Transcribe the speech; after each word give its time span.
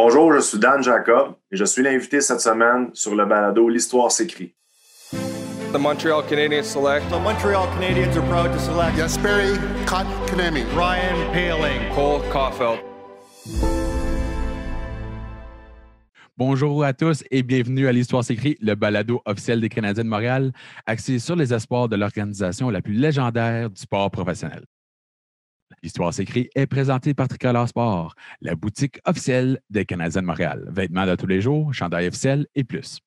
Bonjour, 0.00 0.32
je 0.32 0.38
suis 0.38 0.60
Dan 0.60 0.80
Jacob 0.80 1.34
et 1.50 1.56
je 1.56 1.64
suis 1.64 1.82
l'invité 1.82 2.20
cette 2.20 2.40
semaine 2.40 2.90
sur 2.94 3.16
le 3.16 3.26
balado 3.26 3.68
L'Histoire 3.68 4.12
s'écrit. 4.12 4.54
The 5.72 5.76
Montreal 5.76 6.22
Canadiens 6.24 6.62
select 6.62 7.04
The 7.08 7.20
Montreal 7.20 7.66
Canadiens 7.74 8.16
are 8.16 8.22
proud 8.28 8.52
to 8.52 8.60
select 8.60 8.96
Jesperi 8.96 9.58
Kotkaniemi. 9.86 10.62
Ryan 10.76 11.32
Paling. 11.32 11.92
Cole 11.96 12.22
Caulfield. 12.30 12.78
Bonjour 16.36 16.84
à 16.84 16.92
tous 16.92 17.24
et 17.32 17.42
bienvenue 17.42 17.88
à 17.88 17.92
l'Histoire 17.92 18.22
s'écrit, 18.22 18.56
le 18.60 18.76
balado 18.76 19.20
officiel 19.24 19.60
des 19.60 19.68
Canadiens 19.68 20.04
de 20.04 20.08
Montréal, 20.08 20.52
axé 20.86 21.18
sur 21.18 21.34
les 21.34 21.52
espoirs 21.52 21.88
de 21.88 21.96
l'organisation 21.96 22.70
la 22.70 22.82
plus 22.82 22.94
légendaire 22.94 23.68
du 23.68 23.80
sport 23.80 24.12
professionnel. 24.12 24.62
L'Histoire 25.82 26.12
s'écrit 26.12 26.48
est 26.54 26.66
présentée 26.66 27.14
par 27.14 27.28
Tricolore 27.28 27.68
Sport, 27.68 28.14
la 28.40 28.54
boutique 28.54 29.00
officielle 29.04 29.60
des 29.70 29.84
Canadiens 29.84 30.22
de 30.22 30.26
Montréal. 30.26 30.64
Vêtements 30.70 31.06
de 31.06 31.14
tous 31.14 31.26
les 31.26 31.40
jours, 31.40 31.72
chandail 31.72 32.08
officiel 32.08 32.46
et 32.54 32.64
plus. 32.64 32.98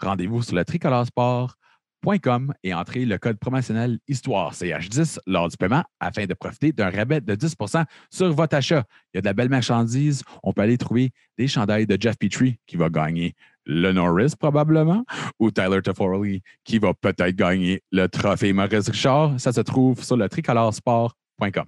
Rendez-vous 0.00 0.42
sur 0.42 0.56
le 0.56 0.64
tricoloresport.com 0.64 2.52
et 2.64 2.74
entrez 2.74 3.04
le 3.04 3.18
code 3.18 3.38
promotionnel 3.38 3.98
Histoire 4.08 4.54
CH10 4.54 5.18
lors 5.26 5.48
du 5.48 5.56
paiement 5.56 5.84
afin 6.00 6.26
de 6.26 6.34
profiter 6.34 6.72
d'un 6.72 6.90
rabais 6.90 7.20
de 7.20 7.34
10% 7.34 7.84
sur 8.10 8.32
votre 8.32 8.56
achat. 8.56 8.84
Il 9.12 9.16
y 9.16 9.18
a 9.18 9.20
de 9.20 9.26
la 9.26 9.32
belle 9.32 9.48
marchandise. 9.48 10.22
On 10.42 10.52
peut 10.52 10.62
aller 10.62 10.78
trouver 10.78 11.10
des 11.38 11.46
chandails 11.46 11.86
de 11.86 11.96
Jeff 12.00 12.18
Petrie 12.18 12.58
qui 12.66 12.76
va 12.76 12.90
gagner 12.90 13.34
le 13.66 13.92
Norris 13.92 14.34
probablement 14.38 15.04
ou 15.38 15.50
Tyler 15.50 15.82
Toffoli 15.82 16.42
qui 16.64 16.78
va 16.78 16.94
peut-être 16.94 17.36
gagner 17.36 17.82
le 17.92 18.06
trophée 18.08 18.52
Maurice 18.52 18.88
Richard. 18.88 19.38
Ça 19.40 19.52
se 19.52 19.60
trouve 19.60 20.02
sur 20.02 20.16
le 20.16 20.28
tricoloresport.com. 20.28 21.66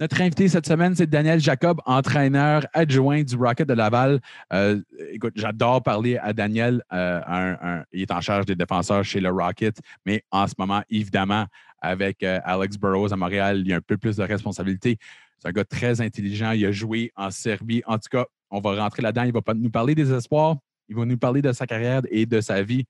Notre 0.00 0.20
invité 0.20 0.48
cette 0.48 0.66
semaine, 0.66 0.94
c'est 0.96 1.06
Daniel 1.06 1.38
Jacob, 1.38 1.80
entraîneur 1.84 2.66
adjoint 2.72 3.22
du 3.22 3.36
Rocket 3.36 3.68
de 3.68 3.74
Laval. 3.74 4.20
Euh, 4.52 4.80
écoute, 5.10 5.34
j'adore 5.36 5.82
parler 5.82 6.16
à 6.16 6.32
Daniel. 6.32 6.82
Euh, 6.92 7.82
il 7.92 8.02
est 8.02 8.10
en 8.10 8.20
charge 8.20 8.46
des 8.46 8.56
défenseurs 8.56 9.04
chez 9.04 9.20
le 9.20 9.30
Rocket, 9.30 9.78
mais 10.06 10.24
en 10.30 10.46
ce 10.46 10.54
moment, 10.58 10.82
évidemment, 10.90 11.46
avec 11.80 12.22
euh, 12.22 12.40
Alex 12.44 12.78
Burrows 12.78 13.12
à 13.12 13.16
Montréal, 13.16 13.60
il 13.60 13.68
y 13.68 13.72
a 13.72 13.76
un 13.76 13.80
peu 13.80 13.98
plus 13.98 14.16
de 14.16 14.22
responsabilité. 14.22 14.98
C'est 15.38 15.48
un 15.48 15.52
gars 15.52 15.64
très 15.64 16.00
intelligent. 16.00 16.52
Il 16.52 16.64
a 16.64 16.72
joué 16.72 17.12
en 17.14 17.30
Serbie. 17.30 17.82
En 17.86 17.98
tout 17.98 18.08
cas, 18.10 18.24
on 18.50 18.60
va 18.60 18.82
rentrer 18.82 19.02
là-dedans. 19.02 19.24
Il 19.24 19.32
va 19.32 19.42
pas 19.42 19.54
nous 19.54 19.70
parler 19.70 19.94
des 19.94 20.12
espoirs. 20.12 20.56
Il 20.88 20.96
va 20.96 21.04
nous 21.04 21.18
parler 21.18 21.42
de 21.42 21.52
sa 21.52 21.66
carrière 21.66 22.00
et 22.10 22.26
de 22.26 22.40
sa 22.40 22.62
vie. 22.62 22.84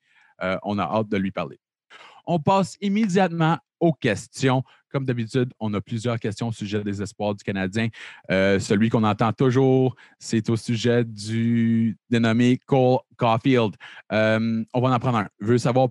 On 0.62 0.78
a 0.78 0.82
hâte 0.82 1.08
de 1.08 1.16
lui 1.16 1.30
parler. 1.30 1.60
On 2.26 2.38
passe 2.38 2.76
immédiatement 2.80 3.58
aux 3.80 3.92
questions. 3.92 4.62
Comme 4.92 5.04
d'habitude, 5.06 5.52
on 5.58 5.72
a 5.74 5.80
plusieurs 5.80 6.18
questions 6.20 6.48
au 6.48 6.52
sujet 6.52 6.84
des 6.84 7.00
espoirs 7.00 7.34
du 7.34 7.42
Canadien. 7.42 7.88
Euh, 8.30 8.58
celui 8.58 8.90
qu'on 8.90 9.04
entend 9.04 9.32
toujours, 9.32 9.96
c'est 10.18 10.50
au 10.50 10.56
sujet 10.56 11.04
du 11.04 11.96
dénommé 12.10 12.58
Cole 12.66 12.98
Caulfield. 13.16 13.74
Euh, 14.12 14.62
on 14.74 14.80
va 14.80 14.90
en 14.90 14.98
prendre 14.98 15.18
un. 15.18 15.28
Veut 15.40 15.58
savoir, 15.58 15.88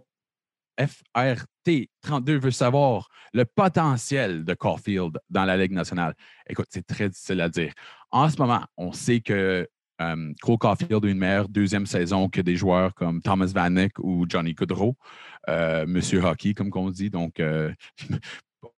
FRT32 0.80 2.38
veut 2.38 2.52
savoir 2.52 3.10
le 3.34 3.46
potentiel 3.46 4.46
de 4.46 4.54
Caulfield 4.54 5.18
dans 5.30 5.46
la 5.46 5.58
Ligue 5.58 5.72
nationale. 5.72 6.14
Écoute, 6.48 6.68
c'est 6.70 6.86
très 6.86 7.10
difficile 7.10 7.42
à 7.42 7.50
dire. 7.50 7.74
En 8.12 8.30
ce 8.30 8.38
moment, 8.38 8.64
on 8.78 8.92
sait 8.92 9.22
que 9.22 9.68
euh, 10.02 10.34
Cole 10.42 10.58
Caulfield 10.58 11.06
a 11.06 11.08
une 11.08 11.18
meilleure 11.18 11.50
deuxième 11.50 11.86
saison 11.86 12.30
que 12.30 12.42
des 12.42 12.56
joueurs 12.56 12.94
comme 12.94 13.22
Thomas 13.22 13.52
Vanek 13.54 14.00
ou 14.00 14.26
Johnny 14.28 14.54
Goodrow, 14.54 14.96
euh, 15.50 15.86
Monsieur 15.88 16.24
Hockey, 16.24 16.54
comme 16.54 16.70
qu'on 16.70 16.90
dit. 16.90 17.10
Donc, 17.10 17.42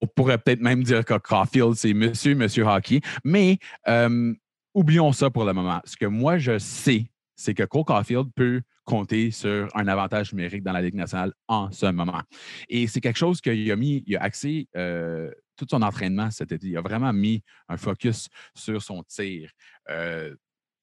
on 0.01 0.07
pourrait 0.07 0.37
peut-être 0.37 0.61
même 0.61 0.83
dire 0.83 1.03
que 1.05 1.17
Caulfield, 1.17 1.75
c'est 1.75 1.93
Monsieur, 1.93 2.35
Monsieur 2.35 2.65
Hockey. 2.65 3.01
Mais 3.23 3.57
euh, 3.87 4.33
oublions 4.73 5.11
ça 5.11 5.29
pour 5.29 5.45
le 5.45 5.53
moment. 5.53 5.81
Ce 5.85 5.97
que 5.97 6.05
moi, 6.05 6.37
je 6.37 6.57
sais, 6.57 7.05
c'est 7.35 7.53
que 7.53 7.63
Cole 7.63 7.85
Caulfield 7.85 8.27
peut 8.35 8.61
compter 8.85 9.31
sur 9.31 9.69
un 9.75 9.87
avantage 9.87 10.33
numérique 10.33 10.63
dans 10.63 10.73
la 10.73 10.81
Ligue 10.81 10.95
nationale 10.95 11.33
en 11.47 11.71
ce 11.71 11.85
moment. 11.85 12.21
Et 12.69 12.87
c'est 12.87 13.01
quelque 13.01 13.17
chose 13.17 13.41
qu'il 13.41 13.71
a 13.71 13.75
mis, 13.75 14.03
il 14.05 14.15
a 14.17 14.23
axé 14.23 14.67
euh, 14.75 15.31
tout 15.55 15.65
son 15.69 15.81
entraînement 15.81 16.31
cet 16.31 16.51
été. 16.51 16.67
Il 16.67 16.77
a 16.77 16.81
vraiment 16.81 17.13
mis 17.13 17.43
un 17.69 17.77
focus 17.77 18.27
sur 18.53 18.81
son 18.81 19.03
tir. 19.03 19.51
Euh, 19.89 20.35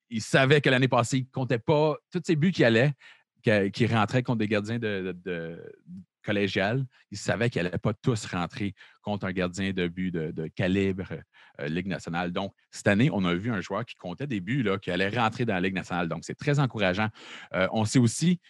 il 0.09 0.23
savait 0.23 0.61
que 0.61 0.71
l'année 0.71 0.89
passée, 0.89 1.19
il 1.19 1.25
ne 1.25 1.31
comptait 1.31 1.59
pas 1.59 1.97
tous 2.11 2.23
ses 2.25 2.37
buts 2.37 2.53
qui 2.53 2.65
allaient, 2.65 2.93
qui, 3.43 3.87
rentraient 3.87 4.23
contre 4.23 4.39
des 4.39 4.49
gardiens 4.49 4.79
de- 4.79 5.15
collégial. 6.23 6.85
Il 7.11 7.19
savait 7.19 7.51
qu'il 7.51 7.63
n'allait 7.63 7.79
pas 7.79 7.95
tous 7.95 8.27
rentrer 8.27 8.75
contre 9.03 9.27
un 9.27 9.33
gardien 9.33 9.73
de 9.73 9.89
but 9.89 10.11
de, 10.11 10.47
calibre 10.49 11.13
euh, 11.61 11.69
Ligue 11.69 11.87
nationale. 11.87 12.33
Donc, 12.33 12.53
cette 12.71 12.89
année, 12.89 13.11
on 13.13 13.25
a 13.25 13.35
vu 13.35 13.51
un 13.51 13.61
joueur 13.61 13.85
qui 13.85 13.95
comptait 13.97 14.27
des 14.27 14.41
buts, 14.41 14.63
là, 14.63 14.79
qui 14.79 14.91
allait 14.91 15.09
rentrer 15.09 15.45
dans 15.45 15.55
la 15.55 15.61
Ligue 15.61 15.75
nationale. 15.75 16.09
Donc, 16.09 16.25
c'est 16.25 16.35
très 16.35 16.59
encourageant. 16.59 17.09
Euh, 17.55 17.69
on 17.73 17.85
sait 17.85 17.99
aussi 17.99 18.41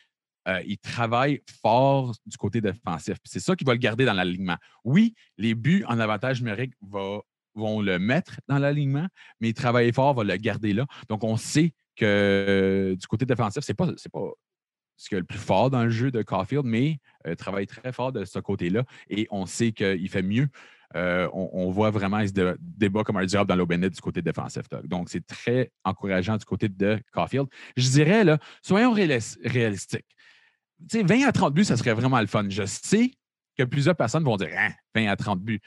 euh, 0.48 0.62
il 0.66 0.78
travaille 0.78 1.42
fort 1.60 2.14
du 2.25 2.36
côté 2.38 2.60
défensif. 2.60 3.19
C'est 3.25 3.41
ça 3.41 3.54
qui 3.54 3.64
va 3.64 3.72
le 3.72 3.78
garder 3.78 4.04
dans 4.04 4.14
l'alignement. 4.14 4.56
Oui, 4.84 5.14
les 5.37 5.54
buts 5.54 5.84
en 5.87 5.98
avantage 6.00 6.41
numérique 6.41 6.72
vont 6.81 7.81
le 7.81 7.98
mettre 7.98 8.41
dans 8.48 8.58
l'alignement, 8.58 9.06
mais 9.41 9.50
il 9.50 9.54
travaille 9.54 9.92
fort, 9.92 10.14
va 10.14 10.25
le 10.25 10.37
garder 10.37 10.72
là. 10.72 10.87
Donc, 11.08 11.25
on 11.25 11.37
sait 11.37 11.75
que 11.94 12.97
du 12.98 13.06
côté 13.06 13.26
défensif, 13.26 13.62
ce 13.62 13.70
n'est 13.70 13.76
pas, 13.76 13.91
c'est 13.97 14.10
pas 14.10 14.31
ce 15.00 15.09
qu'il 15.09 15.16
a 15.16 15.21
le 15.21 15.25
plus 15.27 15.38
fort 15.38 15.71
dans 15.71 15.83
le 15.83 15.88
jeu 15.88 16.11
de 16.11 16.21
Caulfield, 16.21 16.66
mais 16.66 16.99
euh, 17.27 17.34
travaille 17.34 17.66
très 17.66 17.91
fort 17.91 18.12
de 18.12 18.27
ce 18.27 18.38
côté-là 18.38 18.84
et 19.09 19.27
on 19.31 19.47
sait 19.47 19.72
qu'il 19.72 20.09
fait 20.11 20.22
mieux. 20.22 20.49
Euh, 20.94 21.27
on, 21.33 21.71
voit 21.71 21.91
vraiment 21.91 22.22
dé- 22.22 22.53
débat 22.61 23.03
comme 23.03 23.16
un 23.16 23.25
diable 23.25 23.49
dans 23.49 23.56
l'eau 23.56 23.65
du 23.65 24.00
côté 24.03 24.21
défensif. 24.21 24.65
Donc, 24.84 25.09
c'est 25.09 25.25
très 25.25 25.71
encourageant 25.84 26.37
du 26.37 26.44
côté 26.44 26.69
de 26.69 27.00
Caulfield. 27.12 27.47
Je 27.78 27.88
dirais, 27.88 28.25
là, 28.25 28.38
soyons 28.61 28.93
réalis- 28.93 29.38
réalistiques. 29.43 30.05
Tu 30.91 30.99
sais, 30.99 31.03
20 31.03 31.27
à 31.27 31.32
30 31.32 31.55
buts, 31.55 31.65
ça 31.65 31.77
serait 31.78 31.94
vraiment 31.94 32.21
le 32.21 32.27
fun. 32.27 32.44
Je 32.50 32.67
sais 32.67 33.12
que 33.56 33.62
plusieurs 33.62 33.97
personnes 33.97 34.25
vont 34.25 34.37
dire 34.37 34.50
Hein, 34.55 34.72
20 34.94 35.06
à 35.06 35.17
30 35.17 35.41
buts. 35.41 35.61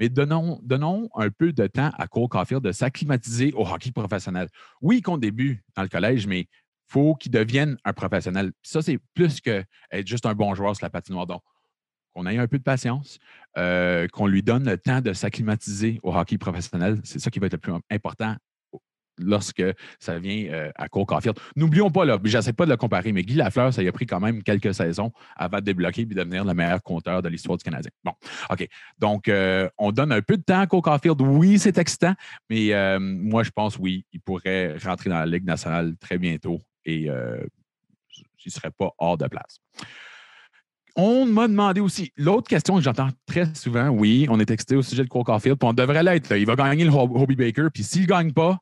Mais 0.00 0.08
donnons, 0.08 0.58
donnons 0.64 1.10
un 1.14 1.30
peu 1.30 1.52
de 1.52 1.66
temps 1.68 1.92
à 1.96 2.08
Cole 2.08 2.28
Caulfield 2.28 2.64
de 2.64 2.72
s'acclimatiser 2.72 3.52
au 3.52 3.64
hockey 3.68 3.92
professionnel. 3.92 4.48
Oui, 4.80 4.96
il 4.96 5.02
compte 5.02 5.20
des 5.20 5.30
buts 5.30 5.62
dans 5.76 5.82
le 5.82 5.88
collège, 5.88 6.26
mais 6.26 6.48
faut 6.90 7.14
qu'il 7.14 7.30
devienne 7.30 7.76
un 7.84 7.92
professionnel. 7.92 8.52
Ça, 8.62 8.82
c'est 8.82 8.98
plus 9.14 9.40
que 9.40 9.64
être 9.92 10.06
juste 10.06 10.26
un 10.26 10.34
bon 10.34 10.54
joueur 10.54 10.74
sur 10.74 10.84
la 10.84 10.90
patinoire. 10.90 11.26
Donc, 11.26 11.42
qu'on 12.12 12.26
ait 12.26 12.38
un 12.38 12.48
peu 12.48 12.58
de 12.58 12.64
patience, 12.64 13.18
euh, 13.56 14.08
qu'on 14.08 14.26
lui 14.26 14.42
donne 14.42 14.64
le 14.64 14.76
temps 14.76 15.00
de 15.00 15.12
s'acclimatiser 15.12 16.00
au 16.02 16.12
hockey 16.12 16.38
professionnel. 16.38 17.00
C'est 17.04 17.20
ça 17.20 17.30
qui 17.30 17.38
va 17.38 17.46
être 17.46 17.52
le 17.52 17.58
plus 17.58 17.72
important 17.90 18.34
lorsque 19.22 19.62
ça 19.98 20.18
vient 20.18 20.46
euh, 20.50 20.72
à 20.74 20.88
Cole 20.88 21.04
Caulfield. 21.04 21.38
N'oublions 21.54 21.90
pas, 21.90 22.04
là, 22.06 22.18
j'essaie 22.24 22.54
pas 22.54 22.64
de 22.64 22.70
le 22.70 22.76
comparer, 22.76 23.12
mais 23.12 23.22
Guy 23.22 23.34
Lafleur, 23.34 23.72
ça 23.72 23.82
a 23.82 23.92
pris 23.92 24.06
quand 24.06 24.18
même 24.18 24.42
quelques 24.42 24.74
saisons 24.74 25.12
avant 25.36 25.58
de 25.58 25.64
débloquer 25.64 26.02
et 26.02 26.06
devenir 26.06 26.44
le 26.44 26.54
meilleur 26.54 26.82
compteur 26.82 27.20
de 27.22 27.28
l'histoire 27.28 27.58
du 27.58 27.62
Canadien. 27.62 27.90
Bon, 28.02 28.14
OK. 28.50 28.66
Donc, 28.98 29.28
euh, 29.28 29.68
on 29.78 29.92
donne 29.92 30.10
un 30.10 30.22
peu 30.22 30.38
de 30.38 30.42
temps 30.42 30.60
à 30.60 30.66
Cole 30.66 30.80
Caulfield. 30.80 31.20
Oui, 31.20 31.58
c'est 31.58 31.76
excitant, 31.78 32.14
mais 32.48 32.98
moi, 32.98 33.44
je 33.44 33.50
pense, 33.50 33.78
oui, 33.78 34.06
il 34.12 34.20
pourrait 34.20 34.76
rentrer 34.82 35.10
dans 35.10 35.18
la 35.18 35.26
Ligue 35.26 35.44
nationale 35.44 35.94
très 36.00 36.18
bientôt 36.18 36.60
et 36.84 37.10
euh, 37.10 37.44
il 38.16 38.24
ne 38.46 38.50
serait 38.50 38.70
pas 38.70 38.90
hors 38.98 39.18
de 39.18 39.26
place. 39.26 39.60
On 40.96 41.24
m'a 41.24 41.46
demandé 41.46 41.80
aussi, 41.80 42.12
l'autre 42.16 42.48
question 42.48 42.74
que 42.74 42.82
j'entends 42.82 43.10
très 43.26 43.54
souvent, 43.54 43.88
oui, 43.88 44.26
on 44.28 44.40
est 44.40 44.50
excité 44.50 44.76
au 44.76 44.82
sujet 44.82 45.04
de 45.04 45.08
Cole 45.08 45.24
Caulfield, 45.24 45.58
puis 45.58 45.68
on 45.68 45.72
devrait 45.72 46.02
l'être. 46.02 46.36
Il 46.36 46.46
va 46.46 46.56
gagner 46.56 46.84
le 46.84 46.90
Hob- 46.90 47.16
Hobie 47.16 47.36
Baker, 47.36 47.68
puis 47.72 47.84
s'il 47.84 48.02
ne 48.02 48.06
gagne 48.06 48.32
pas, 48.32 48.58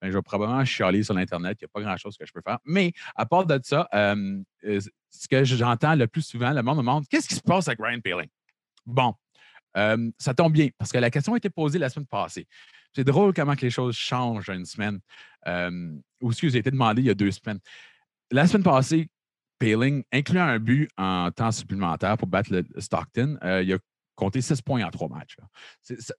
ben, 0.00 0.10
je 0.10 0.16
vais 0.16 0.22
probablement 0.22 0.64
chialer 0.64 1.04
sur 1.04 1.14
l'Internet. 1.14 1.58
Il 1.60 1.64
n'y 1.64 1.66
a 1.66 1.72
pas 1.72 1.80
grand-chose 1.80 2.16
que 2.16 2.26
je 2.26 2.32
peux 2.32 2.42
faire. 2.44 2.58
Mais 2.64 2.92
à 3.14 3.24
part 3.24 3.46
de 3.46 3.60
ça, 3.62 3.88
euh, 3.94 4.42
euh, 4.64 4.80
ce 5.10 5.28
que 5.28 5.44
j'entends 5.44 5.94
le 5.94 6.08
plus 6.08 6.22
souvent, 6.22 6.50
le 6.50 6.62
monde 6.62 6.78
me 6.78 6.82
demande 6.82 7.06
qu'est-ce 7.08 7.28
qui 7.28 7.36
se 7.36 7.40
passe 7.40 7.68
avec 7.68 7.78
Ryan 7.80 8.00
Paling? 8.00 8.28
Bon, 8.84 9.14
ça 9.74 10.34
tombe 10.34 10.52
bien 10.52 10.68
parce 10.78 10.92
que 10.92 10.98
la 10.98 11.10
question 11.10 11.34
a 11.34 11.36
été 11.36 11.50
posée 11.50 11.78
la 11.78 11.88
semaine 11.88 12.06
passée. 12.06 12.46
C'est 12.94 13.04
drôle 13.04 13.32
comment 13.32 13.54
les 13.60 13.70
choses 13.70 13.96
changent 13.96 14.50
en 14.50 14.54
une 14.54 14.66
semaine. 14.66 15.00
Euh, 15.46 15.96
ou 16.20 16.30
excusez, 16.30 16.58
a 16.58 16.60
été 16.60 16.70
demandé 16.70 17.02
il 17.02 17.06
y 17.06 17.10
a 17.10 17.14
deux 17.14 17.30
semaines. 17.30 17.58
La 18.30 18.46
semaine 18.46 18.62
passée, 18.62 19.08
Paling, 19.58 20.02
incluant 20.12 20.44
un 20.44 20.58
but 20.58 20.90
en 20.96 21.30
temps 21.30 21.52
supplémentaire 21.52 22.16
pour 22.18 22.28
battre 22.28 22.52
le 22.52 22.64
Stockton, 22.78 23.38
euh, 23.42 23.62
il 23.62 23.72
a 23.72 23.78
compté 24.14 24.40
6 24.40 24.60
points 24.62 24.84
en 24.84 24.90
trois 24.90 25.08
matchs. 25.08 25.36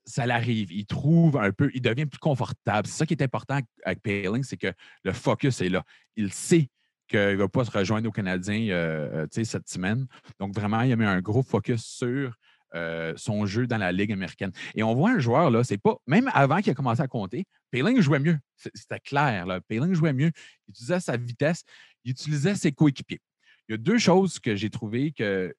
Ça, 0.06 0.26
l'arrive. 0.26 0.72
Il 0.72 0.86
trouve 0.86 1.38
un 1.38 1.52
peu, 1.52 1.70
il 1.74 1.82
devient 1.82 2.06
plus 2.06 2.20
confortable. 2.20 2.88
C'est 2.88 2.98
ça 2.98 3.06
qui 3.06 3.14
est 3.14 3.22
important 3.22 3.60
avec 3.84 4.02
Paling, 4.02 4.44
c'est 4.44 4.58
que 4.58 4.74
le 5.04 5.14
focus 5.14 5.62
est 5.62 5.70
là. 5.70 5.84
Il 6.16 6.34
sait 6.34 6.70
qu'il 7.08 7.20
ne 7.20 7.36
va 7.36 7.48
pas 7.48 7.66
se 7.66 7.72
rejoindre 7.72 8.08
aux 8.08 8.12
Canadiens 8.12 8.70
euh, 8.70 9.28
cette 9.32 9.70
semaine. 9.70 10.08
Donc, 10.40 10.56
vraiment, 10.56 10.82
il 10.82 10.92
a 10.92 10.96
mis 10.96 11.06
un 11.06 11.22
gros 11.22 11.44
focus 11.44 11.84
sur 11.84 12.36
euh, 12.76 13.14
son 13.16 13.46
jeu 13.46 13.68
dans 13.68 13.78
la 13.78 13.92
Ligue 13.92 14.12
américaine. 14.12 14.52
Et 14.76 14.84
on 14.84 14.94
voit 14.94 15.12
un 15.12 15.20
joueur, 15.20 15.52
là, 15.52 15.64
c'est 15.64 15.78
pas, 15.78 15.96
même 16.08 16.30
avant 16.34 16.62
qu'il 16.62 16.72
a 16.72 16.76
commencé 16.76 17.02
à 17.02 17.08
compter, 17.08 17.46
Paling 17.72 18.00
jouait 18.02 18.20
mieux. 18.20 18.38
C'était 18.56 19.00
clair, 19.00 19.46
là. 19.46 19.62
Paling 19.62 19.94
jouait 19.94 20.14
mieux. 20.14 20.32
Il 20.68 20.72
utilisait 20.72 21.00
sa 21.00 21.18
vitesse, 21.18 21.64
il 22.04 22.12
utilisait 22.12 22.56
ses 22.56 22.72
coéquipiers. 22.72 23.22
Il 23.68 23.74
y 23.74 23.76
a 23.76 23.78
deux 23.78 23.98
choses 23.98 24.40
que 24.40 24.56
j'ai 24.56 24.70
trouvées 24.70 25.12
que 25.12 25.54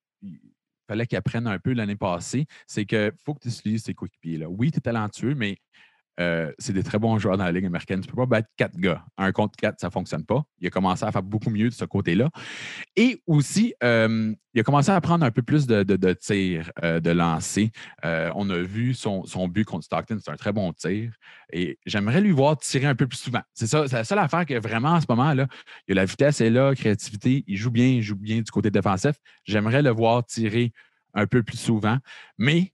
fallait 0.86 1.06
qu'il 1.06 1.16
apprenne 1.16 1.46
un 1.46 1.58
peu 1.58 1.72
l'année 1.72 1.96
passée, 1.96 2.46
c'est 2.66 2.84
qu'il 2.84 3.12
faut 3.24 3.34
que 3.34 3.40
tu 3.40 3.48
utilises 3.48 3.84
tes 3.84 3.94
coéquipiers. 3.94 4.44
Oui, 4.46 4.70
tu 4.70 4.78
es 4.78 4.80
talentueux, 4.80 5.34
mais 5.34 5.56
euh, 6.20 6.52
c'est 6.58 6.72
des 6.72 6.82
très 6.82 6.98
bons 6.98 7.18
joueurs 7.18 7.36
dans 7.36 7.44
la 7.44 7.52
Ligue 7.52 7.66
américaine. 7.66 8.00
Tu 8.00 8.08
ne 8.08 8.10
peux 8.12 8.22
pas 8.22 8.26
battre 8.26 8.48
quatre 8.56 8.76
gars. 8.76 9.04
Un 9.16 9.32
contre 9.32 9.56
quatre, 9.56 9.80
ça 9.80 9.88
ne 9.88 9.92
fonctionne 9.92 10.24
pas. 10.24 10.44
Il 10.60 10.66
a 10.66 10.70
commencé 10.70 11.04
à 11.04 11.12
faire 11.12 11.22
beaucoup 11.22 11.50
mieux 11.50 11.68
de 11.68 11.74
ce 11.74 11.84
côté-là. 11.84 12.30
Et 12.96 13.20
aussi, 13.26 13.74
euh, 13.82 14.32
il 14.54 14.60
a 14.60 14.62
commencé 14.62 14.90
à 14.90 15.00
prendre 15.00 15.24
un 15.24 15.30
peu 15.30 15.42
plus 15.42 15.66
de, 15.66 15.82
de, 15.82 16.12
tirs, 16.12 16.70
euh, 16.84 17.00
de 17.00 17.10
lancer. 17.10 17.72
on 18.02 18.48
a 18.50 18.58
vu 18.58 18.94
son, 18.94 19.24
son 19.24 19.48
but 19.48 19.64
contre 19.64 19.84
Stockton, 19.84 20.18
c'est 20.22 20.30
un 20.30 20.36
très 20.36 20.52
bon 20.52 20.72
tir. 20.72 21.12
Et 21.52 21.78
j'aimerais 21.86 22.20
lui 22.20 22.30
voir 22.30 22.56
tirer 22.58 22.86
un 22.86 22.94
peu 22.94 23.06
plus 23.06 23.18
souvent. 23.18 23.42
C'est 23.52 23.66
ça, 23.66 23.88
c'est 23.88 23.96
la 23.96 24.04
seule 24.04 24.18
affaire 24.18 24.46
que 24.46 24.54
vraiment 24.58 24.90
en 24.90 25.00
ce 25.00 25.06
moment, 25.08 25.34
là, 25.34 25.46
il 25.88 25.98
a 25.98 26.02
la 26.02 26.04
vitesse 26.04 26.40
est 26.40 26.50
là, 26.50 26.74
créativité, 26.74 27.44
il 27.46 27.56
joue 27.56 27.70
bien, 27.70 27.86
il 27.86 28.02
joue 28.02 28.16
bien 28.16 28.36
du 28.36 28.50
côté 28.50 28.70
défensif. 28.70 29.16
J'aimerais 29.44 29.82
le 29.82 29.90
voir 29.90 30.24
tirer 30.24 30.72
un 31.14 31.26
peu 31.26 31.42
plus 31.42 31.56
souvent. 31.56 31.98
Mais 32.38 32.72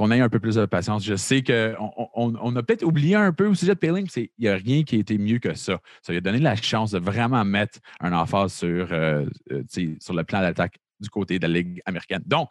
qu'on 0.00 0.10
ait 0.10 0.20
un 0.20 0.30
peu 0.30 0.40
plus 0.40 0.54
de 0.54 0.64
patience. 0.64 1.04
Je 1.04 1.14
sais 1.14 1.42
qu'on 1.42 2.08
on, 2.14 2.56
a 2.56 2.62
peut-être 2.62 2.84
oublié 2.84 3.16
un 3.16 3.34
peu 3.34 3.46
au 3.46 3.54
sujet 3.54 3.74
de 3.74 3.78
Payling, 3.78 4.08
il 4.16 4.30
n'y 4.38 4.48
a 4.48 4.54
rien 4.54 4.82
qui 4.82 4.96
a 4.96 4.98
été 4.98 5.18
mieux 5.18 5.38
que 5.40 5.52
ça. 5.52 5.78
Ça 6.00 6.12
lui 6.14 6.16
a 6.16 6.20
donné 6.22 6.38
la 6.38 6.56
chance 6.56 6.92
de 6.92 6.98
vraiment 6.98 7.44
mettre 7.44 7.80
un 8.00 8.14
emphase 8.14 8.54
sur, 8.54 8.88
euh, 8.92 9.26
euh, 9.52 9.62
sur 10.00 10.14
le 10.14 10.24
plan 10.24 10.40
d'attaque 10.40 10.78
du 11.00 11.10
côté 11.10 11.38
de 11.38 11.46
la 11.46 11.52
Ligue 11.52 11.82
américaine. 11.84 12.22
Donc, 12.24 12.48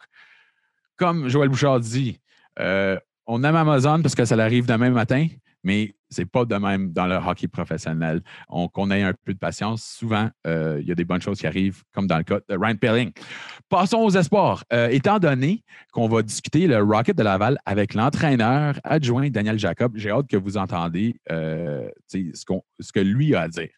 comme 0.94 1.28
Joël 1.28 1.48
Bouchard 1.48 1.80
dit, 1.80 2.20
euh, 2.60 2.96
on 3.26 3.42
aime 3.42 3.56
Amazon 3.56 4.00
parce 4.00 4.14
que 4.14 4.24
ça 4.24 4.36
arrive 4.36 4.66
demain 4.66 4.90
matin, 4.90 5.26
mais 5.64 5.96
c'est 6.10 6.26
pas 6.26 6.44
de 6.44 6.56
même 6.56 6.92
dans 6.92 7.06
le 7.06 7.14
hockey 7.14 7.48
professionnel. 7.48 8.20
On, 8.48 8.68
qu'on 8.68 8.90
ait 8.90 9.02
un 9.02 9.14
peu 9.24 9.32
de 9.32 9.38
patience. 9.38 9.82
Souvent, 9.84 10.28
euh, 10.46 10.78
il 10.80 10.88
y 10.88 10.92
a 10.92 10.94
des 10.94 11.04
bonnes 11.04 11.22
choses 11.22 11.38
qui 11.38 11.46
arrivent, 11.46 11.82
comme 11.92 12.06
dans 12.06 12.18
le 12.18 12.24
cas 12.24 12.40
de 12.48 12.56
Ryan 12.56 12.76
Pelling. 12.76 13.12
Passons 13.68 13.98
aux 13.98 14.10
espoirs. 14.10 14.64
Euh, 14.72 14.88
étant 14.88 15.18
donné 15.18 15.62
qu'on 15.92 16.08
va 16.08 16.22
discuter 16.22 16.66
le 16.66 16.82
Rocket 16.82 17.16
de 17.16 17.22
Laval 17.22 17.58
avec 17.64 17.94
l'entraîneur 17.94 18.78
adjoint 18.84 19.30
Daniel 19.30 19.58
Jacob, 19.58 19.92
j'ai 19.94 20.10
hâte 20.10 20.26
que 20.26 20.36
vous 20.36 20.56
entendez 20.56 21.16
euh, 21.30 21.88
ce, 22.08 22.18
ce 22.80 22.92
que 22.92 23.00
lui 23.00 23.34
a 23.34 23.42
à 23.42 23.48
dire. 23.48 23.70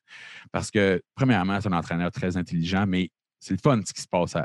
Parce 0.50 0.70
que, 0.70 1.02
premièrement, 1.14 1.60
c'est 1.60 1.68
un 1.68 1.76
entraîneur 1.76 2.10
très 2.10 2.36
intelligent, 2.36 2.86
mais 2.86 3.10
c'est 3.38 3.54
le 3.54 3.60
fun 3.62 3.80
ce 3.84 3.92
qui 3.92 4.00
se 4.00 4.08
passe 4.08 4.36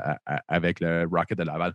avec 0.48 0.80
le 0.80 1.06
Rocket 1.10 1.38
de 1.38 1.44
Laval 1.44 1.72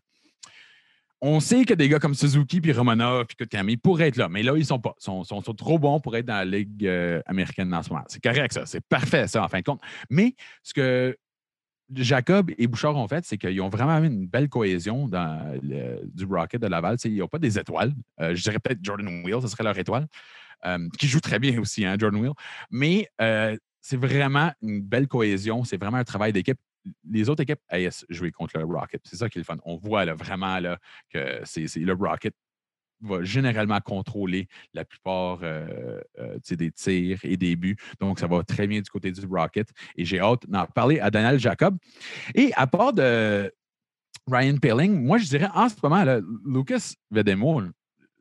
on 1.26 1.40
sait 1.40 1.64
que 1.64 1.74
des 1.74 1.88
gars 1.88 2.00
comme 2.00 2.16
Suzuki, 2.16 2.60
puis 2.60 2.74
Romanov, 2.74 3.26
puis 3.28 3.38
Kotkami 3.38 3.78
pourraient 3.78 4.10
être 4.10 4.18
là, 4.18 4.28
mais 4.28 4.44
là, 4.44 4.56
ils 4.58 4.66
sont 4.66 4.80
pas. 4.80 4.94
Ils 5.00 5.26
sont, 5.26 5.42
trop 5.42 5.80
bons 5.80 6.02
pour 6.02 6.18
être 6.18 6.26
dans 6.26 6.34
la 6.34 6.44
Ligue 6.44 6.86
euh, 6.86 7.22
américaine 7.26 7.74
en 7.74 7.82
ce 7.82 7.90
moment. 7.92 8.04
C'est 8.10 8.22
correct, 8.22 8.52
ça. 8.52 8.66
C'est 8.66 8.86
parfait, 8.86 9.26
ça, 9.28 9.42
en 9.42 9.48
fin 9.48 9.60
de 9.60 9.64
compte. 9.64 9.80
Mais 10.10 10.36
ce 10.64 10.74
que 10.74 11.16
Jacob 11.96 12.52
et 12.58 12.68
Bouchard 12.68 12.98
ont 12.98 13.08
fait, 13.08 13.24
c'est 13.24 13.38
qu'ils 13.38 13.62
ont 13.62 13.70
vraiment 13.70 14.04
une 14.04 14.28
belle 14.28 14.50
cohésion 14.50 15.08
du 15.08 16.26
Rocket 16.26 16.62
de 16.62 16.68
Laval. 16.68 16.98
ils 17.06 17.16
n'ont 17.16 17.28
pas 17.30 17.40
des 17.40 17.58
étoiles. 17.58 17.94
Euh, 18.20 18.36
je 18.36 18.44
dirais 18.44 18.60
peut-être 18.60 18.80
Jordan 18.84 19.24
Wheel, 19.24 19.42
ce 19.42 19.48
serait 19.48 19.64
leur 19.64 19.78
étoile, 19.78 20.08
euh, 20.66 20.90
qui 21.00 21.08
joue 21.08 21.22
très 21.22 21.40
bien 21.40 21.58
aussi, 21.58 21.86
hein, 21.86 21.96
Jordan 21.98 22.20
Wheel. 22.20 22.34
Mais 22.70 23.08
c'est 23.80 23.98
vraiment 23.98 24.52
une 24.62 24.82
belle 24.82 25.08
cohésion. 25.08 25.64
C'est 25.64 25.78
vraiment 25.78 25.98
un 25.98 26.04
travail 26.04 26.34
d'équipe 26.34 26.60
les 27.10 27.30
autres 27.30 27.44
équipes 27.44 27.62
AS 27.70 28.06
jouer 28.10 28.32
contre 28.32 28.58
le 28.58 28.66
Rocket. 28.66 29.02
C'est 29.06 29.18
ça 29.18 29.30
qui 29.30 29.38
est 29.38 29.42
le 29.42 29.46
fun. 29.46 29.58
On 29.64 29.78
voit 29.78 30.06
là, 30.06 30.14
vraiment 30.14 30.60
là, 30.60 30.78
que 31.10 31.42
c'est, 31.44 31.68
le 31.76 31.94
Rocket 31.94 32.34
va 33.02 33.24
généralement 33.24 33.80
contrôler 33.82 34.48
la 34.74 34.86
plupart 34.86 35.40
euh, 35.44 36.00
euh, 36.20 36.38
des 36.50 36.72
tirs 36.72 37.20
et 37.24 37.38
des 37.38 37.56
buts. 37.56 37.76
Donc, 38.00 38.20
ça 38.20 38.28
va 38.28 38.44
très 38.44 38.68
bien 38.68 38.82
du 38.82 38.90
côté 38.90 39.12
du 39.12 39.26
Rocket. 39.26 39.70
Et 39.96 40.06
j'ai 40.06 40.20
hâte 40.20 40.48
d'en 40.48 40.66
parler 40.66 41.00
à 41.00 41.12
Daniel 41.12 41.40
Jacob. 41.40 41.78
Et 42.34 42.52
à 42.56 42.66
part 42.68 42.94
de 42.94 43.52
Ryan 44.32 44.58
Pelling, 44.58 45.04
moi, 45.04 45.18
je 45.18 45.28
dirais 45.28 45.50
en 45.54 45.68
ce 45.68 45.76
moment, 45.84 46.06
Lucas 46.46 46.94
Vedemo, 47.12 47.62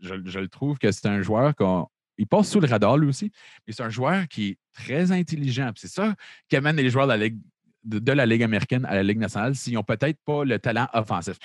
je, 0.01 0.15
le 0.15 0.49
trouve 0.49 0.79
que 0.79 0.91
c'est 0.91 1.07
un 1.07 1.23
joueur 1.23 1.55
qui 1.55 2.27
passe 2.27 2.51
sous 2.51 2.61
le 2.61 2.67
radar 2.67 2.99
lui 2.99 3.09
aussi, 3.09 3.31
mais 3.67 3.73
c'est 3.73 3.85
un 3.85 3.91
joueur 3.91 4.27
qui 4.27 4.49
est 4.49 4.59
très 4.73 5.13
intelligent. 5.13 5.71
C'est 5.77 5.89
ça 5.89 6.15
qui 6.49 6.57
amène 6.57 6.77
les 6.77 6.91
joueurs 6.91 7.07
de 7.07 7.13
la 7.13 7.19
Ligue 7.19 7.39
de, 7.85 8.13
la 8.13 8.27
Ligue 8.27 8.43
américaine 8.43 8.85
à 8.85 8.95
la 8.95 9.03
Ligue 9.03 9.19
nationale 9.19 9.55
s'ils 9.55 9.75
n'ont 9.75 9.83
peut-être 9.83 10.19
pas 10.25 10.45
le 10.45 10.59
talent 10.59 10.89
offensif. 10.93 11.37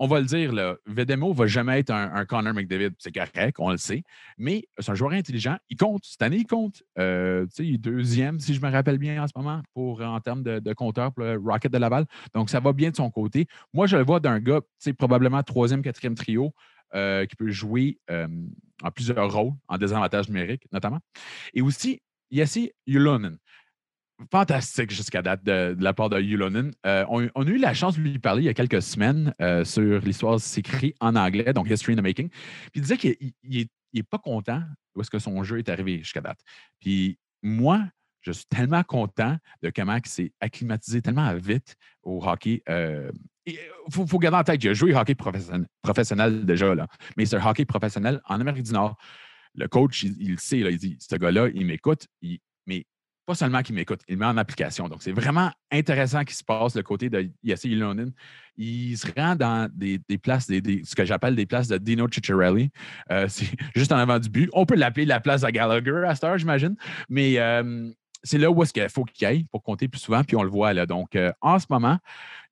On 0.00 0.08
va 0.08 0.18
le 0.18 0.26
dire, 0.26 0.52
là, 0.52 0.74
Vedemo 0.86 1.28
ne 1.28 1.34
va 1.34 1.46
jamais 1.46 1.78
être 1.78 1.90
un, 1.90 2.24
Connor 2.24 2.52
McDavid, 2.52 2.90
c'est 2.98 3.12
correct, 3.12 3.54
on 3.60 3.70
le 3.70 3.76
sait, 3.76 4.02
mais 4.36 4.64
c'est 4.80 4.90
un 4.90 4.94
joueur 4.96 5.12
intelligent. 5.12 5.56
Il 5.70 5.76
compte, 5.76 6.04
cette 6.04 6.22
année, 6.22 6.38
il 6.38 6.46
compte. 6.48 6.82
Euh, 6.98 7.46
il 7.60 7.74
est 7.74 7.78
deuxième, 7.78 8.40
si 8.40 8.54
je 8.54 8.60
me 8.60 8.72
rappelle 8.72 8.98
bien 8.98 9.22
en 9.22 9.28
ce 9.28 9.32
moment, 9.36 9.62
pour, 9.72 10.00
en 10.00 10.18
termes 10.20 10.42
de, 10.42 10.58
de 10.58 10.72
compteur 10.72 11.12
pour 11.12 11.22
le 11.22 11.38
Rocket 11.38 11.72
de 11.72 11.78
Laval. 11.78 12.06
Donc, 12.34 12.50
ça 12.50 12.58
va 12.58 12.72
bien 12.72 12.90
de 12.90 12.96
son 12.96 13.08
côté. 13.08 13.46
Moi, 13.72 13.86
je 13.86 13.96
le 13.96 14.02
vois 14.02 14.18
d'un 14.18 14.40
gars, 14.40 14.62
probablement 14.98 15.44
troisième, 15.44 15.80
quatrième 15.80 16.16
trio, 16.16 16.52
euh, 16.94 17.26
qui 17.26 17.34
peut 17.34 17.50
jouer 17.50 17.98
euh, 18.08 18.28
en 18.84 18.90
plusieurs 18.92 19.32
rôles, 19.32 19.50
en 19.66 19.78
désavantage 19.78 20.28
numérique 20.28 20.62
notamment. 20.70 21.00
Et 21.52 21.60
aussi, 21.60 22.00
Yassi 22.30 22.70
Yulonen 22.86 23.36
fantastique 24.30 24.90
jusqu'à 24.90 25.22
date 25.22 25.44
de, 25.44 25.76
la 25.78 25.92
part 25.92 26.08
de 26.08 26.20
Yulonen. 26.20 26.72
Euh, 26.86 27.04
on, 27.08 27.46
a 27.46 27.50
eu 27.50 27.58
la 27.58 27.74
chance 27.74 27.96
de 27.96 28.02
lui 28.02 28.18
parler 28.18 28.42
il 28.42 28.46
y 28.46 28.48
a 28.48 28.54
quelques 28.54 28.82
semaines 28.82 29.34
euh, 29.40 29.64
sur 29.64 30.00
l'histoire 30.00 30.40
s'écrit 30.40 30.94
en 31.00 31.16
anglais, 31.16 31.52
donc 31.52 31.68
History 31.68 31.94
in 31.94 31.96
the 31.96 32.02
Making. 32.02 32.28
Puis 32.28 32.70
il 32.76 32.82
disait 32.82 32.96
qu'il 32.96 33.16
n'est 33.92 34.02
pas 34.02 34.18
content 34.18 34.62
où 34.94 35.00
est-ce 35.00 35.10
que 35.10 35.18
son 35.18 35.42
jeu 35.42 35.58
est 35.58 35.68
arrivé 35.68 35.98
jusqu'à 35.98 36.20
date. 36.20 36.38
Puis 36.80 37.18
moi, 37.42 37.82
je 38.20 38.32
suis 38.32 38.46
tellement 38.46 38.82
content 38.82 39.36
de 39.62 39.70
comment 39.70 39.96
il 39.96 40.06
s'est 40.06 40.32
acclimatisé 40.40 41.02
tellement 41.02 41.34
vite 41.34 41.76
au 42.02 42.24
hockey. 42.24 42.62
Il 42.66 42.72
euh, 42.72 43.10
faut, 43.90 44.18
garder 44.18 44.38
en 44.38 44.44
tête 44.44 44.60
qu'il 44.60 44.70
a 44.70 44.74
joué 44.74 44.94
hockey 44.94 45.14
professionnel, 45.14 45.66
professionnel 45.82 46.46
déjà, 46.46 46.74
là, 46.74 46.86
mais 47.16 47.26
c'est 47.26 47.36
un 47.36 47.46
hockey 47.46 47.64
professionnel 47.64 48.20
en 48.26 48.40
Amérique 48.40 48.64
du 48.64 48.72
Nord. 48.72 48.96
Le 49.56 49.68
coach, 49.68 50.02
il, 50.02 50.32
le 50.32 50.36
sait, 50.38 50.58
il 50.58 50.78
dit 50.78 50.96
ce 51.00 51.16
gars-là, 51.16 51.48
il 51.54 51.66
m'écoute, 51.66 52.08
mais 52.66 52.86
pas 53.26 53.34
seulement 53.34 53.62
qu'il 53.62 53.74
m'écoute, 53.74 54.00
il 54.08 54.18
met 54.18 54.26
en 54.26 54.36
application. 54.36 54.88
Donc, 54.88 55.02
c'est 55.02 55.12
vraiment 55.12 55.50
intéressant 55.72 56.24
qu'il 56.24 56.36
se 56.36 56.44
passe 56.44 56.74
le 56.74 56.82
côté 56.82 57.08
de 57.08 57.30
Yassi 57.42 57.70
Ilonin. 57.70 58.10
Il 58.56 58.96
se 58.96 59.06
rend 59.16 59.34
dans 59.34 59.68
des, 59.72 59.98
places, 60.18 60.46
des, 60.46 60.82
ce 60.84 60.94
que 60.94 61.04
j'appelle 61.04 61.34
des 61.34 61.46
places 61.46 61.68
de 61.68 61.78
Dino 61.78 62.06
Ciccarelli. 62.10 62.70
Euh, 63.10 63.26
c'est 63.28 63.48
juste 63.74 63.92
en 63.92 63.96
avant 63.96 64.18
du 64.18 64.28
but. 64.28 64.50
On 64.52 64.66
peut 64.66 64.76
l'appeler 64.76 65.06
la 65.06 65.20
place 65.20 65.40
de 65.40 65.48
Gallagher 65.48 66.04
à 66.06 66.14
cette 66.14 66.24
heure, 66.24 66.38
j'imagine. 66.38 66.76
Mais 67.08 67.38
euh, 67.38 67.90
c'est 68.24 68.38
là 68.38 68.50
où 68.50 68.62
est-ce 68.62 68.72
qu'il 68.72 68.88
faut 68.88 69.04
qu'il 69.04 69.26
aille 69.26 69.44
pour 69.44 69.62
compter 69.62 69.86
plus 69.86 70.00
souvent, 70.00 70.24
puis 70.24 70.34
on 70.34 70.42
le 70.42 70.48
voit 70.48 70.72
là. 70.72 70.86
Donc, 70.86 71.14
euh, 71.14 71.30
en 71.42 71.58
ce 71.58 71.66
moment, 71.68 71.98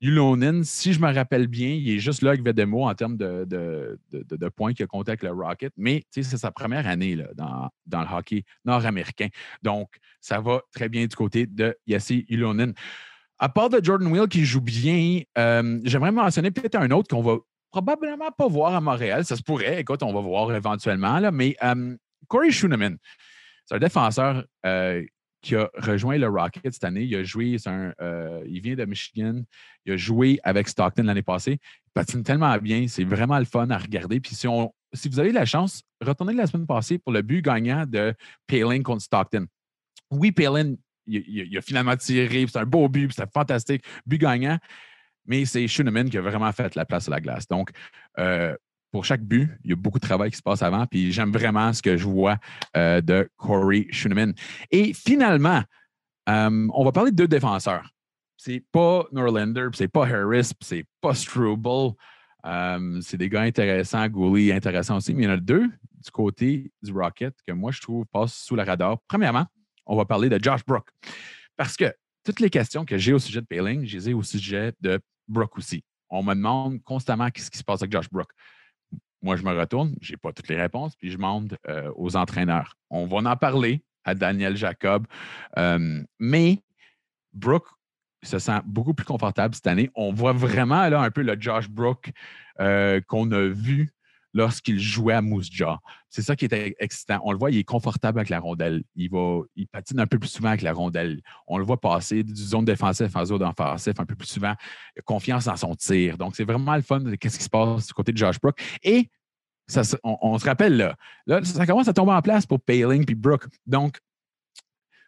Yulonin, 0.00 0.62
si 0.64 0.92
je 0.92 1.00
me 1.00 1.12
rappelle 1.12 1.46
bien, 1.46 1.70
il 1.70 1.88
est 1.90 1.98
juste 1.98 2.22
là 2.22 2.30
avec 2.30 2.44
Vedemo 2.44 2.86
en 2.86 2.94
termes 2.94 3.16
de, 3.16 3.46
de, 3.48 4.48
points 4.50 4.74
qu'il 4.74 4.84
a 4.84 4.86
compté 4.86 5.12
avec 5.12 5.22
le 5.22 5.30
Rocket, 5.30 5.72
mais 5.76 6.04
c'est 6.10 6.22
sa 6.22 6.50
première 6.50 6.86
année 6.86 7.16
là, 7.16 7.28
dans, 7.34 7.70
dans, 7.86 8.02
le 8.02 8.08
hockey 8.14 8.44
nord-américain. 8.64 9.28
Donc, 9.62 9.88
ça 10.20 10.40
va 10.40 10.60
très 10.74 10.88
bien 10.88 11.06
du 11.06 11.16
côté 11.16 11.46
de 11.46 11.76
Yassi 11.86 12.26
Yulonin. 12.28 12.72
À 13.38 13.48
part 13.48 13.70
de 13.70 13.82
Jordan 13.82 14.08
Will 14.12 14.28
qui 14.28 14.44
joue 14.44 14.60
bien, 14.60 15.22
euh, 15.38 15.80
j'aimerais 15.84 16.12
mentionner 16.12 16.50
peut-être 16.50 16.76
un 16.76 16.90
autre 16.90 17.08
qu'on 17.08 17.22
va 17.22 17.38
probablement 17.70 18.30
pas 18.30 18.46
voir 18.46 18.74
à 18.74 18.80
Montréal. 18.80 19.24
Ça 19.24 19.36
se 19.36 19.42
pourrait, 19.42 19.80
écoute, 19.80 20.02
on 20.02 20.12
va 20.12 20.20
voir 20.20 20.54
éventuellement, 20.54 21.18
là, 21.18 21.32
mais 21.32 21.56
euh, 21.64 21.96
Corey 22.28 22.50
Schooneman, 22.50 22.98
c'est 23.64 23.76
un 23.76 23.78
défenseur 23.78 24.44
qui 25.42 25.56
a 25.56 25.68
rejoint 25.74 26.16
le 26.16 26.28
Rocket 26.28 26.72
cette 26.72 26.84
année. 26.84 27.02
Il 27.02 27.14
a 27.16 27.24
joué, 27.24 27.56
euh, 27.66 28.42
il 28.46 28.62
vient 28.62 28.76
de 28.76 28.84
Michigan. 28.84 29.42
Il 29.84 29.92
a 29.92 29.96
joué 29.96 30.38
avec 30.44 30.68
Stockton 30.68 31.02
l'année 31.02 31.22
passée. 31.22 31.58
Il 31.60 31.90
patine 31.92 32.22
tellement 32.22 32.56
bien. 32.58 32.86
C'est 32.88 33.04
vraiment 33.04 33.38
le 33.38 33.44
fun 33.44 33.68
à 33.70 33.78
regarder. 33.78 34.20
Puis 34.20 34.34
si, 34.34 34.46
vous 34.46 35.20
avez 35.20 35.32
la 35.32 35.44
chance, 35.44 35.82
retournez 36.00 36.34
la 36.34 36.46
semaine 36.46 36.66
passée 36.66 36.98
pour 36.98 37.12
le 37.12 37.22
but 37.22 37.42
gagnant 37.42 37.84
de 37.86 38.14
Palin 38.46 38.82
contre 38.82 39.02
Stockton. 39.02 39.46
Oui, 40.10 40.30
Palin, 40.30 40.76
il, 41.06 41.56
a 41.58 41.60
finalement 41.60 41.96
tiré. 41.96 42.46
C'est 42.48 42.58
un 42.58 42.66
beau 42.66 42.88
but. 42.88 43.12
C'était 43.12 43.28
fantastique. 43.32 43.84
But 44.06 44.20
gagnant. 44.20 44.58
Mais 45.26 45.44
c'est 45.44 45.66
Schuneman 45.66 46.08
qui 46.08 46.18
a 46.18 46.20
vraiment 46.20 46.50
fait 46.52 46.74
la 46.76 46.84
place 46.84 47.08
à 47.08 47.10
la 47.10 47.20
glace. 47.20 47.48
Donc, 47.48 47.70
euh, 48.18 48.56
pour 48.92 49.06
chaque 49.06 49.22
but, 49.22 49.48
il 49.64 49.70
y 49.70 49.72
a 49.72 49.76
beaucoup 49.76 49.98
de 49.98 50.06
travail 50.06 50.30
qui 50.30 50.36
se 50.36 50.42
passe 50.42 50.62
avant, 50.62 50.86
puis 50.86 51.10
j'aime 51.12 51.32
vraiment 51.32 51.72
ce 51.72 51.80
que 51.82 51.96
je 51.96 52.06
vois 52.06 52.36
euh, 52.76 53.00
de 53.00 53.28
Corey 53.36 53.86
Schooneman. 53.90 54.34
Et 54.70 54.92
finalement, 54.92 55.62
euh, 56.28 56.68
on 56.72 56.84
va 56.84 56.92
parler 56.92 57.10
de 57.10 57.16
deux 57.16 57.26
défenseurs. 57.28 57.90
C'est 58.36 58.62
pas 58.70 59.06
Norlander, 59.10 59.68
c'est 59.72 59.88
pas 59.88 60.06
Harris, 60.06 60.52
c'est 60.60 60.84
pas 61.00 61.14
Struble. 61.14 61.94
Euh, 62.44 63.00
c'est 63.00 63.16
des 63.16 63.28
gars 63.28 63.42
intéressants, 63.42 64.06
Gooley 64.08 64.52
intéressant 64.52 64.96
aussi, 64.96 65.14
mais 65.14 65.22
il 65.22 65.26
y 65.26 65.28
en 65.28 65.34
a 65.34 65.36
deux 65.36 65.68
du 65.68 66.10
côté 66.10 66.72
du 66.82 66.92
Rocket 66.92 67.34
que 67.46 67.52
moi 67.52 67.70
je 67.70 67.80
trouve 67.80 68.04
passent 68.06 68.34
sous 68.34 68.56
le 68.56 68.62
radar. 68.62 68.98
Premièrement, 69.08 69.46
on 69.86 69.96
va 69.96 70.04
parler 70.04 70.28
de 70.28 70.42
Josh 70.42 70.64
Brook. 70.66 70.88
Parce 71.56 71.76
que 71.76 71.94
toutes 72.24 72.40
les 72.40 72.50
questions 72.50 72.84
que 72.84 72.98
j'ai 72.98 73.12
au 73.12 73.18
sujet 73.18 73.40
de 73.40 73.46
Payling, 73.46 73.86
je 73.86 73.96
les 73.96 74.10
ai 74.10 74.14
au 74.14 74.22
sujet 74.22 74.72
de 74.80 75.00
Brook 75.28 75.56
aussi. 75.56 75.84
On 76.10 76.22
me 76.22 76.34
demande 76.34 76.82
constamment 76.82 77.30
qu'est-ce 77.30 77.50
qui 77.50 77.58
se 77.58 77.64
passe 77.64 77.80
avec 77.82 77.92
Josh 77.92 78.10
Brook. 78.10 78.28
Moi, 79.22 79.36
je 79.36 79.42
me 79.42 79.56
retourne, 79.56 79.94
je 80.00 80.12
n'ai 80.12 80.16
pas 80.16 80.32
toutes 80.32 80.48
les 80.48 80.60
réponses, 80.60 80.96
puis 80.96 81.10
je 81.10 81.16
demande 81.16 81.56
euh, 81.68 81.90
aux 81.96 82.16
entraîneurs. 82.16 82.76
On 82.90 83.06
va 83.06 83.30
en 83.30 83.36
parler 83.36 83.82
à 84.04 84.14
Daniel 84.14 84.56
Jacob. 84.56 85.06
Mais 86.18 86.58
Brooke 87.32 87.68
se 88.22 88.38
sent 88.38 88.60
beaucoup 88.64 88.94
plus 88.94 89.04
confortable 89.04 89.54
cette 89.54 89.66
année. 89.66 89.90
On 89.94 90.12
voit 90.12 90.32
vraiment 90.32 90.88
là 90.88 91.00
un 91.00 91.10
peu 91.10 91.22
le 91.22 91.36
Josh 91.38 91.68
Brooke 91.68 92.12
euh, 92.60 93.00
qu'on 93.00 93.30
a 93.32 93.48
vu 93.48 93.92
lorsqu'il 94.34 94.78
jouait 94.78 95.14
à 95.14 95.22
Moose. 95.22 95.50
C'est 96.08 96.22
ça 96.22 96.36
qui 96.36 96.44
était 96.44 96.74
excitant. 96.78 97.20
On 97.24 97.32
le 97.32 97.38
voit, 97.38 97.50
il 97.50 97.58
est 97.58 97.64
confortable 97.64 98.18
avec 98.18 98.28
la 98.28 98.40
rondelle. 98.40 98.82
Il, 98.94 99.10
va, 99.10 99.42
il 99.56 99.66
patine 99.68 100.00
un 100.00 100.06
peu 100.06 100.18
plus 100.18 100.28
souvent 100.28 100.48
avec 100.48 100.62
la 100.62 100.72
rondelle. 100.72 101.20
On 101.46 101.58
le 101.58 101.64
voit 101.64 101.80
passer 101.80 102.22
du 102.22 102.34
zone 102.34 102.64
défensive 102.64 103.10
en 103.14 103.24
zone 103.24 103.42
offensive 103.42 103.94
un 103.98 104.04
peu 104.04 104.14
plus 104.14 104.28
souvent. 104.28 104.54
Confiance 105.04 105.44
dans 105.46 105.56
son 105.56 105.74
tir. 105.74 106.18
Donc, 106.18 106.36
c'est 106.36 106.44
vraiment 106.44 106.74
le 106.76 106.82
fun 106.82 107.00
de 107.00 107.10
ce 107.10 107.16
qui 107.16 107.30
se 107.30 107.50
passe 107.50 107.86
du 107.86 107.92
côté 107.92 108.12
de 108.12 108.18
Josh 108.18 108.40
Brook. 108.40 108.58
Et 108.82 109.08
ça, 109.66 109.82
on, 110.02 110.38
se 110.38 110.44
rappelle, 110.44 110.94
là, 111.26 111.44
ça 111.44 111.66
commence 111.66 111.88
à 111.88 111.92
tomber 111.92 112.12
en 112.12 112.22
place 112.22 112.46
pour 112.46 112.60
Paling 112.60 113.04
puis 113.04 113.14
Brook. 113.14 113.44
Donc, 113.66 113.98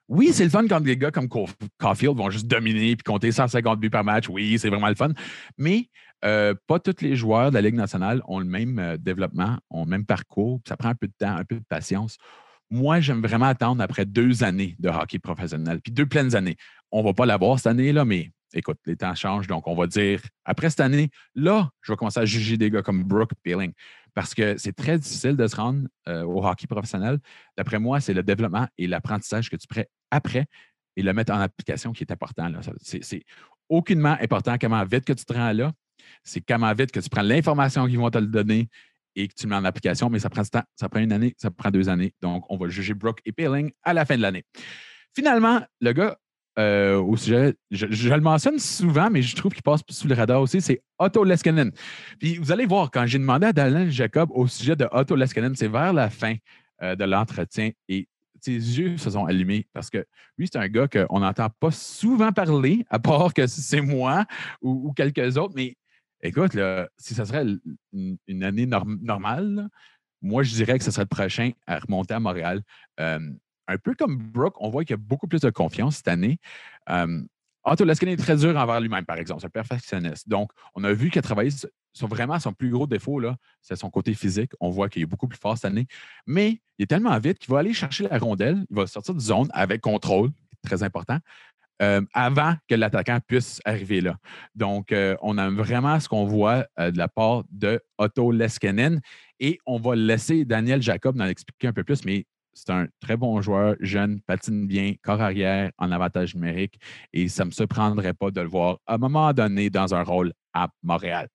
oui, 0.09 0.31
c'est 0.33 0.45
le 0.45 0.51
fun 0.51 0.67
quand 0.69 0.81
des 0.81 0.97
gars 0.97 1.11
comme 1.11 1.29
Caulfield 1.29 2.17
vont 2.17 2.31
juste 2.31 2.47
dominer 2.47 2.91
et 2.91 2.97
compter 2.97 3.33
150 3.33 3.81
buts 3.81 3.91
par 3.91 4.05
match. 4.05 4.29
Oui, 4.29 4.59
c'est 4.59 4.69
vraiment 4.69 4.89
le 4.89 4.95
fun. 4.95 5.11
Mais 5.57 5.89
euh, 6.25 6.55
pas 6.67 6.79
tous 6.79 7.03
les 7.03 7.17
joueurs 7.17 7.51
de 7.51 7.55
la 7.55 7.61
Ligue 7.61 7.75
nationale 7.75 8.23
ont 8.27 8.39
le 8.39 8.47
même 8.47 8.79
euh, 8.79 8.97
développement, 8.97 9.59
ont 9.71 9.85
le 9.85 9.91
même 9.91 10.07
parcours. 10.07 10.61
Ça 10.67 10.77
prend 10.77 10.89
un 10.89 10.95
peu 10.95 11.07
de 11.07 11.13
temps, 11.19 11.37
un 11.37 11.45
peu 11.45 11.57
de 11.57 11.65
patience. 11.69 12.17
Moi, 12.71 13.01
j'aime 13.01 13.21
vraiment 13.21 13.47
attendre 13.47 13.83
après 13.83 14.07
deux 14.07 14.43
années 14.43 14.75
de 14.79 14.89
hockey 14.89 15.19
professionnel, 15.19 15.81
puis 15.83 15.93
deux 15.93 16.07
pleines 16.07 16.35
années. 16.35 16.57
On 16.91 17.01
ne 17.03 17.05
va 17.05 17.13
pas 17.13 17.27
l'avoir 17.27 17.59
cette 17.59 17.69
année-là, 17.69 18.05
mais 18.05 18.33
écoute, 18.55 18.79
les 18.87 18.97
temps 18.97 19.15
changent. 19.15 19.47
Donc, 19.47 19.67
on 19.67 19.75
va 19.75 19.87
dire, 19.87 20.21
après 20.45 20.71
cette 20.71 20.81
année, 20.81 21.11
là, 21.35 21.71
je 21.83 21.93
vais 21.93 21.97
commencer 21.97 22.21
à 22.21 22.25
juger 22.25 22.57
des 22.57 22.71
gars 22.71 22.83
comme 22.83 23.05
Brooke 23.05 23.33
Peeling. 23.43 23.73
Parce 24.15 24.33
que 24.33 24.57
c'est 24.57 24.73
très 24.73 24.99
difficile 24.99 25.37
de 25.37 25.47
se 25.47 25.57
rendre 25.57 25.89
euh, 26.09 26.23
au 26.23 26.45
hockey 26.47 26.67
professionnel. 26.67 27.19
D'après 27.57 27.79
moi, 27.79 28.01
c'est 28.01 28.15
le 28.15 28.23
développement 28.23 28.67
et 28.79 28.87
l'apprentissage 28.87 29.51
que 29.51 29.57
tu 29.57 29.67
prends 29.67 29.83
après 30.11 30.47
et 30.97 31.03
le 31.03 31.13
mettre 31.13 31.33
en 31.33 31.41
application 31.41 31.93
qui 31.93 32.05
est 32.05 32.13
important. 32.13 32.51
C'est 32.81 33.25
aucunement 33.69 34.17
important 34.21 34.57
comment 34.61 34.85
vite 34.85 35.05
que 35.05 35.13
tu 35.13 35.25
te 35.25 35.33
rends 35.33 35.53
là. 35.53 35.73
C'est 36.23 36.41
comment 36.41 36.73
vite 36.75 36.93
que 36.93 37.01
tu 37.01 37.09
prends 37.09 37.23
l'information 37.23 37.87
qu'ils 37.87 37.99
vont 37.99 38.11
te 38.11 38.19
le 38.19 38.27
donner 38.27 38.69
et 39.17 39.29
que 39.29 39.35
tu 39.35 39.45
le 39.45 39.51
mets 39.51 39.57
en 39.57 39.65
application, 39.65 40.11
mais 40.11 40.19
ça 40.19 40.31
prend 40.31 40.43
du 40.43 40.51
temps. 40.51 40.65
Ça 40.75 40.89
prend 40.89 41.01
une 41.01 41.13
année, 41.13 41.35
ça 41.39 41.51
prend 41.51 41.71
deux 41.71 41.89
années. 41.89 42.13
Donc, 42.21 42.45
on 42.49 42.57
va 42.57 42.69
juger 42.69 42.95
Brooke 42.95 43.21
et 43.25 43.33
Peeling 43.33 43.71
à 43.83 43.95
la 43.95 44.05
fin 44.05 44.17
de 44.17 44.23
l'année. 44.23 44.45
Finalement, 45.15 45.61
le 45.81 45.93
gars 45.93 46.19
euh, 46.59 47.01
au 47.01 47.17
sujet, 47.17 47.55
je, 47.71 47.87
le 47.87 48.21
mentionne 48.21 48.59
souvent, 48.59 49.11
mais 49.11 49.23
je 49.23 49.35
trouve 49.35 49.53
qu'il 49.53 49.63
passe 49.63 49.81
sous 49.89 50.07
le 50.07 50.15
radar 50.15 50.41
aussi, 50.41 50.61
c'est 50.61 50.83
Otto 50.99 51.25
Leskinen. 51.25 51.73
Puis 52.21 52.37
vous 52.37 52.53
allez 52.53 52.65
voir, 52.65 52.91
quand 52.93 53.07
j'ai 53.07 53.19
demandé 53.19 53.47
à 53.47 53.53
Daniel 53.53 53.91
Jacob 53.91 54.31
au 54.33 54.47
sujet 54.47 54.77
de 54.77 54.87
Otto 54.93 55.17
Leskinen, 55.17 55.57
c'est 55.57 55.69
vers 55.69 55.93
la 55.93 56.11
fin 56.11 56.37
euh, 56.83 56.95
de 56.95 57.05
l'entretien 57.05 57.71
et 57.89 58.09
ses 58.41 58.53
yeux 58.53 58.99
se 58.99 59.11
sont 59.11 59.25
allumés 59.25 59.67
parce 59.73 59.91
que 59.91 60.05
lui, 60.37 60.49
c'est 60.53 60.59
un 60.59 60.69
gars 60.69 60.87
qu'on 60.87 61.21
n'entend 61.21 61.49
pas 61.49 61.71
souvent 61.71 62.31
parler, 62.31 62.85
à 62.91 62.99
part 62.99 63.33
que 63.33 63.47
c'est 63.47 63.81
moi 63.81 64.25
ou, 64.61 64.93
quelques 64.93 65.37
autres. 65.39 65.55
Mais 65.57 65.77
écoute, 66.25 66.57
si 66.99 67.15
ce 67.15 67.25
serait 67.25 67.47
une, 67.93 68.45
année 68.45 68.67
normale, 68.67 69.69
moi, 70.21 70.43
je 70.43 70.55
dirais 70.55 70.79
que 70.79 70.85
ce 70.85 70.91
serait 70.91 71.05
le 71.05 71.09
prochain 71.09 71.51
à 71.67 71.79
remonter 71.79 72.15
à 72.15 72.21
Montréal. 72.21 72.63
Un 73.67 73.79
peu 73.79 73.95
comme 73.95 74.17
Brooke, 74.17 74.57
on 74.61 74.71
voit 74.71 74.85
qu'il 74.85 74.93
y 74.93 74.95
a 74.95 75.03
beaucoup 75.03 75.27
plus 75.27 75.41
de 75.41 75.51
confiance 75.51 75.97
cette 75.97 76.09
année. 76.09 76.39
Euh, 76.91 77.23
Otto 77.65 77.85
Leskinen 77.85 78.13
est 78.13 78.19
très 78.19 78.37
dur 78.37 78.57
envers 78.57 78.81
lui-même, 78.81 79.07
par 79.07 79.17
exemple. 79.17 79.41
C'est 79.41 79.47
un 79.47 79.51
perfectionniste. 79.51 80.29
Donc, 80.29 80.51
on 80.75 80.85
a 80.85 80.93
vu 80.93 81.11
qu'il 81.11 81.19
a 81.19 81.23
travaillé 81.23 81.51
sur 81.95 82.09
vraiment 82.09 82.39
son 82.39 82.53
plus 82.53 82.69
gros 82.69 82.87
défaut, 82.87 83.23
c'est 83.63 83.77
son 83.77 83.89
côté 83.89 84.13
physique. 84.13 84.53
On 84.61 84.69
voit 84.69 84.91
qu'il 84.91 85.01
est 85.01 85.07
beaucoup 85.07 85.29
plus 85.29 85.39
fort 85.39 85.57
cette 85.57 85.65
année. 85.65 85.87
Mais 86.27 86.61
il 86.79 86.83
est 86.83 86.87
tellement 86.87 87.19
vite 87.19 87.39
qu'il 87.39 87.53
va 87.53 87.61
aller 87.61 87.73
chercher 87.73 88.07
la 88.07 88.19
rondelle, 88.19 88.67
il 88.69 88.77
va 88.77 88.87
sortir 88.87 89.15
de 89.15 89.21
zone 89.21 89.49
avec 89.53 89.81
contrôle, 89.81 90.31
très 90.63 90.83
important, 90.83 91.19
euh, 91.83 92.01
avant 92.13 92.55
que 92.69 92.75
l'attaquant 92.75 93.19
puisse 93.27 93.61
arriver 93.65 94.01
là. 94.01 94.17
Donc, 94.55 94.93
euh, 94.93 95.17
on 95.23 95.39
aime 95.39 95.57
vraiment 95.57 95.99
ce 95.99 96.09
qu'on 96.09 96.25
voit 96.25 96.67
euh, 96.79 96.91
de 96.91 96.99
la 96.99 97.09
part 97.09 97.43
de 97.51 97.81
Otto 97.99 98.31
Leskinen 98.31 99.01
et 99.41 99.59
on 99.67 99.79
va 99.79 99.97
laisser 99.97 100.45
Daniel 100.45 100.81
Jacob 100.81 101.21
en 101.21 101.27
expliquer 101.27 101.69
un 101.69 101.73
peu 101.73 101.83
plus, 101.83 102.05
mais 102.05 102.27
c'est 102.53 102.71
un 102.71 102.87
très 103.01 103.17
bon 103.17 103.41
joueur, 103.41 103.75
jeune, 103.81 104.21
patine 104.21 104.69
bien, 104.69 104.95
corps 105.03 105.21
arrière 105.21 105.73
en 105.79 105.91
avantage 105.91 106.37
numérique 106.37 106.79
et 107.13 107.29
ça 107.29 107.43
ne 107.43 107.49
me 107.49 107.53
surprendrait 107.53 108.15
pas 108.15 108.31
de 108.31 108.41
le 108.41 108.49
voir 108.49 108.79
à 108.87 108.95
un 108.95 108.99
moment 108.99 109.33
donné 109.33 109.69
dans 109.69 109.95
un 109.95 110.05
rôle 110.05 110.33
à 110.53 110.69
Montréal. 110.85 111.29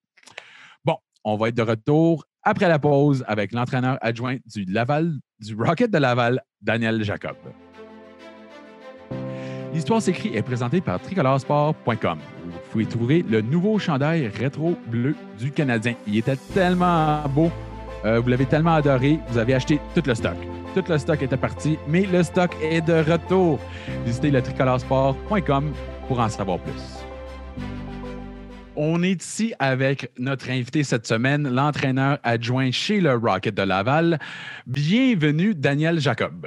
Bon, 0.84 0.96
on 1.22 1.36
va 1.36 1.48
être 1.48 1.56
de 1.56 1.62
retour 1.62 2.24
après 2.42 2.68
la 2.68 2.78
pause 2.78 3.22
avec 3.28 3.52
l'entraîneur 3.52 3.98
adjoint 4.00 4.38
du 4.46 4.64
Laval, 4.64 5.12
du 5.38 5.54
Rocket 5.54 5.90
de 5.90 5.98
Laval, 5.98 6.40
Daniel 6.62 7.02
Jacob. 7.04 7.36
L'histoire 9.72 10.02
s'écrit 10.02 10.34
est 10.34 10.42
présentée 10.42 10.80
par 10.80 11.00
tricolorsport.com. 11.00 12.18
Vous 12.44 12.58
pouvez 12.72 12.86
trouver 12.86 13.24
le 13.28 13.40
nouveau 13.40 13.78
chandail 13.78 14.26
rétro 14.26 14.76
bleu 14.88 15.14
du 15.38 15.52
Canadien. 15.52 15.94
Il 16.06 16.16
était 16.16 16.36
tellement 16.54 17.22
beau. 17.28 17.50
Euh, 18.04 18.18
vous 18.18 18.28
l'avez 18.28 18.46
tellement 18.46 18.74
adoré. 18.74 19.20
Vous 19.28 19.38
avez 19.38 19.54
acheté 19.54 19.78
tout 19.94 20.02
le 20.04 20.14
stock. 20.14 20.36
Tout 20.74 20.84
le 20.88 20.98
stock 20.98 21.22
était 21.22 21.36
parti, 21.36 21.78
mais 21.88 22.06
le 22.06 22.22
stock 22.22 22.50
est 22.62 22.80
de 22.80 22.94
retour. 22.94 23.60
Visitez 24.04 24.30
le 24.30 24.42
tricolorsport.com 24.42 25.72
pour 26.08 26.18
en 26.18 26.28
savoir 26.28 26.58
plus. 26.58 27.00
On 28.74 29.02
est 29.02 29.22
ici 29.22 29.52
avec 29.58 30.10
notre 30.18 30.50
invité 30.50 30.82
cette 30.84 31.06
semaine, 31.06 31.48
l'entraîneur 31.48 32.18
adjoint 32.22 32.70
chez 32.70 33.00
le 33.00 33.14
Rocket 33.14 33.54
de 33.54 33.62
Laval. 33.62 34.18
Bienvenue, 34.66 35.54
Daniel 35.54 36.00
Jacob. 36.00 36.46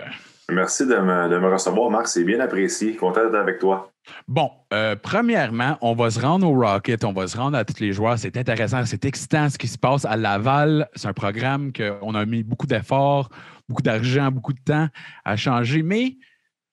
Merci 0.50 0.86
de 0.86 0.96
me, 0.96 1.52
recevoir, 1.52 1.90
Marc. 1.90 2.08
C'est 2.08 2.24
bien 2.24 2.40
apprécié. 2.40 2.96
Content 2.96 3.26
d'être 3.26 3.36
avec 3.36 3.60
toi. 3.60 3.92
Bon, 4.28 4.52
euh, 4.74 4.98
premièrement, 5.02 5.78
on 5.80 5.94
va 5.94 6.10
se 6.12 6.20
rendre 6.20 6.46
au 6.46 6.60
Rocket, 6.60 7.06
on 7.06 7.14
va 7.14 7.26
se 7.28 7.38
rendre 7.38 7.58
à 7.58 7.64
tous 7.64 7.80
les 7.80 7.94
joueurs. 7.94 8.20
C'est 8.20 8.36
intéressant, 8.36 8.84
c'est 8.86 9.06
excitant 9.06 9.50
ce 9.50 9.58
qui 9.58 9.70
se 9.70 9.78
passe 9.78 10.04
à 10.04 10.18
Laval. 10.18 10.90
C'est 10.96 11.08
un 11.08 11.14
programme 11.14 11.72
qu'on 11.72 12.14
a 12.14 12.26
mis 12.26 12.44
beaucoup 12.44 12.68
d'efforts 12.68 13.30
beaucoup 13.68 13.82
d'argent, 13.82 14.32
beaucoup 14.32 14.54
de 14.54 14.62
temps 14.64 14.88
à 15.26 15.36
changer. 15.36 15.84
Mais 15.84 16.18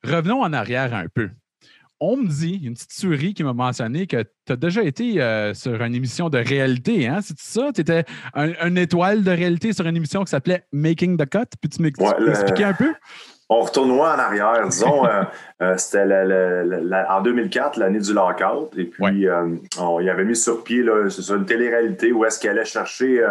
revenons 0.05 0.43
en 0.43 0.53
arrière 0.53 0.95
un 0.95 1.07
peu. 1.13 1.31
On 2.03 2.17
me 2.17 2.29
dit, 2.29 2.61
une 2.63 2.73
petite 2.73 2.93
souris 2.93 3.35
qui 3.35 3.45
m'a 3.45 3.53
mentionné 3.53 4.07
que 4.07 4.23
tu 4.47 4.53
as 4.53 4.57
déjà 4.57 4.83
été 4.83 5.21
euh, 5.21 5.53
sur 5.53 5.83
une 5.83 5.95
émission 5.95 6.31
de 6.31 6.39
réalité, 6.39 7.07
hein? 7.07 7.21
C'est 7.23 7.39
ça? 7.39 7.73
Tu 7.75 7.83
étais 7.83 8.05
un, 8.33 8.75
étoile 8.77 9.23
de 9.23 9.31
réalité 9.31 9.75
sur 9.75 9.87
une 9.87 9.97
émission 9.97 10.25
qui 10.25 10.31
s'appelait 10.31 10.65
Making 10.73 11.19
the 11.19 11.29
Cut. 11.29 11.45
Peux-tu 11.61 11.83
m'expliquer 11.83 12.65
un 12.65 12.73
peu? 12.73 12.95
On 13.53 13.61
retourne 13.61 13.91
loin 13.91 14.15
en 14.15 14.19
arrière. 14.19 14.67
Disons, 14.69 15.05
euh, 15.05 15.25
euh, 15.63 15.77
c'était 15.77 16.07
en 17.09 17.21
2004, 17.21 17.79
l'année 17.79 17.99
du 17.99 18.15
lockout. 18.15 18.71
Et 18.79 18.85
puis, 18.85 19.27
on 19.79 20.01
y 20.01 20.09
avait 20.09 20.25
mis 20.25 20.37
sur 20.37 20.65
pied 20.65 20.83
là, 20.83 21.09
une 21.09 21.45
télé-réalité 21.45 22.13
où 22.13 22.25
est-ce 22.25 22.41
qu'elle 22.41 22.53
allait 22.53 22.65
chercher 22.65 23.23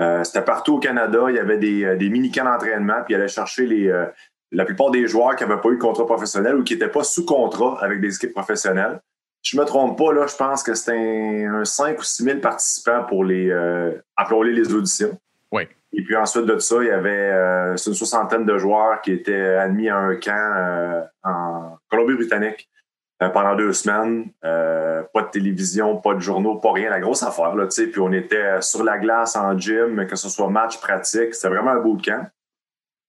euh, 0.00 0.22
c'était 0.24 0.42
partout 0.42 0.74
au 0.74 0.78
Canada. 0.78 1.26
Il 1.28 1.36
y 1.36 1.38
avait 1.38 1.58
des, 1.58 1.84
euh, 1.84 1.96
des 1.96 2.10
mini-camps 2.10 2.44
d'entraînement, 2.44 3.02
puis 3.04 3.14
il 3.14 3.16
allait 3.16 3.28
chercher 3.28 3.66
les, 3.66 3.88
euh, 3.88 4.06
la 4.52 4.64
plupart 4.64 4.90
des 4.90 5.06
joueurs 5.06 5.36
qui 5.36 5.44
n'avaient 5.44 5.60
pas 5.60 5.70
eu 5.70 5.76
de 5.76 5.80
contrat 5.80 6.06
professionnel 6.06 6.56
ou 6.56 6.64
qui 6.64 6.74
n'étaient 6.74 6.88
pas 6.88 7.04
sous 7.04 7.24
contrat 7.24 7.78
avec 7.80 8.00
des 8.00 8.14
équipes 8.14 8.34
professionnelles. 8.34 9.00
Je 9.42 9.56
ne 9.56 9.62
me 9.62 9.66
trompe 9.66 9.96
pas, 9.96 10.12
là, 10.12 10.26
je 10.26 10.34
pense 10.34 10.62
que 10.62 10.74
c'était 10.74 11.46
un, 11.46 11.64
5 11.64 11.98
ou 11.98 12.02
6 12.02 12.24
000 12.24 12.38
participants 12.40 13.04
pour 13.04 13.24
les, 13.24 13.48
euh, 13.50 13.92
les 14.42 14.74
auditions. 14.74 15.18
Et 15.96 16.04
puis 16.04 16.14
ensuite 16.14 16.44
de 16.44 16.58
ça, 16.58 16.76
il 16.82 16.86
y 16.86 16.90
avait 16.90 17.30
une 17.30 17.76
soixantaine 17.76 18.44
de 18.44 18.58
joueurs 18.58 19.00
qui 19.00 19.12
étaient 19.12 19.56
admis 19.56 19.88
à 19.88 19.96
un 19.96 20.16
camp 20.16 21.08
en 21.24 21.78
Colombie-Britannique. 21.90 22.70
Euh, 23.22 23.30
pendant 23.30 23.56
deux 23.56 23.72
semaines. 23.72 24.30
Euh, 24.44 25.02
pas 25.14 25.22
de 25.22 25.30
télévision, 25.30 25.96
pas 25.96 26.12
de 26.12 26.20
journaux, 26.20 26.56
pas 26.56 26.72
rien. 26.72 26.90
La 26.90 27.00
grosse 27.00 27.22
affaire, 27.22 27.54
tu 27.54 27.70
sais. 27.70 27.86
Puis 27.86 27.98
on 27.98 28.12
était 28.12 28.60
sur 28.60 28.84
la 28.84 28.98
glace 28.98 29.36
en 29.36 29.58
gym, 29.58 30.06
que 30.06 30.16
ce 30.16 30.28
soit 30.28 30.50
match 30.50 30.78
pratique. 30.80 31.34
C'était 31.34 31.48
vraiment 31.48 31.70
un 31.70 31.80
beau 31.80 31.96
camp. 31.96 32.28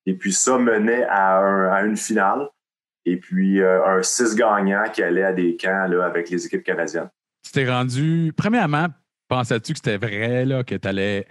Et 0.05 0.13
puis 0.13 0.31
ça 0.31 0.57
menait 0.57 1.05
à, 1.09 1.81
une 1.83 1.97
finale. 1.97 2.47
Et 3.03 3.17
puis 3.17 3.61
euh, 3.61 3.85
un 3.85 4.01
six 4.01 4.33
gagnant 4.33 4.85
qui 4.93 5.03
allait 5.03 5.25
à 5.25 5.33
des 5.33 5.57
camps 5.57 5.87
là, 5.87 6.05
avec 6.05 6.29
les 6.29 6.45
équipes 6.45 6.63
canadiennes. 6.63 7.09
Tu 7.43 7.51
t'es 7.51 7.69
rendu, 7.69 8.31
premièrement, 8.35 8.87
pensais-tu 9.27 9.73
que 9.73 9.79
c'était 9.83 9.97
vrai 9.97 10.45
là, 10.45 10.63
que 10.63 10.75
tu 10.75 10.87
allais 10.87 11.27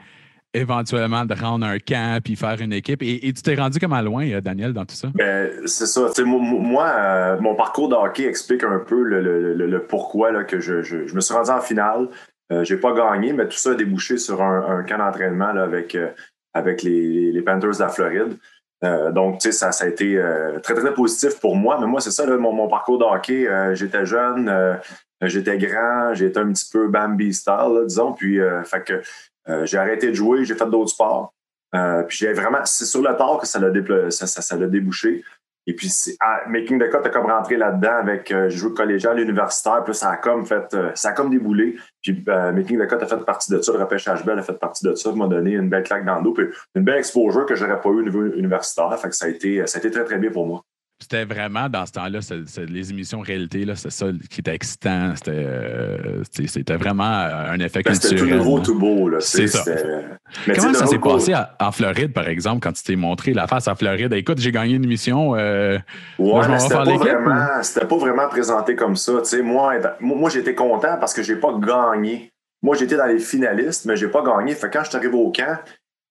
éventuellement 0.57 1.25
de 1.25 1.35
rendre 1.35 1.67
un 1.67 1.79
camp 1.79 2.21
puis 2.23 2.37
faire 2.37 2.61
une 2.61 2.73
équipe. 2.73 3.03
Et, 3.03 3.33
tu 3.33 3.43
t'es 3.43 3.55
rendu 3.55 3.79
comment 3.79 4.01
loin, 4.01 4.29
euh, 4.29 4.41
Daniel, 4.41 4.73
dans 4.73 4.85
tout 4.85 4.95
ça? 4.95 5.09
Ben, 5.15 5.51
c'est 5.67 5.87
ça. 5.87 6.09
moi, 6.25 6.87
euh, 6.87 7.41
mon 7.41 7.55
parcours 7.55 7.89
de 7.89 7.95
hockey 7.95 8.25
explique 8.25 8.65
un 8.65 8.79
peu 8.79 9.03
le, 9.03 9.79
pourquoi 9.89 10.33
là, 10.33 10.45
que 10.45 10.61
je, 10.61 11.15
me 11.15 11.21
suis 11.21 11.35
rendu 11.35 11.51
en 11.51 11.61
finale. 11.61 12.09
Je 12.51 12.57
euh, 12.57 12.65
j'ai 12.65 12.77
pas 12.77 12.93
gagné, 12.93 13.33
mais 13.33 13.49
tout 13.49 13.57
ça 13.57 13.71
a 13.71 13.75
débouché 13.75 14.19
sur 14.19 14.43
un, 14.43 14.85
camp 14.85 14.99
d'entraînement 14.99 15.49
avec, 15.49 15.97
avec 16.55 16.83
les, 16.83 17.43
Panthers 17.45 17.77
de 17.77 17.81
la 17.81 17.89
Floride. 17.89 18.37
donc, 19.13 19.41
tu 19.41 19.51
sais, 19.51 19.53
ça, 19.53 19.73
ça, 19.73 19.85
a 19.85 19.89
été 19.89 20.21
très, 20.63 20.75
très 20.75 20.95
positif 20.95 21.41
pour 21.41 21.57
moi. 21.57 21.79
Mais 21.81 21.87
moi, 21.87 22.01
c'est 22.01 22.13
ça, 22.13 22.25
mon, 22.37 22.69
parcours 22.69 22.99
de 22.99 23.05
hockey. 23.05 23.49
j'étais 23.75 24.07
jeune, 24.07 24.79
j'étais 25.23 25.59
grand, 25.59 26.15
j'étais 26.15 26.39
un 26.39 26.53
petit 26.53 26.69
peu 26.71 26.89
Bambi 26.89 27.33
style, 27.33 27.85
disons. 27.87 28.13
Puis, 28.13 28.41
euh, 28.41 28.63
j'ai 29.65 29.79
arrêté 29.79 30.09
de 30.09 30.15
jouer, 30.15 30.45
j'ai 30.45 30.55
fait 30.55 30.69
d'autres 30.69 30.91
sports. 30.91 31.33
Euh, 31.75 32.03
puis 32.05 32.19
j'ai 32.19 32.33
vraiment, 32.33 32.65
c'est 32.65 32.85
sur 32.85 33.03
le 33.03 33.17
tard 33.17 33.38
que 33.38 33.47
ça 33.47 33.59
l'a, 33.59 34.67
débouché. 34.67 35.25
Et 35.69 35.75
puis, 35.75 35.93
Making 36.49 36.79
the 36.79 36.88
Cut 36.91 36.99
a 37.05 37.09
comme 37.09 37.26
rentré 37.26 37.57
là-dedans 37.57 37.97
avec, 37.99 38.31
euh, 38.31 38.49
j'ai 38.49 38.57
joué 38.57 38.73
collégial, 38.73 39.19
universitaire, 39.19 39.83
puis 39.83 39.95
ça 39.95 40.11
a 40.11 40.17
comme 40.17 40.47
fait, 40.47 40.73
euh, 40.75 40.93
ça 40.95 41.09
a 41.09 41.12
comme 41.12 41.29
déboulé. 41.29 41.76
Puis 42.03 42.25
euh, 42.29 42.53
Making 42.53 42.79
the 42.79 42.88
Cut 42.88 43.03
a 43.03 43.07
fait 43.07 43.25
partie 43.25 43.50
de 43.50 43.61
ça, 43.61 43.73
le 43.73 43.81
repêchage 43.81 44.25
belle 44.25 44.38
a 44.38 44.43
fait 44.43 44.59
partie 44.59 44.87
de 44.87 44.95
ça, 44.95 45.11
m'a 45.12 45.26
donné 45.26 45.53
une 45.53 45.69
belle 45.69 45.83
claque 45.83 46.05
dans 46.05 46.19
le 46.19 46.23
dos, 46.23 46.33
puis 46.33 46.47
une 46.76 46.85
belle 46.85 46.99
exposure 46.99 47.47
que 47.47 47.57
j'aurais 47.57 47.81
pas 47.81 47.88
eu 47.88 47.99
au 47.99 48.03
niveau 48.03 48.25
universitaire. 48.26 48.97
Fait 49.00 49.09
que 49.09 49.17
ça 49.17 49.26
a 49.26 49.29
été 49.29 49.91
très, 49.91 50.05
très 50.05 50.19
bien 50.19 50.31
pour 50.31 50.47
moi. 50.47 50.62
C'était 50.99 51.26
vraiment, 51.26 51.69
dans 51.69 51.85
ce 51.85 51.93
temps-là, 51.93 52.21
les 52.69 52.91
émissions 52.91 53.21
réalité, 53.21 53.67
c'est 53.75 53.91
ça 53.91 54.07
qui 54.31 54.41
était 54.41 54.55
excitant. 54.55 55.12
C'était 55.15 55.45
euh, 55.45 56.76
vraiment 56.79 57.05
un 57.05 57.59
effet 57.61 57.83
ben, 57.83 57.95
C'était 57.95 58.17
tout 58.17 58.26
nouveau, 58.26 58.61
tout 58.61 58.79
beau. 58.79 59.11
C'est 59.21 59.47
ça. 59.47 59.62
Comment 60.55 60.73
ça 60.73 60.87
s'est 60.87 60.99
passé 60.99 61.35
en 61.61 61.71
Floride, 61.71 62.15
par 62.15 62.26
exemple, 62.29 62.61
quand 62.62 62.73
tu 62.73 62.83
t'es 62.83 62.97
montré 62.97 63.35
la 63.35 63.47
face 63.47 63.69
en 63.69 63.75
Floride? 63.75 64.15
Écoute, 64.15 64.38
j'ai 64.38 64.53
gagné 64.53 64.76
une 64.76 64.85
émission. 64.85 65.37
Euh, 65.37 65.79
ouais, 66.19 66.59
c'était 66.59 66.75
pas, 66.75 66.85
vraiment, 66.85 67.61
pas 67.88 67.97
vraiment 67.97 68.29
présenté 68.29 68.75
comme 68.75 68.97
ça. 68.97 69.12
moi, 69.43 69.75
moi 70.00 70.31
j'étais 70.31 70.55
content 70.55 70.97
parce 70.99 71.12
que 71.12 71.23
j'ai 71.23 71.37
pas 71.37 71.53
gagné. 71.59 72.33
Moi, 72.62 72.75
j'étais 72.75 72.97
dans 72.97 73.07
les 73.07 73.19
finalistes, 73.19 73.85
mais 73.85 73.97
j'ai 73.97 74.09
pas 74.09 74.23
gagné. 74.23 74.55
Fait 74.55 74.71
quand 74.71 74.83
je 74.83 74.88
suis 74.88 74.97
arrivé 74.97 75.15
au 75.15 75.31
camp, 75.31 75.59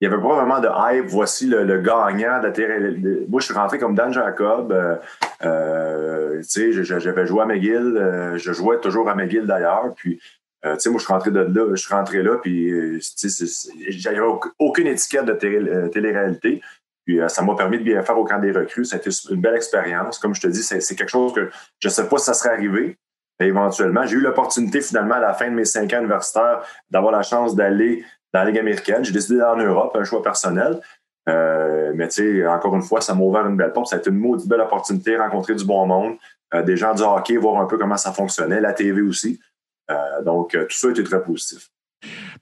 il 0.00 0.08
n'y 0.08 0.14
avait 0.14 0.22
pas 0.22 0.34
vraiment 0.34 0.60
de 0.60 0.68
hype. 0.68 1.06
Voici 1.06 1.46
le, 1.46 1.64
gagnant 1.78 2.40
de 2.40 2.48
la 2.48 3.26
Moi, 3.28 3.40
je 3.40 3.46
suis 3.46 3.54
rentré 3.54 3.78
comme 3.78 3.94
Dan 3.94 4.12
Jacob. 4.12 4.70
Euh, 4.72 4.96
euh, 5.42 6.42
j'avais 6.42 7.26
joué 7.26 7.42
à 7.42 7.46
McGill. 7.46 7.96
Euh, 7.96 8.36
je 8.36 8.52
jouais 8.52 8.78
toujours 8.78 9.08
à 9.08 9.14
McGill 9.14 9.46
d'ailleurs. 9.46 9.94
Puis, 9.96 10.20
tu 10.62 10.70
sais, 10.78 10.90
moi, 10.90 10.98
je 10.98 11.04
suis 11.04 11.12
rentré 11.12 11.30
de 11.30 11.40
là. 11.40 11.70
Je 11.70 11.80
suis 11.80 11.94
rentré 11.94 12.22
là. 12.22 12.36
Puis, 12.42 13.00
j'avais 13.88 14.20
aucune 14.58 14.86
étiquette 14.86 15.24
de 15.24 15.32
télé-réalité. 15.32 16.60
Puis, 17.06 17.18
ça 17.28 17.42
m'a 17.42 17.54
permis 17.54 17.78
de 17.78 17.84
bien 17.84 18.02
faire 18.02 18.18
au 18.18 18.24
camp 18.24 18.38
des 18.38 18.52
recrues. 18.52 18.84
Ça 18.84 18.96
a 18.96 18.98
été 18.98 19.08
une 19.30 19.40
belle 19.40 19.56
expérience. 19.56 20.18
Comme 20.18 20.34
je 20.34 20.42
te 20.42 20.48
dis, 20.48 20.62
c'est 20.62 20.94
quelque 20.94 21.08
chose 21.08 21.32
que 21.32 21.48
je 21.78 21.88
ne 21.88 21.92
sais 21.92 22.06
pas 22.06 22.18
si 22.18 22.26
ça 22.26 22.34
serait 22.34 22.50
arrivé. 22.50 22.98
éventuellement, 23.40 24.04
j'ai 24.04 24.16
eu 24.16 24.20
l'opportunité 24.20 24.82
finalement 24.82 25.14
à 25.14 25.20
la 25.20 25.32
fin 25.32 25.48
de 25.48 25.54
mes 25.54 25.64
cinq 25.64 25.94
ans 25.94 26.00
universitaires 26.00 26.60
d'avoir 26.90 27.12
la 27.12 27.22
chance 27.22 27.56
d'aller 27.56 28.04
dans 28.36 28.44
la 28.44 28.50
Ligue 28.50 28.58
américaine. 28.58 29.04
J'ai 29.04 29.12
décidé 29.12 29.38
d'aller 29.38 29.62
en 29.62 29.66
Europe, 29.66 29.96
un 29.96 30.04
choix 30.04 30.22
personnel. 30.22 30.80
Euh, 31.28 31.92
mais 31.94 32.08
tu 32.08 32.40
sais, 32.40 32.46
encore 32.46 32.76
une 32.76 32.82
fois, 32.82 33.00
ça 33.00 33.14
m'a 33.14 33.22
ouvert 33.22 33.46
une 33.46 33.56
belle 33.56 33.72
porte. 33.72 33.88
Ça 33.88 33.96
a 33.96 33.98
été 33.98 34.10
une 34.10 34.18
maudite 34.18 34.48
belle 34.48 34.60
opportunité, 34.60 35.16
rencontrer 35.16 35.54
du 35.54 35.64
bon 35.64 35.86
monde, 35.86 36.16
euh, 36.54 36.62
des 36.62 36.76
gens 36.76 36.94
du 36.94 37.02
hockey, 37.02 37.36
voir 37.36 37.60
un 37.60 37.66
peu 37.66 37.78
comment 37.78 37.96
ça 37.96 38.12
fonctionnait, 38.12 38.60
la 38.60 38.72
TV 38.72 39.00
aussi. 39.00 39.40
Euh, 39.90 40.22
donc, 40.22 40.50
tout 40.50 40.66
ça 40.76 40.88
a 40.88 40.90
été 40.90 41.02
très 41.02 41.22
positif. 41.22 41.70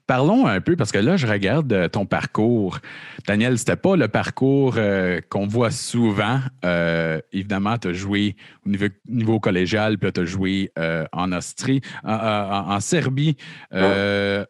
Parlons 0.05 0.45
un 0.45 0.61
peu, 0.61 0.75
parce 0.75 0.91
que 0.91 0.99
là, 0.99 1.17
je 1.17 1.25
regarde 1.25 1.89
ton 1.89 2.05
parcours. 2.05 2.79
Daniel, 3.25 3.57
c'était 3.57 3.75
pas 3.75 3.95
le 3.95 4.07
parcours 4.07 4.75
euh, 4.77 5.19
qu'on 5.29 5.47
voit 5.47 5.71
souvent. 5.71 6.39
Euh, 6.63 7.19
évidemment, 7.31 7.77
tu 7.77 7.87
as 7.87 7.93
joué 7.93 8.35
au 8.65 8.69
niveau, 9.07 9.39
collégial, 9.39 9.97
puis 9.97 10.11
tu 10.11 10.21
as 10.21 10.25
joué 10.25 10.71
en 11.11 11.31
Austrie, 11.31 11.81
en, 12.03 12.79
Serbie, 12.81 13.37
en... 13.71 14.45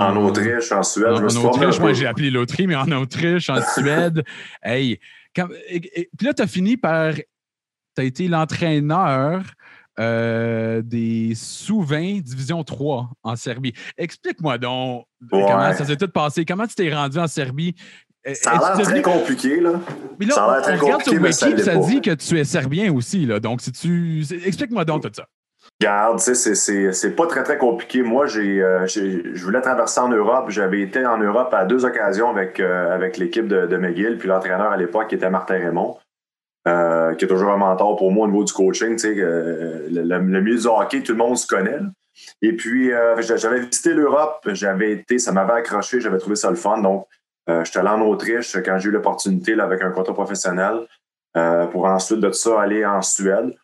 en... 0.00 0.16
Autriche, 0.16 0.72
en 0.72 0.82
Suède. 0.82 1.12
En, 1.12 1.44
Autriche, 1.44 1.78
moi 1.78 1.92
j'ai 1.92 2.06
appelé 2.06 2.30
l'Autriche, 2.30 2.66
mais 2.66 2.76
en 2.76 2.90
Autriche, 2.92 3.50
en 3.50 3.60
Suède. 3.74 4.24
hey, 4.62 4.98
puis 5.32 6.26
là, 6.26 6.34
tu 6.34 6.42
as 6.42 6.46
fini 6.46 6.76
par. 6.76 7.14
Tu 7.14 8.02
as 8.02 8.04
été 8.04 8.28
l'entraîneur 8.28 9.42
euh, 9.98 10.82
des 10.82 11.34
sous-20 11.34 12.22
Division 12.22 12.62
3 12.62 13.10
en 13.22 13.36
Serbie. 13.36 13.74
Explique-moi 13.96 14.58
donc 14.58 15.06
comment 15.30 15.74
ça 15.74 15.84
s'est 15.84 15.96
tout 15.96 16.08
passé? 16.08 16.44
Comment 16.44 16.66
tu 16.66 16.74
t'es 16.74 16.94
rendu 16.94 17.18
en 17.18 17.26
Serbie? 17.26 17.74
Ça 18.34 18.50
a 18.52 18.76
l'air 18.76 18.86
très 18.86 19.02
compliqué, 19.02 19.60
là. 19.60 19.80
Mais 20.18 20.26
là, 20.26 20.34
ça 20.34 20.44
a 20.44 20.54
l'air 20.54 20.62
très 20.62 20.78
compliqué, 20.78 21.32
sur 21.32 21.48
Wiki, 21.48 21.62
ça, 21.62 21.76
dit 21.76 22.00
que 22.02 22.14
tu 22.14 22.38
es 22.38 22.44
serbien 22.44 22.92
aussi, 22.92 23.24
là. 23.24 23.40
Donc, 23.40 23.62
si 23.62 23.72
tu... 23.72 24.22
Explique-moi 24.44 24.84
donc 24.84 25.02
tout 25.02 25.10
ça. 25.12 25.26
Regarde, 25.80 26.18
c'est 26.18 27.16
pas 27.16 27.26
très, 27.26 27.42
très 27.42 27.56
compliqué. 27.56 28.02
Moi, 28.02 28.26
euh, 28.36 28.86
j'ai, 28.86 29.22
je 29.34 29.44
voulais 29.44 29.62
traverser 29.62 30.00
en 30.00 30.08
Europe. 30.08 30.50
J'avais 30.50 30.82
été 30.82 31.06
en 31.06 31.16
Europe 31.16 31.54
à 31.54 31.64
deux 31.64 31.86
occasions 31.86 32.28
avec, 32.28 32.60
euh, 32.60 32.94
avec 32.94 33.16
l'équipe 33.16 33.48
de, 33.48 33.66
de 33.66 33.76
McGill, 33.78 34.18
puis 34.18 34.28
l'entraîneur 34.28 34.70
à 34.72 34.76
l'époque 34.76 35.08
qui 35.08 35.14
était 35.14 35.30
Martin 35.30 35.54
Raymond. 35.54 35.96
Euh, 36.68 37.14
qui 37.14 37.24
est 37.24 37.28
toujours 37.28 37.52
un 37.52 37.56
mentor 37.56 37.96
pour 37.96 38.12
moi 38.12 38.26
au 38.26 38.28
niveau 38.28 38.44
du 38.44 38.52
coaching. 38.52 38.92
Tu 38.92 38.98
sais, 38.98 39.14
euh, 39.16 39.88
le, 39.90 40.18
milieu 40.18 40.58
du 40.58 40.66
hockey, 40.66 41.02
tout 41.02 41.12
le 41.12 41.18
monde 41.18 41.38
se 41.38 41.46
connaît. 41.46 41.78
Et 42.42 42.54
puis, 42.54 42.92
euh, 42.92 43.18
j'avais 43.22 43.60
visité 43.60 43.94
l'Europe, 43.94 44.46
j'avais 44.52 44.92
été, 44.92 45.18
ça 45.18 45.32
m'avait 45.32 45.54
accroché, 45.54 46.02
j'avais 46.02 46.18
trouvé 46.18 46.36
ça 46.36 46.50
le 46.50 46.56
fun. 46.56 46.78
Donc, 46.82 47.06
j'étais 47.48 47.78
allé 47.78 47.88
en 47.88 48.02
Autriche 48.02 48.58
quand 48.62 48.78
j'ai 48.78 48.90
eu 48.90 48.92
l'opportunité 48.92 49.58
avec 49.58 49.80
un 49.82 49.90
contrat 49.90 50.12
professionnel 50.12 50.86
pour 51.72 51.86
ensuite 51.86 52.20
de 52.20 52.30
ça 52.30 52.60
aller 52.60 52.84
en 52.84 53.00
Suède. 53.00 53.54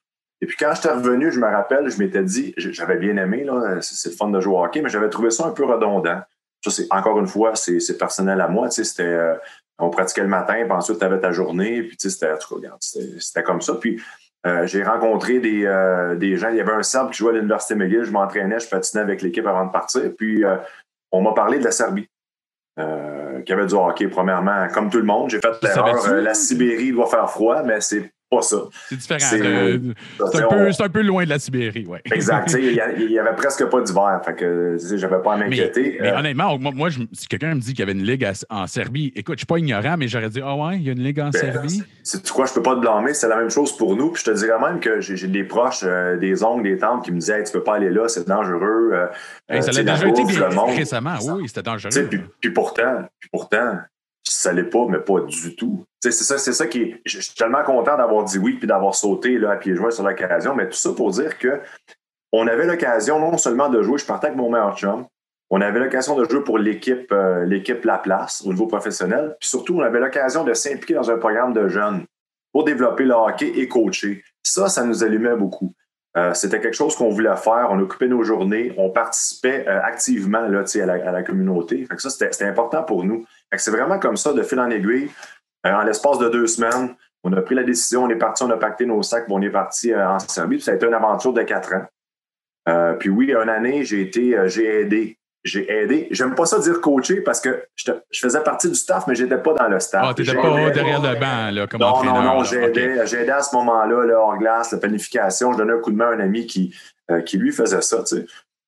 Et 0.40 0.46
puis 0.46 0.56
quand 0.58 0.72
j'étais 0.74 0.92
revenu, 0.92 1.32
je 1.32 1.40
me 1.40 1.46
rappelle, 1.46 1.88
je 1.88 1.98
m'étais 1.98 2.22
dit, 2.22 2.52
j'avais 2.56 2.96
bien 2.96 3.16
aimé, 3.16 3.46
c'est 3.80 4.10
le 4.10 4.16
fun 4.16 4.28
de 4.28 4.40
jouer 4.40 4.54
au 4.54 4.64
hockey, 4.64 4.82
mais 4.82 4.90
j'avais 4.90 5.08
trouvé 5.08 5.30
ça 5.30 5.46
un 5.46 5.52
peu 5.52 5.64
redondant. 5.64 6.20
Ça, 6.62 6.70
c'est 6.70 6.86
encore 6.90 7.18
une 7.18 7.26
fois, 7.26 7.54
c'est 7.54 7.98
personnel 7.98 8.40
à 8.40 8.48
moi. 8.48 8.70
C'était 8.70 9.18
on 9.78 9.90
pratiquait 9.90 10.22
le 10.22 10.28
matin, 10.28 10.54
puis 10.54 10.72
ensuite, 10.72 10.98
tu 10.98 11.04
avais 11.04 11.20
ta 11.20 11.32
journée, 11.32 11.82
puis 11.82 11.96
tu 11.96 12.08
sais, 12.08 12.26
c'était, 12.38 13.20
c'était 13.20 13.42
comme 13.42 13.60
ça. 13.60 13.74
Puis 13.74 14.00
euh, 14.46 14.66
j'ai 14.66 14.82
rencontré 14.82 15.38
des, 15.38 15.66
euh, 15.66 16.14
des, 16.14 16.36
gens. 16.36 16.48
Il 16.48 16.56
y 16.56 16.60
avait 16.60 16.72
un 16.72 16.82
Serbe 16.82 17.10
qui 17.10 17.18
jouait 17.18 17.30
à 17.30 17.34
l'Université 17.34 17.74
McGill. 17.74 18.04
Je 18.04 18.10
m'entraînais, 18.10 18.58
je 18.60 18.68
patinais 18.68 19.02
avec 19.02 19.22
l'équipe 19.22 19.46
avant 19.46 19.66
de 19.66 19.72
partir. 19.72 20.02
Puis 20.16 20.44
euh, 20.44 20.56
on 21.12 21.20
m'a 21.20 21.32
parlé 21.32 21.58
de 21.58 21.64
la 21.64 21.72
Serbie, 21.72 22.08
qui 22.76 23.52
avait 23.52 23.66
du 23.66 23.74
hockey, 23.74 24.08
premièrement. 24.08 24.68
Comme 24.72 24.88
tout 24.88 24.98
le 24.98 25.04
monde, 25.04 25.30
j'ai 25.30 25.40
fait 25.40 25.62
l'erreur. 25.62 26.14
la 26.14 26.34
Sibérie 26.34 26.92
doit 26.92 27.06
faire 27.06 27.28
froid, 27.30 27.62
mais 27.62 27.80
c'est 27.80 28.12
pas 28.30 28.42
ça. 28.42 28.56
C'est 28.88 28.96
différent. 28.96 29.18
C'est 29.20 30.82
un, 30.82 30.88
peu 30.88 31.02
loin 31.02 31.24
de 31.24 31.30
la 31.30 31.38
Sibérie, 31.38 31.86
oui. 31.88 31.98
Exact. 32.12 32.54
Il 32.58 33.08
n'y 33.08 33.18
avait 33.18 33.34
presque 33.36 33.64
pas 33.66 33.80
d'hiver. 33.80 34.20
Fait 34.24 34.34
que 34.34 34.76
j'avais 34.96 35.22
pas 35.22 35.34
à 35.34 35.36
m'inquiéter. 35.36 35.98
Mais, 36.00 36.08
euh, 36.08 36.18
honnêtement, 36.18 36.58
moi, 36.58 36.88
si 37.12 37.26
quelqu'un 37.28 37.54
me 37.54 37.60
dit 37.60 37.68
qu'il 37.68 37.80
y 37.80 37.82
avait 37.82 37.92
une 37.92 38.04
ligue 38.04 38.28
en 38.50 38.66
Serbie, 38.66 39.12
écoute, 39.14 39.36
je 39.36 39.40
suis 39.40 39.46
pas 39.46 39.58
ignorant, 39.58 39.96
mais 39.96 40.08
j'aurais 40.08 40.30
dit 40.30 40.40
Ah 40.42 40.56
ouais, 40.56 40.76
il 40.76 40.82
y 40.82 40.88
a 40.88 40.92
une 40.92 41.02
ligue 41.02 41.20
en 41.20 41.30
ben, 41.30 41.40
Serbie. 41.40 41.82
C'est 42.02 42.28
quoi, 42.30 42.46
je 42.46 42.54
peux 42.54 42.62
pas 42.62 42.74
te 42.74 42.80
blâmer, 42.80 43.14
c'est 43.14 43.28
la 43.28 43.36
même 43.36 43.50
chose 43.50 43.76
pour 43.76 43.96
nous. 43.96 44.12
Puis 44.12 44.24
je 44.24 44.30
te 44.30 44.36
dirais 44.36 44.58
même 44.60 44.80
que 44.80 45.00
j'ai 45.00 45.28
des 45.28 45.44
proches, 45.44 45.84
euh, 45.84 46.16
des 46.16 46.42
oncles, 46.42 46.64
des 46.64 46.78
tantes 46.78 47.04
qui 47.04 47.12
me 47.12 47.18
disaient 47.18 47.42
Tu 47.44 47.52
peux 47.52 47.62
pas 47.62 47.76
aller 47.76 47.90
là, 47.90 48.08
c'est 48.08 48.26
dangereux. 48.26 48.90
Euh, 48.92 49.60
ça 49.60 49.72
l'a 49.72 49.82
déjà 49.82 50.08
été 50.08 50.22
récemment, 50.22 51.16
oui, 51.22 51.48
c'était 51.48 51.62
dangereux. 51.62 52.06
Puis, 52.08 52.20
puis 52.40 52.50
pourtant, 52.50 53.04
puis 53.20 53.28
pourtant, 53.30 53.78
ça 54.32 54.52
l'est 54.52 54.64
pas, 54.64 54.86
mais 54.88 54.98
pas 54.98 55.20
du 55.20 55.56
tout. 55.56 55.84
C'est 56.00 56.12
ça, 56.12 56.38
c'est 56.38 56.52
ça 56.52 56.66
qui 56.66 56.96
Je 57.04 57.20
suis 57.20 57.34
tellement 57.34 57.62
content 57.62 57.96
d'avoir 57.96 58.24
dit 58.24 58.38
oui 58.38 58.54
puis 58.54 58.66
d'avoir 58.66 58.94
sauté 58.94 59.38
là, 59.38 59.52
à 59.52 59.56
pieds 59.56 59.74
joints 59.74 59.90
sur 59.90 60.04
l'occasion, 60.04 60.54
mais 60.54 60.68
tout 60.68 60.76
ça 60.76 60.92
pour 60.92 61.10
dire 61.10 61.38
que 61.38 61.60
on 62.32 62.46
avait 62.46 62.66
l'occasion 62.66 63.18
non 63.18 63.38
seulement 63.38 63.68
de 63.68 63.82
jouer, 63.82 63.98
je 63.98 64.06
partais 64.06 64.28
avec 64.28 64.36
mon 64.36 64.50
meilleur 64.50 64.76
chum, 64.76 65.06
on 65.50 65.60
avait 65.60 65.78
l'occasion 65.78 66.16
de 66.16 66.28
jouer 66.28 66.42
pour 66.42 66.58
l'équipe 66.58 67.10
euh, 67.12 67.46
La 67.84 67.98
Place 67.98 68.42
au 68.44 68.48
niveau 68.48 68.66
professionnel, 68.66 69.36
puis 69.38 69.48
surtout, 69.48 69.76
on 69.78 69.82
avait 69.82 70.00
l'occasion 70.00 70.44
de 70.44 70.52
s'impliquer 70.54 70.94
dans 70.94 71.10
un 71.10 71.18
programme 71.18 71.52
de 71.52 71.68
jeunes 71.68 72.04
pour 72.52 72.64
développer 72.64 73.04
le 73.04 73.14
hockey 73.14 73.52
et 73.56 73.68
coacher. 73.68 74.24
Ça, 74.42 74.68
ça 74.68 74.84
nous 74.84 75.04
allumait 75.04 75.36
beaucoup. 75.36 75.72
Euh, 76.16 76.32
c'était 76.32 76.60
quelque 76.60 76.74
chose 76.74 76.96
qu'on 76.96 77.10
voulait 77.10 77.36
faire. 77.36 77.68
On 77.70 77.78
occupait 77.78 78.08
nos 78.08 78.22
journées. 78.22 78.72
On 78.78 78.90
participait 78.90 79.66
euh, 79.68 79.82
activement 79.82 80.40
là, 80.40 80.60
à, 80.60 80.86
la, 80.86 80.92
à 80.94 81.12
la 81.12 81.22
communauté. 81.22 81.86
Ça, 81.98 82.08
c'était 82.08 82.44
important 82.46 82.82
pour 82.82 83.04
nous. 83.04 83.26
C'est 83.56 83.70
vraiment 83.70 83.98
comme 83.98 84.16
ça, 84.16 84.32
de 84.32 84.42
fil 84.42 84.60
en 84.60 84.70
aiguille. 84.70 85.10
Euh, 85.66 85.72
en 85.72 85.82
l'espace 85.82 86.18
de 86.18 86.28
deux 86.28 86.46
semaines, 86.46 86.94
on 87.24 87.32
a 87.32 87.42
pris 87.42 87.54
la 87.54 87.64
décision, 87.64 88.04
on 88.04 88.08
est 88.08 88.16
parti, 88.16 88.42
on 88.42 88.50
a 88.50 88.56
pacté 88.56 88.86
nos 88.86 89.02
sacs, 89.02 89.26
on 89.28 89.42
est 89.42 89.50
parti 89.50 89.94
en 89.94 90.18
Serbie. 90.18 90.60
ça 90.60 90.72
a 90.72 90.74
été 90.74 90.86
une 90.86 90.94
aventure 90.94 91.32
de 91.32 91.42
quatre 91.42 91.72
ans. 91.74 92.94
puis 92.98 93.08
oui, 93.08 93.32
une 93.32 93.48
année, 93.48 93.84
j'ai 93.84 94.02
été, 94.02 94.36
j'ai 94.46 94.82
aidé 94.82 95.18
j'ai 95.46 95.72
aidé. 95.72 96.08
J'aime 96.10 96.34
pas 96.34 96.44
ça 96.44 96.58
dire 96.58 96.80
coacher 96.80 97.20
parce 97.20 97.40
que 97.40 97.64
je, 97.76 97.92
faisais 98.12 98.42
partie 98.42 98.68
du 98.68 98.74
staff, 98.74 99.06
mais 99.06 99.14
j'étais 99.14 99.38
pas 99.38 99.54
dans 99.54 99.68
le 99.68 99.80
staff. 99.80 100.04
Ah, 100.04 100.14
t'étais 100.14 100.34
pas 100.34 100.70
derrière 100.70 101.00
le 101.00 101.18
banc, 101.18 101.50
là, 101.52 101.66
comme 101.66 101.80
Non, 101.80 102.04
non, 102.04 102.22
non, 102.22 102.44
j'ai 102.44 102.64
aidé, 102.64 102.98
à 102.98 103.42
ce 103.42 103.54
moment-là, 103.54 104.04
là, 104.04 104.18
hors 104.18 104.36
glace, 104.36 104.72
la 104.72 104.78
planification. 104.78 105.52
Je 105.52 105.58
donnais 105.58 105.72
un 105.72 105.78
coup 105.78 105.92
de 105.92 105.96
main 105.96 106.10
à 106.10 106.14
un 106.14 106.20
ami 106.20 106.46
qui, 106.46 106.74
euh, 107.10 107.20
qui 107.22 107.38
lui 107.38 107.52
faisait 107.52 107.80
ça, 107.80 108.02
tu 108.02 108.16
sais. 108.16 108.26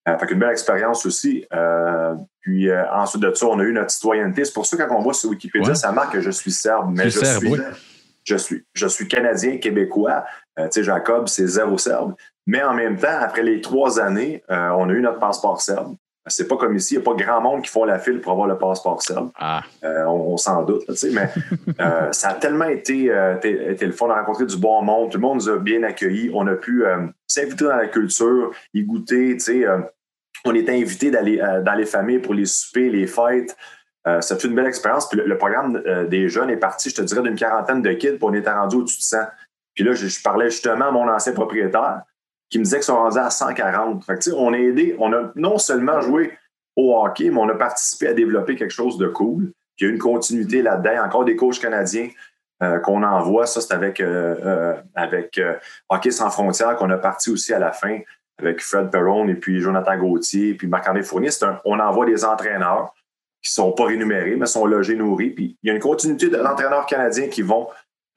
Euh, 0.09 0.19
fait 0.19 0.27
qu'une 0.27 0.39
belle 0.39 0.51
expérience 0.51 1.05
aussi. 1.07 1.45
Euh, 1.53 2.15
puis 2.41 2.69
ensuite 2.73 3.23
de 3.23 3.33
ça, 3.35 3.47
on 3.47 3.59
a 3.59 3.63
eu 3.63 3.73
notre 3.73 3.91
citoyenneté. 3.91 4.45
C'est 4.45 4.55
pour 4.55 4.67
ça 4.67 4.77
quand 4.77 4.97
on 4.97 5.01
voit 5.01 5.15
sur 5.15 5.31
Wikipédia, 5.31 5.75
ça 5.75 5.93
marque 5.93 6.15
que 6.15 6.21
je 6.21 6.31
suis 6.31 6.53
serbe, 6.53 6.95
mais 6.97 7.11
je, 7.11 7.21
suis, 7.21 7.53
je 8.25 8.37
suis, 8.37 8.65
je 8.73 8.87
suis 8.87 9.07
canadien, 9.07 9.59
québécois. 9.59 10.25
tu 10.57 10.65
sais, 10.71 10.83
Jacob, 10.83 11.29
c'est 11.29 11.47
zéro 11.47 11.77
serbe. 11.77 12.15
Mais 12.47 12.63
en 12.63 12.73
même 12.73 12.97
temps, 12.97 13.19
après 13.21 13.43
les 13.43 13.61
trois 13.61 14.01
années, 14.01 14.43
on 14.49 14.89
a 14.89 14.93
eu 14.93 15.03
notre 15.03 15.19
passeport 15.19 15.61
serbe. 15.61 15.97
C'est 16.29 16.49
pas 16.49 16.57
comme 16.57 16.77
ici, 16.77 16.95
il 16.95 16.99
n'y 16.99 17.03
a 17.03 17.05
pas 17.05 17.15
grand 17.15 17.41
monde 17.41 17.63
qui 17.63 17.71
font 17.71 17.85
la 17.85 17.99
file 17.99 18.21
pour 18.21 18.33
avoir 18.33 18.47
le 18.47 18.59
passeport 18.59 19.03
serbe. 19.03 19.31
Ah. 19.39 19.63
Euh, 19.85 20.05
on, 20.07 20.37
s'en 20.37 20.63
doute, 20.63 20.85
mais 21.13 21.29
euh, 21.81 22.13
ça 22.13 22.31
a 22.31 22.35
tellement 22.35 22.67
été, 22.67 23.11
euh, 23.11 23.37
été, 23.37 23.87
le 23.87 23.93
fun 23.93 24.09
de 24.09 24.13
rencontrer 24.13 24.47
du 24.47 24.57
bon 24.57 24.83
monde. 24.83 25.11
Tout 25.11 25.19
le 25.19 25.23
monde 25.23 25.37
nous 25.37 25.49
a 25.49 25.59
bien 25.59 25.83
accueillis. 25.83 26.31
On 26.35 26.47
a 26.47 26.55
pu 26.55 26.85
s'inviter 27.27 27.65
dans 27.65 27.77
la 27.77 27.89
culture, 27.89 28.53
y 28.75 28.83
goûter. 28.83 29.37
On 30.45 30.55
était 30.55 30.73
invités 30.73 31.11
d'aller 31.11 31.43
dans 31.65 31.75
les 31.75 31.87
familles 31.87 32.21
pour 32.21 32.35
les 32.35 32.47
soupers, 32.47 32.91
les 32.91 33.07
fêtes. 33.07 33.57
ça 34.05 34.37
fait 34.37 34.47
une 34.47 34.55
belle 34.55 34.67
expérience. 34.67 35.09
Puis 35.09 35.21
le, 35.23 35.39
programme 35.39 35.83
des 36.09 36.29
jeunes 36.29 36.51
est 36.51 36.57
parti, 36.57 36.91
je 36.91 36.95
te 36.95 37.03
dirais, 37.03 37.23
d'une 37.23 37.35
quarantaine 37.35 37.83
de 37.83 37.93
kids, 37.93 38.13
puis 38.13 38.19
on 38.23 38.35
était 38.35 38.51
rendu 38.51 38.77
au-dessus 38.77 38.99
de 38.99 39.03
100. 39.03 39.19
Puis 39.75 39.85
là, 39.85 39.95
je, 39.95 40.23
parlais 40.23 40.51
justement 40.51 40.87
à 40.87 40.91
mon 40.91 41.09
ancien 41.09 41.33
propriétaire 41.33 42.03
qui 42.51 42.59
me 42.59 42.65
disait 42.65 42.79
qu'ils 42.79 42.85
sont 42.85 42.97
rendus 42.97 43.19
à 43.19 43.31
140. 43.31 44.05
Fait 44.05 44.33
on 44.35 44.53
a 44.53 44.57
aidé, 44.57 44.97
on 44.99 45.13
a 45.13 45.31
non 45.37 45.59
seulement 45.59 46.01
joué 46.01 46.37
au 46.77 46.97
hockey, 46.97 47.31
mais 47.31 47.39
on 47.39 47.49
a 47.49 47.55
participé 47.55 48.09
à 48.09 48.15
développer 48.15 48.57
quelque 48.57 48.73
chose 48.73 48.99
de 48.99 49.07
cool. 49.07 49.53
Il 49.79 49.87
y 49.87 49.91
a 49.91 49.93
une 49.93 49.99
continuité 49.99 50.63
là-dedans. 50.63 51.05
Encore 51.05 51.25
des 51.25 51.37
coachs 51.37 51.61
canadiens 51.61 52.09
euh, 52.63 52.79
qu'on 52.81 53.03
envoie. 53.03 53.47
Ça, 53.47 53.61
c'est 53.61 53.73
avec, 53.73 54.01
euh, 54.01 54.35
euh, 54.45 54.75
avec 54.95 55.39
euh, 55.39 55.55
Hockey 55.89 56.11
sans 56.11 56.31
frontières 56.31 56.77
qu'on 56.77 56.91
a 56.91 56.99
parti 56.99 57.31
aussi 57.31 57.53
à 57.53 57.59
la 57.59 57.73
fin 57.73 58.01
avec 58.39 58.61
Fred 58.63 58.91
Perron 58.91 59.29
et 59.29 59.35
puis 59.35 59.61
Jonathan 59.61 59.97
Gauthier 59.99 60.51
et 60.51 60.55
puis 60.55 60.67
Marc-André 60.69 61.03
Fournier. 61.03 61.31
C'est 61.31 61.45
un- 61.45 61.61
on 61.65 61.79
envoie 61.81 62.07
des 62.07 62.25
entraîneurs 62.25 62.95
qui 63.43 63.53
sont 63.53 63.73
pas 63.73 63.87
rémunérés, 63.87 64.37
mais 64.37 64.47
sont 64.47 64.67
logés, 64.67 64.97
nourris. 64.97 65.31
Puis 65.31 65.57
il 65.63 65.69
y 65.69 65.71
a 65.71 65.75
une 65.75 65.81
continuité 65.81 66.29
d'entraîneurs 66.29 66.87
canadiens 66.87 67.29
qui 67.29 67.43
vont, 67.43 67.69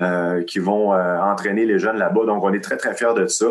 euh, 0.02 0.44
qui 0.44 0.60
vont 0.60 0.94
euh, 0.94 1.20
entraîner 1.20 1.66
les 1.66 1.80
jeunes 1.80 1.98
là-bas. 1.98 2.26
Donc, 2.26 2.44
on 2.44 2.54
est 2.54 2.62
très, 2.64 2.78
très 2.78 2.94
fiers 2.96 3.14
de 3.16 3.28
ça. 3.28 3.46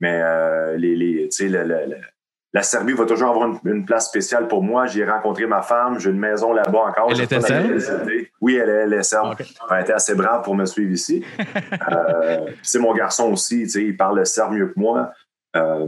Mais 0.00 0.20
euh, 0.22 0.76
les, 0.76 0.96
les, 0.96 1.28
tu 1.28 1.30
sais, 1.30 1.48
le- 1.48 1.64
le- 1.64 1.86
le- 1.88 1.96
la 2.52 2.62
Serbie 2.62 2.92
va 2.92 3.04
toujours 3.04 3.30
avoir 3.30 3.48
une, 3.48 3.58
une 3.64 3.84
place 3.84 4.06
spéciale 4.08 4.46
pour 4.46 4.62
moi. 4.62 4.86
J'ai 4.86 5.04
rencontré 5.04 5.44
ma 5.46 5.60
femme, 5.62 5.98
j'ai 5.98 6.10
une 6.10 6.18
maison 6.20 6.52
là-bas 6.52 6.78
encore. 6.88 7.10
Elle 7.10 7.20
était 7.24 7.40
serbe? 7.40 7.66
Oui, 8.40 8.54
elle 8.56 8.68
est, 8.68 8.72
elle 8.72 8.92
est 8.92 9.02
serbe. 9.02 9.32
Ok. 9.32 9.44
Elle 9.72 9.80
était 9.82 9.92
assez 9.92 10.14
brave 10.14 10.42
pour 10.44 10.54
me 10.54 10.64
suivre 10.66 10.92
ici. 10.92 11.24
c'est 12.62 12.78
mon 12.78 12.94
garçon 12.94 13.32
aussi, 13.32 13.62
il 13.62 13.96
parle 13.96 14.18
le 14.18 14.24
serbe 14.24 14.52
mieux 14.52 14.68
que 14.68 14.78
moi. 14.78 15.12
Euh, 15.56 15.86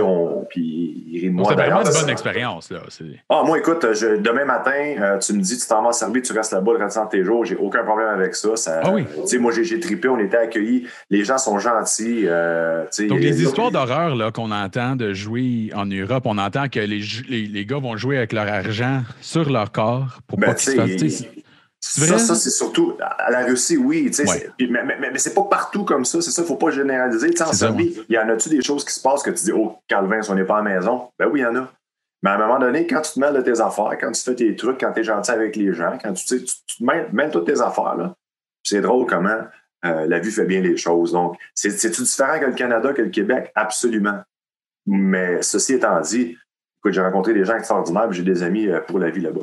on- 0.00 0.46
Puis 0.48 1.04
il 1.10 1.20
rit 1.20 1.30
de 1.30 1.36
Donc, 1.36 1.46
moi 1.46 1.54
d'ailleurs. 1.54 1.80
une 1.86 1.92
bonne 2.00 2.10
expérience. 2.10 2.70
Là. 2.70 2.80
C'est- 2.88 3.04
Ah, 3.28 3.42
moi, 3.44 3.58
écoute, 3.58 3.84
je- 3.92 4.16
demain 4.20 4.44
matin, 4.44 4.70
euh, 5.00 5.18
tu 5.18 5.32
me 5.32 5.40
dis, 5.40 5.58
tu 5.58 5.66
t'en 5.66 5.82
vas 5.82 5.88
en 5.88 5.92
Serbie, 5.92 6.22
tu 6.22 6.32
restes 6.32 6.52
là-bas 6.52 6.72
le 6.78 6.84
restant 6.84 7.04
de 7.06 7.10
tes 7.10 7.24
jours. 7.24 7.44
J'ai 7.44 7.56
aucun 7.56 7.82
problème 7.84 8.08
avec 8.08 8.34
ça. 8.34 8.54
ça 8.56 8.80
Ah 8.84 8.90
oui. 8.92 9.04
Moi, 9.40 9.52
j'ai 9.60 9.80
trippé, 9.80 10.08
on 10.08 10.18
était 10.18 10.36
accueillis. 10.36 10.86
Les 11.10 11.24
gens 11.24 11.38
sont 11.38 11.58
gentils. 11.58 12.22
euh, 12.26 12.84
Donc, 13.08 13.20
les 13.20 13.42
histoires 13.42 13.70
d'horreur 13.70 14.32
qu'on 14.32 14.50
entend 14.52 14.94
de 14.96 15.12
jouer 15.12 15.70
en 15.74 15.86
Europe, 15.86 16.24
on 16.26 16.38
entend 16.38 16.68
que 16.68 16.80
les, 16.80 17.00
les, 17.28 17.46
les 17.46 17.66
gars 17.66 17.78
vont 17.78 17.96
jouer 17.96 18.18
avec 18.18 18.32
leur 18.32 18.46
argent 18.46 19.02
sur 19.20 19.50
leur 19.50 19.72
corps 19.72 20.18
pour 20.26 20.38
Ben, 20.38 20.48
pas 20.48 20.54
qu'ils 20.54 20.72
se 21.10 21.24
fassent. 21.24 21.24
Ça, 21.80 22.18
ça 22.18 22.34
c'est 22.34 22.50
surtout 22.50 22.94
à 23.00 23.30
la 23.30 23.44
Russie, 23.46 23.76
oui. 23.76 24.10
Ouais. 24.24 24.50
Mais, 24.68 24.82
mais, 24.84 24.96
mais, 24.98 25.10
mais 25.12 25.18
c'est 25.18 25.34
pas 25.34 25.44
partout 25.44 25.84
comme 25.84 26.04
ça. 26.04 26.20
C'est 26.20 26.30
ça, 26.32 26.42
il 26.42 26.48
faut 26.48 26.56
pas 26.56 26.70
généraliser. 26.70 27.30
En 27.40 27.52
Serbie, 27.56 27.96
il 28.08 28.14
y 28.14 28.18
en 28.18 28.28
a-tu 28.28 28.48
des 28.48 28.62
choses 28.62 28.84
qui 28.84 28.92
se 28.92 29.00
passent 29.00 29.22
que 29.22 29.30
tu 29.30 29.44
dis, 29.44 29.52
oh, 29.52 29.76
Calvin, 29.86 30.20
si 30.22 30.30
on 30.30 30.34
n'est 30.34 30.44
pas 30.44 30.58
à 30.58 30.62
la 30.62 30.74
maison? 30.76 31.08
Ben 31.18 31.26
oui, 31.32 31.40
il 31.40 31.42
y 31.42 31.46
en 31.46 31.54
a. 31.56 31.72
Mais 32.22 32.30
à 32.30 32.34
un 32.34 32.38
moment 32.38 32.58
donné, 32.58 32.84
quand 32.86 33.00
tu 33.02 33.12
te 33.12 33.20
mêles 33.20 33.34
de 33.34 33.42
tes 33.42 33.60
affaires, 33.60 33.96
quand 34.00 34.10
tu 34.10 34.20
fais 34.22 34.34
tes 34.34 34.56
trucs, 34.56 34.80
quand 34.80 34.92
tu 34.92 35.00
es 35.00 35.04
gentil 35.04 35.30
avec 35.30 35.54
les 35.54 35.72
gens, 35.72 35.96
quand 36.02 36.12
tu, 36.14 36.24
tu 36.24 36.38
sais, 36.40 36.44
tu, 36.66 36.78
te 36.78 36.84
mêles, 36.84 37.08
mêles 37.12 37.30
toutes 37.30 37.46
tes 37.46 37.60
affaires, 37.60 37.94
là, 37.96 38.12
c'est 38.64 38.80
drôle 38.80 39.06
comment 39.06 39.38
euh, 39.84 40.06
la 40.08 40.18
vie 40.18 40.32
fait 40.32 40.44
bien 40.44 40.60
les 40.60 40.76
choses. 40.76 41.12
Donc, 41.12 41.38
c'est- 41.54 41.70
c'est-tu 41.70 42.02
différent 42.02 42.40
que 42.40 42.46
le 42.46 42.54
Canada, 42.54 42.92
que 42.92 43.02
le 43.02 43.10
Québec? 43.10 43.52
Absolument. 43.54 44.20
Mais 44.86 45.40
ceci 45.42 45.74
étant 45.74 46.00
dit, 46.00 46.36
écoute, 46.80 46.92
j'ai 46.92 47.00
rencontré 47.02 47.34
des 47.34 47.44
gens 47.44 47.56
extraordinaires, 47.56 48.10
j'ai 48.12 48.24
des 48.24 48.42
amis 48.42 48.66
euh, 48.66 48.80
pour 48.80 48.98
la 48.98 49.10
vie 49.10 49.20
là-bas. 49.20 49.42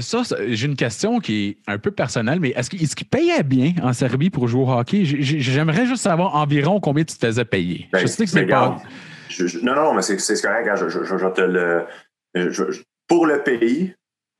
Ça, 0.00 0.24
ça, 0.24 0.36
j'ai 0.46 0.66
une 0.66 0.76
question 0.76 1.18
qui 1.20 1.48
est 1.66 1.70
un 1.70 1.78
peu 1.78 1.90
personnelle, 1.90 2.40
mais 2.40 2.50
est-ce 2.50 2.70
qu'ils 2.70 2.82
est 2.88 3.04
payaient 3.04 3.42
bien 3.42 3.72
en 3.82 3.92
Serbie 3.92 4.30
pour 4.30 4.48
jouer 4.48 4.62
au 4.62 4.70
hockey? 4.70 5.04
J'ai- 5.04 5.22
j'ai- 5.22 5.40
J'aimerais 5.40 5.86
juste 5.86 6.02
savoir 6.02 6.34
environ 6.36 6.80
combien 6.80 7.04
tu 7.04 7.16
te 7.16 7.26
faisais 7.26 7.44
payer. 7.44 7.88
Ben, 7.92 7.98
je 8.00 8.06
sais 8.06 8.24
que 8.24 8.30
c'est 8.30 8.46
pas. 8.46 8.60
regarde, 8.68 8.82
je- 9.28 9.46
je- 9.46 9.58
non, 9.60 9.74
non, 9.74 9.94
mais 9.94 10.02
c'est 10.02 10.16
correct. 10.40 10.60
regarde, 10.62 10.88
Je, 10.88 10.98
te 11.30 11.40
le. 11.40 11.84
pour 13.06 13.26
le 13.26 13.42
pays, 13.42 13.94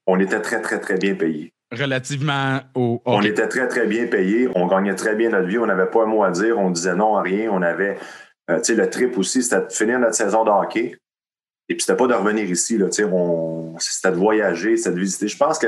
on 0.06 0.18
était 0.20 0.40
très, 0.40 0.60
très, 0.60 0.80
très 0.80 0.96
bien 0.98 1.14
payé. 1.14 1.52
Relativement 1.72 2.60
au 2.74 3.02
On 3.04 3.18
hockey. 3.18 3.28
était 3.28 3.48
très, 3.48 3.68
très 3.68 3.86
bien 3.86 4.06
payé. 4.06 4.48
On 4.54 4.66
gagnait 4.66 4.94
très 4.94 5.14
bien 5.14 5.30
notre 5.30 5.46
vie. 5.48 5.58
On 5.58 5.66
n'avait 5.66 5.86
pas 5.90 6.02
un 6.04 6.06
mot 6.06 6.22
à 6.24 6.30
dire. 6.30 6.58
On 6.58 6.70
disait 6.70 6.94
non 6.94 7.16
à 7.16 7.22
rien. 7.22 7.50
On 7.52 7.60
avait. 7.62 7.98
euh, 8.50 8.56
tu 8.58 8.64
sais, 8.64 8.74
le 8.74 8.88
trip 8.88 9.18
aussi, 9.18 9.42
c'était 9.42 9.66
de 9.66 9.70
finir 9.72 9.98
notre 9.98 10.14
saison 10.14 10.44
de 10.44 10.50
hockey. 10.50 10.96
Et 11.68 11.74
puis, 11.74 11.82
c'était 11.82 11.96
pas 11.96 12.06
de 12.06 12.14
revenir 12.14 12.44
ici. 12.50 12.78
Là, 12.78 12.86
on- 13.12 13.76
c'était 13.78 14.10
de 14.10 14.16
voyager, 14.16 14.76
c'était 14.76 14.90
de 14.94 15.00
visiter. 15.00 15.28
Je 15.28 15.36
pense 15.36 15.58
que. 15.58 15.66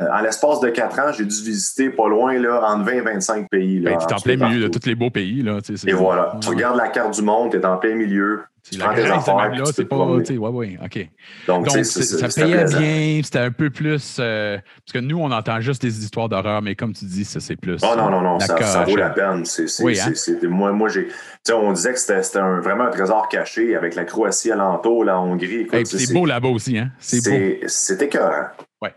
Euh, 0.00 0.06
En 0.12 0.20
l'espace 0.20 0.60
de 0.60 0.68
quatre 0.70 0.98
ans, 0.98 1.12
j'ai 1.12 1.24
dû 1.24 1.34
visiter 1.44 1.90
pas 1.90 2.08
loin, 2.08 2.38
là, 2.38 2.60
entre 2.64 2.84
20 2.84 2.92
et 2.92 3.00
25 3.00 3.48
pays. 3.48 3.80
Là, 3.80 3.92
Ben, 3.92 3.98
tu 3.98 4.06
es 4.06 4.12
en 4.12 4.20
plein 4.20 4.36
milieu 4.48 4.68
de 4.68 4.68
tous 4.68 4.86
les 4.86 4.94
beaux 4.94 5.10
pays. 5.10 5.42
Là, 5.42 5.58
Et 5.86 5.92
voilà. 5.92 6.36
Tu 6.40 6.48
regardes 6.48 6.76
la 6.76 6.88
carte 6.88 7.14
du 7.14 7.22
monde, 7.22 7.50
tu 7.50 7.58
es 7.58 7.64
en 7.66 7.76
plein 7.76 7.94
milieu. 7.94 8.42
Tu 8.70 8.78
la 8.78 8.86
prends 8.86 8.94
tes 8.94 9.02
affaires, 9.02 9.50
là, 9.50 9.64
c'est 9.74 9.84
pas. 9.84 9.96
Ouais, 10.06 10.38
ouais, 10.38 10.78
OK. 10.82 11.08
Donc, 11.46 11.68
ça 11.68 12.28
payait 12.28 12.64
bien, 12.64 13.20
c'était 13.22 13.38
un 13.40 13.50
peu 13.50 13.68
plus. 13.68 14.16
euh, 14.18 14.56
parce 14.56 14.92
que 14.94 14.98
nous, 15.00 15.18
on 15.18 15.30
entend 15.32 15.60
juste 15.60 15.82
des 15.82 16.02
histoires 16.02 16.30
d'horreur, 16.30 16.62
mais 16.62 16.74
comme 16.74 16.94
tu 16.94 17.04
dis, 17.04 17.26
ça, 17.26 17.40
c'est 17.40 17.56
plus. 17.56 17.82
Oh 17.84 17.94
non, 17.94 18.08
non, 18.08 18.22
non, 18.22 18.40
ça, 18.40 18.84
vaut 18.84 18.96
la 18.96 19.10
peine. 19.10 19.44
C'est, 19.44 19.68
c'est, 19.68 19.84
Oui, 19.84 19.96
c'est- 19.96 20.42
hein? 20.42 20.48
moi, 20.48 20.72
moi 20.72 20.88
j'ai. 20.88 21.08
On 21.52 21.72
disait 21.72 21.92
que 21.92 21.98
c'était, 21.98 22.38
un- 22.38 22.60
vraiment 22.60 22.84
un 22.84 22.90
trésor 22.90 23.28
caché 23.28 23.76
avec 23.76 23.94
la 23.94 24.04
Croatie 24.06 24.50
alentour, 24.50 25.04
la 25.04 25.20
Hongrie. 25.20 25.68
C'est 25.84 26.14
beau 26.14 26.24
là-bas 26.24 26.48
aussi, 26.48 26.78
hein? 26.78 26.90
C'est 26.98 27.22
beau. 27.22 27.66
C'est 27.66 28.00
écœurant. 28.00 28.46
Ouais. 28.80 28.94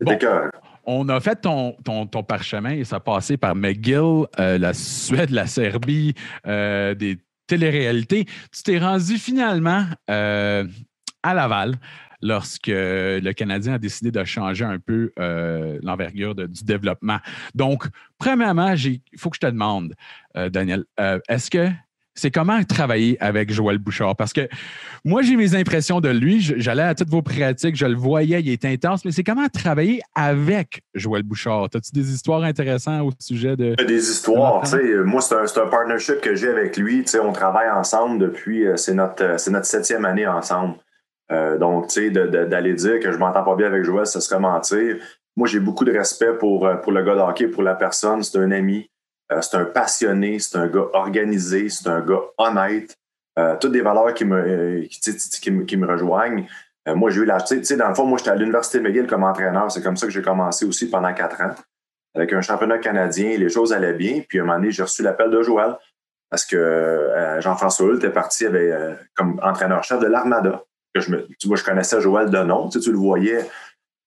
Bon. 0.00 0.18
On 0.90 1.06
a 1.10 1.20
fait 1.20 1.36
ton, 1.36 1.72
ton, 1.84 2.06
ton 2.06 2.22
parchemin 2.22 2.70
et 2.70 2.84
ça 2.84 2.96
a 2.96 3.00
passé 3.00 3.36
par 3.36 3.54
McGill, 3.54 4.24
euh, 4.38 4.56
la 4.56 4.72
Suède, 4.72 5.28
la 5.28 5.46
Serbie, 5.46 6.14
euh, 6.46 6.94
des 6.94 7.18
téléréalités. 7.46 8.24
Tu 8.24 8.62
t'es 8.62 8.78
rendu 8.78 9.18
finalement 9.18 9.84
euh, 10.08 10.66
à 11.22 11.34
Laval 11.34 11.74
lorsque 12.22 12.68
le 12.68 13.32
Canadien 13.32 13.74
a 13.74 13.78
décidé 13.78 14.10
de 14.10 14.24
changer 14.24 14.64
un 14.64 14.78
peu 14.78 15.12
euh, 15.18 15.78
l'envergure 15.82 16.34
du 16.34 16.64
développement. 16.64 17.18
Donc, 17.54 17.84
premièrement, 18.16 18.72
il 18.72 19.00
faut 19.18 19.28
que 19.28 19.36
je 19.36 19.46
te 19.46 19.52
demande, 19.52 19.94
Daniel, 20.34 20.84
est-ce 21.28 21.50
que 21.50 21.68
c'est 22.18 22.32
comment 22.32 22.62
travailler 22.64 23.16
avec 23.20 23.52
Joël 23.52 23.78
Bouchard? 23.78 24.16
Parce 24.16 24.32
que 24.32 24.48
moi, 25.04 25.22
j'ai 25.22 25.36
mes 25.36 25.54
impressions 25.54 26.00
de 26.00 26.08
lui. 26.08 26.40
J'allais 26.40 26.82
à 26.82 26.94
toutes 26.94 27.10
vos 27.10 27.22
pratiques, 27.22 27.76
je 27.76 27.86
le 27.86 27.94
voyais, 27.94 28.40
il 28.40 28.50
était 28.50 28.68
intense, 28.68 29.04
mais 29.04 29.12
c'est 29.12 29.22
comment 29.22 29.46
travailler 29.48 30.00
avec 30.16 30.82
Joël 30.94 31.22
Bouchard? 31.22 31.68
As-tu 31.74 31.92
des 31.92 32.12
histoires 32.12 32.42
intéressantes 32.42 33.06
au 33.06 33.12
sujet 33.20 33.56
de. 33.56 33.76
Des 33.84 34.10
histoires, 34.10 34.62
tu 34.62 34.70
sais. 34.70 34.96
Moi, 35.04 35.20
c'est 35.20 35.60
un, 35.60 35.66
partnership 35.66 36.20
que 36.20 36.34
j'ai 36.34 36.48
avec 36.48 36.76
lui. 36.76 37.04
Tu 37.04 37.10
sais, 37.10 37.20
on 37.20 37.32
travaille 37.32 37.70
ensemble 37.70 38.18
depuis. 38.18 38.66
euh, 38.66 38.76
C'est 38.76 38.94
notre, 38.94 39.22
euh, 39.22 39.38
c'est 39.38 39.52
notre 39.52 39.66
septième 39.66 40.04
année 40.04 40.26
ensemble. 40.26 40.74
Euh, 41.30 41.56
donc, 41.56 41.88
tu 41.88 42.10
sais, 42.10 42.10
d'aller 42.10 42.74
dire 42.74 42.98
que 43.00 43.12
je 43.12 43.18
m'entends 43.18 43.44
pas 43.44 43.54
bien 43.54 43.68
avec 43.68 43.84
Joël, 43.84 44.06
ce 44.06 44.18
serait 44.18 44.40
mentir. 44.40 44.96
Moi, 45.36 45.46
j'ai 45.46 45.60
beaucoup 45.60 45.84
de 45.84 45.92
respect 45.92 46.32
pour, 46.38 46.68
pour 46.82 46.90
le 46.90 47.04
gars 47.04 47.14
de 47.14 47.20
hockey, 47.20 47.46
pour 47.46 47.62
la 47.62 47.74
personne. 47.74 48.24
C'est 48.24 48.38
un 48.38 48.50
ami. 48.50 48.90
Euh, 49.32 49.40
c'est 49.40 49.56
un 49.56 49.64
passionné. 49.64 50.38
C'est 50.38 50.56
un 50.56 50.66
gars 50.66 50.86
organisé. 50.92 51.68
C'est 51.68 51.88
un 51.88 52.00
gars 52.00 52.22
honnête. 52.36 52.96
Euh, 53.38 53.56
toutes 53.60 53.72
des 53.72 53.82
valeurs 53.82 54.14
qui 54.14 54.24
me, 54.24 54.36
euh, 54.36 54.86
qui, 54.90 55.50
me, 55.50 55.64
qui 55.64 55.76
me 55.76 55.86
rejoignent. 55.86 56.46
Moi, 56.86 57.10
j'ai 57.10 57.20
eu 57.20 57.24
la. 57.26 57.38
Tu 57.42 57.62
sais- 57.62 57.76
dans 57.76 57.88
le 57.88 57.94
fond, 57.94 58.06
moi, 58.06 58.16
j'étais 58.16 58.30
à 58.30 58.34
l'Université 58.34 58.80
McGill 58.80 59.06
comme 59.06 59.22
entraîneur. 59.22 59.70
C'est 59.70 59.82
comme 59.82 59.98
ça 59.98 60.06
que 60.06 60.12
j'ai 60.12 60.22
commencé 60.22 60.64
aussi 60.64 60.88
pendant 60.88 61.12
quatre 61.12 61.40
ans 61.42 61.54
avec 62.14 62.32
un 62.32 62.40
championnat 62.40 62.78
canadien, 62.78 63.36
les 63.36 63.50
choses 63.50 63.74
allaient 63.74 63.92
bien. 63.92 64.22
Puis 64.26 64.38
à 64.38 64.42
un 64.42 64.46
moment 64.46 64.58
donné, 64.58 64.70
j'ai 64.70 64.82
reçu 64.82 65.02
l'appel 65.02 65.30
de 65.30 65.42
Joël 65.42 65.76
parce 66.30 66.46
que 66.46 67.36
Jean-François 67.40 67.86
Hull 67.86 67.96
était 67.96 68.10
parti 68.10 68.46
avec, 68.46 68.72
comme 69.14 69.38
entraîneur-chef 69.42 70.00
de 70.00 70.06
l'Armada. 70.06 70.64
Je 70.94 71.14
tu 71.38 71.46
vois, 71.46 71.56
je 71.56 71.64
connaissais 71.64 72.00
Joël 72.00 72.30
de 72.30 72.38
nom, 72.38 72.70
tu 72.70 72.90
le 72.90 72.96
voyais. 72.96 73.46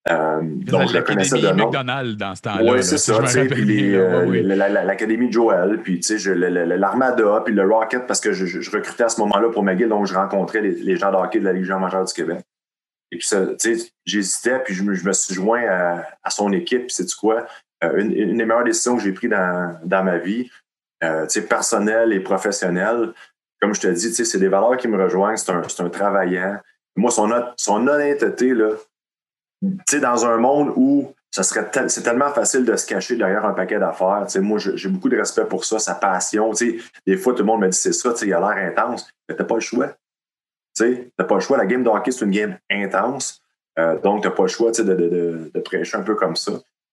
Euh, 0.10 0.40
donc, 0.42 0.90
je 0.90 1.00
connaissais 1.00 1.40
de. 1.40 1.52
McDonald's 1.52 2.18
dans 2.18 2.34
ce 2.34 2.42
temps-là. 2.42 2.74
Oui, 2.74 2.84
c'est 2.84 2.98
ça. 2.98 3.20
Puis 3.22 3.66
les, 3.66 3.94
euh, 3.94 4.26
oui, 4.26 4.42
l'Académie 4.42 5.28
de 5.28 5.34
Joël, 5.34 5.80
puis 5.84 6.00
tu 6.00 6.18
sais, 6.18 6.36
l'Armada, 6.36 7.42
puis 7.46 7.54
le 7.54 7.68
Rocket, 7.68 8.08
parce 8.08 8.20
que 8.20 8.34
je, 8.34 8.72
recrutais 8.72 9.04
à 9.04 9.10
ce 9.10 9.20
moment-là 9.22 9.50
pour 9.50 9.64
McGill, 9.64 9.90
donc 9.90 10.08
je 10.08 10.16
rencontrais 10.16 10.62
les, 10.62 10.72
les 10.72 10.96
gens 10.96 11.12
de 11.12 11.18
hockey 11.18 11.40
de 11.40 11.46
la 11.46 11.54
Ligue 11.54 11.70
majeure 11.70 12.04
du 12.04 12.14
Québec. 12.14 12.44
Et 13.12 13.18
puis, 13.18 13.28
tu 13.28 13.58
sais, 13.60 13.92
j'hésitais, 14.06 14.60
puis 14.60 14.74
je 14.74 14.84
me, 14.84 14.94
je 14.94 15.06
me 15.06 15.12
suis 15.12 15.36
joint 15.36 15.64
à, 15.68 16.06
à 16.24 16.30
son 16.30 16.52
équipe, 16.52 16.88
puis 16.88 16.96
sais-tu 16.96 17.16
quoi? 17.16 17.46
Euh, 17.84 17.98
une, 17.98 18.12
une 18.12 18.38
des 18.38 18.46
meilleures 18.46 18.64
décisions 18.64 18.96
que 18.96 19.04
j'ai 19.04 19.12
prises 19.12 19.30
dans, 19.30 19.78
dans 19.84 20.04
ma 20.04 20.18
vie, 20.18 20.50
euh, 21.04 21.24
tu 21.28 21.42
sais, 21.42 21.48
personnelle 21.48 22.14
et 22.14 22.22
professionnelle, 22.22 23.14
comme 23.62 23.76
je 23.76 23.82
te 23.82 23.88
dis, 23.88 24.08
tu 24.08 24.16
sais, 24.16 24.26
c'est 24.26 24.40
des 24.40 24.48
valeurs 24.48 24.78
qui 24.78 24.88
me 24.88 25.02
rejoignent, 25.02 25.38
c'est 25.38 25.52
un, 25.52 25.62
un 25.62 25.90
travaillant. 25.90 26.58
Moi, 26.96 27.12
son, 27.12 27.30
son 27.58 27.88
honnêteté, 27.88 28.54
là, 28.54 28.70
dans 29.62 30.26
un 30.26 30.38
monde 30.38 30.74
où 30.76 31.14
ça 31.30 31.44
serait 31.44 31.70
c'est 31.88 32.04
tellement 32.04 32.30
facile 32.32 32.66
de 32.66 32.76
se 32.76 32.86
cacher 32.86 33.16
derrière 33.16 33.46
un 33.46 33.54
paquet 33.54 33.80
d'affaires. 33.80 34.28
Moi, 34.42 34.60
j'ai 34.60 34.90
beaucoup 34.90 35.10
de 35.10 35.18
respect 35.18 35.46
pour 35.46 35.64
ça, 35.64 35.80
sa 35.80 35.96
passion. 35.96 36.52
Des 37.08 37.18
fois, 37.18 37.34
tout 37.34 37.40
le 37.40 37.46
monde 37.46 37.62
me 37.62 37.70
dit 37.70 37.78
c'est 37.78 37.94
ça, 37.94 38.14
il 38.22 38.34
a 38.34 38.40
l'air 38.40 38.72
intense, 38.72 39.10
mais 39.30 39.36
t'as 39.36 39.46
pas 39.46 39.56
le 39.56 39.62
choix. 39.62 39.96
T'as 40.78 41.24
pas 41.24 41.36
le 41.36 41.42
choix. 41.42 41.58
La 41.58 41.66
game 41.66 41.84
de 41.84 41.90
hockey, 41.90 42.12
c'est 42.12 42.26
une 42.26 42.32
game 42.32 42.58
intense. 42.70 43.42
Euh, 43.80 43.98
donc, 44.00 44.24
t'as 44.24 44.32
pas 44.32 44.44
le 44.44 44.50
choix 44.50 44.72
de, 44.72 44.84
de, 44.84 44.96
de, 44.96 45.52
de 45.54 45.60
prêcher 45.62 45.96
un 45.96 46.02
peu 46.02 46.16
comme 46.16 46.36
ça. 46.36 46.52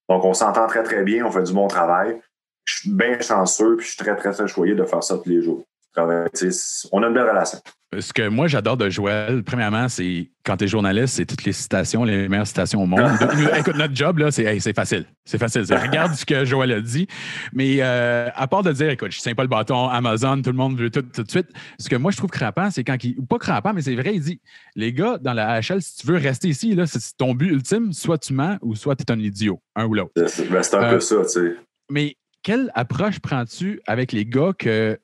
Donc, 0.08 0.24
on 0.24 0.34
s'entend 0.34 0.66
très, 0.66 0.82
très 0.82 1.02
bien, 1.02 1.26
on 1.26 1.30
fait 1.30 1.42
du 1.42 1.52
bon 1.52 1.66
travail. 1.66 2.20
Je 2.64 2.78
suis 2.78 2.90
bien 2.90 3.18
chanceux, 3.20 3.76
puis 3.76 3.86
je 3.86 3.92
suis 3.92 3.98
très, 3.98 4.14
très, 4.14 4.30
très 4.30 4.46
choyé 4.46 4.74
de 4.74 4.84
faire 4.84 5.02
ça 5.02 5.16
tous 5.18 5.28
les 5.28 5.42
jours. 5.42 5.64
On 5.98 7.02
a 7.02 7.06
une 7.06 7.14
belle 7.14 7.28
relation. 7.28 7.58
Ce 7.98 8.12
que 8.12 8.28
moi, 8.28 8.48
j'adore 8.48 8.76
de 8.76 8.90
Joël, 8.90 9.42
premièrement, 9.42 9.88
c'est 9.88 10.30
quand 10.44 10.58
tu 10.58 10.64
es 10.64 10.68
journaliste, 10.68 11.14
c'est 11.14 11.24
toutes 11.24 11.44
les 11.44 11.54
citations, 11.54 12.04
les 12.04 12.28
meilleures 12.28 12.46
citations 12.46 12.82
au 12.82 12.86
monde. 12.86 13.00
Écoute, 13.58 13.76
notre 13.76 13.96
job, 13.96 14.18
là, 14.18 14.30
c'est 14.30 14.60
c'est 14.60 14.76
facile. 14.76 15.06
C'est 15.24 15.38
facile. 15.38 15.62
Regarde 15.62 16.12
ce 16.14 16.26
que 16.26 16.44
Joël 16.44 16.70
a 16.72 16.80
dit. 16.82 17.06
Mais 17.54 17.78
euh, 17.80 18.28
à 18.34 18.46
part 18.46 18.62
de 18.62 18.72
dire, 18.72 18.90
écoute, 18.90 19.10
je 19.12 19.18
ne 19.18 19.22
tiens 19.22 19.34
pas 19.34 19.42
le 19.42 19.48
bâton, 19.48 19.88
Amazon, 19.88 20.42
tout 20.42 20.50
le 20.50 20.56
monde 20.56 20.78
veut 20.78 20.90
tout, 20.90 21.00
tout 21.00 21.22
de 21.22 21.30
suite. 21.30 21.48
Ce 21.78 21.88
que 21.88 21.96
moi, 21.96 22.10
je 22.10 22.18
trouve 22.18 22.28
crampant, 22.28 22.70
c'est 22.70 22.84
quand 22.84 23.02
il. 23.02 23.18
Ou 23.18 23.24
pas 23.24 23.38
crampant, 23.38 23.72
mais 23.72 23.80
c'est 23.80 23.96
vrai, 23.96 24.14
il 24.14 24.20
dit 24.20 24.40
les 24.76 24.92
gars, 24.92 25.16
dans 25.18 25.32
la 25.32 25.60
HL, 25.60 25.80
si 25.80 25.96
tu 25.96 26.06
veux 26.08 26.18
rester 26.18 26.48
ici, 26.48 26.74
là, 26.74 26.86
c'est 26.86 27.00
ton 27.16 27.34
but 27.34 27.48
ultime, 27.48 27.94
soit 27.94 28.18
tu 28.18 28.34
mens 28.34 28.58
ou 28.60 28.74
soit 28.74 28.96
tu 28.96 29.04
es 29.04 29.10
un 29.10 29.18
idiot, 29.18 29.62
un 29.74 29.86
ou 29.86 29.94
l'autre. 29.94 30.12
C'est 30.26 30.50
ben, 30.50 30.58
un 30.58 30.90
peu 30.90 30.96
euh, 30.96 31.00
ça, 31.00 31.16
tu 31.22 31.28
sais. 31.28 31.56
Mais 31.90 32.16
quelle 32.42 32.70
approche 32.74 33.18
prends-tu 33.20 33.80
avec 33.86 34.12
les 34.12 34.26
gars 34.26 34.52
que 34.58 34.98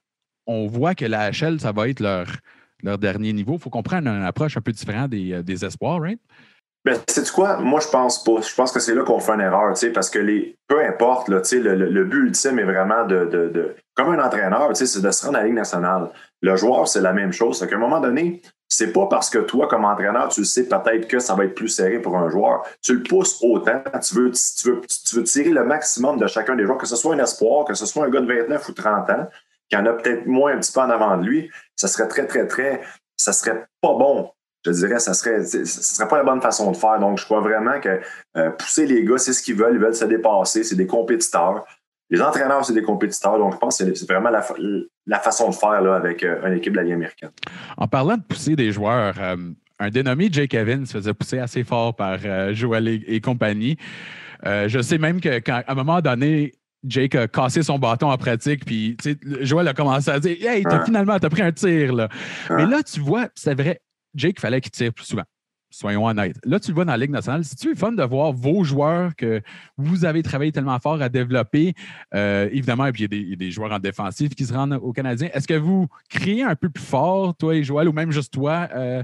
on 0.46 0.66
voit 0.66 0.94
que 0.94 1.04
la 1.04 1.30
HL, 1.30 1.60
ça 1.60 1.72
va 1.72 1.88
être 1.88 2.00
leur 2.00 2.98
dernier 2.98 3.32
niveau. 3.32 3.54
Il 3.54 3.60
faut 3.60 3.70
qu'on 3.70 3.82
prenne 3.82 4.06
une 4.06 4.24
approche 4.24 4.56
un 4.56 4.60
peu 4.60 4.72
différente 4.72 5.10
des, 5.10 5.32
euh, 5.32 5.42
des 5.42 5.64
espoirs, 5.64 6.00
right? 6.00 6.20
Ben, 6.84 6.98
sais 7.08 7.24
quoi? 7.32 7.56
Moi, 7.56 7.80
je 7.80 7.88
pense 7.88 8.22
pas. 8.22 8.42
Je 8.42 8.54
pense 8.54 8.70
que 8.70 8.78
c'est 8.78 8.94
là 8.94 9.04
qu'on 9.04 9.18
fait 9.18 9.32
une 9.32 9.40
erreur, 9.40 9.74
parce 9.94 10.10
que 10.10 10.18
les, 10.18 10.58
peu 10.68 10.84
importe, 10.84 11.28
là, 11.28 11.40
le, 11.50 11.74
le, 11.88 12.04
but 12.04 12.26
ultime 12.26 12.58
est 12.58 12.64
vraiment 12.64 13.06
de, 13.06 13.24
de, 13.24 13.48
de 13.48 13.74
comme 13.94 14.10
un 14.10 14.22
entraîneur, 14.22 14.76
c'est 14.76 15.00
de 15.00 15.10
se 15.10 15.24
rendre 15.24 15.38
à 15.38 15.40
la 15.40 15.46
Ligue 15.46 15.56
nationale. 15.56 16.10
Le 16.42 16.56
joueur, 16.56 16.86
c'est 16.86 17.00
la 17.00 17.14
même 17.14 17.32
chose. 17.32 17.58
C'est 17.58 17.68
qu'à 17.68 17.76
un 17.76 17.78
moment 17.78 18.00
donné, 18.00 18.42
c'est 18.68 18.92
pas 18.92 19.06
parce 19.06 19.30
que 19.30 19.38
toi, 19.38 19.66
comme 19.66 19.86
entraîneur, 19.86 20.28
tu 20.28 20.44
sais 20.44 20.68
peut-être 20.68 21.08
que 21.08 21.20
ça 21.20 21.34
va 21.34 21.46
être 21.46 21.54
plus 21.54 21.68
serré 21.68 22.00
pour 22.00 22.18
un 22.18 22.28
joueur. 22.28 22.64
Tu 22.82 22.94
le 22.96 23.02
pousses 23.02 23.38
autant. 23.40 23.82
Tu 24.06 24.14
veux, 24.16 24.30
tu 24.32 24.70
tu 25.06 25.16
veux 25.16 25.22
tirer 25.22 25.50
le 25.50 25.64
maximum 25.64 26.18
de 26.18 26.26
chacun 26.26 26.54
des 26.54 26.64
joueurs, 26.64 26.78
que 26.78 26.86
ce 26.86 26.96
soit 26.96 27.14
un 27.14 27.18
espoir, 27.18 27.64
que 27.64 27.72
ce 27.72 27.86
soit 27.86 28.04
un 28.04 28.10
gars 28.10 28.20
de 28.20 28.26
29 28.26 28.68
ou 28.68 28.72
30 28.72 29.10
ans, 29.10 29.28
qui 29.68 29.76
en 29.76 29.86
a 29.86 29.92
peut-être 29.92 30.26
moins 30.26 30.52
un 30.52 30.58
petit 30.58 30.72
peu 30.72 30.80
en 30.80 30.90
avant 30.90 31.16
de 31.16 31.24
lui, 31.24 31.50
ça 31.76 31.88
serait 31.88 32.08
très, 32.08 32.26
très, 32.26 32.46
très, 32.46 32.82
ça 33.16 33.32
serait 33.32 33.66
pas 33.80 33.94
bon. 33.94 34.30
Je 34.64 34.70
dirais, 34.70 34.98
ça 34.98 35.12
serait, 35.12 35.44
serait 35.44 36.08
pas 36.08 36.16
la 36.16 36.24
bonne 36.24 36.40
façon 36.40 36.70
de 36.70 36.76
faire. 36.76 36.98
Donc, 36.98 37.18
je 37.18 37.24
crois 37.24 37.40
vraiment 37.40 37.78
que 37.80 38.00
euh, 38.36 38.50
pousser 38.50 38.86
les 38.86 39.04
gars, 39.04 39.18
c'est 39.18 39.34
ce 39.34 39.42
qu'ils 39.42 39.56
veulent. 39.56 39.74
Ils 39.74 39.80
veulent 39.80 39.94
se 39.94 40.06
dépasser. 40.06 40.64
C'est 40.64 40.76
des 40.76 40.86
compétiteurs. 40.86 41.66
Les 42.08 42.22
entraîneurs, 42.22 42.64
c'est 42.64 42.72
des 42.72 42.82
compétiteurs. 42.82 43.38
Donc, 43.38 43.52
je 43.52 43.58
pense 43.58 43.78
que 43.78 43.94
c'est 43.94 44.10
vraiment 44.10 44.30
la, 44.30 45.18
façon 45.18 45.50
de 45.50 45.54
faire 45.54 45.82
là, 45.82 45.96
avec 45.96 46.22
euh, 46.22 46.46
une 46.46 46.54
équipe 46.54 46.72
de 46.72 46.78
la 46.78 46.84
Ligue 46.84 46.94
américaine. 46.94 47.30
En 47.76 47.88
parlant 47.88 48.16
de 48.16 48.22
pousser 48.22 48.56
des 48.56 48.72
joueurs, 48.72 49.14
euh, 49.20 49.36
un 49.78 49.90
dénommé 49.90 50.28
Jake 50.32 50.54
Evans 50.54 50.86
se 50.86 50.92
faisait 50.96 51.14
pousser 51.14 51.40
assez 51.40 51.62
fort 51.62 51.94
par 51.94 52.18
Joel 52.54 52.88
et, 52.88 53.20
compagnie. 53.20 53.76
je 54.44 54.80
sais 54.80 54.98
même 54.98 55.20
qu'à 55.20 55.64
un 55.66 55.74
moment 55.74 56.00
donné, 56.00 56.52
Jake 56.84 57.14
a 57.14 57.28
cassé 57.28 57.62
son 57.62 57.78
bâton 57.78 58.10
en 58.10 58.16
pratique, 58.16 58.64
puis 58.64 58.96
Joël 59.40 59.68
a 59.68 59.74
commencé 59.74 60.10
à 60.10 60.20
dire 60.20 60.36
Hey, 60.40 60.64
as, 60.66 60.84
finalement, 60.84 61.18
t'as 61.18 61.30
pris 61.30 61.42
un 61.42 61.52
tir. 61.52 61.94
Là. 61.94 62.08
Mais 62.50 62.66
là, 62.66 62.82
tu 62.82 63.00
vois, 63.00 63.28
c'est 63.34 63.54
vrai, 63.54 63.80
Jake, 64.14 64.40
fallait 64.40 64.60
qu'il 64.60 64.70
tire 64.70 64.92
plus 64.92 65.04
souvent. 65.04 65.24
Soyons 65.70 66.06
honnêtes. 66.06 66.38
Là, 66.44 66.60
tu 66.60 66.70
le 66.70 66.76
vois 66.76 66.84
dans 66.84 66.92
la 66.92 66.98
Ligue 66.98 67.10
nationale. 67.10 67.44
C'est-tu 67.44 67.70
le 67.70 67.74
fun 67.74 67.90
de 67.90 68.02
voir 68.04 68.32
vos 68.32 68.62
joueurs 68.62 69.16
que 69.16 69.42
vous 69.76 70.04
avez 70.04 70.22
travaillé 70.22 70.52
tellement 70.52 70.78
fort 70.78 71.02
à 71.02 71.08
développer? 71.08 71.74
Euh, 72.14 72.48
évidemment, 72.52 72.86
et 72.86 72.92
puis 72.92 73.08
il 73.10 73.30
y, 73.30 73.32
a 73.32 73.36
des, 73.36 73.50
joueurs 73.50 73.72
en 73.72 73.80
défensif 73.80 74.36
qui 74.36 74.46
se 74.46 74.52
rendent 74.52 74.78
aux 74.80 74.92
Canadiens. 74.92 75.30
Est-ce 75.34 75.48
que 75.48 75.54
vous 75.54 75.88
criez 76.08 76.44
un 76.44 76.54
peu 76.54 76.68
plus 76.68 76.84
fort, 76.84 77.34
toi 77.36 77.56
et 77.56 77.64
Joël, 77.64 77.88
ou 77.88 77.92
même 77.92 78.12
juste 78.12 78.32
toi, 78.32 78.68
euh, 78.72 79.02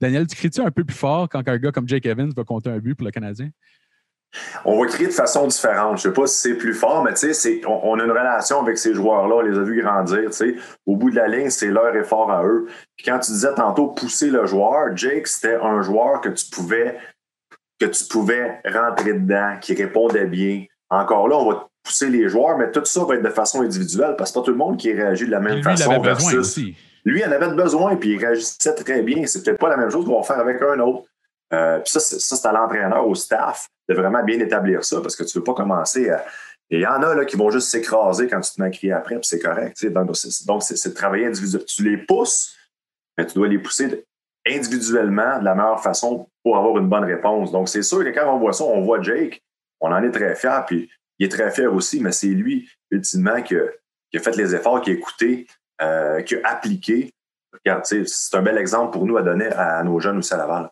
Daniel, 0.00 0.28
tu 0.28 0.36
cries-tu 0.36 0.60
un 0.60 0.70
peu 0.70 0.84
plus 0.84 0.96
fort 0.96 1.28
quand 1.28 1.48
un 1.48 1.58
gars 1.58 1.72
comme 1.72 1.88
Jake 1.88 2.06
Evans 2.06 2.30
va 2.30 2.44
compter 2.44 2.70
un 2.70 2.78
but 2.78 2.94
pour 2.94 3.06
le 3.06 3.10
Canadien? 3.10 3.50
On 4.64 4.80
va 4.80 4.86
crier 4.86 5.08
de 5.08 5.12
façon 5.12 5.46
différente. 5.46 5.98
Je 5.98 6.08
ne 6.08 6.12
sais 6.12 6.20
pas 6.20 6.26
si 6.26 6.40
c'est 6.40 6.54
plus 6.54 6.74
fort, 6.74 7.04
mais 7.04 7.12
on, 7.66 7.80
on, 7.84 7.98
a 7.98 8.04
une 8.04 8.10
relation 8.10 8.60
avec 8.60 8.78
ces 8.78 8.94
joueurs-là. 8.94 9.36
On 9.36 9.40
les 9.40 9.58
a 9.58 9.62
vus 9.62 9.82
grandir. 9.82 10.30
Au 10.86 10.96
bout 10.96 11.10
de 11.10 11.16
la 11.16 11.28
ligne, 11.28 11.50
c'est 11.50 11.68
leur 11.68 11.94
effort 11.96 12.30
à 12.30 12.44
eux. 12.44 12.66
Puis 12.96 13.06
quand 13.06 13.18
tu 13.18 13.32
disais 13.32 13.54
tantôt 13.54 13.88
pousser 13.88 14.28
le 14.28 14.46
joueur, 14.46 14.96
Jake, 14.96 15.26
c'était 15.26 15.56
un 15.56 15.82
joueur 15.82 16.20
que 16.20 16.28
tu 16.28 16.46
pouvais 16.50 16.98
que 17.80 17.86
tu 17.86 18.04
pouvais 18.04 18.60
rentrer 18.64 19.14
dedans, 19.14 19.56
qui 19.60 19.74
répondait 19.74 20.26
bien. 20.26 20.64
Encore 20.90 21.28
là, 21.28 21.36
on 21.36 21.50
va 21.50 21.68
pousser 21.82 22.08
les 22.08 22.28
joueurs, 22.28 22.56
mais 22.56 22.70
tout 22.70 22.84
ça 22.84 23.04
va 23.04 23.16
être 23.16 23.22
de 23.22 23.30
façon 23.30 23.62
individuelle 23.62 24.14
parce 24.16 24.30
que 24.30 24.38
pas 24.38 24.44
tout 24.44 24.52
le 24.52 24.56
monde 24.56 24.76
qui 24.76 24.92
réagit 24.92 25.26
de 25.26 25.30
la 25.30 25.40
même 25.40 25.62
façon. 25.62 25.90
Il 25.90 25.94
avait 25.94 26.14
besoin 26.14 26.34
aussi. 26.34 26.76
Lui, 27.04 27.20
il 27.20 27.28
en 27.28 27.32
avait 27.32 27.54
besoin, 27.54 27.96
puis 27.96 28.10
il 28.14 28.18
réagissait 28.18 28.74
très 28.74 29.02
bien. 29.02 29.26
C'est 29.26 29.42
peut-être 29.42 29.58
pas 29.58 29.68
la 29.68 29.76
même 29.76 29.90
chose 29.90 30.06
qu'on 30.06 30.18
va 30.18 30.22
faire 30.22 30.38
avec 30.38 30.62
un 30.62 30.78
autre. 30.80 31.04
Euh, 31.52 31.78
puis 31.80 31.90
ça, 31.90 32.00
c'est 32.00 32.46
à 32.46 32.52
l'entraîneur, 32.52 33.06
au 33.06 33.14
staff, 33.14 33.68
de 33.88 33.94
vraiment 33.94 34.22
bien 34.24 34.38
établir 34.40 34.84
ça 34.84 35.00
parce 35.00 35.14
que 35.14 35.24
tu 35.24 35.36
ne 35.36 35.40
veux 35.40 35.44
pas 35.44 35.54
commencer 35.54 36.10
à. 36.10 36.24
Il 36.70 36.80
y 36.80 36.86
en 36.86 37.02
a 37.02 37.14
là, 37.14 37.24
qui 37.26 37.36
vont 37.36 37.50
juste 37.50 37.68
s'écraser 37.68 38.26
quand 38.26 38.40
tu 38.40 38.52
te 38.52 38.60
mets 38.60 38.68
à 38.68 38.70
crier 38.70 38.92
après, 38.94 39.16
puis 39.16 39.26
c'est 39.26 39.38
correct. 39.38 39.84
Donc, 39.86 40.16
c'est 40.16 40.88
de 40.88 40.94
travailler 40.94 41.26
individuellement. 41.26 41.66
Tu 41.68 41.84
les 41.84 41.98
pousses, 41.98 42.56
mais 43.18 43.26
tu 43.26 43.34
dois 43.34 43.48
les 43.48 43.58
pousser 43.58 44.06
individuellement 44.46 45.38
de 45.38 45.44
la 45.44 45.54
meilleure 45.54 45.82
façon 45.82 46.28
pour 46.42 46.56
avoir 46.56 46.78
une 46.78 46.88
bonne 46.88 47.04
réponse. 47.04 47.52
Donc, 47.52 47.68
c'est 47.68 47.82
sûr 47.82 48.02
que 48.02 48.10
quand 48.10 48.34
on 48.34 48.38
voit 48.38 48.52
ça, 48.52 48.64
on 48.64 48.82
voit 48.82 49.00
Jake, 49.02 49.42
on 49.80 49.92
en 49.92 50.02
est 50.02 50.10
très 50.10 50.34
fier, 50.34 50.64
puis 50.66 50.90
il 51.18 51.26
est 51.26 51.28
très 51.28 51.50
fier 51.50 51.72
aussi, 51.72 52.00
mais 52.00 52.12
c'est 52.12 52.28
lui, 52.28 52.68
ultimement, 52.90 53.42
qui 53.42 53.56
a, 53.56 54.20
fait 54.20 54.36
les 54.36 54.54
efforts, 54.54 54.80
qui 54.80 54.90
a 54.90 54.94
écouté, 54.94 55.46
euh, 55.82 56.22
qui 56.22 56.36
a 56.36 56.40
appliqué. 56.44 57.12
Regarde, 57.52 57.84
c'est 57.84 58.36
un 58.36 58.42
bel 58.42 58.58
exemple 58.58 58.92
pour 58.92 59.06
nous 59.06 59.16
à 59.16 59.22
donner 59.22 59.46
à, 59.46 59.82
nos 59.82 60.00
jeunes 60.00 60.18
aussi 60.18 60.34
à 60.34 60.36
Laval. 60.36 60.70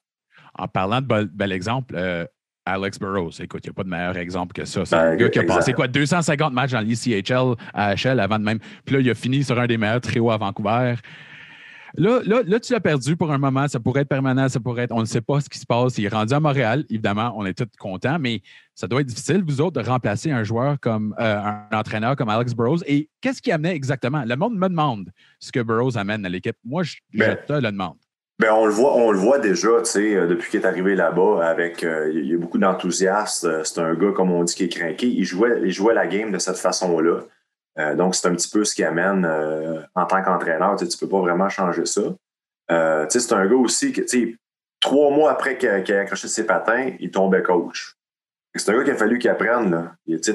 En 0.58 0.68
parlant 0.68 1.00
de 1.00 1.24
bel, 1.24 1.52
exemple, 1.52 1.94
euh, 1.96 2.26
Alex 2.64 2.98
Burrows, 2.98 3.30
écoute, 3.40 3.62
il 3.64 3.68
n'y 3.68 3.70
a 3.70 3.74
pas 3.74 3.84
de 3.84 3.88
meilleur 3.88 4.16
exemple 4.16 4.52
que 4.52 4.64
ça. 4.64 4.84
C'est 4.84 4.94
un 4.94 5.10
ben, 5.10 5.16
gars 5.16 5.28
qui 5.30 5.38
a 5.38 5.44
passé 5.44 5.72
quoi, 5.72 5.88
250 5.88 6.52
matchs 6.52 6.72
dans 6.72 6.80
l'ECHL, 6.80 7.56
AHL 7.74 8.20
avant 8.20 8.38
de 8.38 8.44
même. 8.44 8.58
Puis 8.84 8.94
là, 8.94 9.00
il 9.00 9.10
a 9.10 9.14
fini 9.14 9.42
sur 9.42 9.58
un 9.58 9.66
des 9.66 9.78
meilleurs 9.78 10.00
trios 10.00 10.30
à 10.30 10.36
Vancouver. 10.36 10.94
Là, 11.96 12.20
là, 12.24 12.40
là, 12.46 12.58
tu 12.58 12.72
l'as 12.72 12.80
perdu 12.80 13.16
pour 13.16 13.30
un 13.32 13.38
moment. 13.38 13.68
Ça 13.68 13.78
pourrait 13.78 14.02
être 14.02 14.08
permanent, 14.08 14.48
ça 14.48 14.60
pourrait 14.60 14.84
être. 14.84 14.92
On 14.92 15.00
ne 15.00 15.06
sait 15.06 15.20
pas 15.20 15.40
ce 15.40 15.48
qui 15.48 15.58
se 15.58 15.66
passe. 15.66 15.98
Il 15.98 16.04
est 16.06 16.08
rendu 16.08 16.32
à 16.32 16.40
Montréal. 16.40 16.84
Évidemment, 16.88 17.34
on 17.36 17.44
est 17.44 17.52
tous 17.54 17.68
contents, 17.78 18.18
mais 18.18 18.40
ça 18.74 18.86
doit 18.86 19.02
être 19.02 19.08
difficile, 19.08 19.42
vous 19.46 19.60
autres, 19.60 19.82
de 19.82 19.86
remplacer 19.86 20.30
un 20.30 20.42
joueur 20.42 20.80
comme 20.80 21.14
euh, 21.20 21.38
un 21.38 21.76
entraîneur 21.76 22.16
comme 22.16 22.30
Alex 22.30 22.54
Burrows. 22.54 22.82
Et 22.86 23.10
qu'est-ce 23.20 23.42
qui 23.42 23.52
amenait 23.52 23.74
exactement? 23.74 24.24
Le 24.24 24.36
monde 24.36 24.56
me 24.56 24.68
demande 24.68 25.10
ce 25.38 25.52
que 25.52 25.60
Burrows 25.60 25.98
amène 25.98 26.24
à 26.24 26.28
l'équipe. 26.28 26.56
Moi, 26.64 26.82
je, 26.82 26.96
ben, 27.12 27.36
te 27.46 27.52
le 27.52 27.70
demande. 27.70 27.96
Ben, 28.42 28.52
on 28.54 28.66
le 28.66 28.72
voit, 28.72 28.96
on 28.96 29.12
le 29.12 29.18
voit 29.18 29.38
déjà, 29.38 29.68
tu 29.78 29.84
sais, 29.84 30.16
euh, 30.16 30.26
depuis 30.26 30.50
qu'il 30.50 30.60
est 30.60 30.66
arrivé 30.66 30.96
là-bas, 30.96 31.46
avec 31.46 31.84
euh, 31.84 32.10
il 32.12 32.26
y 32.26 32.34
a 32.34 32.36
beaucoup 32.36 32.58
d'enthousiasme. 32.58 33.46
Euh, 33.46 33.62
c'est 33.62 33.80
un 33.80 33.94
gars, 33.94 34.10
comme 34.10 34.32
on 34.32 34.42
dit, 34.42 34.52
qui 34.52 34.64
est 34.64 34.68
craqué. 34.68 35.06
Il 35.06 35.22
jouait, 35.22 35.60
il 35.62 35.70
jouait 35.70 35.94
la 35.94 36.08
game 36.08 36.32
de 36.32 36.38
cette 36.38 36.56
façon-là. 36.56 37.20
donc, 37.94 38.16
c'est 38.16 38.26
un 38.26 38.34
petit 38.34 38.48
peu 38.48 38.64
ce 38.64 38.74
qui 38.74 38.82
amène 38.82 39.24
en 39.94 40.06
tant 40.06 40.24
qu'entraîneur. 40.24 40.74
Tu 40.74 40.84
ne 40.86 40.90
peux 40.98 41.08
pas 41.08 41.20
vraiment 41.20 41.48
changer 41.48 41.86
ça. 41.86 42.02
c'est 43.08 43.32
un 43.32 43.46
gars 43.46 43.54
aussi 43.54 43.92
que, 43.92 44.02
trois 44.80 45.10
mois 45.12 45.30
après 45.30 45.56
qu'il 45.56 45.68
a, 45.68 46.00
accroché 46.00 46.26
ses 46.26 46.44
patins, 46.44 46.90
il 46.98 47.12
tombait 47.12 47.42
coach. 47.42 47.96
C'est 48.54 48.70
un 48.70 48.76
gars 48.76 48.84
qu'il 48.84 48.92
a 48.92 48.96
fallu 48.96 49.18
qu'il 49.18 49.30
apprenne. 49.30 49.90
Tu 50.06 50.34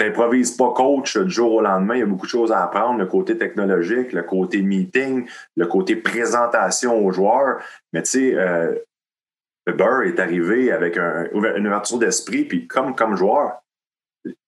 n'improvises 0.00 0.56
pas 0.56 0.72
coach 0.72 1.16
du 1.16 1.30
jour 1.30 1.52
au 1.54 1.60
lendemain. 1.60 1.94
Il 1.94 2.00
y 2.00 2.02
a 2.02 2.06
beaucoup 2.06 2.26
de 2.26 2.30
choses 2.30 2.50
à 2.50 2.64
apprendre, 2.64 2.98
le 2.98 3.06
côté 3.06 3.38
technologique, 3.38 4.12
le 4.12 4.22
côté 4.22 4.62
meeting, 4.62 5.28
le 5.56 5.66
côté 5.66 5.94
présentation 5.94 7.04
aux 7.04 7.12
joueurs. 7.12 7.62
Mais 7.92 8.02
tu 8.02 8.10
sais, 8.10 8.34
euh, 8.34 8.74
Burr 9.66 10.02
est 10.02 10.18
arrivé 10.18 10.72
avec 10.72 10.96
une 10.96 11.66
ouverture 11.66 11.98
d'esprit, 11.98 12.44
puis 12.44 12.66
comme, 12.66 12.96
comme 12.96 13.16
joueur, 13.16 13.62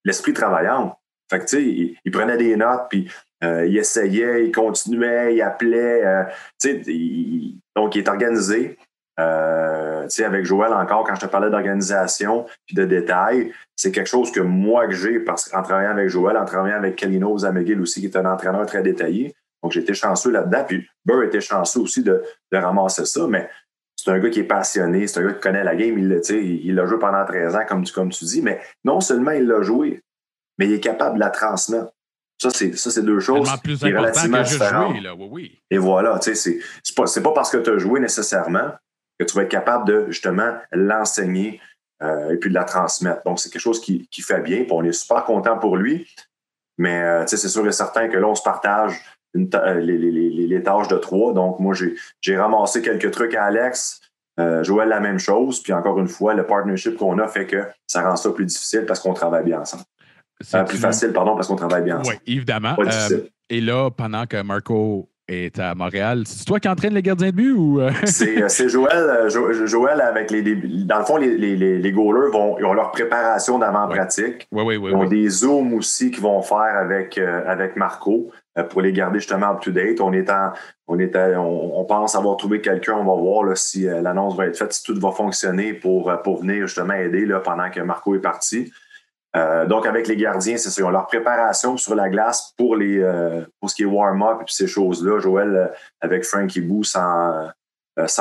l'esprit 0.04 0.32
travaillant. 0.32 0.98
Fait 1.30 1.38
que, 1.38 1.44
tu 1.44 1.56
sais, 1.56 1.96
il, 2.04 2.10
prenait 2.10 2.36
des 2.36 2.56
notes, 2.56 2.86
puis 2.90 3.08
euh, 3.44 3.64
il 3.64 3.78
essayait, 3.78 4.46
il 4.46 4.52
continuait, 4.52 5.36
il 5.36 5.42
appelait. 5.42 6.04
Euh, 6.04 6.24
tu 6.60 6.82
sais, 6.82 7.54
donc, 7.76 7.94
il 7.94 7.98
est 8.00 8.08
organisé. 8.08 8.76
Euh, 9.20 10.08
avec 10.24 10.44
Joël 10.44 10.72
encore, 10.72 11.04
quand 11.04 11.14
je 11.14 11.20
te 11.20 11.26
parlais 11.26 11.50
d'organisation 11.50 12.46
puis 12.66 12.74
de 12.74 12.84
détails, 12.84 13.52
c'est 13.76 13.92
quelque 13.92 14.08
chose 14.08 14.32
que 14.32 14.40
moi 14.40 14.86
que 14.86 14.94
j'ai 14.94 15.20
parce 15.20 15.48
qu'en 15.48 15.62
travaillant 15.62 15.92
avec 15.92 16.08
Joël, 16.08 16.36
en 16.36 16.44
travaillant 16.44 16.76
avec 16.76 16.96
Kalino 16.96 17.38
Zamegil 17.38 17.80
aussi, 17.80 18.00
qui 18.00 18.06
est 18.06 18.16
un 18.16 18.26
entraîneur 18.26 18.66
très 18.66 18.82
détaillé. 18.82 19.34
Donc, 19.62 19.72
j'étais 19.72 19.94
chanceux 19.94 20.30
là-dedans. 20.30 20.64
Puis 20.66 20.88
Burr 21.04 21.22
était 21.24 21.40
chanceux 21.40 21.80
aussi 21.80 22.02
de, 22.02 22.22
ramasser 22.52 23.04
ça, 23.04 23.26
mais 23.28 23.48
c'est 23.96 24.10
un 24.10 24.18
gars 24.18 24.30
qui 24.30 24.40
est 24.40 24.44
passionné, 24.44 25.06
c'est 25.06 25.20
un 25.20 25.26
gars 25.26 25.32
qui 25.34 25.40
connaît 25.40 25.64
la 25.64 25.76
game. 25.76 25.98
Il, 25.98 26.20
il 26.64 26.74
l'a 26.74 26.86
joué 26.86 26.98
pendant 26.98 27.24
13 27.24 27.56
ans, 27.56 27.64
comme 27.68 27.84
tu, 27.84 27.92
comme 27.92 28.10
tu 28.10 28.24
dis, 28.24 28.42
mais 28.42 28.60
non 28.84 29.00
seulement 29.00 29.32
il 29.32 29.46
l'a 29.46 29.62
joué, 29.62 30.02
mais 30.58 30.66
il 30.66 30.72
est 30.72 30.80
capable 30.80 31.16
de 31.16 31.20
la 31.20 31.30
transmettre. 31.30 31.92
Ça, 32.40 32.48
c'est, 32.48 32.74
ça, 32.74 32.90
c'est 32.90 33.02
deux 33.02 33.20
choses 33.20 33.50
plus 33.62 33.78
qui 33.78 33.92
relativement 33.92 34.42
différentes. 34.42 34.92
Jouer, 34.92 35.00
là. 35.02 35.14
Oui, 35.14 35.28
oui. 35.30 35.58
Et 35.70 35.76
voilà, 35.76 36.18
c'est, 36.22 36.34
c'est, 36.34 36.58
pas, 36.96 37.06
c'est 37.06 37.22
pas 37.22 37.32
parce 37.32 37.50
que 37.50 37.58
tu 37.58 37.68
as 37.68 37.76
joué 37.76 38.00
nécessairement 38.00 38.70
que 39.20 39.30
tu 39.30 39.36
vas 39.36 39.42
être 39.42 39.50
capable 39.50 39.86
de 39.86 40.06
justement 40.08 40.54
l'enseigner 40.72 41.60
euh, 42.02 42.30
et 42.30 42.36
puis 42.36 42.48
de 42.48 42.54
la 42.54 42.64
transmettre. 42.64 43.22
Donc, 43.24 43.38
c'est 43.38 43.50
quelque 43.50 43.62
chose 43.62 43.80
qui, 43.80 44.08
fait 44.22 44.40
bien. 44.40 44.64
on 44.70 44.82
est 44.84 44.92
super 44.92 45.24
content 45.24 45.58
pour 45.58 45.76
lui. 45.76 46.08
Mais 46.78 47.02
euh, 47.02 47.26
c'est 47.26 47.36
sûr 47.36 47.66
et 47.66 47.72
certain 47.72 48.08
que 48.08 48.16
là, 48.16 48.26
on 48.26 48.34
se 48.34 48.42
partage 48.42 48.98
euh, 49.36 49.80
les, 49.80 50.62
tâches 50.62 50.88
de 50.88 50.96
trois. 50.96 51.34
Donc, 51.34 51.60
moi, 51.60 51.74
j'ai 52.20 52.36
ramassé 52.38 52.80
quelques 52.80 53.10
trucs 53.10 53.34
à 53.34 53.44
Alex. 53.44 54.00
Joël, 54.62 54.88
la 54.88 55.00
même 55.00 55.18
chose. 55.18 55.62
Puis 55.62 55.74
encore 55.74 55.98
une 55.98 56.08
fois, 56.08 56.32
le 56.32 56.46
partnership 56.46 56.96
qu'on 56.96 57.18
a 57.18 57.28
fait 57.28 57.46
que 57.46 57.62
ça 57.86 58.08
rend 58.08 58.16
ça 58.16 58.30
plus 58.30 58.46
difficile 58.46 58.86
parce 58.86 58.98
qu'on 59.00 59.12
travaille 59.12 59.44
bien 59.44 59.60
ensemble. 59.60 59.82
Euh, 60.54 60.64
plus 60.64 60.78
facile, 60.78 61.12
pardon, 61.12 61.34
parce 61.34 61.48
qu'on 61.48 61.56
travaille 61.56 61.82
bien 61.82 61.96
Oui, 61.96 62.00
ensemble. 62.00 62.18
évidemment. 62.26 62.74
Pas 62.74 62.84
difficile. 62.84 63.24
Euh, 63.24 63.28
et 63.50 63.60
là, 63.60 63.90
pendant 63.90 64.26
que 64.26 64.40
Marco 64.42 65.10
est 65.30 65.58
à 65.58 65.74
Montréal, 65.74 66.22
c'est 66.26 66.44
toi 66.44 66.58
qui 66.60 66.68
entraînes 66.68 66.94
les 66.94 67.02
gardiens 67.02 67.28
de 67.30 67.34
but 67.34 67.52
ou. 67.52 67.80
euh? 67.80 67.90
C'est 68.04 68.42
euh, 68.42 68.48
c'est 68.48 68.68
Joël, 68.68 68.92
euh, 68.96 69.28
Jo- 69.28 69.66
Joël 69.66 70.00
avec 70.00 70.30
les, 70.30 70.42
Dans 70.84 70.98
le 70.98 71.04
fond, 71.04 71.16
les, 71.16 71.36
les, 71.36 71.92
goalers 71.92 72.30
vont, 72.32 72.58
ils 72.58 72.64
ont 72.64 72.72
leur 72.74 72.90
préparation 72.90 73.58
d'avant-pratique. 73.58 74.46
Oui, 74.52 74.62
oui, 74.66 74.76
oui. 74.76 74.90
Ils 74.90 74.96
ont 74.96 75.04
des 75.04 75.28
zooms 75.28 75.74
aussi 75.74 76.10
qu'ils 76.10 76.22
vont 76.22 76.42
faire 76.42 76.58
avec, 76.76 77.16
euh, 77.18 77.42
avec 77.46 77.76
Marco 77.76 78.30
pour 78.70 78.82
les 78.82 78.92
garder 78.92 79.18
justement 79.20 79.52
up-to-date. 79.52 80.00
On, 80.00 80.12
est 80.12 80.28
en- 80.30 80.52
on, 80.88 80.98
est 80.98 81.14
à- 81.16 81.40
on, 81.40 81.80
on 81.80 81.84
pense 81.84 82.14
avoir 82.16 82.36
trouvé 82.36 82.60
quelqu'un. 82.60 82.94
On 82.94 83.04
va 83.04 83.14
voir 83.20 83.44
là, 83.44 83.54
si 83.54 83.84
l'annonce 83.84 84.36
va 84.36 84.46
être 84.46 84.56
faite, 84.58 84.72
si 84.72 84.82
tout 84.82 84.98
va 85.00 85.12
fonctionner 85.12 85.72
pour, 85.74 86.12
pour 86.24 86.40
venir 86.40 86.66
justement 86.66 86.94
aider 86.94 87.24
là, 87.26 87.40
pendant 87.40 87.70
que 87.70 87.80
Marco 87.80 88.14
est 88.14 88.20
parti. 88.20 88.72
Euh, 89.36 89.66
donc, 89.66 89.86
avec 89.86 90.08
les 90.08 90.16
gardiens, 90.16 90.56
c'est 90.56 90.70
ça. 90.70 90.80
Ils 90.80 90.84
ont 90.84 90.90
leur 90.90 91.06
préparation 91.06 91.76
sur 91.76 91.94
la 91.94 92.08
glace 92.08 92.52
pour, 92.56 92.76
les, 92.76 92.98
euh, 92.98 93.42
pour 93.60 93.70
ce 93.70 93.76
qui 93.76 93.82
est 93.82 93.86
warm-up 93.86 94.38
et 94.40 94.44
puis 94.44 94.54
ces 94.54 94.66
choses-là. 94.66 95.20
Joël, 95.20 95.54
euh, 95.54 95.66
avec 96.00 96.24
Frankie 96.24 96.60
Boo, 96.60 96.82
s'en 96.82 97.50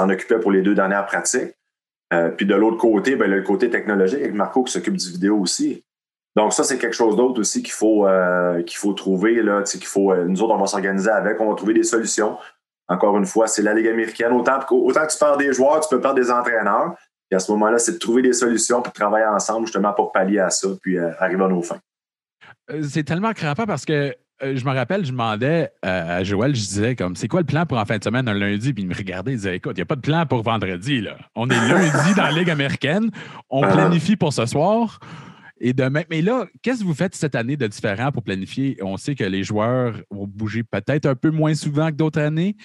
occupait 0.10 0.40
pour 0.40 0.52
les 0.52 0.62
deux 0.62 0.76
dernières 0.76 1.06
pratiques. 1.06 1.56
Puis 2.38 2.48
de 2.48 2.56
l'autre 2.56 2.78
côté, 2.78 3.16
ben, 3.16 3.30
le 3.30 3.44
côté 3.44 3.70
technologique 3.70 4.20
avec 4.20 4.34
Marco 4.34 4.64
qui 4.64 4.74
s'occupe 4.74 4.98
du 4.98 5.12
vidéo 5.12 5.38
aussi. 5.38 5.84
Donc, 6.36 6.54
ça, 6.54 6.64
c'est 6.64 6.80
quelque 6.80 6.96
chose 6.96 7.16
d'autre 7.16 7.40
aussi 7.40 7.62
qu'il 7.62 7.74
faut, 7.74 8.08
qu'il 8.66 8.78
faut 8.78 8.94
trouver. 8.94 9.44
Là, 9.44 9.62
qu'il 9.62 9.86
faut, 9.86 10.16
nous 10.16 10.42
autres, 10.42 10.56
on 10.56 10.58
va 10.58 10.66
s'organiser 10.66 11.12
avec, 11.12 11.40
on 11.40 11.50
va 11.50 11.56
trouver 11.56 11.76
des 11.76 11.84
solutions. 11.84 12.38
Encore 12.88 13.16
une 13.16 13.28
fois, 13.28 13.46
c'est 13.46 13.62
la 13.62 13.76
Ligue 13.76 13.88
américaine. 13.88 14.32
Autant, 14.32 14.58
autant 14.72 15.06
que 15.06 15.12
tu 15.12 15.20
perds 15.20 15.38
des 15.38 15.54
joueurs, 15.54 15.82
tu 15.82 15.90
peux 15.90 16.02
perdre 16.02 16.20
des 16.20 16.32
entraîneurs. 16.32 16.96
Et 17.32 17.36
à 17.36 17.40
ce 17.40 17.52
moment-là, 17.52 17.78
c'est 17.78 17.94
de 17.94 17.98
trouver 17.98 18.22
des 18.22 18.34
solutions 18.34 18.82
pour 18.82 18.94
travailler 18.94 19.26
ensemble 19.26 19.66
justement 19.68 19.94
pour 19.94 20.12
pallier 20.12 20.40
à 20.40 20.50
ça, 20.50 20.68
puis 20.82 20.98
euh, 20.98 21.12
arriver 21.20 21.44
à 21.44 21.48
nos 21.48 21.62
fins. 21.62 21.80
Euh, 22.72 22.82
C'est 22.84 23.04
tellement 23.04 23.34
crampant 23.34 23.66
parce 23.66 23.86
que 23.86 24.16
euh, 24.42 24.56
je 24.56 24.64
me 24.66 24.72
rappelle, 24.72 25.06
je 25.06 25.12
demandais 25.12 25.70
euh, 25.86 26.18
à 26.20 26.24
Joël, 26.24 26.56
je 26.56 26.62
disais 26.62 26.96
comme 26.96 27.16
c'est 27.16 27.28
quoi 27.28 27.42
le 27.42 27.46
plan 27.46 27.66
pour 27.66 27.78
en 27.78 27.86
fin 27.86 27.98
de 27.98 28.04
semaine 28.04 28.28
un 28.28 28.34
lundi? 28.34 28.74
Puis 28.74 28.84
il 28.84 28.88
me 28.90 28.96
regardait, 28.96 29.34
il 29.34 29.38
disait 29.38 29.58
écoute, 29.58 29.74
il 29.76 29.80
n'y 29.80 29.84
a 29.84 29.86
pas 29.86 29.96
de 29.98 30.02
plan 30.02 30.26
pour 30.26 30.42
vendredi. 30.44 31.02
Là. 31.02 31.18
On 31.36 31.50
est 31.50 31.68
lundi 31.68 32.14
dans 32.16 32.24
la 32.24 32.32
Ligue 32.32 32.50
américaine, 32.50 33.12
on 33.50 33.64
Ah. 33.64 33.68
planifie 33.74 34.16
pour 34.16 34.34
ce 34.34 34.46
soir. 34.46 35.00
Et 35.62 35.74
demain, 35.74 36.04
mais 36.10 36.22
là, 36.22 36.46
qu'est-ce 36.64 36.80
que 36.80 36.86
vous 36.86 36.94
faites 36.94 37.14
cette 37.16 37.36
année 37.36 37.58
de 37.58 37.68
différent 37.68 38.14
pour 38.14 38.24
planifier? 38.24 38.78
On 38.82 38.96
sait 38.96 39.14
que 39.14 39.26
les 39.26 39.44
joueurs 39.44 39.94
vont 40.10 40.26
bouger 40.26 40.64
peut-être 40.64 41.06
un 41.06 41.16
peu 41.16 41.32
moins 41.32 41.54
souvent 41.54 41.88
que 41.90 41.96
d'autres 41.96 42.22
années, 42.22 42.56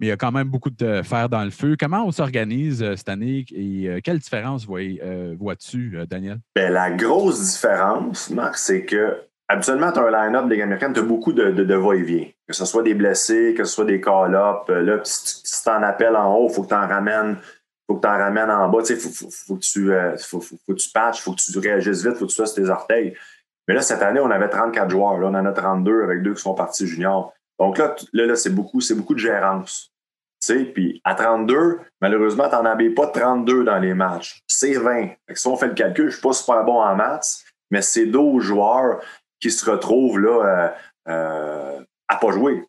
mais 0.00 0.06
il 0.06 0.08
y 0.08 0.12
a 0.12 0.16
quand 0.16 0.32
même 0.32 0.48
beaucoup 0.48 0.70
de 0.70 1.02
fer 1.02 1.28
dans 1.28 1.44
le 1.44 1.50
feu. 1.50 1.76
Comment 1.78 2.04
on 2.06 2.12
s'organise 2.12 2.82
euh, 2.82 2.96
cette 2.96 3.08
année? 3.08 3.44
Et 3.52 3.88
euh, 3.88 4.00
quelle 4.02 4.18
différence 4.18 4.66
euh, 4.70 5.34
vois-tu, 5.38 5.98
Daniel? 6.08 6.38
Ben, 6.54 6.72
la 6.72 6.90
grosse 6.90 7.40
différence, 7.54 8.30
Marc, 8.30 8.56
c'est 8.56 8.84
que 8.84 9.16
habituellement, 9.48 9.90
tu 9.92 9.98
as 9.98 10.02
un 10.04 10.26
line-up 10.26 10.44
de 10.46 10.50
Ligue 10.50 10.62
américaine, 10.62 10.92
tu 10.92 11.00
as 11.00 11.04
beaucoup 11.04 11.32
de, 11.32 11.50
de, 11.50 11.64
de 11.64 11.74
va-et-vient. 11.74 12.26
Que 12.46 12.54
ce 12.54 12.64
soit 12.64 12.82
des 12.82 12.94
blessés, 12.94 13.54
que 13.56 13.64
ce 13.64 13.74
soit 13.74 13.84
des 13.84 14.00
call-up. 14.00 14.68
Là, 14.68 15.00
si 15.04 15.42
tu 15.42 15.64
t'en 15.64 15.82
appelles 15.82 16.16
en 16.16 16.34
haut, 16.36 16.48
il 16.48 16.54
faut 16.54 16.62
que 16.62 16.68
tu 16.68 16.74
en 16.74 16.86
ramènes. 16.86 17.36
faut 17.86 17.96
que 17.96 18.02
tu 18.02 18.08
en 18.08 18.18
ramènes 18.18 18.50
en 18.50 18.68
bas. 18.68 18.78
Il 18.88 18.96
faut, 18.96 19.28
faut, 19.30 19.56
que 19.56 19.60
tu, 19.60 19.92
euh, 19.92 20.16
faut, 20.18 20.40
faut- 20.40 20.56
que 20.68 20.72
tu 20.74 20.88
faut 21.22 21.32
que 21.32 21.40
tu 21.52 21.58
réagisses 21.58 22.04
vite, 22.04 22.16
faut 22.16 22.26
que 22.26 22.30
tu 22.30 22.36
fasses 22.36 22.54
tes 22.54 22.68
orteils. 22.68 23.14
Mais 23.66 23.74
là, 23.74 23.82
cette 23.82 24.00
année, 24.02 24.20
on 24.20 24.30
avait 24.30 24.48
34 24.48 24.90
joueurs. 24.90 25.18
Là, 25.18 25.26
on 25.28 25.34
en 25.34 25.44
a 25.44 25.52
32 25.52 26.02
avec 26.02 26.22
deux 26.22 26.34
qui 26.34 26.40
sont 26.40 26.54
partis 26.54 26.86
juniors. 26.86 27.34
Donc 27.58 27.78
là, 27.78 27.94
là, 28.12 28.36
c'est 28.36 28.54
beaucoup, 28.54 28.80
c'est 28.80 28.94
beaucoup 28.94 29.14
de 29.14 29.18
gérance. 29.18 29.92
Puis 30.74 31.00
à 31.04 31.14
32, 31.14 31.80
malheureusement, 32.00 32.48
tu 32.48 32.54
n'en 32.54 32.64
avais 32.64 32.90
pas 32.90 33.08
32 33.08 33.64
dans 33.64 33.78
les 33.78 33.94
matchs. 33.94 34.42
C'est 34.46 34.74
20. 34.74 35.08
Fait 35.08 35.18
que 35.28 35.38
si 35.38 35.46
on 35.48 35.56
fait 35.56 35.66
le 35.66 35.74
calcul, 35.74 36.04
je 36.04 36.06
ne 36.06 36.12
suis 36.12 36.22
pas 36.22 36.32
super 36.32 36.64
bon 36.64 36.80
en 36.80 36.94
maths, 36.94 37.44
mais 37.70 37.82
c'est 37.82 38.06
12 38.06 38.42
joueurs 38.42 39.00
qui 39.40 39.50
se 39.50 39.68
retrouvent 39.68 40.18
là 40.18 40.44
euh, 40.44 40.68
euh, 41.08 41.80
à 42.06 42.16
pas 42.16 42.30
jouer. 42.30 42.64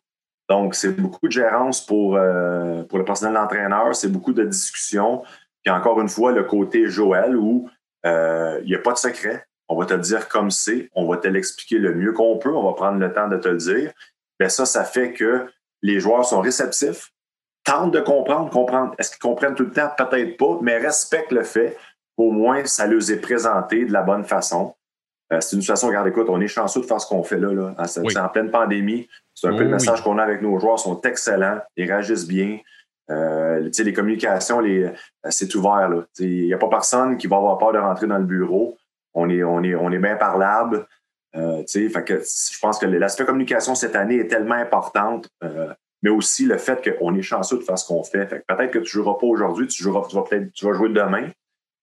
Donc, 0.48 0.74
c'est 0.74 0.92
beaucoup 1.00 1.28
de 1.28 1.32
gérance 1.32 1.84
pour, 1.84 2.16
euh, 2.16 2.82
pour 2.82 2.98
le 2.98 3.04
personnel 3.04 3.34
d'entraîneur, 3.34 3.94
c'est 3.94 4.10
beaucoup 4.10 4.32
de 4.32 4.44
discussions. 4.44 5.22
Puis 5.62 5.72
encore 5.72 6.00
une 6.00 6.08
fois, 6.08 6.32
le 6.32 6.42
côté 6.42 6.88
Joël 6.88 7.36
où 7.36 7.70
euh, 8.04 8.58
il 8.62 8.68
n'y 8.68 8.74
a 8.74 8.78
pas 8.78 8.92
de 8.92 8.98
secret. 8.98 9.46
On 9.68 9.76
va 9.76 9.86
te 9.86 9.94
dire 9.94 10.28
comme 10.28 10.50
c'est, 10.50 10.90
on 10.94 11.06
va 11.06 11.18
te 11.18 11.28
l'expliquer 11.28 11.78
le 11.78 11.94
mieux 11.94 12.12
qu'on 12.12 12.38
peut, 12.38 12.52
on 12.52 12.64
va 12.64 12.72
prendre 12.72 12.98
le 12.98 13.12
temps 13.12 13.28
de 13.28 13.36
te 13.36 13.48
le 13.48 13.58
dire. 13.58 13.92
Bien, 14.40 14.48
ça, 14.48 14.64
ça 14.66 14.84
fait 14.84 15.12
que 15.12 15.46
les 15.82 16.00
joueurs 16.00 16.24
sont 16.24 16.40
réceptifs, 16.40 17.12
tentent 17.62 17.92
de 17.92 18.00
comprendre, 18.00 18.50
comprendre. 18.50 18.94
Est-ce 18.98 19.10
qu'ils 19.10 19.20
comprennent 19.20 19.54
tout 19.54 19.64
le 19.64 19.70
temps? 19.70 19.90
Peut-être 19.96 20.36
pas, 20.38 20.58
mais 20.62 20.78
respectent 20.78 21.32
le 21.32 21.42
fait 21.44 21.76
qu'au 22.16 22.30
moins 22.32 22.64
ça 22.64 22.86
leur 22.86 23.08
est 23.10 23.20
présenté 23.20 23.84
de 23.84 23.92
la 23.92 24.02
bonne 24.02 24.24
façon. 24.24 24.74
Euh, 25.32 25.40
c'est 25.40 25.54
une 25.56 25.62
situation, 25.62 25.88
regarde, 25.88 26.08
écoute, 26.08 26.26
on 26.28 26.40
est 26.40 26.48
chanceux 26.48 26.80
de 26.80 26.86
faire 26.86 27.00
ce 27.00 27.06
qu'on 27.06 27.22
fait 27.22 27.38
là. 27.38 27.52
là. 27.52 27.86
C'est 27.86 28.00
Oui. 28.00 28.18
en 28.18 28.28
pleine 28.28 28.50
pandémie. 28.50 29.08
C'est 29.34 29.46
un 29.46 29.56
peu 29.56 29.62
le 29.62 29.68
message 29.68 29.98
oui. 30.00 30.04
qu'on 30.04 30.18
a 30.18 30.22
avec 30.24 30.42
nos 30.42 30.58
joueurs. 30.58 30.76
Ils 30.78 30.82
sont 30.82 31.00
excellents, 31.02 31.60
ils 31.76 31.86
réagissent 31.86 32.26
bien. 32.26 32.58
Euh, 33.10 33.70
les 33.78 33.92
communications, 33.92 34.60
les, 34.60 34.84
euh, 34.84 34.90
c'est 35.28 35.54
ouvert. 35.54 35.90
Il 36.18 36.46
n'y 36.46 36.54
a 36.54 36.58
pas 36.58 36.68
personne 36.68 37.16
qui 37.16 37.26
va 37.26 37.36
avoir 37.36 37.58
peur 37.58 37.72
de 37.72 37.78
rentrer 37.78 38.06
dans 38.06 38.18
le 38.18 38.24
bureau. 38.24 38.76
On 39.14 39.28
est, 39.28 39.42
on 39.42 39.62
est, 39.62 39.74
on 39.74 39.90
est 39.90 39.98
bien 39.98 40.16
parlable. 40.16 40.86
Euh, 41.36 41.62
fait 41.66 42.04
que 42.04 42.20
je 42.20 42.58
pense 42.60 42.78
que 42.78 42.86
l'aspect 42.86 43.24
communication 43.24 43.74
cette 43.74 43.94
année 43.94 44.16
est 44.16 44.28
tellement 44.28 44.56
importante, 44.56 45.28
euh, 45.44 45.72
mais 46.02 46.10
aussi 46.10 46.44
le 46.44 46.58
fait 46.58 46.98
qu'on 46.98 47.14
est 47.14 47.22
chanceux 47.22 47.58
de 47.58 47.62
faire 47.62 47.78
ce 47.78 47.86
qu'on 47.86 48.02
fait. 48.02 48.26
Fait 48.26 48.44
peut-être 48.46 48.72
que 48.72 48.78
tu 48.78 48.96
ne 48.96 49.02
joueras 49.02 49.18
pas 49.18 49.26
aujourd'hui, 49.26 49.68
tu 49.68 49.82
joueras, 49.82 50.06
tu 50.08 50.16
vas 50.16 50.24
tu 50.52 50.64
vas 50.64 50.72
jouer 50.72 50.88
demain. 50.88 51.28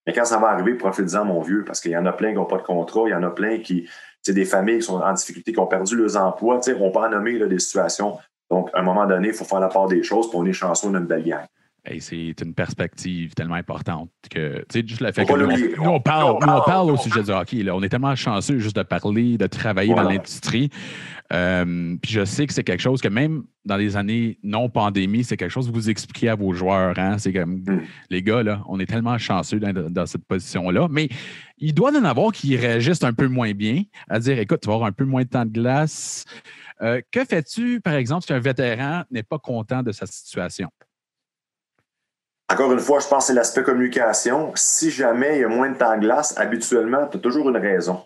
Mais 0.05 0.13
quand 0.13 0.25
ça 0.25 0.37
va 0.37 0.47
arriver, 0.49 0.73
profite-en, 0.75 1.25
mon 1.25 1.41
vieux, 1.41 1.63
parce 1.65 1.81
qu'il 1.81 1.91
y 1.91 1.97
en 1.97 2.05
a 2.05 2.13
plein 2.13 2.29
qui 2.29 2.35
n'ont 2.35 2.45
pas 2.45 2.57
de 2.57 2.63
contrat, 2.63 3.03
il 3.07 3.11
y 3.11 3.15
en 3.15 3.23
a 3.23 3.29
plein 3.29 3.59
qui, 3.59 3.89
sais, 4.27 4.33
des 4.33 4.45
familles 4.45 4.79
qui 4.79 4.85
sont 4.85 4.99
en 4.99 5.13
difficulté, 5.13 5.53
qui 5.53 5.59
ont 5.59 5.67
perdu 5.67 5.95
leurs 5.95 6.17
emplois. 6.17 6.59
On 6.79 6.91
peut 6.91 6.99
en 6.99 7.09
nommer 7.09 7.37
là, 7.37 7.47
des 7.47 7.59
situations. 7.59 8.17
Donc, 8.49 8.69
à 8.73 8.79
un 8.79 8.83
moment 8.83 9.05
donné, 9.05 9.29
il 9.29 9.33
faut 9.33 9.45
faire 9.45 9.59
la 9.59 9.67
part 9.67 9.87
des 9.87 10.03
choses, 10.03 10.29
puis 10.29 10.37
on 10.39 10.45
est 10.45 10.53
chanceux 10.53 10.89
d'une 10.89 11.05
belle 11.05 11.23
gang. 11.23 11.45
Hey, 11.89 12.01
c'est 12.01 12.35
une 12.41 12.53
perspective 12.53 13.33
tellement 13.33 13.55
importante 13.55 14.09
que, 14.29 14.57
tu 14.69 14.81
sais, 14.81 14.83
juste 14.85 14.99
le 14.99 15.09
fait 15.13 15.23
que 15.25 15.31
nous, 15.31 15.45
on, 15.45 15.83
nous, 15.85 15.89
on 15.89 15.99
parle, 16.01 16.31
On 16.41 16.45
nous, 16.45 16.51
on 16.53 16.61
parle, 16.65 16.91
au 16.91 16.97
sujet 16.97 17.23
du 17.23 17.31
hockey. 17.31 17.63
là. 17.63 17.73
On 17.75 17.81
est 17.81 17.87
tellement 17.87 18.13
chanceux 18.13 18.59
juste 18.59 18.75
de 18.75 18.83
parler, 18.83 19.37
de 19.37 19.47
travailler 19.47 19.93
dans 19.95 20.03
l'industrie. 20.03 20.69
Euh, 21.31 21.95
puis 22.01 22.11
je 22.11 22.25
sais 22.25 22.45
que 22.45 22.53
c'est 22.53 22.63
quelque 22.65 22.81
chose 22.81 22.99
que 22.99 23.07
même 23.07 23.43
dans 23.63 23.77
les 23.77 23.95
années 23.95 24.37
non 24.43 24.69
pandémie, 24.69 25.23
c'est 25.23 25.37
quelque 25.37 25.51
chose 25.51 25.67
que 25.67 25.73
vous 25.73 25.89
expliquez 25.89 26.27
à 26.27 26.35
vos 26.35 26.51
joueurs. 26.51 26.99
Hein? 26.99 27.17
C'est 27.19 27.31
comme, 27.31 27.63
Mm. 27.65 27.81
les 28.09 28.21
gars, 28.21 28.43
là, 28.43 28.61
on 28.67 28.79
est 28.81 28.85
tellement 28.85 29.17
chanceux 29.17 29.59
dans, 29.59 29.71
dans 29.89 30.05
cette 30.05 30.25
position-là. 30.25 30.87
Mais 30.91 31.07
il 31.57 31.73
doit 31.73 31.91
y 31.93 31.97
en 31.97 32.03
avoir 32.03 32.33
qui 32.33 32.57
réagissent 32.57 33.03
un 33.03 33.13
peu 33.13 33.27
moins 33.29 33.53
bien, 33.53 33.83
à 34.09 34.19
dire, 34.19 34.37
écoute, 34.39 34.59
tu 34.61 34.67
vas 34.67 34.73
avoir 34.75 34.89
un 34.89 34.93
peu 34.93 35.05
moins 35.05 35.23
de 35.23 35.29
temps 35.29 35.45
de 35.45 35.51
glace. 35.51 36.25
Euh, 36.81 36.99
que 37.11 37.23
fais-tu, 37.23 37.79
par 37.79 37.93
exemple, 37.93 38.25
si 38.25 38.33
un 38.33 38.39
vétéran 38.39 39.03
n'est 39.09 39.23
pas 39.23 39.39
content 39.39 39.83
de 39.83 39.93
sa 39.93 40.05
situation? 40.05 40.69
Encore 42.49 42.71
une 42.71 42.79
fois, 42.79 42.99
je 42.99 43.07
pense 43.07 43.23
que 43.25 43.27
c'est 43.27 43.33
l'aspect 43.33 43.63
communication. 43.63 44.51
Si 44.55 44.89
jamais 44.89 45.37
il 45.37 45.41
y 45.41 45.43
a 45.43 45.49
moins 45.49 45.69
de 45.69 45.77
temps 45.77 45.95
de 45.95 46.01
glace, 46.01 46.33
habituellement, 46.37 47.05
tu 47.07 47.17
as 47.17 47.19
toujours 47.19 47.49
une 47.49 47.57
raison. 47.57 48.01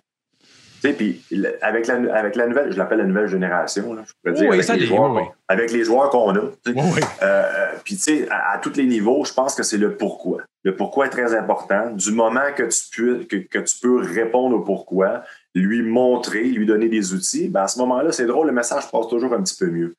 Tu 0.82 0.88
sais, 0.88 0.94
puis 0.94 1.24
avec 1.62 1.86
la, 1.86 1.94
avec 2.16 2.36
la 2.36 2.48
nouvelle, 2.48 2.72
je 2.72 2.78
l'appelle 2.80 2.98
la 2.98 3.04
nouvelle 3.04 3.28
génération, 3.28 3.94
là, 3.94 4.02
je 4.04 4.14
pourrais 4.20 4.34
dire, 4.34 4.50
Oui, 4.50 4.56
avec, 4.56 4.64
ça 4.64 4.76
les 4.76 4.88
joueurs, 4.88 5.14
oui, 5.14 5.22
avec 5.48 5.72
les 5.72 5.84
joueurs 5.84 6.10
qu'on 6.10 6.36
a. 6.36 6.40
tu 6.66 6.74
sais. 6.74 6.80
Oui. 6.80 7.02
Euh, 7.22 7.26
euh, 7.26 7.72
puis, 7.84 7.96
tu 7.98 8.02
sais, 8.02 8.28
à, 8.32 8.54
à 8.54 8.58
tous 8.58 8.74
les 8.78 8.86
niveaux, 8.86 9.24
je 9.24 9.32
pense 9.32 9.54
que 9.54 9.62
c'est 9.62 9.78
le 9.78 9.96
pourquoi. 9.96 10.42
Le 10.64 10.76
pourquoi 10.76 11.06
est 11.06 11.10
très 11.12 11.36
important. 11.36 11.92
Du 11.92 12.12
moment 12.12 12.52
que 12.56 12.64
tu 12.64 12.84
peux, 12.98 13.24
que, 13.26 13.36
que 13.36 13.60
tu 13.60 13.76
peux 13.80 14.00
répondre 14.02 14.56
au 14.56 14.62
pourquoi, 14.62 15.22
lui 15.54 15.84
montrer, 15.84 16.46
lui 16.46 16.66
donner 16.66 16.90
des 16.90 17.14
outils, 17.14 17.48
ben 17.48 17.62
à 17.62 17.68
ce 17.68 17.78
moment-là, 17.78 18.12
c'est 18.12 18.26
drôle, 18.26 18.48
le 18.48 18.54
message 18.54 18.90
passe 18.90 19.08
toujours 19.08 19.34
un 19.34 19.44
petit 19.44 19.58
peu 19.64 19.70
mieux. 19.70 19.94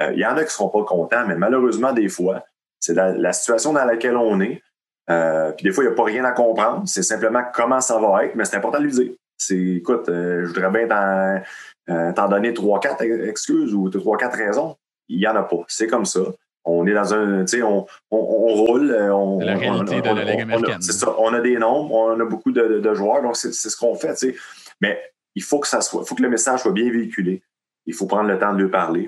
Euh, 0.00 0.12
Il 0.14 0.18
y 0.18 0.24
en 0.24 0.30
a 0.30 0.38
qui 0.38 0.44
ne 0.44 0.48
seront 0.48 0.70
pas 0.70 0.82
contents, 0.84 1.26
mais 1.28 1.34
malheureusement, 1.36 1.92
des 1.92 2.08
fois, 2.08 2.42
c'est 2.82 2.94
la, 2.94 3.32
situation 3.32 3.72
dans 3.72 3.84
laquelle 3.84 4.16
on 4.16 4.40
est. 4.40 4.60
Euh, 5.08 5.52
puis 5.52 5.64
des 5.64 5.72
fois, 5.72 5.84
il 5.84 5.86
n'y 5.88 5.92
a 5.92 5.96
pas 5.96 6.04
rien 6.04 6.24
à 6.24 6.32
comprendre. 6.32 6.82
C'est 6.86 7.02
simplement 7.02 7.42
comment 7.54 7.80
ça 7.80 7.98
va 7.98 8.24
être, 8.24 8.34
mais 8.34 8.44
c'est 8.44 8.56
important 8.56 8.78
de 8.78 8.84
lui 8.84 8.92
dire. 8.92 9.12
C'est, 9.38 9.56
écoute, 9.58 10.08
euh, 10.08 10.42
je 10.42 10.48
voudrais 10.48 10.70
bien 10.70 10.88
t'en, 10.88 12.22
euh, 12.24 12.28
donner 12.28 12.52
trois, 12.52 12.80
quatre 12.80 13.02
excuses 13.02 13.72
ou 13.74 13.88
trois, 13.88 14.16
quatre 14.18 14.36
raisons. 14.36 14.76
Il 15.08 15.18
n'y 15.18 15.26
en 15.26 15.36
a 15.36 15.42
pas. 15.42 15.58
C'est 15.68 15.86
comme 15.86 16.04
ça. 16.04 16.20
On 16.64 16.86
est 16.86 16.94
dans 16.94 17.12
un, 17.14 17.44
tu 17.44 17.56
sais, 17.58 17.62
on, 17.62 17.86
on, 18.10 18.16
on 18.18 18.54
roule. 18.54 18.92
On, 19.12 19.40
la 19.40 19.56
réalité 19.56 20.00
on- 20.04 20.14
de 20.14 20.20
la 20.20 20.24
Ligue 20.24 20.40
américaine. 20.42 20.80
C'est 20.82 20.92
ça. 20.92 21.14
On 21.18 21.32
a 21.34 21.40
des 21.40 21.56
nombres, 21.58 21.92
on 21.92 22.18
a 22.20 22.24
beaucoup 22.24 22.52
de, 22.52 22.62
de- 22.62 22.80
de 22.80 22.94
joueurs, 22.94 23.22
donc 23.22 23.36
c'est, 23.36 23.52
c'est 23.52 23.68
ce 23.70 23.76
qu'on 23.76 23.94
fait, 23.96 24.14
tu 24.14 24.32
sais. 24.32 24.36
Mais 24.80 25.00
il 25.34 25.42
faut 25.42 25.58
que 25.60 25.66
ça 25.68 25.80
soit, 25.80 26.04
faut 26.04 26.14
que 26.14 26.22
le 26.22 26.28
message 26.30 26.60
soit 26.62 26.72
bien 26.72 26.90
véhiculé. 26.90 27.42
Il 27.86 27.94
faut 27.94 28.06
prendre 28.06 28.28
le 28.28 28.38
temps 28.38 28.52
de 28.52 28.62
lui 28.62 28.70
parler, 28.70 29.02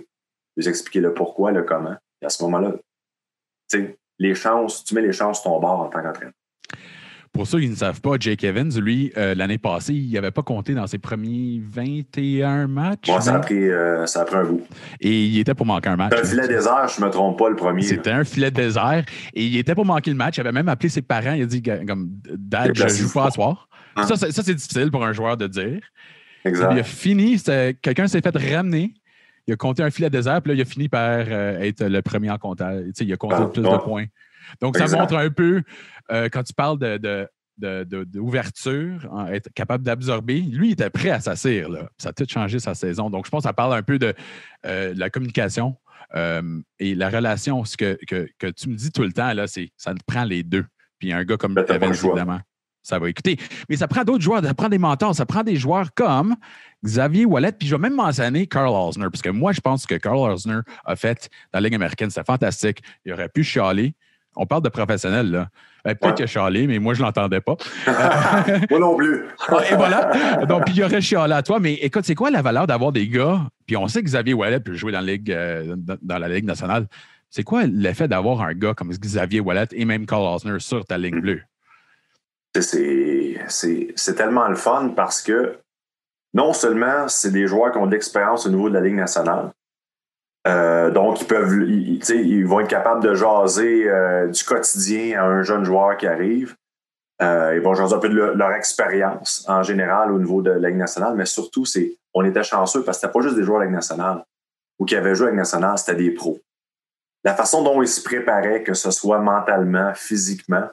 de 0.57 0.63
lui 0.63 0.69
expliquer 0.69 1.01
le 1.01 1.15
pourquoi, 1.15 1.53
le 1.53 1.63
comment. 1.63 1.95
Et 2.23 2.27
à 2.27 2.29
ce 2.29 2.43
moment-là, 2.45 2.73
les 4.19 4.35
chances, 4.35 4.85
tu 4.85 4.95
mets 4.95 5.03
les 5.03 5.13
chances 5.13 5.43
sur 5.43 5.51
ton 5.51 5.61
bord 5.61 5.81
en 5.81 5.89
tant 5.89 6.03
qu'entraîneur. 6.03 6.33
Pour 7.33 7.49
ceux 7.49 7.59
qui 7.59 7.69
ne 7.69 7.75
savent 7.75 8.01
pas, 8.01 8.13
Jake 8.21 8.45
Evans, 8.45 8.71
lui, 8.79 9.13
euh, 9.17 9.35
l'année 9.35 9.59
passée, 9.59 9.93
il 9.93 10.13
n'avait 10.13 10.31
pas 10.31 10.43
compté 10.43 10.73
dans 10.73 10.87
ses 10.87 10.99
premiers 10.99 11.61
21 11.69 12.69
matchs. 12.69 13.09
Bon, 13.09 13.21
ça 13.21 13.33
a 13.33 13.37
hein? 13.39 13.41
pris, 13.41 13.69
euh, 13.69 14.07
ça 14.07 14.21
a 14.21 14.25
pris 14.25 14.37
un 14.37 14.45
bout. 14.45 14.63
Et 15.01 15.25
il 15.25 15.41
était 15.41 15.53
pour 15.55 15.67
manquer 15.67 15.89
un 15.89 15.97
match. 15.97 16.13
C'est 16.15 16.21
un 16.21 16.25
filet 16.25 16.47
désert, 16.47 16.87
je 16.87 17.01
ne 17.01 17.07
me 17.07 17.11
trompe 17.11 17.37
pas, 17.37 17.51
le 17.51 17.57
premier. 17.57 17.83
C'était 17.83 18.13
un 18.13 18.23
filet 18.23 18.53
de 18.53 18.57
désert. 18.57 19.05
Et 19.35 19.47
il 19.47 19.59
était 19.59 19.75
pour 19.75 19.85
manquer 19.85 20.13
le 20.13 20.17
match. 20.17 20.37
Il 20.37 20.43
avait 20.43 20.53
même 20.53 20.69
appelé 20.69 20.89
ses 20.89 21.03
parents. 21.03 21.33
Il 21.33 21.43
a 21.43 21.47
dit 21.47 21.61
comme 21.61 22.09
Dad, 22.37 22.69
je 22.69 22.73
Déplacez-vous 22.75 23.09
joue 23.09 23.15
pas 23.15 23.27
à 23.27 23.31
soir. 23.33 23.69
Hein? 23.97 24.07
Ça, 24.07 24.17
c'est- 24.17 24.31
ça, 24.31 24.45
c'est 24.45 24.55
difficile 24.55 24.93
pour 24.93 25.05
un 25.05 25.13
joueur 25.13 25.37
de 25.37 25.49
dire. 25.49 25.81
Exact. 26.45 26.73
Il 26.73 26.79
a 26.79 26.85
fini, 26.85 27.39
c'était- 27.39 27.75
quelqu'un 27.75 28.07
s'est 28.07 28.21
fait 28.21 28.55
ramener. 28.55 28.95
Il 29.47 29.53
a 29.53 29.57
compté 29.57 29.83
un 29.83 29.91
filet 29.91 30.11
désert, 30.11 30.41
puis 30.43 30.51
là, 30.53 30.55
il 30.57 30.61
a 30.63 30.65
fini 30.65 30.89
par 30.89 31.25
euh, 31.29 31.59
être 31.61 31.85
le 31.85 32.01
premier 32.03 32.31
en 32.31 32.39
comptage. 32.39 32.85
Il 33.01 33.13
a 33.13 33.17
compté 33.17 33.35
le 33.45 33.51
plus 33.51 33.63
de 33.63 33.69
points. 33.85 34.07
Donc, 34.61 34.77
ça 34.77 34.85
montre 34.99 35.17
un 35.17 35.31
peu, 35.31 35.63
euh, 36.11 36.29
quand 36.31 36.43
tu 36.43 36.53
parles 36.55 36.79
de, 36.79 36.97
de- 36.99 37.29
de- 37.59 37.85
de- 37.85 38.05
d'ouverture, 38.05 39.09
hein, 39.15 39.27
être 39.29 39.49
capable 39.55 39.85
d'absorber, 39.85 40.41
lui, 40.41 40.69
il 40.69 40.73
était 40.73 40.91
prêt 40.91 41.11
à 41.11 41.21
s'assire. 41.21 41.69
là. 41.69 41.89
Ça 41.99 42.09
a 42.09 42.13
tout 42.13 42.27
changé 42.29 42.59
sa 42.59 42.75
saison. 42.75 43.11
Donc, 43.11 43.27
je 43.27 43.31
pense 43.31 43.43
que 43.45 43.49
ça 43.49 43.53
parle 43.53 43.75
un 43.75 43.83
peu 43.83 43.99
de 43.99 44.13
euh, 44.67 44.93
la 44.97 45.09
communication 45.11 45.77
et 46.79 46.95
la 46.95 47.09
relation. 47.11 47.65
Ce 47.65 47.77
que, 47.77 47.99
que, 48.07 48.29
que 48.39 48.47
tu 48.49 48.69
me 48.69 48.75
dis 48.77 48.91
tout 48.93 49.03
le 49.03 49.13
temps, 49.13 49.33
là, 49.33 49.47
c'est 49.47 49.71
ça 49.77 49.95
te 49.95 50.01
prend 50.07 50.25
les 50.25 50.43
deux. 50.43 50.65
Puis 50.99 51.13
un 51.13 51.25
gars 51.25 51.37
comme 51.37 51.55
Ben, 51.55 51.65
Evans, 51.77 51.93
évidemment, 52.11 52.41
ça 52.85 53.01
va 53.01 53.09
écouter. 53.09 53.37
Mais 53.69 53.77
ça 53.77 53.89
prend 53.89 54.05
d'autres 54.05 54.23
joueurs, 54.23 54.45
ça 54.45 54.55
prend 54.55 54.69
des 54.69 54.79
mentors, 54.79 55.15
ça 55.17 55.27
prend 55.27 55.43
des 55.43 55.57
joueurs 55.57 55.93
comme 55.95 56.37
Xavier 56.85 57.25
Wallet. 57.25 57.51
Puis 57.59 57.67
je 57.67 57.75
vais 57.75 57.81
même 57.83 57.97
mentionner 57.97 58.47
Carl 58.47 58.69
Osner, 58.69 59.07
parce 59.11 59.23
que 59.23 59.31
moi, 59.31 59.51
je 59.53 59.61
pense 59.61 59.87
que 59.87 59.97
Carl 59.97 60.19
Osner 60.19 60.61
a 60.85 60.95
fait 60.95 61.29
dans 61.53 61.59
la 61.59 61.63
Ligue 61.63 61.75
américaine, 61.75 62.11
c'était 62.11 62.25
fantastique. 62.25 62.83
Il 63.05 63.13
aurait 63.13 63.29
pu 63.29 63.43
chialer. 63.43 63.95
On 64.37 64.47
parle 64.47 64.63
de 64.63 64.69
professionnels, 64.69 65.31
là. 65.31 65.49
Peut-être 65.85 66.05
Ouais. 66.07 66.15
qu'il 66.15 66.25
a 66.25 66.27
chialé, 66.27 66.67
mais 66.67 66.79
moi, 66.79 66.95
je 66.95 67.01
ne 67.01 67.05
l'entendais 67.07 67.41
pas. 67.41 67.57
Moi 68.71 68.79
non 68.81 68.97
plus. 68.97 69.25
Et 69.71 69.75
voilà. 69.77 70.11
Donc, 70.47 70.65
puis 70.65 70.75
il 70.75 70.81
y 70.81 70.85
aurait 70.85 71.01
chialé 71.01 71.35
à 71.35 71.43
toi. 71.43 71.61
Mais 71.61 71.75
écoute, 71.75 72.05
c'est 72.05 72.15
quoi 72.15 72.31
la 72.31 72.43
valeur 72.43 72.67
d'avoir 72.67 72.91
des 72.91 73.07
gars? 73.09 73.43
Puis 73.67 73.77
on 73.77 73.87
sait 73.87 74.01
que 74.01 74.07
Xavier 74.07 74.35
Wallet 74.35 74.61
peut 74.61 74.75
jouer 74.75 74.93
dans 74.93 75.01
la 75.01 75.13
Ligue, 75.13 75.31
euh, 75.31 75.75
dans, 75.77 75.97
dans 76.03 76.19
la 76.19 76.29
Ligue 76.29 76.45
nationale. 76.47 76.87
C'est 77.31 77.43
quoi 77.45 77.65
l'effet 77.67 78.09
d'avoir 78.09 78.43
un 78.43 78.55
gars 78.55 78.75
comme 78.75 78.91
Xavier 78.91 79.41
Wallet 79.41 79.67
et 79.73 79.85
même 79.85 80.07
Carl 80.07 80.23
Osner 80.23 80.59
sur 80.59 80.85
ta 80.85 80.97
ligne 80.99 81.21
bleue? 81.21 81.43
C'est- 82.61 84.15
tellement 84.17 84.49
le 84.49 84.55
fun 84.55 84.93
parce 84.95 85.21
que 85.23 85.59
non 86.35 86.53
seulement 86.53 87.09
c'est 87.09 87.31
des 87.31 87.47
joueurs 87.47 87.73
qui 87.73 87.79
ont 87.79 87.87
de 87.87 87.93
l'expérience 87.93 88.47
au 88.47 88.51
niveau 88.51 88.69
de 88.69 88.75
la 88.75 88.81
Ligue 88.81 88.95
nationale, 88.95 89.51
euh, 90.47 90.91
donc 90.91 91.21
ils 91.21 91.27
peuvent, 91.27 91.63
ils, 91.63 92.47
vont 92.47 92.61
être 92.61 92.69
capables 92.69 93.03
de 93.03 93.15
jaser 93.15 93.89
euh, 93.89 94.29
du 94.29 94.45
quotidien 94.45 95.21
à 95.21 95.25
un 95.25 95.43
jeune 95.43 95.65
joueur 95.65 95.97
qui 95.97 96.07
arrive. 96.07 96.55
Euh, 97.23 97.55
ils 97.57 97.63
vont 97.63 97.75
jaser 97.75 97.95
un 97.95 97.99
peu 97.99 98.09
de 98.09 98.15
leur, 98.15 98.35
leur 98.35 98.53
expérience 98.53 99.45
en 99.49 99.63
général 99.63 100.13
au 100.13 100.19
niveau 100.19 100.43
de 100.43 100.51
la 100.51 100.69
Ligue 100.69 100.79
nationale, 100.79 101.15
mais 101.15 101.27
surtout, 101.27 101.65
c'est 101.65 101.97
on 102.13 102.25
était 102.25 102.43
chanceux 102.43 102.85
parce 102.85 102.99
que 102.99 103.03
c'était 103.03 103.13
pas 103.13 103.21
juste 103.21 103.37
des 103.37 103.43
joueurs 103.43 103.59
de 103.59 103.65
la 103.65 103.71
Ligue 103.71 103.77
nationale 103.77 104.25
ou 104.79 104.85
qui 104.85 104.97
avaient 104.97 105.15
joué 105.15 105.27
à 105.27 105.31
la 105.31 105.33
Ligue 105.33 105.41
nationale, 105.41 105.79
c'était 105.79 105.97
des 105.97 106.11
pros. 106.11 106.39
La 107.25 107.35
façon 107.35 107.63
dont 107.63 107.81
ils 107.81 107.89
se 107.89 108.03
préparaient, 108.03 108.63
que 108.63 108.75
ce 108.75 108.91
soit 108.91 109.19
mentalement, 109.19 109.95
physiquement, 109.95 110.69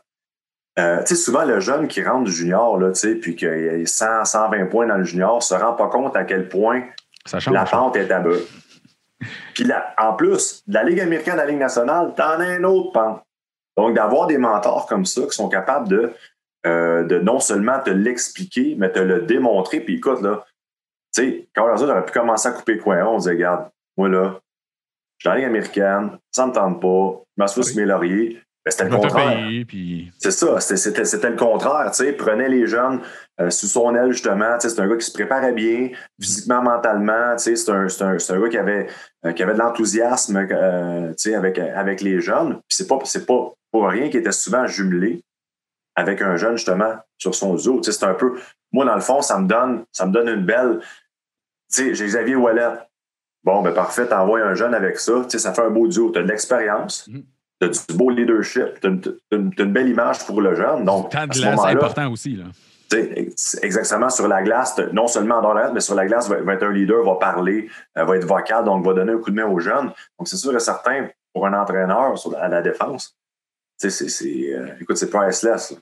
euh, 0.80 1.00
tu 1.00 1.08
sais, 1.08 1.16
souvent, 1.16 1.44
le 1.44 1.60
jeune 1.60 1.88
qui 1.88 2.04
rentre 2.04 2.26
du 2.26 2.32
junior, 2.32 2.80
là, 2.80 2.92
tu 2.92 3.00
sais, 3.00 3.16
puis 3.16 3.36
qu'il 3.36 3.48
a 3.50 3.86
100, 3.86 4.26
120 4.26 4.66
points 4.68 4.88
dans 4.88 4.98
le 4.98 5.04
junior, 5.04 5.44
se 5.44 5.54
rend 5.54 5.74
pas 5.74 5.88
compte 5.88 6.16
à 6.16 6.24
quel 6.24 6.48
point 6.48 6.84
Ça 7.26 7.40
change. 7.40 7.54
la 7.54 7.66
pente 7.66 7.96
est 7.98 8.10
à 8.10 8.20
bas. 8.20 8.38
Puis 9.54 9.66
là, 9.66 9.94
en 9.98 10.14
plus, 10.14 10.64
de 10.68 10.74
la 10.74 10.84
Ligue 10.84 11.02
américaine 11.02 11.34
à 11.34 11.44
la 11.44 11.46
Ligue 11.46 11.60
nationale, 11.60 12.14
t'en 12.16 12.40
as 12.40 12.46
un 12.46 12.64
autre 12.64 12.92
pente. 12.92 13.22
Donc, 13.78 13.96
d'avoir 13.96 14.28
des 14.28 14.38
mentors 14.38 14.86
comme 14.88 15.06
ça 15.06 15.22
qui 15.24 15.32
sont 15.32 15.50
capables 15.50 15.88
de, 15.88 16.14
euh, 16.66 17.04
de 17.04 17.20
non 17.20 17.40
seulement 17.40 17.80
te 17.80 17.90
l'expliquer, 17.90 18.76
mais 18.78 18.92
te 18.92 19.00
le 19.00 19.22
démontrer. 19.22 19.82
Puis 19.82 19.96
écoute, 19.96 20.22
là, 20.22 20.46
tu 21.14 21.24
sais, 21.24 21.50
quand 21.54 21.66
on 21.66 21.84
aurait 21.84 22.06
pu 22.06 22.14
commencer 22.14 22.48
à 22.48 22.52
couper 22.52 22.76
le 22.76 22.82
coin 22.82 23.06
on 23.06 23.18
disait, 23.18 23.32
regarde, 23.32 23.70
moi 23.98 24.10
là, 24.10 24.40
je 25.18 25.24
suis 25.24 25.28
dans 25.28 25.32
la 25.32 25.38
Ligue 25.38 25.48
américaine, 25.48 26.18
ça 26.32 26.48
me 26.48 26.54
tente 26.54 26.82
pas, 26.82 27.22
je 27.38 27.42
m'assois 27.42 27.64
sur 27.64 27.78
mes 27.78 27.86
lauriers. 27.86 28.42
Ben, 28.64 28.70
c'était 28.72 28.84
le 28.84 28.90
contraire. 28.98 29.38
puis 29.68 30.12
C'est 30.20 30.32
ça, 30.32 30.60
c'était- 30.60 31.04
c'était 31.06 31.30
le 31.32 31.36
contraire. 31.36 31.90
tu 31.92 32.04
sais. 32.06 32.14
Prenait 32.14 32.48
les 32.48 32.68
jeunes 32.68 33.02
euh, 33.40 33.50
sous 33.50 33.66
son 33.66 33.96
aile, 33.96 34.12
justement. 34.12 34.56
tu 34.60 34.70
sais, 34.70 34.76
C'est 34.76 34.82
un 34.82 34.88
gars 34.88 34.98
qui 34.98 35.06
se 35.06 35.12
préparait 35.12 35.54
bien, 35.54 35.90
physiquement, 36.22 36.62
mentalement. 36.62 37.36
tu 37.38 37.44
sais, 37.44 37.56
C'est 37.56 37.72
un, 37.72 37.90
c'est 37.90 38.04
un, 38.04 38.20
c'est 38.20 38.34
un 38.34 38.40
gars 38.40 38.50
qui 38.50 38.58
avait, 38.60 38.88
euh, 39.26 39.32
qui 39.34 39.42
avait 39.42 39.54
de 39.54 39.60
l'enthousiasme 39.60 40.38
euh, 40.52 41.10
tu 41.14 41.16
sais, 41.32 41.36
avec, 41.36 41.58
avec 41.58 42.02
les 42.02 42.22
jeunes. 42.22 42.54
Puis 42.68 42.78
c'est 42.78 42.88
pas, 42.88 43.00
c'est 43.06 43.26
pas 43.26 43.52
pour 43.72 43.88
rien 43.88 44.10
qu'il 44.10 44.20
était 44.20 44.32
souvent 44.32 44.68
jumelé 44.68 45.24
avec 45.96 46.22
un 46.22 46.36
jeune, 46.38 46.56
justement, 46.58 46.94
sur 47.18 47.34
son 47.34 47.58
zoo. 47.58 47.78
Tu 47.82 47.92
sais, 47.92 47.98
C'est 47.98 48.06
un 48.06 48.14
peu. 48.14 48.40
Moi, 48.72 48.86
dans 48.86 48.96
le 48.96 49.02
fond, 49.02 49.22
ça 49.24 49.40
me 49.40 49.48
donne, 49.48 49.86
ça 49.92 50.06
me 50.06 50.12
donne 50.12 50.30
une 50.30 50.46
belle. 50.46 50.80
Tu 51.74 51.84
sais, 51.88 51.96
j'ai 51.96 52.06
Xavier 52.06 52.36
Wallet. 52.36 52.70
Bon, 53.44 53.64
ben 53.64 53.74
parfait, 53.74 54.06
t'envoies 54.06 54.42
un 54.42 54.54
jeune 54.54 54.76
avec 54.76 55.00
ça. 55.00 55.14
Tu 55.24 55.32
sais, 55.32 55.40
ça 55.40 55.52
fait 55.52 55.64
un 55.64 55.72
beau 55.72 55.88
duo. 55.88 56.12
Tu 56.12 56.20
as 56.20 56.22
de 56.22 56.28
l'expérience. 56.28 57.08
Mhm. 57.08 57.24
Tu 57.62 57.68
as 57.68 57.86
du 57.88 57.96
beau 57.96 58.10
leadership, 58.10 58.80
tu 58.82 58.88
as, 58.88 59.36
une, 59.36 59.50
belle 59.50 59.90
image 59.90 60.26
pour 60.26 60.42
le 60.42 60.56
jeune. 60.56 60.84
Donc, 60.84 61.12
temps 61.12 61.28
de 61.28 61.34
ce 61.34 61.40
glace, 61.40 61.52
c'est 61.52 61.56
moment-là, 61.56 61.72
important 61.72 62.12
aussi. 62.12 62.36
Là. 62.36 62.46
exactement 63.62 64.10
sur 64.10 64.28
la 64.28 64.42
glace, 64.42 64.80
non 64.92 65.08
seulement 65.08 65.42
dans 65.42 65.54
la 65.54 65.72
mais 65.72 65.80
sur 65.80 65.96
la 65.96 66.06
glace, 66.06 66.28
va, 66.28 66.42
va 66.42 66.54
être 66.54 66.64
un 66.64 66.72
leader, 66.72 67.04
va 67.04 67.16
parler, 67.16 67.70
euh, 67.98 68.04
va 68.04 68.18
être 68.18 68.26
vocal, 68.26 68.66
donc 68.66 68.84
va 68.86 68.94
donner 68.94 69.14
un 69.14 69.20
coup 69.20 69.30
de 69.30 69.36
main 69.36 69.46
aux 69.46 69.60
jeunes. 69.60 69.92
Donc, 70.18 70.28
c'est 70.28 70.38
sûr 70.38 70.56
et 70.56 70.60
certain, 70.60 71.08
pour 71.34 71.46
un 71.46 71.54
entraîneur 71.54 72.16
à 72.40 72.48
la 72.48 72.62
défense, 72.62 73.16
c'est, 73.78 73.90
c'est, 73.90 74.54
euh, 74.54 74.68
écoute, 74.80 74.98
c'est 74.98 75.10
priceless. 75.10 75.72
là. 75.72 75.78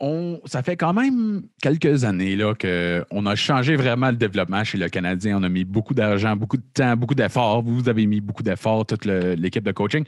On, 0.00 0.40
ça 0.44 0.62
fait 0.62 0.76
quand 0.76 0.92
même 0.92 1.42
quelques 1.60 2.04
années 2.04 2.38
qu'on 2.38 3.26
a 3.26 3.34
changé 3.34 3.74
vraiment 3.74 4.10
le 4.10 4.16
développement 4.16 4.62
chez 4.62 4.78
le 4.78 4.88
Canadien. 4.88 5.38
On 5.38 5.42
a 5.42 5.48
mis 5.48 5.64
beaucoup 5.64 5.94
d'argent, 5.94 6.36
beaucoup 6.36 6.56
de 6.56 6.66
temps, 6.72 6.96
beaucoup 6.96 7.16
d'efforts. 7.16 7.62
Vous 7.62 7.88
avez 7.88 8.06
mis 8.06 8.20
beaucoup 8.20 8.44
d'efforts, 8.44 8.86
toute 8.86 9.04
l'équipe 9.04 9.64
de 9.64 9.72
coaching. 9.72 10.04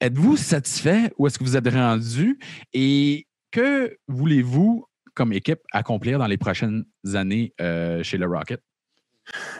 Êtes-vous 0.00 0.36
satisfait 0.36 1.12
où 1.18 1.26
est-ce 1.26 1.38
que 1.38 1.44
vous 1.44 1.56
êtes 1.56 1.68
rendu? 1.68 2.38
Et 2.72 3.26
que 3.50 3.96
voulez-vous, 4.06 4.86
comme 5.14 5.32
équipe, 5.32 5.60
accomplir 5.72 6.18
dans 6.18 6.26
les 6.26 6.38
prochaines 6.38 6.84
années 7.14 7.52
euh, 7.60 8.02
chez 8.02 8.16
le 8.16 8.26
Rocket? 8.26 8.62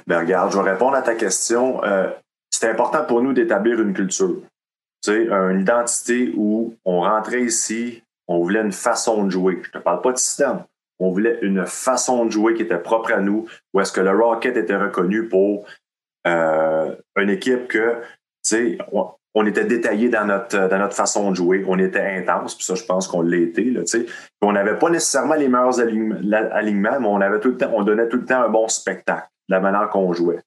Ben, 0.07 0.21
regarde, 0.21 0.53
je 0.53 0.59
vais 0.59 0.71
répondre 0.71 0.95
à 0.95 1.03
ta 1.03 1.15
question. 1.15 1.85
Euh, 1.85 2.09
c'est 2.51 2.71
important 2.71 3.05
pour 3.05 3.23
nous 3.23 3.33
d'établir 3.35 3.81
une 3.83 3.93
culture. 3.93 4.41
Une 5.07 5.61
identité 5.61 6.33
où 6.35 6.75
on 6.85 7.01
rentrait 7.03 7.43
ici, 7.43 8.03
on 8.29 8.43
voulait 8.43 8.61
une 8.61 8.73
façon 8.73 9.25
de 9.25 9.31
jouer. 9.31 9.59
Je 9.63 9.69
ne 9.69 9.73
te 9.73 9.79
parle 9.79 10.03
pas 10.03 10.13
de 10.13 10.19
système. 10.19 10.65
On 10.99 11.11
voulait 11.11 11.39
une 11.43 11.65
façon 11.67 12.27
de 12.27 12.31
jouer 12.31 12.55
qui 12.55 12.63
était 12.63 12.79
propre 12.79 13.13
à 13.13 13.21
nous, 13.21 13.49
où 13.73 13.81
est-ce 13.81 13.93
que 13.93 14.01
le 14.01 14.11
Rocket 14.11 14.57
était 14.57 14.77
reconnu 14.77 15.29
pour 15.29 15.65
euh, 16.27 16.95
une 17.17 17.31
équipe 17.31 17.69
que, 17.69 18.01
tu 18.45 18.77
sais, 18.77 18.79
on, 19.35 19.47
était 19.47 19.65
détaillé 19.65 20.09
dans 20.09 20.25
notre, 20.25 20.69
dans 20.69 20.79
notre 20.79 20.97
façon 20.97 21.31
de 21.31 21.37
jouer. 21.37 21.65
On 21.69 21.79
était 21.79 22.01
intense, 22.01 22.57
puis 22.57 22.65
ça, 22.65 22.75
je 22.75 22.83
pense 22.83 23.07
qu'on. 23.07 23.23
Là, 23.23 23.37
tu 23.55 23.87
sais. 23.87 24.07
On 24.43 24.53
n'avait 24.53 24.77
pas 24.79 24.91
nécessairement 24.91 25.35
les 25.35 25.49
meilleurs 25.49 25.81
alignements, 25.81 27.01
mais 27.01 27.07
on, 27.07 27.21
avait 27.21 27.41
tout 27.41 27.51
le 27.51 27.57
temps, 27.57 27.71
on 27.73 27.85
donnait 27.85 28.09
tout 28.09 28.19
le 28.19 28.25
temps 28.25 28.43
un 28.43 28.49
bon 28.49 28.67
spectacle, 28.69 29.29
la 29.49 29.61
manière 29.61 29.89
qu'on 29.91 30.13
jouait. 30.13 30.41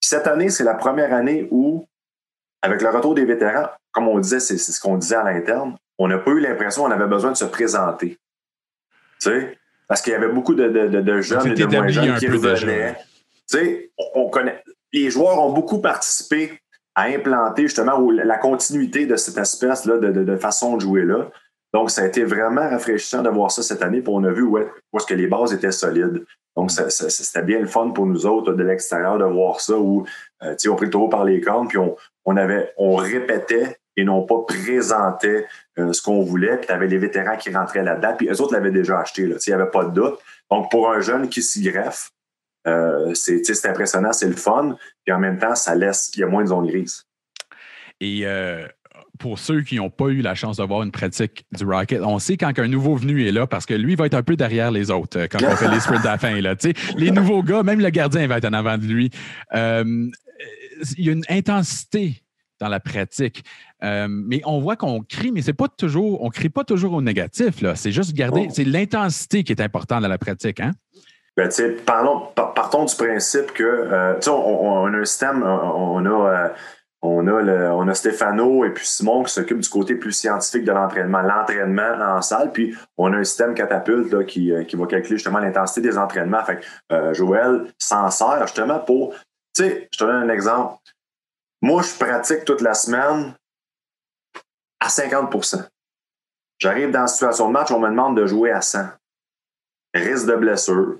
Cette 0.00 0.28
année, 0.28 0.48
c'est 0.48 0.64
la 0.64 0.74
première 0.74 1.12
année 1.12 1.48
où, 1.50 1.84
avec 2.62 2.80
le 2.80 2.88
retour 2.90 3.14
des 3.16 3.24
vétérans, 3.24 3.66
comme 3.90 4.06
on 4.06 4.20
disait, 4.20 4.40
c'est 4.40 4.56
ce 4.56 4.80
qu'on 4.80 4.96
disait 4.96 5.16
à 5.16 5.24
l'interne, 5.24 5.76
on 5.98 6.08
n'a 6.08 6.18
pas 6.18 6.30
eu 6.32 6.40
l'impression 6.40 6.82
qu'on 6.84 6.90
avait 6.90 7.06
besoin 7.06 7.32
de 7.32 7.36
se 7.36 7.44
présenter. 7.44 8.18
Tu 9.20 9.30
sais? 9.30 9.58
Parce 9.88 10.02
qu'il 10.02 10.12
y 10.12 10.16
avait 10.16 10.28
beaucoup 10.28 10.54
de, 10.54 10.68
de- 10.68 10.88
de- 10.88 11.00
de 11.00 11.20
jeunes 11.20 11.38
et 11.52 11.54
de 11.54 11.66
moins 11.78 11.86
jeunes 11.92 12.04
un 12.10 12.18
qui 12.18 12.26
revenaient. 12.50 12.94
Tu 13.50 13.58
sais, 13.58 13.90
on, 13.98 14.22
on 14.22 14.28
connaît. 14.30 14.62
Les 14.92 15.10
joueurs 15.10 15.40
ont 15.42 15.52
beaucoup 15.52 15.80
participé 15.80 16.60
à 16.94 17.04
implanter 17.04 17.62
justement 17.62 18.10
la 18.10 18.38
continuité 18.38 19.06
de 19.06 19.16
cette 19.16 19.38
espèce-là 19.38 19.98
de, 19.98 20.10
de- 20.10 20.24
de 20.24 20.36
façon 20.36 20.76
de 20.76 20.80
jouer-là. 20.82 21.30
Donc, 21.74 21.90
ça 21.90 22.02
a 22.02 22.06
été 22.06 22.24
vraiment 22.24 22.68
rafraîchissant 22.68 23.22
de 23.22 23.28
voir 23.28 23.50
ça 23.50 23.62
cette 23.62 23.82
année. 23.82 24.00
Puis 24.00 24.12
on 24.14 24.24
a 24.24 24.30
vu 24.32 24.42
où, 24.42 24.58
est- 24.58 24.68
où 24.92 24.98
est-ce 24.98 25.06
que 25.06 25.14
les 25.14 25.26
bases 25.26 25.52
étaient 25.52 25.72
solides. 25.72 26.24
Donc, 26.56 26.70
c'était 26.70 27.42
bien 27.42 27.58
le 27.60 27.66
fun 27.66 27.90
pour 27.90 28.06
nous 28.06 28.24
autres 28.26 28.52
de 28.54 28.62
l'extérieur 28.62 29.18
de 29.18 29.24
voir 29.24 29.60
ça 29.60 29.76
où 29.76 30.06
euh, 30.42 30.52
tu 30.52 30.56
sais, 30.60 30.68
on 30.68 30.74
prit 30.76 30.86
le 30.86 30.90
taureau 30.90 31.08
par 31.08 31.24
les 31.24 31.40
cornes, 31.40 31.68
puis 31.68 31.76
on, 31.78 31.96
on, 32.24 32.36
avait, 32.38 32.72
on 32.78 32.96
répétait 32.96 33.76
et 33.94 34.04
non 34.04 34.22
pas 34.22 34.36
présentait 34.46 35.46
euh, 35.78 35.92
ce 35.92 36.02
qu'on 36.02 36.22
voulait. 36.22 36.56
Puis 36.56 36.66
tu 36.66 36.72
avais 36.72 36.86
les 36.86 36.98
vétérans 36.98 37.36
qui 37.36 37.54
rentraient 37.54 37.82
là-dedans. 37.82 38.14
Puis 38.16 38.28
eux 38.28 38.40
autres 38.40 38.54
l'avaient 38.54 38.70
déjà 38.70 39.00
acheté. 39.00 39.22
Il 39.22 39.38
n'y 39.48 39.52
avait 39.52 39.70
pas 39.70 39.84
de 39.84 39.90
doute. 39.90 40.18
Donc, 40.50 40.70
pour 40.70 40.90
un 40.90 41.00
jeune 41.00 41.28
qui 41.28 41.42
s'y 41.42 41.62
greffe, 41.62 42.10
euh, 42.66 43.14
c'est 43.14 43.66
impressionnant, 43.66 44.12
c'est 44.12 44.28
le 44.28 44.36
fun. 44.36 44.76
Puis 45.04 45.12
en 45.14 45.18
même 45.18 45.38
temps, 45.38 45.54
ça 45.54 45.74
laisse, 45.74 46.10
il 46.14 46.20
y 46.20 46.24
a 46.24 46.26
moins 46.26 46.42
de 46.42 46.48
zones 46.48 46.66
grises. 46.66 47.04
Et 48.00 48.22
euh, 48.24 48.66
pour 49.18 49.38
ceux 49.38 49.62
qui 49.62 49.76
n'ont 49.76 49.90
pas 49.90 50.08
eu 50.08 50.20
la 50.20 50.34
chance 50.34 50.56
de 50.56 50.64
voir 50.64 50.82
une 50.82 50.90
pratique 50.90 51.46
du 51.52 51.64
Rocket, 51.64 52.02
on 52.02 52.18
sait 52.18 52.36
quand 52.36 52.58
un 52.58 52.68
nouveau 52.68 52.96
venu 52.96 53.26
est 53.26 53.32
là 53.32 53.46
parce 53.46 53.66
que 53.66 53.74
lui 53.74 53.94
va 53.94 54.06
être 54.06 54.14
un 54.14 54.22
peu 54.22 54.36
derrière 54.36 54.70
les 54.70 54.90
autres 54.90 55.26
quand 55.26 55.38
on 55.42 55.56
fait 55.56 55.68
les 55.68 55.80
sprints 55.80 56.04
à 56.04 56.12
la 56.12 56.18
fin. 56.18 56.40
Là, 56.40 56.54
les 56.96 57.10
nouveaux 57.10 57.42
gars, 57.42 57.62
même 57.62 57.80
le 57.80 57.90
gardien 57.90 58.26
va 58.26 58.38
être 58.38 58.46
en 58.46 58.52
avant 58.52 58.78
de 58.78 58.84
lui. 58.84 59.10
Euh, 59.54 60.08
il 60.98 61.06
y 61.06 61.08
a 61.08 61.12
une 61.12 61.24
intensité 61.28 62.22
dans 62.60 62.68
la 62.68 62.80
pratique. 62.80 63.44
Euh, 63.84 64.06
mais 64.08 64.40
on 64.44 64.60
voit 64.60 64.76
qu'on 64.76 65.00
crie, 65.02 65.32
mais 65.32 65.42
c'est 65.42 65.52
pas 65.52 65.68
toujours, 65.68 66.22
on 66.22 66.30
crie 66.30 66.48
pas 66.48 66.64
toujours 66.64 66.92
au 66.94 67.02
négatif. 67.02 67.60
Là. 67.60 67.74
C'est 67.76 67.92
juste 67.92 68.14
garder, 68.14 68.46
Oh. 68.48 68.52
c'est 68.54 68.64
l'intensité 68.64 69.44
qui 69.44 69.52
est 69.52 69.60
importante 69.60 70.02
dans 70.02 70.08
la 70.08 70.18
pratique. 70.18 70.60
Hein? 70.60 70.70
Ben, 71.36 71.50
parlons, 71.84 72.28
par- 72.34 72.54
partons 72.54 72.84
du 72.86 72.94
principe 72.96 73.52
que, 73.52 73.62
euh, 73.62 74.14
tu 74.14 74.22
sais, 74.22 74.30
on, 74.30 74.82
on- 74.82 74.86
a 74.86 74.96
un 74.96 75.04
système, 75.04 75.42
on, 75.42 75.96
on 75.96 76.06
a, 76.06 76.30
euh, 76.30 76.48
On 77.02 77.28
a, 77.28 77.40
le, 77.42 77.70
on 77.72 77.86
a 77.88 77.94
Stéphano 77.94 78.64
et 78.64 78.70
puis 78.70 78.84
Simon 78.86 79.22
qui 79.22 79.32
s'occupent 79.32 79.60
du 79.60 79.68
côté 79.68 79.94
plus 79.96 80.12
scientifique 80.12 80.64
de 80.64 80.72
l'entraînement, 80.72 81.20
l'entraînement 81.20 81.92
en 82.00 82.22
salle. 82.22 82.50
Puis 82.52 82.74
on 82.96 83.12
a 83.12 83.18
un 83.18 83.22
système 83.22 83.54
catapulte 83.54 84.10
là, 84.10 84.24
qui, 84.24 84.50
euh, 84.50 84.64
qui 84.64 84.76
va 84.76 84.86
calculer 84.86 85.16
justement 85.18 85.38
l'intensité 85.38 85.82
des 85.82 85.98
entraînements. 85.98 86.42
Fait 86.42 86.58
que 86.90 87.12
Joël 87.14 87.66
s'en 87.78 88.10
sert 88.10 88.40
justement 88.46 88.80
pour. 88.80 89.12
Tu 89.54 89.62
sais, 89.62 89.88
je 89.92 89.98
te 89.98 90.04
donne 90.04 90.28
un 90.28 90.32
exemple. 90.32 90.74
Moi, 91.62 91.82
je 91.82 91.94
pratique 91.94 92.44
toute 92.44 92.60
la 92.60 92.74
semaine 92.74 93.34
à 94.80 94.88
50% 94.88 95.66
J'arrive 96.58 96.90
dans 96.90 97.02
la 97.02 97.06
situation 97.06 97.48
de 97.48 97.52
match, 97.52 97.70
on 97.70 97.80
me 97.80 97.88
demande 97.88 98.16
de 98.16 98.26
jouer 98.26 98.50
à 98.50 98.60
100. 98.60 98.80
Risque 99.94 100.26
de 100.26 100.36
blessure. 100.36 100.96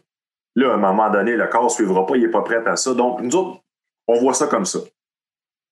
Là, 0.55 0.73
à 0.73 0.75
un 0.75 0.79
moment 0.79 1.11
donné, 1.11 1.37
le 1.37 1.47
corps 1.47 1.65
ne 1.65 1.69
suivra 1.69 2.07
pas, 2.07 2.17
il 2.17 2.23
n'est 2.23 2.31
pas 2.31 2.43
prêt 2.43 2.67
à 2.67 2.77
ça. 2.77 2.95
Donc, 2.95 3.21
nous 3.21 3.35
autres, 3.37 3.61
on 4.07 4.19
voit 4.19 4.35
ça 4.35 4.47
comme 4.47 4.65
ça. 4.65 4.81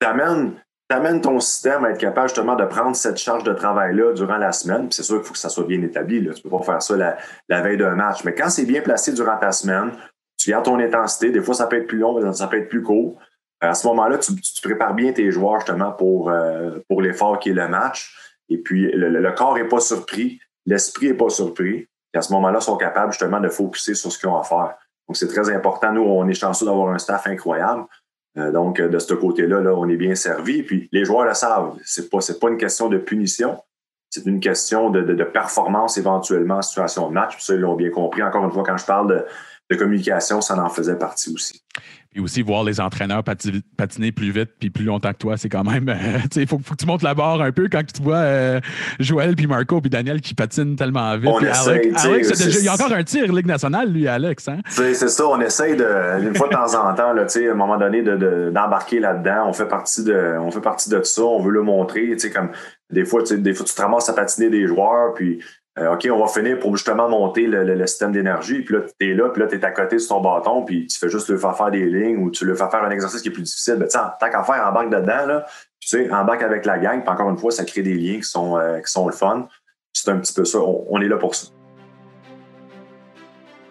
Tu 0.01 0.07
amènes, 0.07 1.20
ton 1.20 1.41
système 1.41 1.85
à 1.85 1.91
être 1.91 1.99
capable 1.99 2.28
justement 2.28 2.57
de 2.57 2.64
prendre 2.64 2.95
cette 2.95 3.16
charge 3.16 3.45
de 3.45 3.53
travail-là 3.53 4.12
durant 4.12 4.37
la 4.37 4.53
semaine. 4.53 4.91
C'est 4.91 5.03
sûr 5.03 5.16
qu'il 5.16 5.24
faut 5.26 5.32
que 5.32 5.39
ça 5.39 5.49
soit 5.49 5.64
bien 5.64 5.80
établi. 5.82 6.20
Là. 6.20 6.32
Tu 6.35 6.41
ne 6.41 6.51
peux 6.51 6.59
pas 6.59 6.62
faire 6.62 6.82
ça 6.82 6.97
la, 6.97 7.62
veille 7.62 7.78
d'un 7.78 7.95
match. 7.95 8.24
Mais 8.24 8.35
quand 8.35 8.51
c'est 8.51 8.66
bien 8.66 8.82
placé 8.82 9.12
durant 9.12 9.39
ta 9.39 9.53
semaine, 9.53 9.93
tu 10.37 10.51
gardes 10.51 10.64
ton 10.64 10.78
intensité. 10.78 11.30
Des 11.30 11.41
fois, 11.41 11.55
ça 11.55 11.66
peut 11.66 11.76
être 11.76 11.87
plus 11.87 11.99
long, 11.99 12.32
ça 12.32 12.47
peut 12.49 12.59
être 12.59 12.68
plus 12.68 12.82
court. 12.82 13.18
À 13.69 13.75
ce 13.75 13.87
moment-là, 13.89 14.19
tu, 14.19 14.33
prépares 14.62 14.95
bien 14.95 15.12
tes 15.12 15.31
joueurs 15.31 15.61
justement 15.61 15.93
pour, 15.93 16.31
euh, 16.31 16.79
pour 16.89 17.03
l'effort 17.03 17.39
qui 17.39 17.51
est 17.51 17.55
le 17.55 17.69
match. 17.69 18.15
Et 18.49 18.59
puis, 18.59 18.91
le, 18.93 19.33
corps 19.33 19.55
n'est 19.55 19.69
pas 19.69 19.81
surpris, 19.81 20.41
l'esprit 20.67 21.09
n'est 21.09 21.15
pas 21.15 21.31
surpris. 21.31 21.89
Et 22.12 22.19
à 22.19 22.23
ce 22.23 22.33
moment-là, 22.33 22.59
ils 22.61 22.65
sont 22.65 22.77
capables 22.77 23.12
justement 23.12 23.41
de 23.41 23.49
focuser 23.49 23.95
sur 23.95 24.12
ce 24.12 24.19
qu'ils 24.19 24.29
ont 24.29 24.39
à 24.39 24.45
faire. 24.45 24.75
Donc, 25.09 25.17
c'est 25.17 25.29
très 25.29 25.51
important. 25.51 25.93
Nous, 25.93 26.03
on 26.03 26.29
est 26.29 26.35
chanceux 26.35 26.67
d'avoir 26.67 26.93
un 26.95 26.99
staff 26.99 27.27
incroyable. 27.27 27.85
Euh, 28.39 28.53
donc, 28.53 28.81
de 28.81 28.99
ce 28.99 29.15
côté-là, 29.15 29.61
là, 29.61 29.75
on 29.75 29.89
est 29.89 29.97
bien 29.97 30.15
servi. 30.15 30.62
Puis 30.62 30.89
les 30.93 31.05
joueurs 31.05 31.25
le 31.25 31.35
savent. 31.35 31.77
C'est 31.85 32.11
pas, 32.11 32.19
pas 32.41 32.49
une 32.49 32.59
question 32.59 32.89
de 32.89 32.99
punition. 32.99 33.61
C'est 34.11 34.27
une 34.27 34.41
question 34.41 34.91
de, 34.91 35.03
de, 35.03 35.25
performance 35.25 35.99
éventuellement 35.99 36.59
en 36.59 36.62
situation 36.62 37.09
de 37.09 37.15
match. 37.15 37.35
Puis 37.35 37.45
ça, 37.45 37.55
ils 37.55 37.61
l'ont 37.61 37.75
bien 37.75 37.91
compris. 37.91 38.23
Encore 38.23 38.45
une 38.45 38.53
fois, 38.53 38.62
quand 38.62 38.77
je 38.77 38.87
parle 38.87 39.27
de 39.71 39.77
communication, 39.77 40.41
ça 40.41 40.57
en 40.57 40.69
faisait 40.69 40.97
partie 40.97 41.33
aussi. 41.35 41.65
Et 42.17 42.21
aussi, 42.21 42.43
voir 42.43 42.62
les 42.62 42.81
entraîneurs 42.81 43.25
patiner 43.25 44.12
plus 44.12 44.31
vite 44.31 44.51
puis 44.61 44.71
plus 44.71 44.85
longtemps 44.85 45.12
que 45.12 45.19
toi, 45.19 45.37
c'est 45.37 45.49
quand 45.49 45.65
même. 45.65 45.93
Euh, 46.05 46.19
il 46.37 46.47
faut, 46.47 46.59
que 46.59 46.75
tu 46.77 46.87
montes 46.87 47.03
la 47.03 47.15
barre 47.15 47.41
un 47.41 47.53
peu 47.53 47.69
quand 47.71 47.81
tu 47.85 48.03
vois 48.03 48.17
euh, 48.17 48.61
Joël, 48.99 49.37
puis 49.37 49.47
Marco, 49.47 49.81
puis 49.81 49.89
Daniel 49.89 50.21
qui 50.21 50.35
patinent 50.35 50.77
tellement 50.77 51.17
vite. 51.17 51.31
On 51.33 51.41
essaie, 51.41 51.93
Alex, 51.95 52.59
il 52.59 52.65
y 52.65 52.69
a 52.69 52.75
encore 52.75 52.93
un 52.93 53.05
tir 53.05 53.33
Ligue 53.33 53.47
nationale, 53.47 53.91
lui, 53.91 54.07
Alex. 54.09 54.49
Hein? 54.49 54.59
C'est 54.69 54.95
ça, 54.95 55.27
on 55.29 55.41
essaye 55.41 55.77
de, 55.77 55.87
une 56.21 56.35
fois 56.35 56.49
de 56.49 56.53
temps 56.53 56.75
en 56.75 56.95
temps, 56.95 57.12
là, 57.12 57.23
à 57.23 57.53
un 57.53 57.55
moment 57.55 57.79
donné, 57.79 58.03
d'embarquer 58.03 58.97
de, 58.97 59.03
là-dedans. 59.03 59.49
On 59.49 59.53
fait 59.53 59.69
partie 59.69 60.05
de 60.05 60.37
on 60.41 60.51
fait 60.51 60.61
partie 60.61 60.91
de 60.91 61.03
ça, 61.03 61.23
on 61.23 61.41
veut 61.41 61.53
le 61.53 61.62
montrer. 61.62 62.17
Comme, 62.35 62.51
des 62.91 63.05
fois, 63.05 63.23
des 63.23 63.55
fois, 63.55 63.67
tu 63.67 63.75
te 63.75 63.83
ramasses 63.83 64.09
à 64.09 64.12
patiner 64.12 64.51
des 64.51 64.67
joueurs, 64.67 65.15
puis 65.15 65.41
euh, 65.77 65.95
OK, 65.95 66.09
on 66.11 66.20
va 66.20 66.29
finir 66.29 66.61
pour 66.61 66.77
justement 66.77 67.09
monter 67.09 67.47
le, 67.49 67.87
système 67.87 68.12
d'énergie. 68.12 68.62
Puis 68.62 68.77
là, 68.77 68.83
tu 68.83 69.11
es 69.11 69.14
là, 69.14 69.29
puis 69.31 69.43
là, 69.43 69.49
tu 69.49 69.57
es 69.57 69.64
à 69.64 69.72
côté 69.72 69.99
sur 69.99 70.16
ton 70.16 70.20
bâton, 70.20 70.64
puis 70.64 70.87
tu 70.87 70.99
fais 70.99 71.09
juste 71.09 71.29
le 71.29 71.37
faire 71.37 71.57
faire 71.57 71.70
des 71.72 71.85
lignes 71.85 72.18
ou 72.18 72.31
tu 72.31 72.45
le 72.45 72.55
fais 72.55 72.68
faire 72.70 72.85
un 72.85 72.91
exercice 72.91 73.22
qui 73.22 73.29
est 73.29 73.33
plus 73.33 73.43
difficile. 73.43 73.77
Ben, 73.77 73.89
tant 73.89 74.31
qu'à 74.31 74.45
faire, 74.45 74.64
embarque 74.68 74.91
dedans, 74.91 75.27
là, 75.27 75.47
tu 75.81 75.89
sais, 75.89 76.11
embarque 76.12 76.43
avec 76.43 76.64
la 76.64 76.79
gang. 76.79 77.01
Puis 77.03 77.11
encore 77.11 77.29
une 77.29 77.37
fois, 77.37 77.51
ça 77.51 77.64
crée 77.64 77.83
des 77.83 77.95
liens 77.95 78.18
qui 78.18 78.29
sont, 78.29 78.57
euh, 78.57 78.79
qui 78.79 78.91
sont 78.91 79.07
le 79.09 79.12
fun. 79.12 79.49
C'est 79.93 80.11
un 80.11 80.18
petit 80.18 80.33
peu 80.33 80.45
ça. 80.45 80.59
On, 80.61 81.01
est 81.01 81.09
là 81.09 81.16
pour 81.16 81.35
ça. 81.35 81.49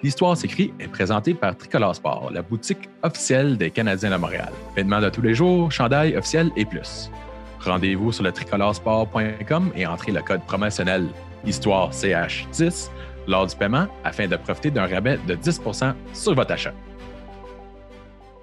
L'Histoire 0.01 0.35
s'écrit 0.35 0.73
est 0.79 0.89
présentée 0.89 1.33
par 1.33 1.55
Tricolore 1.55 1.95
Sport, 1.95 2.31
la 2.33 2.41
boutique 2.41 2.89
officielle 3.03 3.57
des 3.57 3.71
Canadiens 3.71 4.11
de 4.11 4.17
Montréal. 4.17 4.51
Vêtements 4.75 4.99
de 4.99 5.09
tous 5.09 5.21
les 5.21 5.33
jours, 5.33 5.71
chandail 5.71 6.17
officiel 6.17 6.51
et 6.57 6.65
plus. 6.65 7.09
Rendez-vous 7.61 8.11
sur 8.11 8.25
le 8.25 8.33
tricoloresport.com 8.33 9.71
et 9.73 9.87
entrez 9.87 10.11
le 10.11 10.21
code 10.21 10.43
promotionnel 10.45 11.07
Histoire 11.45 11.91
CH10 11.91 12.89
lors 13.27 13.47
du 13.47 13.55
paiement 13.55 13.87
afin 14.03 14.27
de 14.27 14.35
profiter 14.35 14.71
d'un 14.71 14.87
rabais 14.87 15.19
de 15.27 15.35
10% 15.35 15.93
sur 16.13 16.35
votre 16.35 16.51
achat. 16.51 16.73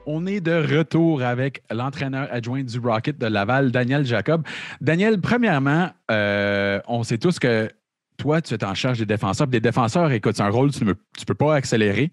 On 0.06 0.26
est 0.26 0.40
de 0.40 0.76
retour 0.76 1.22
avec 1.22 1.62
l'entraîneur 1.70 2.28
adjoint 2.30 2.62
du 2.62 2.78
Rocket 2.78 3.18
de 3.18 3.26
Laval, 3.26 3.70
Daniel 3.70 4.04
Jacob. 4.04 4.46
Daniel, 4.80 5.20
premièrement, 5.20 5.90
euh, 6.10 6.80
on 6.88 7.02
sait 7.02 7.18
tous 7.18 7.38
que 7.38 7.70
toi, 8.16 8.42
tu 8.42 8.52
es 8.52 8.64
en 8.64 8.74
charge 8.74 8.98
des 8.98 9.06
défenseurs. 9.06 9.46
Des 9.46 9.60
défenseurs, 9.60 10.10
écoute, 10.12 10.36
c'est 10.36 10.42
un 10.42 10.50
rôle 10.50 10.70
tu 10.72 10.84
ne 10.84 10.92
peux 11.26 11.34
pas 11.34 11.54
accélérer. 11.54 12.12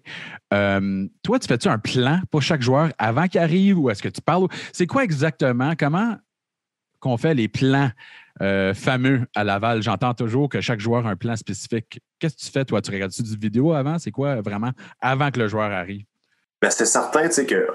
Euh, 0.54 1.06
toi, 1.22 1.38
tu 1.38 1.46
fais-tu 1.48 1.68
un 1.68 1.78
plan 1.78 2.20
pour 2.30 2.40
chaque 2.40 2.62
joueur 2.62 2.90
avant 2.98 3.26
qu'il 3.26 3.40
arrive 3.40 3.78
ou 3.78 3.90
est-ce 3.90 4.02
que 4.02 4.08
tu 4.08 4.22
parles? 4.22 4.48
C'est 4.72 4.86
quoi 4.86 5.04
exactement? 5.04 5.74
Comment 5.78 6.16
qu'on 7.00 7.16
fait 7.16 7.34
les 7.34 7.48
plans 7.48 7.90
euh, 8.42 8.74
fameux 8.74 9.22
à 9.34 9.44
Laval. 9.44 9.82
J'entends 9.82 10.14
toujours 10.14 10.48
que 10.48 10.60
chaque 10.60 10.80
joueur 10.80 11.06
a 11.06 11.10
un 11.10 11.16
plan 11.16 11.36
spécifique. 11.36 12.00
Qu'est-ce 12.18 12.36
que 12.36 12.40
tu 12.40 12.50
fais, 12.50 12.64
toi? 12.64 12.80
Tu 12.80 12.90
regardes-tu 12.90 13.22
du 13.22 13.36
vidéo 13.36 13.72
avant? 13.72 13.98
C'est 13.98 14.10
quoi 14.10 14.40
vraiment 14.40 14.70
avant 15.00 15.30
que 15.30 15.40
le 15.40 15.48
joueur 15.48 15.70
arrive? 15.72 16.04
Ben, 16.60 16.70
c'est 16.70 16.86
certain 16.86 17.28
que 17.28 17.68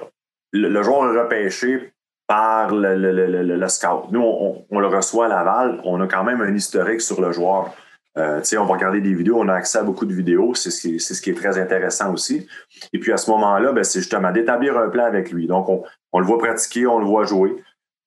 le, 0.51 0.83
joueur 0.83 1.13
est 1.13 1.19
repêché 1.19 1.93
par 2.27 2.73
le, 2.73 3.67
scout. 3.67 4.11
Nous, 4.11 4.21
on, 4.21 4.79
le 4.79 4.87
reçoit 4.87 5.25
à 5.25 5.29
Laval. 5.29 5.81
On 5.83 5.99
a 6.01 6.07
quand 6.07 6.23
même 6.23 6.41
un 6.41 6.53
historique 6.53 7.01
sur 7.01 7.21
le 7.21 7.31
joueur. 7.31 7.73
Euh, 8.17 8.41
on 8.57 8.65
va 8.65 8.73
regarder 8.73 9.01
des 9.01 9.13
vidéos, 9.13 9.39
on 9.39 9.47
a 9.47 9.55
accès 9.55 9.79
à 9.79 9.83
beaucoup 9.83 10.05
de 10.05 10.13
vidéos, 10.13 10.53
c'est 10.53 10.69
ce, 10.69 10.99
ce, 10.99 11.19
qui 11.19 11.31
est 11.31 11.33
très 11.33 11.57
intéressant 11.57 12.13
aussi. 12.13 12.47
Et 12.93 12.99
puis 12.99 13.11
à 13.11 13.17
ce 13.17 13.31
moment-là, 13.31 13.71
ben, 13.71 13.83
c'est 13.83 14.01
justement 14.01 14.31
d'établir 14.31 14.77
un 14.77 14.89
plan 14.89 15.05
avec 15.05 15.31
lui. 15.31 15.47
Donc, 15.47 15.67
on, 15.67 15.83
on, 16.11 16.19
le 16.19 16.25
voit 16.25 16.37
pratiquer, 16.37 16.85
on 16.85 16.99
le 16.99 17.05
voit 17.05 17.25
jouer. 17.25 17.55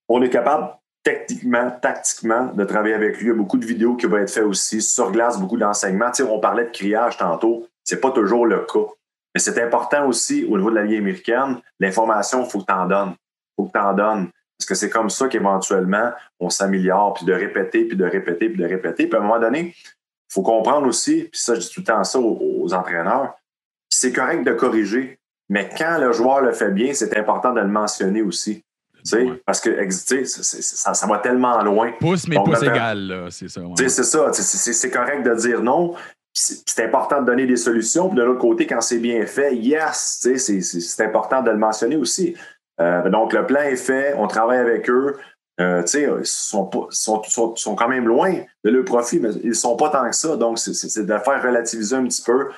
On 0.09 0.23
est 0.23 0.31
capable 0.31 0.69
techniquement, 1.07 1.71
tactiquement, 1.71 2.47
de 2.47 2.65
travailler 2.65 2.95
avec 2.95 3.19
lui. 3.19 3.27
Il 3.27 3.29
y 3.29 3.31
a 3.31 3.35
beaucoup 3.35 3.59
de 3.59 3.65
vidéos 3.65 3.95
qui 3.95 4.07
vont 4.07 4.17
être 4.17 4.29
faites 4.29 4.43
aussi 4.43 4.83
sur 4.83 5.13
glace, 5.13 5.39
beaucoup 5.39 5.57
d'enseignements. 5.57 6.11
On 6.29 6.41
parlait 6.41 6.65
de 6.65 6.71
criage 6.71 7.17
tantôt, 7.17 7.69
c'est 7.85 8.01
pas 8.01 8.11
toujours 8.11 8.45
le 8.45 8.59
cas. 8.65 8.87
Mais 9.33 9.41
c'est 9.41 9.63
important 9.63 10.09
aussi 10.09 10.45
au 10.51 10.57
niveau 10.57 10.69
de 10.69 10.75
la 10.75 10.83
Ligue 10.83 10.99
américaine, 10.99 11.61
l'information, 11.79 12.43
il 12.45 12.51
faut 12.51 12.59
que 12.59 12.67
tu 12.67 12.73
en 12.73 12.87
donnes. 12.87 13.11
Il 13.13 13.55
faut 13.55 13.67
que 13.69 13.73
tu 13.73 13.79
en 13.79 13.93
donnes. 13.93 14.31
Parce 14.59 14.67
que 14.67 14.75
c'est 14.75 14.91
comme 14.91 15.09
ça 15.09 15.29
qu'éventuellement, 15.29 16.11
on 16.41 16.51
s'améliore, 16.51 17.15
puis 17.15 17.25
de 17.25 17.33
répéter, 17.33 17.85
puis 17.85 17.97
de 17.97 18.05
répéter, 18.05 18.49
puis 18.49 18.59
de 18.59 18.67
répéter. 18.67 19.07
Puis 19.07 19.17
à 19.17 19.21
un 19.21 19.23
moment 19.23 19.39
donné, 19.39 19.77
il 19.79 20.33
faut 20.33 20.43
comprendre 20.43 20.89
aussi, 20.89 21.29
puis 21.31 21.41
ça, 21.41 21.55
je 21.55 21.61
dis 21.61 21.71
tout 21.71 21.81
le 21.83 21.87
temps 21.87 22.03
ça 22.03 22.19
aux 22.19 22.75
entraîneurs, 22.75 23.35
c'est 23.89 24.13
correct 24.13 24.43
de 24.43 24.53
corriger, 24.53 25.21
mais 25.49 25.71
quand 25.79 25.99
le 26.01 26.11
joueur 26.11 26.41
le 26.41 26.51
fait 26.51 26.73
bien, 26.73 26.95
c'est 26.95 27.17
important 27.17 27.53
de 27.53 27.61
le 27.61 27.69
mentionner 27.69 28.23
aussi. 28.23 28.65
Parce 29.45 29.61
que 29.61 29.91
ça, 29.91 30.95
ça, 30.95 31.07
va 31.07 31.19
tellement 31.19 31.63
loin. 31.63 31.93
Pouce, 32.01 32.27
mais 32.29 32.37
pouce 32.37 32.63
égal, 32.63 33.27
c'est 33.31 33.49
ça. 33.49 33.61
C'est 33.77 33.89
ça. 33.89 34.33
C'est 34.33 34.91
correct 34.91 35.23
de 35.23 35.35
dire 35.35 35.63
non. 35.63 35.95
C'est 36.33 36.85
important 36.85 37.23
de 37.23 37.27
donner 37.27 37.47
des 37.47 37.57
solutions. 37.57 38.09
Puis 38.09 38.19
de 38.19 38.23
l'autre 38.23 38.41
côté, 38.41 38.67
quand 38.67 38.83
c'est 38.83 38.99
bien 38.99 39.25
fait, 39.27 39.57
yes, 39.57 40.27
c'est 40.37 41.01
important 41.01 41.43
de 41.43 41.51
le 41.51 41.57
mentionner 41.57 41.97
aussi. 41.97 42.37
Euh, 42.81 43.09
donc, 43.09 43.33
le 43.33 43.47
plan 43.47 43.63
est 43.63 43.77
fait, 43.77 44.15
on 44.17 44.27
travaille 44.27 44.59
avec 44.59 44.89
eux. 44.91 45.17
Euh, 45.59 45.83
ils 45.95 46.21
sont, 46.25 46.71
sont, 46.91 47.23
sont, 47.57 47.75
quand 47.75 47.89
même 47.89 48.07
loin 48.07 48.35
de 48.65 48.71
leur 48.71 48.85
profit, 48.85 49.19
mais 49.19 49.31
ils 49.43 49.49
ne 49.49 49.55
sont 49.55 49.77
pas 49.77 49.89
tant 49.89 50.09
que 50.09 50.15
ça. 50.15 50.37
Donc, 50.37 50.59
c'est 50.59 51.07
de 51.07 51.19
faire 51.19 51.43
relativiser 51.43 51.97
un 51.97 52.05
petit 52.05 52.23
peu. 52.23 52.51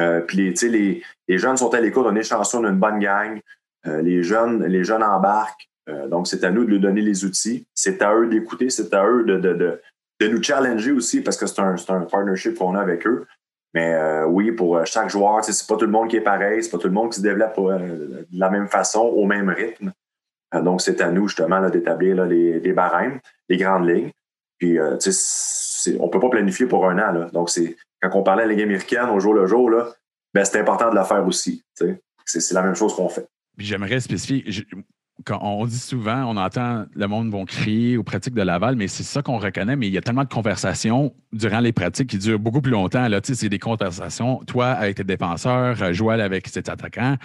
Euh, 0.00 0.20
puis 0.20 0.36
les, 0.36 0.68
les, 0.68 1.02
les, 1.28 1.38
jeunes 1.38 1.56
sont 1.56 1.72
à 1.72 1.80
l'écoute, 1.80 2.04
on 2.06 2.14
est 2.14 2.22
chanceux, 2.22 2.58
on 2.58 2.64
a 2.64 2.68
une 2.68 2.78
bonne 2.78 2.98
gang. 2.98 3.40
les, 3.84 4.22
jeunes, 4.22 4.64
les 4.64 4.84
jeunes 4.84 5.02
embarquent. 5.02 5.70
Euh, 5.88 6.08
donc, 6.08 6.28
c'est 6.28 6.44
à 6.44 6.50
nous 6.50 6.64
de 6.64 6.70
lui 6.70 6.80
donner 6.80 7.00
les 7.00 7.24
outils. 7.24 7.66
C'est 7.74 8.02
à 8.02 8.14
eux 8.14 8.28
d'écouter, 8.28 8.70
c'est 8.70 8.92
à 8.94 9.06
eux 9.06 9.24
de, 9.24 9.38
de, 9.38 9.52
de, 9.54 9.80
de, 10.20 10.28
nous 10.28 10.42
challenger 10.42 10.92
aussi 10.92 11.20
parce 11.20 11.36
que 11.36 11.46
c'est 11.46 11.60
un, 11.60 11.74
un, 11.88 12.00
partnership 12.02 12.56
qu'on 12.56 12.74
a 12.74 12.80
avec 12.80 13.06
eux. 13.06 13.26
Mais 13.74 13.94
euh, 13.94 14.26
oui, 14.26 14.52
pour 14.52 14.76
euh, 14.76 14.84
chaque 14.84 15.10
joueur, 15.10 15.44
c'est 15.44 15.66
pas 15.66 15.76
tout 15.76 15.86
le 15.86 15.90
monde 15.90 16.08
qui 16.08 16.16
est 16.16 16.22
pareil, 16.22 16.62
c'est 16.62 16.70
pas 16.70 16.78
tout 16.78 16.88
le 16.88 16.94
monde 16.94 17.10
qui 17.10 17.16
se 17.16 17.22
développe 17.22 17.56
de 17.56 18.26
la 18.32 18.50
même 18.50 18.68
façon, 18.68 19.00
au 19.00 19.26
même 19.26 19.48
rythme. 19.48 19.92
donc, 20.62 20.82
c'est 20.82 21.00
à 21.00 21.10
nous 21.10 21.28
justement 21.28 21.68
d'établir 21.68 22.24
les, 22.26 22.60
les, 22.60 22.72
barèmes, 22.72 23.18
les 23.48 23.56
grandes 23.56 23.88
lignes. 23.88 24.10
Puis, 24.58 24.78
on 24.78 26.08
peut 26.08 26.20
pas 26.20 26.28
planifier 26.28 26.66
pour 26.66 26.88
un 26.88 26.98
an. 26.98 27.28
Donc, 27.32 27.50
c'est 27.50 27.76
quand 28.00 28.10
on 28.14 28.22
parlait 28.22 28.42
à 28.42 28.46
la 28.46 28.52
Ligue 28.52 28.62
américaine 28.62 29.08
au 29.10 29.18
jour 29.20 29.34
le 29.34 29.46
jour, 29.46 29.70
là, 29.70 29.88
ben, 30.34 30.44
c'est 30.44 30.60
important 30.60 30.90
de 30.90 30.96
le 30.96 31.04
faire 31.04 31.26
aussi. 31.26 31.64
C'est 31.74 32.52
la 32.52 32.62
même 32.62 32.74
chose 32.74 32.94
qu'on 32.94 33.08
fait. 33.08 33.26
J'aimerais 33.58 34.00
spécifier, 34.00 34.44
quand 35.24 35.38
on 35.42 35.66
dit 35.66 35.78
souvent, 35.78 36.24
on 36.24 36.36
entend 36.36 36.86
le 36.94 37.06
monde 37.06 37.30
vont 37.30 37.44
crier 37.44 37.96
aux 37.96 38.02
pratiques 38.02 38.34
de 38.34 38.42
Laval, 38.42 38.76
mais 38.76 38.88
c'est 38.88 39.02
ça 39.02 39.22
qu'on 39.22 39.38
reconnaît, 39.38 39.76
mais 39.76 39.86
il 39.86 39.92
y 39.92 39.98
a 39.98 40.00
tellement 40.00 40.24
de 40.24 40.28
conversations 40.28 41.14
durant 41.32 41.60
les 41.60 41.72
pratiques 41.72 42.10
qui 42.10 42.18
durent 42.18 42.38
beaucoup 42.38 42.60
plus 42.60 42.72
longtemps. 42.72 43.06
Là, 43.06 43.20
c'est 43.22 43.48
des 43.48 43.58
conversations, 43.58 44.42
toi 44.46 44.68
avec 44.68 44.96
tes 44.96 45.04
défenseurs, 45.04 45.80
euh, 45.82 45.92
Joël 45.92 46.20
avec 46.20 46.48
ses 46.48 46.58
attaquants. 46.60 47.16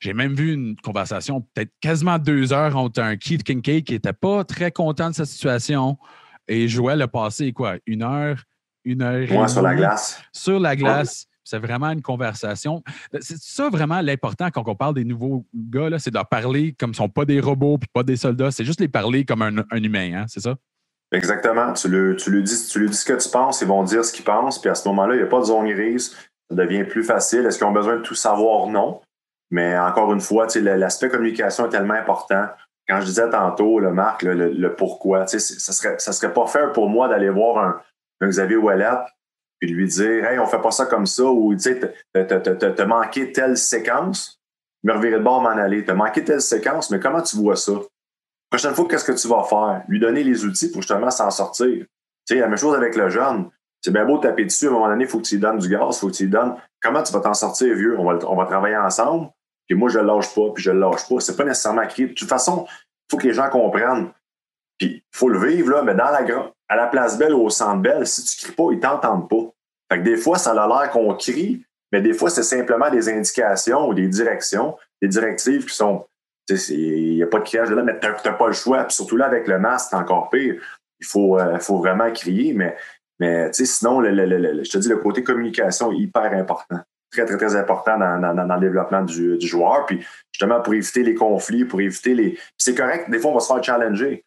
J'ai 0.00 0.12
même 0.12 0.34
vu 0.34 0.52
une 0.52 0.76
conversation 0.76 1.40
peut-être 1.40 1.72
quasiment 1.80 2.18
deux 2.18 2.52
heures 2.52 2.76
entre 2.76 3.00
un 3.02 3.16
Keith 3.16 3.42
Kincaid 3.42 3.84
qui 3.84 3.94
n'était 3.94 4.12
pas 4.12 4.44
très 4.44 4.70
content 4.70 5.10
de 5.10 5.14
sa 5.14 5.24
situation 5.24 5.98
et 6.46 6.68
Joël 6.68 7.00
a 7.02 7.08
passé 7.08 7.52
quoi? 7.52 7.76
Une 7.86 8.02
heure, 8.02 8.42
une 8.84 9.02
heure 9.02 9.20
et 9.20 9.48
sur 9.48 9.62
la 9.62 9.74
glace. 9.74 10.22
Sur 10.32 10.60
la 10.60 10.76
glace 10.76 11.26
C'est 11.44 11.58
vraiment 11.58 11.90
une 11.90 12.02
conversation. 12.02 12.82
C'est 13.20 13.38
ça 13.38 13.68
vraiment 13.70 14.00
l'important 14.00 14.50
quand 14.50 14.62
on 14.66 14.74
parle 14.74 14.94
des 14.94 15.04
nouveaux 15.04 15.46
gars, 15.54 15.88
c'est 15.98 16.10
de 16.10 16.16
leur 16.16 16.28
parler 16.28 16.74
comme 16.78 16.90
ils 16.90 16.92
ne 16.92 16.96
sont 16.96 17.08
pas 17.08 17.24
des 17.24 17.40
robots 17.40 17.78
puis 17.78 17.88
pas 17.92 18.02
des 18.02 18.16
soldats. 18.16 18.50
C'est 18.50 18.64
juste 18.64 18.80
les 18.80 18.88
parler 18.88 19.24
comme 19.24 19.42
un, 19.42 19.82
humain, 19.82 20.12
hein, 20.14 20.24
c'est 20.28 20.40
ça? 20.40 20.56
Exactement. 21.12 21.72
Tu 21.72 21.88
lui, 21.88 22.16
tu, 22.16 22.30
lui 22.30 22.42
dis, 22.42 22.54
ce 22.54 23.04
que 23.04 23.12
tu 23.14 23.28
penses, 23.30 23.62
ils 23.62 23.68
vont 23.68 23.82
dire 23.82 24.04
ce 24.04 24.12
qu'ils 24.12 24.24
pensent, 24.24 24.60
puis 24.60 24.70
à 24.70 24.74
ce 24.74 24.86
moment-là, 24.88 25.14
il 25.14 25.18
n'y 25.18 25.24
a 25.24 25.26
pas 25.26 25.40
de 25.40 25.44
zone 25.44 25.68
grise. 25.68 26.16
Ça 26.48 26.56
devient 26.56 26.84
plus 26.84 27.02
facile. 27.02 27.46
Est-ce 27.46 27.58
qu'ils 27.58 27.66
ont 27.66 27.72
besoin 27.72 27.96
de 27.96 28.02
tout 28.02 28.14
savoir? 28.14 28.66
Non. 28.68 29.00
Mais 29.50 29.76
encore 29.76 30.12
une 30.12 30.20
fois, 30.20 30.46
l'aspect 30.54 31.08
communication 31.08 31.66
est 31.66 31.70
tellement 31.70 31.94
important. 31.94 32.46
Quand 32.88 33.00
je 33.00 33.06
disais 33.06 33.28
tantôt, 33.30 33.80
le 33.80 33.92
Marc, 33.92 34.22
le, 34.22 34.34
le, 34.34 34.74
pourquoi, 34.74 35.26
ça 35.26 35.38
serait, 35.38 35.98
serait 35.98 36.32
pas 36.32 36.46
faire 36.46 36.72
pour 36.72 36.88
moi 36.88 37.08
d'aller 37.08 37.28
voir 37.28 37.58
un, 37.58 37.80
un 38.20 38.28
Xavier 38.28 38.56
Ouellet 38.56 38.96
puis 39.60 39.70
lui 39.70 39.86
dire 39.86 40.24
Hey, 40.24 40.38
on 40.38 40.46
fait 40.46 40.60
pas 40.60 40.70
ça 40.70 40.86
comme 40.86 41.06
ça, 41.06 41.24
ou 41.24 41.54
tu 41.54 41.60
sais, 41.60 41.80
t'as 42.12 42.86
manqué 42.86 43.30
telle 43.32 43.56
séquence, 43.56 44.40
me 44.82 44.92
revirer 44.92 45.18
de 45.18 45.24
bord 45.24 45.42
m'en 45.42 45.50
aller. 45.50 45.84
T'as 45.84 45.94
manqué 45.94 46.24
telle 46.24 46.40
séquence, 46.40 46.90
mais 46.90 46.98
comment 46.98 47.22
tu 47.22 47.36
vois 47.36 47.56
ça? 47.56 47.72
Prochaine 48.50 48.74
fois, 48.74 48.86
qu'est-ce 48.88 49.04
que 49.04 49.12
tu 49.12 49.28
vas 49.28 49.44
faire? 49.44 49.84
Lui 49.88 50.00
donner 50.00 50.24
les 50.24 50.44
outils 50.44 50.70
pour 50.70 50.82
justement 50.82 51.10
s'en 51.10 51.30
sortir. 51.30 51.68
Tu 52.26 52.34
sais, 52.34 52.40
la 52.40 52.48
même 52.48 52.58
chose 52.58 52.74
avec 52.74 52.96
le 52.96 53.08
jeune. 53.08 53.48
C'est 53.82 53.92
bien 53.92 54.04
beau 54.04 54.18
de 54.18 54.22
taper 54.22 54.44
dessus, 54.44 54.66
à 54.66 54.68
un 54.68 54.72
moment 54.72 54.88
donné, 54.88 55.04
il 55.04 55.10
faut 55.10 55.18
que 55.18 55.26
tu 55.26 55.36
lui 55.36 55.40
donnes 55.40 55.58
du 55.58 55.68
gaz, 55.68 55.96
il 55.96 56.00
faut 56.00 56.08
que 56.08 56.12
tu 56.12 56.24
lui 56.24 56.30
donnes. 56.30 56.54
Comment 56.82 57.02
tu 57.02 57.12
vas 57.12 57.20
t'en 57.20 57.32
sortir, 57.32 57.74
vieux? 57.74 57.98
On 57.98 58.04
va, 58.04 58.18
on 58.26 58.36
va 58.36 58.44
travailler 58.44 58.76
ensemble, 58.76 59.30
puis 59.66 59.78
moi, 59.78 59.88
je 59.88 60.00
le 60.00 60.06
lâche 60.06 60.34
pas, 60.34 60.50
puis 60.52 60.62
je 60.62 60.70
le 60.70 60.80
lâche 60.80 61.08
pas. 61.08 61.20
C'est 61.20 61.36
pas 61.36 61.44
nécessairement 61.44 61.86
crier. 61.86 62.08
De 62.08 62.14
toute 62.14 62.28
façon, 62.28 62.66
il 62.68 63.10
faut 63.10 63.16
que 63.16 63.26
les 63.26 63.32
gens 63.32 63.48
comprennent. 63.48 64.10
Puis, 64.78 64.96
il 64.96 65.16
faut 65.16 65.28
le 65.28 65.38
vivre, 65.38 65.70
là, 65.70 65.82
mais 65.82 65.94
dans 65.94 66.10
la, 66.10 66.24
à 66.70 66.76
la 66.76 66.86
place 66.86 67.18
belle 67.18 67.34
ou 67.34 67.42
au 67.42 67.50
centre 67.50 67.82
belle, 67.82 68.06
si 68.06 68.24
tu 68.24 68.46
cries 68.46 68.54
pas, 68.54 68.72
ils 68.72 68.80
t'entendent 68.80 69.28
pas. 69.28 69.52
Fait 69.92 70.00
des 70.00 70.16
fois, 70.16 70.38
ça 70.38 70.52
a 70.52 70.66
l'air 70.68 70.90
qu'on 70.90 71.12
crie, 71.14 71.64
mais 71.92 72.00
des 72.00 72.14
fois, 72.14 72.30
c'est 72.30 72.44
simplement 72.44 72.88
des 72.90 73.08
indications 73.08 73.88
ou 73.88 73.92
des 73.92 74.06
directions, 74.06 74.76
des 75.02 75.08
directives 75.08 75.66
qui 75.66 75.74
sont 75.74 76.06
il 76.48 77.14
n'y 77.14 77.22
a 77.22 77.26
pas 77.26 77.38
de 77.38 77.44
criage 77.44 77.70
là, 77.70 77.82
mais 77.82 77.98
tu 78.00 78.08
n'as 78.08 78.32
pas 78.32 78.46
le 78.46 78.52
choix. 78.52 78.84
Puis 78.84 78.94
surtout 78.94 79.16
là, 79.16 79.26
avec 79.26 79.46
le 79.46 79.58
masque, 79.58 79.88
c'est 79.90 79.96
encore 79.96 80.30
pire. 80.30 80.56
Il 81.00 81.06
faut, 81.06 81.38
euh, 81.38 81.58
faut 81.58 81.78
vraiment 81.78 82.10
crier, 82.10 82.52
mais, 82.54 82.76
mais 83.18 83.52
sinon, 83.52 84.02
je 84.02 84.70
te 84.70 84.78
dis, 84.78 84.88
le 84.88 84.96
côté 84.96 85.22
communication 85.22 85.92
est 85.92 85.98
hyper 85.98 86.32
important. 86.32 86.80
Très, 87.12 87.24
très, 87.24 87.36
très 87.36 87.56
important 87.56 87.98
dans, 87.98 88.54
le 88.54 88.60
développement 88.60 89.02
du, 89.02 89.40
joueur. 89.40 89.86
Puis 89.86 90.04
justement, 90.32 90.60
pour 90.60 90.74
éviter 90.74 91.02
les 91.02 91.14
conflits, 91.14 91.64
pour 91.64 91.80
éviter 91.80 92.14
les. 92.14 92.38
c'est 92.56 92.74
correct, 92.74 93.10
des 93.10 93.18
fois, 93.18 93.30
on 93.32 93.34
va 93.34 93.40
se 93.40 93.52
faire 93.52 93.62
challenger. 93.62 94.24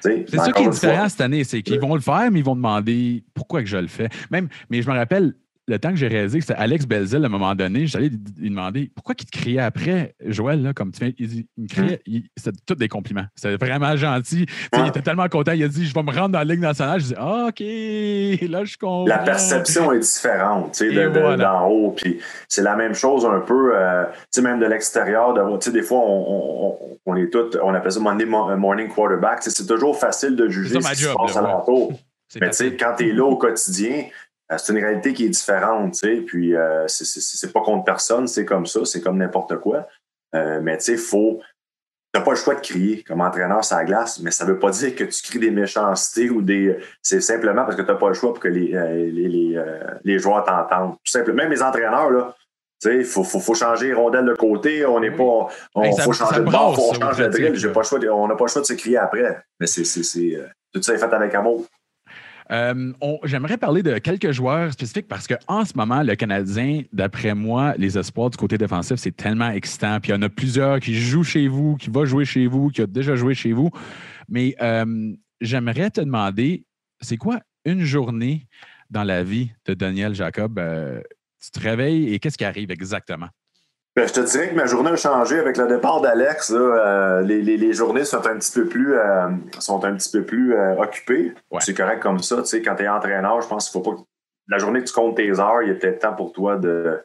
C'est 0.00 0.36
ça 0.36 0.52
qui 0.52 0.62
est 0.62 0.68
différent 0.68 1.08
cette 1.08 1.20
année, 1.20 1.44
c'est 1.44 1.62
qu'ils 1.62 1.80
vont 1.80 1.94
le 1.94 2.00
faire, 2.00 2.30
mais 2.30 2.40
ils 2.40 2.44
vont 2.44 2.56
demander 2.56 3.24
pourquoi 3.34 3.62
que 3.62 3.68
je 3.68 3.76
le 3.76 3.88
fais. 3.88 4.08
Même, 4.30 4.48
mais 4.70 4.82
je 4.82 4.90
me 4.90 4.96
rappelle, 4.96 5.34
le 5.68 5.78
temps 5.78 5.90
que 5.90 5.96
j'ai 5.96 6.06
réalisé 6.06 6.38
que 6.38 6.44
c'était 6.44 6.58
Alex 6.58 6.86
Belzil, 6.86 7.22
à 7.22 7.26
un 7.26 7.30
moment 7.30 7.54
donné, 7.54 7.86
j'allais 7.86 8.08
lui 8.08 8.50
demander 8.50 8.90
pourquoi 8.94 9.14
il 9.18 9.24
te 9.24 9.36
criait 9.36 9.60
après, 9.60 10.14
Joël, 10.24 10.62
là, 10.62 10.72
comme 10.72 10.92
tu 10.92 11.00
viens, 11.00 11.12
il, 11.18 11.44
me 11.56 11.66
criait, 11.66 12.00
c'était 12.36 12.56
tous 12.64 12.74
des 12.76 12.88
compliments. 12.88 13.26
C'était 13.34 13.56
vraiment 13.56 13.96
gentil. 13.96 14.46
Il 14.76 14.86
était 14.86 15.02
tellement 15.02 15.28
content, 15.28 15.52
il 15.52 15.64
a 15.64 15.68
dit 15.68 15.86
Je 15.86 15.92
vais 15.94 16.02
me 16.02 16.12
rendre 16.12 16.30
dans 16.30 16.38
la 16.38 16.44
Ligue 16.44 16.60
nationale. 16.60 17.00
Je 17.00 17.06
dis 17.06 17.14
ah, 17.16 17.46
OK, 17.48 17.60
là, 17.60 18.64
je 18.64 18.76
comprends. 18.76 19.06
La 19.06 19.18
perception 19.18 19.92
est 19.92 19.98
différente, 19.98 20.72
tu 20.72 20.94
sais, 20.94 21.36
d'en 21.36 21.68
haut. 21.68 21.90
Puis 21.90 22.20
c'est 22.48 22.62
la 22.62 22.76
même 22.76 22.94
chose 22.94 23.26
un 23.26 23.40
peu, 23.40 23.72
euh, 23.74 24.04
tu 24.04 24.12
sais, 24.30 24.42
même 24.42 24.60
de 24.60 24.66
l'extérieur. 24.66 25.34
Tu 25.34 25.66
sais, 25.66 25.72
des 25.72 25.82
fois, 25.82 25.98
on, 25.98 26.78
on, 27.06 27.16
est 27.16 27.28
tous, 27.30 27.58
on 27.62 27.74
appelle 27.74 27.92
ça 27.92 28.00
Monday 28.00 28.24
morning 28.24 28.88
quarterback. 28.88 29.42
C'est 29.42 29.66
toujours 29.66 29.98
facile 29.98 30.36
de 30.36 30.48
juger 30.48 30.80
ce 30.80 30.88
qui 30.90 30.96
se 30.96 31.14
passe 31.14 31.36
alentour. 31.36 31.92
Mais 32.40 32.50
tu 32.50 32.56
sais, 32.56 32.76
quand 32.76 32.94
tu 32.98 33.08
es 33.08 33.12
là 33.12 33.24
au 33.24 33.36
quotidien, 33.36 34.04
euh, 34.04 34.25
c'est 34.56 34.72
une 34.72 34.78
réalité 34.78 35.12
qui 35.12 35.24
est 35.24 35.28
différente, 35.28 35.94
tu 35.94 35.98
sais, 35.98 36.16
puis 36.22 36.54
euh, 36.54 36.86
c'est 36.86 37.52
pas 37.52 37.62
contre 37.62 37.84
personne, 37.84 38.28
c'est 38.28 38.44
comme 38.44 38.66
ça, 38.66 38.84
c'est 38.84 39.00
comme 39.00 39.18
n'importe 39.18 39.56
quoi. 39.58 39.88
Euh, 40.34 40.60
mais 40.62 40.78
tu 40.78 40.84
sais, 40.84 40.96
faut. 40.96 41.40
T'as 42.12 42.22
pas 42.22 42.30
le 42.30 42.36
choix 42.36 42.54
de 42.54 42.60
crier 42.60 43.02
comme 43.02 43.20
entraîneur 43.20 43.62
sur 43.62 43.76
la 43.76 43.84
glace, 43.84 44.20
mais 44.20 44.30
ça 44.30 44.46
veut 44.46 44.58
pas 44.58 44.70
dire 44.70 44.94
que 44.94 45.04
tu 45.04 45.22
cries 45.22 45.38
des 45.38 45.50
méchancetés 45.50 46.30
ou 46.30 46.40
des. 46.40 46.78
C'est 47.02 47.20
simplement 47.20 47.64
parce 47.64 47.76
que 47.76 47.82
t'as 47.82 47.96
pas 47.96 48.08
le 48.08 48.14
choix 48.14 48.32
pour 48.32 48.40
que 48.40 48.48
les, 48.48 48.68
les, 49.12 49.60
les, 50.02 50.18
joueurs 50.18 50.44
t'entendent. 50.44 50.92
Tout 50.92 51.12
simplement. 51.12 51.42
Même 51.42 51.50
les 51.50 51.62
entraîneurs, 51.62 52.10
là, 52.10 52.34
tu 52.80 52.88
sais, 52.88 52.96
il 52.98 53.04
faut, 53.04 53.24
faut, 53.24 53.40
faut, 53.40 53.54
changer 53.54 53.92
rondelle 53.92 54.24
de 54.24 54.34
côté. 54.34 54.86
On 54.86 55.00
n'est 55.00 55.10
pas. 55.10 55.48
On, 55.74 55.96
faut 55.96 56.12
changer 56.12 56.40
de 56.40 56.50
bord, 56.50 56.74
faut 56.74 56.94
changer 56.94 57.24
de 57.24 57.28
drill. 57.28 57.72
Pas 57.72 57.80
le 57.80 57.86
choix 57.86 57.98
on 58.14 58.28
n'a 58.28 58.34
pas 58.34 58.44
le 58.44 58.50
choix 58.50 58.62
de 58.62 58.66
se 58.66 58.74
crier 58.74 58.98
après. 58.98 59.38
Mais 59.60 59.66
c'est. 59.66 59.82
Tout 60.72 60.82
ça 60.82 60.94
est 60.94 60.98
fait 60.98 61.12
avec 61.12 61.34
amour. 61.34 61.66
Euh, 62.52 62.92
j'aimerais 63.24 63.58
parler 63.58 63.82
de 63.82 63.98
quelques 63.98 64.30
joueurs 64.30 64.72
spécifiques 64.72 65.08
parce 65.08 65.26
qu'en 65.26 65.64
ce 65.64 65.72
moment, 65.74 66.02
le 66.02 66.14
Canadien, 66.14 66.82
d'après 66.92 67.34
moi, 67.34 67.74
les 67.76 67.98
espoirs 67.98 68.30
du 68.30 68.36
côté 68.36 68.56
défensif, 68.56 68.96
c'est 68.96 69.16
tellement 69.16 69.50
excitant. 69.50 69.98
Puis 70.00 70.12
il 70.12 70.14
y 70.14 70.18
en 70.18 70.22
a 70.22 70.28
plusieurs 70.28 70.78
qui 70.78 70.94
jouent 70.94 71.24
chez 71.24 71.48
vous, 71.48 71.76
qui 71.76 71.90
vont 71.90 72.04
jouer 72.04 72.24
chez 72.24 72.46
vous, 72.46 72.68
qui 72.68 72.82
ont 72.82 72.86
déjà 72.88 73.16
joué 73.16 73.34
chez 73.34 73.52
vous. 73.52 73.70
Mais 74.28 74.54
euh, 74.60 75.12
j'aimerais 75.40 75.90
te 75.90 76.00
demander, 76.00 76.64
c'est 77.00 77.16
quoi 77.16 77.40
une 77.64 77.84
journée 77.84 78.46
dans 78.90 79.04
la 79.04 79.24
vie 79.24 79.50
de 79.64 79.74
Daniel 79.74 80.14
Jacob? 80.14 80.58
Euh, 80.58 81.00
tu 81.42 81.50
te 81.50 81.60
réveilles 81.60 82.14
et 82.14 82.18
qu'est-ce 82.18 82.38
qui 82.38 82.44
arrive 82.44 82.70
exactement? 82.70 83.28
Ben, 83.96 84.06
je 84.06 84.12
te 84.12 84.20
dirais 84.20 84.50
que 84.50 84.54
ma 84.54 84.66
journée 84.66 84.90
a 84.90 84.96
changé 84.96 85.38
avec 85.38 85.56
le 85.56 85.66
départ 85.68 86.02
d'Alex. 86.02 86.52
Euh, 86.54 87.22
les, 87.22 87.40
les, 87.40 87.72
journées 87.72 88.04
sont 88.04 88.26
un 88.26 88.36
petit 88.36 88.52
peu 88.52 88.66
plus, 88.66 88.94
euh, 88.94 89.28
sont 89.58 89.82
un 89.86 89.94
petit 89.94 90.10
peu 90.10 90.22
plus 90.22 90.54
euh, 90.54 90.76
occupées. 90.76 91.32
C'est 91.60 91.72
correct 91.72 92.00
comme 92.00 92.18
ça. 92.18 92.36
Tu 92.42 92.44
sais, 92.44 92.60
quand 92.60 92.76
tu 92.76 92.82
es 92.82 92.88
entraîneur, 92.88 93.40
je 93.40 93.48
pense 93.48 93.70
qu'il 93.70 93.82
faut 93.82 93.90
pas 93.90 93.98
La 94.48 94.58
journée 94.58 94.80
que 94.80 94.84
tu 94.84 94.92
comptes 94.92 95.16
tes 95.16 95.40
heures, 95.40 95.62
il 95.62 95.68
y 95.68 95.70
a 95.70 95.74
peut-être 95.76 96.00
temps 96.00 96.12
pour 96.12 96.32
toi 96.32 96.56
de, 96.56 97.02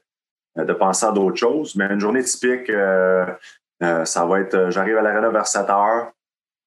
de 0.58 0.74
penser 0.74 1.06
à 1.06 1.14
d'autres 1.14 1.38
choses. 1.38 1.78
Mais 1.78 1.86
une 1.86 2.02
journée 2.02 2.24
typique, 2.24 2.70
ça 2.70 4.26
va 4.26 4.40
être 4.42 4.70
j'arrive 4.70 4.98
à 4.98 5.02
l'arena 5.02 5.30
vers 5.30 5.48
7 5.48 5.70
heures. 5.70 6.12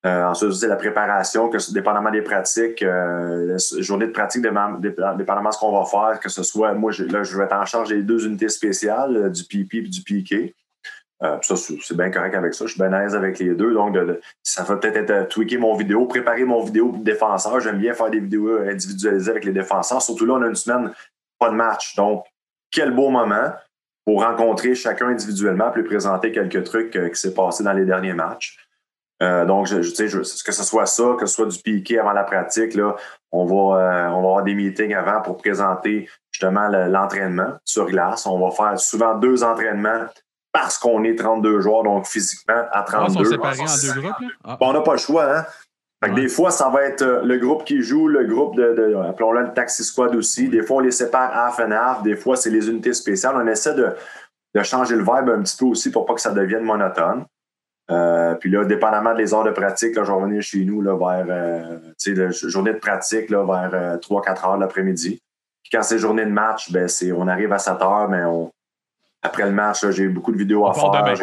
Euh, 0.04 0.24
ensuite, 0.24 0.52
c'est 0.52 0.68
la 0.68 0.76
préparation, 0.76 1.48
que 1.48 1.56
dépendamment 1.72 2.10
des 2.10 2.20
pratiques, 2.20 2.82
euh, 2.82 3.56
la 3.56 3.82
journée 3.82 4.06
de 4.06 4.12
pratique, 4.12 4.42
dépendamment 4.42 4.78
de 4.78 5.54
ce 5.54 5.58
qu'on 5.58 5.72
va 5.72 5.86
faire, 5.86 6.20
que 6.20 6.28
ce 6.28 6.42
soit, 6.42 6.74
moi, 6.74 6.92
je, 6.92 7.04
là, 7.04 7.22
je 7.22 7.36
vais 7.38 7.44
être 7.44 7.54
en 7.54 7.64
charge 7.64 7.88
des 7.88 8.02
deux 8.02 8.26
unités 8.26 8.50
spéciales, 8.50 9.16
euh, 9.16 9.30
du 9.30 9.44
PP 9.44 9.76
et 9.76 9.82
du 9.82 10.02
PK. 10.02 10.54
Euh, 11.22 11.38
ça, 11.40 11.56
c'est 11.56 11.96
bien 11.96 12.10
correct 12.10 12.34
avec 12.34 12.52
ça. 12.52 12.66
Je 12.66 12.72
suis 12.72 12.82
bien 12.82 12.92
à 12.92 13.00
l'aise 13.00 13.14
avec 13.14 13.38
les 13.38 13.54
deux. 13.54 13.72
Donc, 13.72 13.96
ça 14.42 14.62
va 14.62 14.76
peut-être 14.76 15.10
être 15.10 15.28
tweaker 15.28 15.58
mon 15.58 15.74
vidéo, 15.74 16.04
préparer 16.04 16.44
mon 16.44 16.62
vidéo 16.62 16.92
de 16.92 17.02
défenseur. 17.02 17.60
J'aime 17.60 17.78
bien 17.78 17.94
faire 17.94 18.10
des 18.10 18.20
vidéos 18.20 18.58
individualisées 18.58 19.30
avec 19.30 19.46
les 19.46 19.52
défenseurs. 19.52 20.02
Surtout 20.02 20.26
là, 20.26 20.34
on 20.34 20.42
a 20.42 20.48
une 20.48 20.54
semaine, 20.54 20.92
pas 21.38 21.48
de 21.48 21.54
match. 21.54 21.96
Donc, 21.96 22.26
quel 22.70 22.90
beau 22.94 23.08
moment 23.08 23.52
pour 24.04 24.22
rencontrer 24.22 24.74
chacun 24.74 25.08
individuellement 25.08 25.70
puis 25.70 25.82
présenter 25.82 26.30
quelques 26.30 26.64
trucs 26.64 26.90
qui 26.90 27.18
s'est 27.18 27.32
passé 27.32 27.64
dans 27.64 27.72
les 27.72 27.86
derniers 27.86 28.12
matchs. 28.12 28.63
Euh, 29.24 29.44
donc, 29.46 29.66
je, 29.66 29.82
sais, 29.82 30.06
que 30.06 30.52
ce 30.52 30.64
soit 30.64 30.86
ça, 30.86 31.16
que 31.18 31.26
ce 31.26 31.34
soit 31.34 31.46
du 31.46 31.58
piqué 31.58 31.98
avant 31.98 32.12
la 32.12 32.24
pratique, 32.24 32.74
là, 32.74 32.94
on 33.32 33.46
va, 33.46 33.54
euh, 33.54 34.08
on 34.10 34.22
va 34.22 34.28
avoir 34.28 34.42
des 34.42 34.54
meetings 34.54 34.94
avant 34.94 35.22
pour 35.22 35.38
présenter 35.38 36.08
justement 36.30 36.68
l'entraînement 36.68 37.54
sur 37.64 37.86
glace. 37.86 38.26
On 38.26 38.38
va 38.38 38.50
faire 38.50 38.78
souvent 38.78 39.14
deux 39.14 39.42
entraînements 39.42 40.06
parce 40.52 40.78
qu'on 40.78 41.02
est 41.04 41.16
32 41.16 41.60
joueurs, 41.60 41.82
donc 41.82 42.06
physiquement 42.06 42.64
à 42.70 42.82
32. 42.82 43.20
Ah, 43.20 43.24
séparés 43.24 43.60
en 43.60 43.94
deux 43.94 44.00
groupes? 44.00 44.30
Ah. 44.44 44.56
on 44.60 44.72
n'a 44.72 44.80
pas 44.82 44.92
le 44.92 44.98
choix, 44.98 45.38
hein? 45.38 45.44
Des 46.14 46.28
fois, 46.28 46.50
ça 46.50 46.68
va 46.68 46.82
être 46.82 47.00
euh, 47.00 47.22
le 47.24 47.38
groupe 47.38 47.64
qui 47.64 47.80
joue, 47.80 48.08
le 48.08 48.26
groupe 48.26 48.56
de, 48.56 48.74
de 48.74 48.94
appelons-le 48.94 49.40
le 49.42 49.52
taxi 49.54 49.82
squad 49.82 50.14
aussi. 50.14 50.48
Des 50.48 50.62
fois, 50.62 50.76
on 50.76 50.80
les 50.80 50.90
sépare 50.90 51.34
half 51.34 51.58
and 51.60 51.70
half. 51.70 52.02
Des 52.02 52.14
fois, 52.14 52.36
c'est 52.36 52.50
les 52.50 52.68
unités 52.68 52.92
spéciales. 52.92 53.36
On 53.36 53.46
essaie 53.46 53.74
de, 53.74 53.94
de 54.54 54.62
changer 54.62 54.96
le 54.96 55.02
vibe 55.02 55.30
un 55.30 55.40
petit 55.42 55.56
peu 55.56 55.64
aussi 55.64 55.90
pour 55.90 56.04
pas 56.04 56.14
que 56.14 56.20
ça 56.20 56.30
devienne 56.30 56.62
monotone. 56.62 57.24
Euh, 57.90 58.34
puis 58.36 58.50
là, 58.50 58.64
dépendamment 58.64 59.14
des 59.14 59.34
heures 59.34 59.44
de 59.44 59.50
pratique, 59.50 59.94
là, 59.94 60.04
je 60.04 60.10
vais 60.10 60.16
revenir 60.16 60.42
chez 60.42 60.64
nous 60.64 60.80
là, 60.80 60.96
vers 60.96 61.26
euh, 61.28 61.78
la 62.06 62.30
journée 62.30 62.72
de 62.72 62.78
pratique 62.78 63.28
là, 63.28 63.44
vers 63.44 63.98
3-4 63.98 64.04
euh, 64.08 64.48
heures 64.48 64.56
l'après-midi. 64.56 65.20
Puis 65.62 65.70
quand 65.70 65.82
c'est 65.82 65.98
journée 65.98 66.24
de 66.24 66.30
match, 66.30 66.72
ben, 66.72 66.88
c'est, 66.88 67.12
on 67.12 67.28
arrive 67.28 67.52
à 67.52 67.58
7 67.58 67.82
heures, 67.82 68.08
mais 68.08 68.24
on, 68.24 68.50
après 69.22 69.44
le 69.44 69.52
match, 69.52 69.86
j'ai 69.90 70.08
beaucoup 70.08 70.32
de 70.32 70.38
vidéos 70.38 70.66
à 70.66 70.74
faire. 70.74 71.14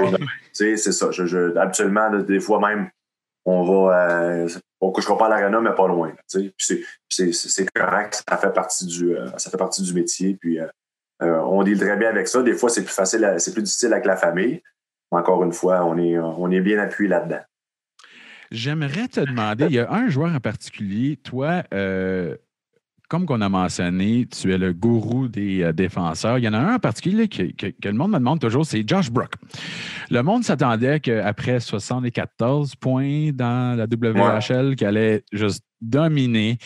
C'est 0.53 0.77
ça. 0.77 1.11
Je, 1.11 1.25
je, 1.25 1.57
habituellement, 1.57 2.09
des 2.09 2.39
fois 2.39 2.59
même, 2.59 2.89
on 3.45 3.63
va. 3.63 4.09
Euh, 4.09 4.49
on 4.79 4.87
ne 4.87 4.93
couchera 4.93 5.17
pas 5.17 5.27
à 5.27 5.29
l'arena, 5.29 5.61
mais 5.61 5.73
pas 5.75 5.87
loin. 5.87 6.11
C'est 6.27 7.71
correct. 7.73 8.23
Ça 8.27 8.37
fait 8.37 8.51
partie 8.51 8.85
du, 8.85 9.15
ça 9.37 9.51
fait 9.51 9.57
partie 9.57 9.83
du 9.83 9.93
métier. 9.93 10.37
Puis 10.39 10.57
on 11.19 11.61
deal 11.61 11.79
très 11.79 11.97
bien 11.97 12.09
avec 12.09 12.27
ça. 12.27 12.41
Des 12.41 12.53
fois, 12.53 12.69
c'est 12.69 12.83
plus 12.83 12.93
facile, 12.93 13.35
c'est 13.37 13.53
plus 13.53 13.61
difficile 13.61 13.93
avec 13.93 14.05
la 14.05 14.15
famille 14.15 14.61
encore 15.11 15.43
une 15.43 15.53
fois, 15.53 15.85
on 15.85 15.97
est, 15.97 16.17
on 16.17 16.49
est 16.49 16.61
bien 16.61 16.79
appuyé 16.79 17.09
là-dedans. 17.09 17.41
J'aimerais 18.51 19.07
te 19.07 19.21
demander, 19.21 19.65
il 19.65 19.73
y 19.73 19.79
a 19.79 19.91
un 19.91 20.09
joueur 20.09 20.33
en 20.35 20.39
particulier, 20.39 21.15
toi, 21.15 21.63
euh, 21.73 22.35
comme 23.07 23.25
qu'on 23.25 23.39
a 23.39 23.47
mentionné, 23.47 24.25
tu 24.25 24.53
es 24.53 24.57
le 24.57 24.73
gourou 24.73 25.29
des 25.29 25.63
euh, 25.63 25.73
défenseurs. 25.73 26.37
Il 26.37 26.43
y 26.43 26.47
en 26.49 26.53
a 26.53 26.57
un 26.57 26.75
en 26.75 26.79
particulier 26.79 27.29
que, 27.29 27.43
le 27.83 27.93
monde 27.93 28.11
me 28.11 28.17
demande 28.17 28.39
toujours, 28.39 28.65
c'est 28.65 28.87
Josh 28.87 29.09
Brook. 29.09 29.33
Le 30.09 30.21
monde 30.21 30.43
s'attendait 30.43 30.99
qu'après 30.99 31.61
74 31.61 32.75
points 32.75 33.31
dans 33.33 33.77
la 33.77 33.85
WHL, 33.85 34.75
qu'il 34.75 34.87
allait 34.87 35.23
juste 35.31 35.63
dominer. 35.79 36.57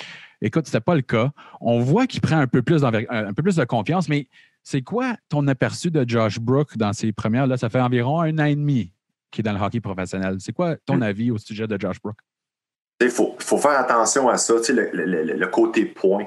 Écoute, 0.41 0.65
ce 0.67 0.71
n'était 0.71 0.83
pas 0.83 0.95
le 0.95 1.01
cas. 1.01 1.31
On 1.61 1.79
voit 1.79 2.07
qu'il 2.07 2.21
prend 2.21 2.37
un 2.37 2.47
peu 2.47 2.61
plus, 2.61 2.83
un 2.83 2.91
peu 3.33 3.43
plus 3.43 3.55
de 3.55 3.63
confiance, 3.63 4.09
mais 4.09 4.27
C'est 4.67 4.81
quoi 4.81 5.15
ton 5.29 5.47
aperçu 5.47 5.91
de 5.91 6.03
Josh 6.07 6.39
Brook 6.39 6.75
dans 6.75 6.91
ses 6.91 7.11
premières? 7.13 7.45
Là, 7.45 7.55
ça 7.55 7.69
fait 7.69 7.79
environ 7.79 8.19
un 8.21 8.37
an 8.39 8.45
et 8.45 8.55
demi 8.55 8.91
qu'il 9.29 9.45
est 9.45 9.51
dans 9.51 9.57
le 9.57 9.63
hockey 9.63 9.79
professionnel. 9.79 10.37
C'est 10.39 10.53
quoi 10.53 10.75
ton 10.87 11.01
avis 11.01 11.29
au 11.29 11.37
sujet 11.37 11.67
de 11.67 11.79
Josh 11.79 12.01
Brook? 12.01 12.15
Il 12.99 13.09
faut, 13.11 13.35
faut 13.39 13.57
faire 13.59 13.79
attention 13.79 14.27
à 14.27 14.37
ça, 14.37 14.55
tu 14.57 14.63
sais, 14.63 14.73
le, 14.73 14.89
le- 14.91 15.23
le- 15.23 15.33
le 15.33 15.47
côté 15.47 15.85
point. 15.85 16.25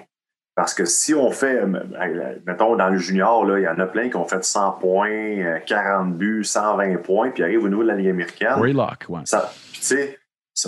Parce 0.54 0.72
que 0.74 0.84
si 0.84 1.14
on 1.14 1.30
fait, 1.30 1.62
euh, 1.62 2.36
mettons, 2.46 2.76
dans 2.76 2.88
le 2.90 2.98
junior, 2.98 3.44
là, 3.44 3.58
il 3.58 3.62
y 3.62 3.68
en 3.68 3.78
a 3.78 3.86
plein 3.86 4.08
qui 4.08 4.16
ont 4.16 4.24
fait 4.26 4.44
100 4.44 4.72
points, 4.72 5.08
euh, 5.10 5.58
40 5.66 6.16
buts, 6.16 6.44
120 6.44 6.96
points, 7.02 7.30
puis 7.30 7.42
arrivent 7.42 7.64
au 7.64 7.68
niveau 7.68 7.82
de 7.82 7.88
la 7.88 7.94
Ligue 7.96 8.08
américaine. 8.10 8.54
Raylock, 8.60 9.06
ouais. 9.08 9.20
Ça, 9.24 9.52
tu 9.72 9.80
sais, 9.82 10.17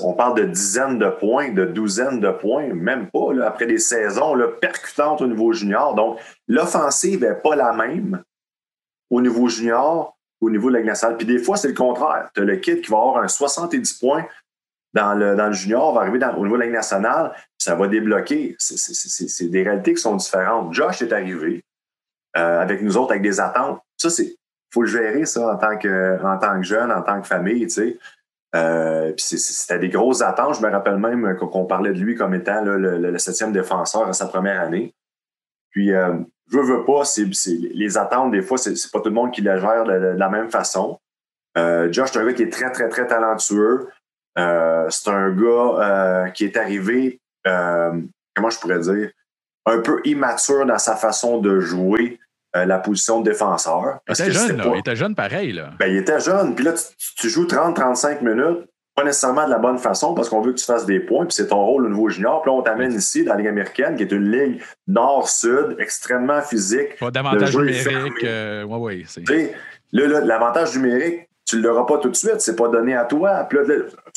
on 0.02 0.12
parle 0.12 0.36
de 0.36 0.44
dizaines 0.44 0.98
de 0.98 1.08
points, 1.08 1.50
de 1.52 1.64
douzaines 1.64 2.20
de 2.20 2.30
points, 2.30 2.72
même 2.74 3.10
pas, 3.10 3.30
après 3.44 3.66
des 3.66 3.78
saisons 3.78 4.36
percutantes 4.60 5.20
au 5.20 5.26
niveau 5.26 5.52
junior. 5.52 5.94
Donc, 5.94 6.18
l'offensive 6.48 7.22
n'est 7.22 7.34
pas 7.34 7.56
la 7.56 7.72
même 7.72 8.22
au 9.10 9.20
niveau 9.20 9.48
junior, 9.48 10.16
au 10.40 10.50
niveau 10.50 10.70
de 10.70 10.78
la. 10.78 11.14
Puis 11.16 11.26
des 11.26 11.38
fois, 11.38 11.56
c'est 11.56 11.68
le 11.68 11.74
contraire. 11.74 12.30
Tu 12.34 12.40
as 12.40 12.44
le 12.44 12.56
kid 12.56 12.82
qui 12.82 12.90
va 12.90 12.98
avoir 12.98 13.18
un 13.18 13.28
70 13.28 13.94
points 13.94 14.26
dans 14.92 15.14
le, 15.14 15.36
dans 15.36 15.46
le 15.46 15.52
junior, 15.52 15.94
va 15.94 16.02
arriver 16.02 16.18
au 16.36 16.44
niveau 16.44 16.58
de 16.58 16.64
nationale, 16.64 17.32
ça 17.58 17.74
va 17.74 17.86
débloquer. 17.86 18.56
C'est 18.58 19.48
des 19.48 19.62
réalités 19.62 19.94
qui 19.94 20.00
sont 20.00 20.16
différentes. 20.16 20.72
Josh 20.74 21.02
est 21.02 21.12
arrivé 21.12 21.64
euh, 22.36 22.60
avec 22.60 22.82
nous 22.82 22.96
autres, 22.96 23.12
avec 23.12 23.22
des 23.22 23.40
attentes. 23.40 23.80
Ça, 23.96 24.10
c'est 24.10 24.36
faut 24.72 24.82
le 24.82 24.88
gérer, 24.88 25.24
ça, 25.26 25.54
en 25.54 25.56
tant 25.56 25.76
que, 25.76 26.22
en 26.24 26.38
tant 26.38 26.56
que 26.60 26.62
jeune, 26.62 26.92
en 26.92 27.02
tant 27.02 27.20
que 27.20 27.26
famille, 27.26 27.66
tu 27.66 27.70
sais. 27.70 27.98
Euh, 28.56 29.12
c'était 29.16 29.78
des 29.78 29.88
grosses 29.88 30.22
attentes. 30.22 30.56
Je 30.56 30.62
me 30.62 30.70
rappelle 30.70 30.96
même 30.96 31.36
qu'on 31.36 31.66
parlait 31.66 31.92
de 31.92 31.98
lui 31.98 32.16
comme 32.16 32.34
étant 32.34 32.62
là, 32.64 32.76
le, 32.76 33.18
septième 33.18 33.52
défenseur 33.52 34.08
à 34.08 34.12
sa 34.12 34.26
première 34.26 34.60
année. 34.60 34.92
Puis, 35.70 35.92
euh, 35.92 36.14
je 36.50 36.58
veux, 36.58 36.84
pas, 36.84 37.04
c'est- 37.04 37.26
les 37.46 37.96
attentes, 37.96 38.32
des 38.32 38.42
fois, 38.42 38.58
c'est, 38.58 38.74
c'est 38.74 38.90
pas 38.90 38.98
tout 39.00 39.08
le 39.08 39.14
monde 39.14 39.32
qui 39.32 39.40
les 39.40 39.58
gère 39.60 39.84
de, 39.84 39.92
de 39.92 40.18
la 40.18 40.28
même 40.28 40.50
façon. 40.50 40.98
Euh, 41.56 41.92
Josh, 41.92 42.10
c'est 42.12 42.18
un 42.18 42.26
gars 42.26 42.32
qui 42.32 42.42
est 42.42 42.52
très, 42.52 42.70
très, 42.72 42.88
très 42.88 43.06
talentueux. 43.06 43.88
Euh, 44.38 44.86
c'est 44.90 45.10
un 45.10 45.30
gars 45.30 45.46
euh, 45.46 46.28
qui 46.30 46.44
est 46.44 46.56
arrivé, 46.56 47.20
euh, 47.46 48.00
comment 48.34 48.50
je 48.50 48.58
pourrais 48.58 48.80
dire, 48.80 49.10
un 49.66 49.80
peu 49.80 50.00
immature 50.04 50.66
dans 50.66 50.78
sa 50.78 50.96
façon 50.96 51.38
de 51.38 51.60
jouer 51.60 52.18
euh, 52.56 52.64
la 52.64 52.78
position 52.78 53.20
de 53.20 53.30
défenseur. 53.30 53.98
Il 54.08 54.12
était 54.12 54.30
jeune, 54.32 54.46
c'est 54.48 54.52
là. 54.56 54.64
pas- 54.64 54.70
Il 54.74 54.78
était 54.80 54.96
jeune 54.96 55.14
pareil, 55.14 55.52
là. 55.52 55.70
ben, 55.78 55.86
il 55.86 55.96
était 55.98 56.20
jeune. 56.20 56.54
Puis 56.54 56.64
là, 56.64 56.72
tu, 56.72 56.82
tu 57.16 57.28
joues 57.28 57.44
30-35 57.46 58.22
minutes, 58.22 58.66
pas 58.96 59.04
nécessairement 59.04 59.46
de 59.46 59.50
la 59.50 59.58
bonne 59.58 59.78
façon 59.78 60.14
parce 60.14 60.28
qu'on 60.28 60.40
veut 60.40 60.52
que 60.52 60.58
tu 60.58 60.64
fasses 60.64 60.84
des 60.84 61.00
points, 61.00 61.24
puis 61.24 61.34
c'est 61.34 61.46
ton 61.48 61.64
rôle 61.64 61.86
au 61.86 61.88
niveau 61.88 62.08
junior. 62.08 62.42
Puis 62.42 62.50
là, 62.50 62.56
on 62.58 62.62
t'amène 62.62 62.92
ici 62.92 63.24
dans 63.24 63.32
la 63.32 63.38
Ligue 63.38 63.48
américaine, 63.48 63.94
qui 63.96 64.02
est 64.02 64.12
une 64.12 64.30
ligue 64.30 64.60
nord-sud, 64.88 65.76
extrêmement 65.78 66.42
physique. 66.42 66.98
Pas 66.98 67.10
d'avantage 67.10 67.56
numérique. 67.56 68.24
euh, 68.24 68.64
ouais, 68.64 68.78
ouais. 68.78 69.54
là, 69.92 70.06
là, 70.06 70.20
l'avantage 70.20 70.76
numérique, 70.76 71.28
tu 71.46 71.56
ne 71.56 71.62
l'auras 71.62 71.84
pas 71.84 71.98
tout 71.98 72.10
de 72.10 72.14
suite, 72.16 72.40
c'est 72.40 72.54
pas 72.56 72.68
donné 72.68 72.94
à 72.94 73.04
toi. 73.04 73.44
Puis 73.48 73.58
là, 73.58 73.64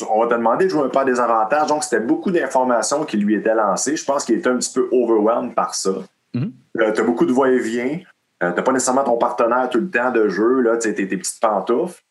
on 0.09 0.21
va 0.21 0.27
te 0.27 0.33
demander 0.33 0.65
de 0.65 0.69
jouer 0.69 0.83
un 0.83 0.89
pas 0.89 1.03
des 1.05 1.19
avantages. 1.19 1.67
Donc, 1.67 1.83
c'était 1.83 1.99
beaucoup 2.03 2.29
d'informations 2.31 3.05
qui 3.05 3.17
lui 3.17 3.35
étaient 3.35 3.55
lancées. 3.55 3.95
Je 3.95 4.05
pense 4.05 4.23
qu'il 4.25 4.35
était 4.35 4.49
un 4.49 4.57
petit 4.57 4.71
peu 4.73 4.87
overwhelmed 4.91 5.55
par 5.55 5.73
ça. 5.73 5.91
Mhm. 6.35 6.51
tu 6.75 6.83
as 7.01 7.03
beaucoup 7.03 7.25
de 7.25 7.31
va-et-vient. 7.33 7.99
Euh, 8.43 8.51
tu 8.51 8.57
n'as 8.57 8.61
pas 8.63 8.71
nécessairement 8.73 9.03
ton 9.05 9.17
partenaire 9.17 9.69
tout 9.69 9.79
le 9.79 9.89
temps 9.89 10.11
de 10.11 10.27
jeu, 10.27 10.59
là, 10.61 10.77
tes 10.77 10.93
tes 10.93 11.05
petites 11.07 11.39
pantoufles. 11.39 12.01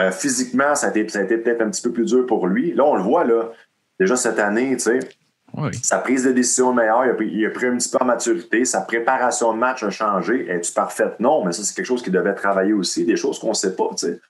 Euh, 0.00 0.10
physiquement, 0.10 0.74
ça 0.74 0.88
a 0.88 0.90
été, 0.90 1.04
peut-être 1.04 1.62
un 1.62 1.70
petit 1.70 1.80
peu 1.80 1.92
plus 1.92 2.04
dur 2.04 2.26
pour 2.26 2.46
lui. 2.48 2.74
Là, 2.74 2.84
on 2.84 2.96
le 2.96 3.02
voit, 3.02 3.24
là, 3.24 3.50
déjà 3.98 4.16
cette 4.16 4.38
année, 4.38 4.72
tu 4.76 4.80
sais, 4.80 4.98
sa 5.82 5.98
prise 5.98 6.24
de 6.24 6.32
décision 6.32 6.72
est 6.72 6.74
meilleure, 6.74 7.06
il 7.06 7.10
a, 7.10 7.14
pris, 7.14 7.28
il 7.28 7.46
a 7.46 7.50
pris 7.50 7.66
un 7.66 7.76
petit 7.76 7.88
peu 7.88 7.98
en 8.00 8.04
maturité, 8.04 8.64
sa 8.66 8.82
préparation 8.82 9.54
de 9.54 9.58
match 9.58 9.82
a 9.84 9.90
changé. 9.90 10.50
Es-tu 10.50 10.72
parfaite? 10.72 11.18
Non, 11.18 11.44
mais 11.44 11.52
ça, 11.52 11.62
c'est 11.62 11.74
quelque 11.74 11.86
chose 11.86 12.02
qui 12.02 12.10
devait 12.10 12.34
travailler 12.34 12.74
aussi, 12.74 13.06
des 13.06 13.16
choses 13.16 13.38
qu'on 13.38 13.50
ne 13.50 13.54
sait 13.54 13.74
pas, 13.74 13.88
tu 13.96 14.06
sais. 14.06 14.20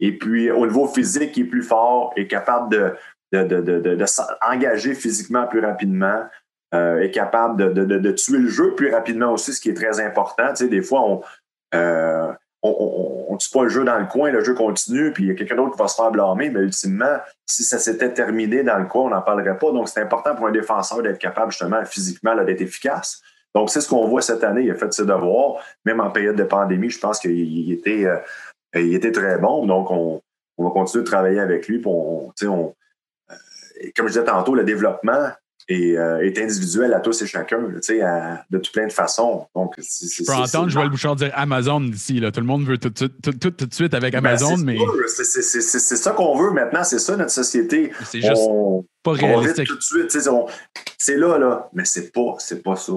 Et 0.00 0.18
puis, 0.18 0.50
au 0.50 0.66
niveau 0.66 0.88
physique, 0.88 1.36
il 1.36 1.46
est 1.46 1.48
plus 1.50 1.62
fort, 1.62 2.12
est 2.16 2.26
capable 2.26 2.70
de, 2.70 2.92
de, 3.32 3.44
de, 3.44 3.78
de- 3.78 3.94
de 3.94 4.06
s'engager 4.06 4.94
physiquement 4.94 5.46
plus 5.46 5.60
rapidement, 5.60 6.24
euh, 6.74 7.00
est 7.00 7.10
capable 7.10 7.56
de, 7.56 7.84
de, 7.84 7.98
de- 7.98 8.10
tuer 8.12 8.38
le 8.38 8.48
jeu 8.48 8.74
plus 8.74 8.92
rapidement 8.92 9.32
aussi, 9.32 9.52
ce 9.52 9.60
qui 9.60 9.70
est 9.70 9.74
très 9.74 10.00
important. 10.00 10.48
Tu 10.50 10.64
sais, 10.64 10.68
des 10.68 10.82
fois, 10.82 11.02
on 11.02 11.22
euh, 11.74 12.32
ne 12.64 13.36
tue 13.36 13.50
pas 13.50 13.62
le 13.62 13.68
jeu 13.68 13.84
dans 13.84 13.98
le 13.98 14.06
coin, 14.06 14.30
le 14.30 14.42
jeu 14.42 14.54
continue, 14.54 15.12
puis 15.12 15.24
il 15.24 15.28
y 15.28 15.30
a 15.30 15.34
quelqu'un 15.34 15.56
d'autre 15.56 15.72
qui 15.72 15.78
va 15.78 15.88
se 15.88 15.94
faire 15.94 16.10
blâmer, 16.10 16.50
mais 16.50 16.60
ultimement, 16.60 17.18
si 17.44 17.62
ça 17.62 17.78
s'était 17.78 18.12
terminé 18.12 18.62
dans 18.62 18.78
le 18.78 18.86
coin, 18.86 19.04
on 19.04 19.10
n'en 19.10 19.22
parlerait 19.22 19.58
pas. 19.58 19.70
Donc, 19.72 19.88
c'est 19.88 20.00
important 20.00 20.34
pour 20.34 20.46
un 20.46 20.52
défenseur 20.52 21.02
d'être 21.02 21.18
capable, 21.18 21.52
justement, 21.52 21.84
physiquement, 21.84 22.34
d'être 22.44 22.60
efficace. 22.60 23.20
Donc, 23.54 23.70
c'est 23.70 23.80
ce 23.80 23.88
qu'on 23.88 24.06
voit 24.06 24.22
cette 24.22 24.42
année. 24.44 24.62
Il 24.62 24.70
a 24.70 24.74
fait 24.74 24.92
ses 24.92 25.06
devoirs. 25.06 25.62
Même 25.84 26.00
en 26.00 26.10
période 26.10 26.36
de 26.36 26.44
pandémie, 26.44 26.90
je 26.90 26.98
pense 26.98 27.20
qu'il 27.20 27.30
il 27.30 27.72
était, 27.72 28.04
euh, 28.04 28.18
était 28.74 29.12
très 29.12 29.38
bon. 29.38 29.64
Donc, 29.66 29.90
on, 29.90 30.20
on 30.58 30.64
va 30.64 30.70
continuer 30.70 31.04
de 31.04 31.08
travailler 31.08 31.40
avec 31.40 31.68
lui. 31.68 31.80
On, 31.86 32.32
comme 33.96 34.08
je 34.08 34.12
disais 34.12 34.24
tantôt, 34.24 34.54
le 34.54 34.64
développement 34.64 35.30
est, 35.68 35.96
euh, 35.96 36.24
est 36.24 36.38
individuel 36.38 36.92
à 36.94 37.00
tous 37.00 37.22
et 37.22 37.26
chacun, 37.26 37.58
là, 37.58 37.80
à- 38.02 38.44
de 38.50 38.58
tout 38.58 38.70
plein 38.72 38.86
de 38.86 38.92
façons. 38.92 39.46
Donc, 39.54 39.74
c'est- 39.78 40.06
Je 40.22 40.24
peux 40.24 40.32
entendre 40.32 40.68
Joël 40.68 40.88
Bouchard 40.90 41.16
dire 41.16 41.30
Amazon 41.34 41.82
ici. 41.82 42.20
Là. 42.20 42.30
Tout 42.30 42.40
le 42.40 42.46
monde 42.46 42.64
veut 42.64 42.78
tout, 42.78 42.90
tout, 42.90 43.08
tout, 43.08 43.32
tout, 43.32 43.50
tout 43.50 43.66
de 43.66 43.74
suite 43.74 43.94
avec 43.94 44.12
Ben, 44.12 44.18
Amazon, 44.18 44.56
c'est 44.56 44.64
mais 44.64 44.78
c'est- 45.08 45.96
ça 45.96 46.12
qu'on 46.12 46.36
veut 46.36 46.50
maintenant, 46.52 46.84
c'est 46.84 46.98
ça 46.98 47.16
notre 47.16 47.30
société. 47.30 47.92
c'est 48.04 48.20
juste 48.20 48.32
on, 48.36 48.84
pas 49.02 49.10
on 49.10 49.14
vite 49.14 49.22
réalistique. 49.24 49.66
tout 49.68 49.76
de 49.76 49.82
suite, 50.10 50.28
on- 50.28 50.46
c'est 50.98 51.16
là, 51.16 51.38
là, 51.38 51.68
mais 51.72 51.84
c'est 51.84 52.12
pas, 52.12 52.36
c'est 52.38 52.62
pas 52.62 52.76
ça. 52.76 52.92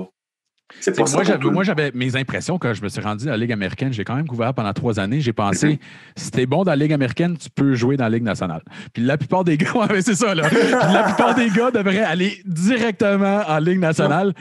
C'est 0.80 0.98
moi, 0.98 1.24
j'avais, 1.24 1.92
moi, 1.92 1.92
mes 1.94 2.16
impressions 2.16 2.58
quand 2.58 2.74
je 2.74 2.82
me 2.82 2.90
suis 2.90 3.02
rendu 3.02 3.26
dans 3.26 3.32
la 3.32 3.38
Ligue 3.38 3.52
américaine. 3.52 3.92
J'ai 3.92 4.04
quand 4.04 4.16
même 4.16 4.28
couvert 4.28 4.54
pendant 4.54 4.74
trois 4.74 5.00
années. 5.00 5.20
J'ai 5.22 5.34
pensé, 5.34 5.80
si 6.16 6.32
t'es 6.32 6.46
bon 6.46 6.64
dans 6.64 6.72
la 6.72 6.78
Ligue 6.78 6.94
américaine, 6.94 7.38
tu 7.38 7.50
peux 7.50 7.74
jouer 7.76 7.98
dans 7.98 8.06
la 8.06 8.12
Ligue 8.12 8.24
nationale. 8.24 8.62
Puis 8.94 9.04
la 9.04 9.18
plupart 9.18 9.44
des 9.44 9.58
gars, 9.58 9.74
ouais, 9.74 10.02
c'est 10.02 10.16
ça, 10.16 10.36
là. 10.36 10.50
La 10.94 11.04
plupart 11.04 11.36
des 11.36 11.50
gars 11.50 11.72
devraient 11.72 12.04
aller 12.04 12.42
directement 12.46 13.42
en 13.48 13.60
Ligue 13.60 13.80
nationale. 13.80 14.34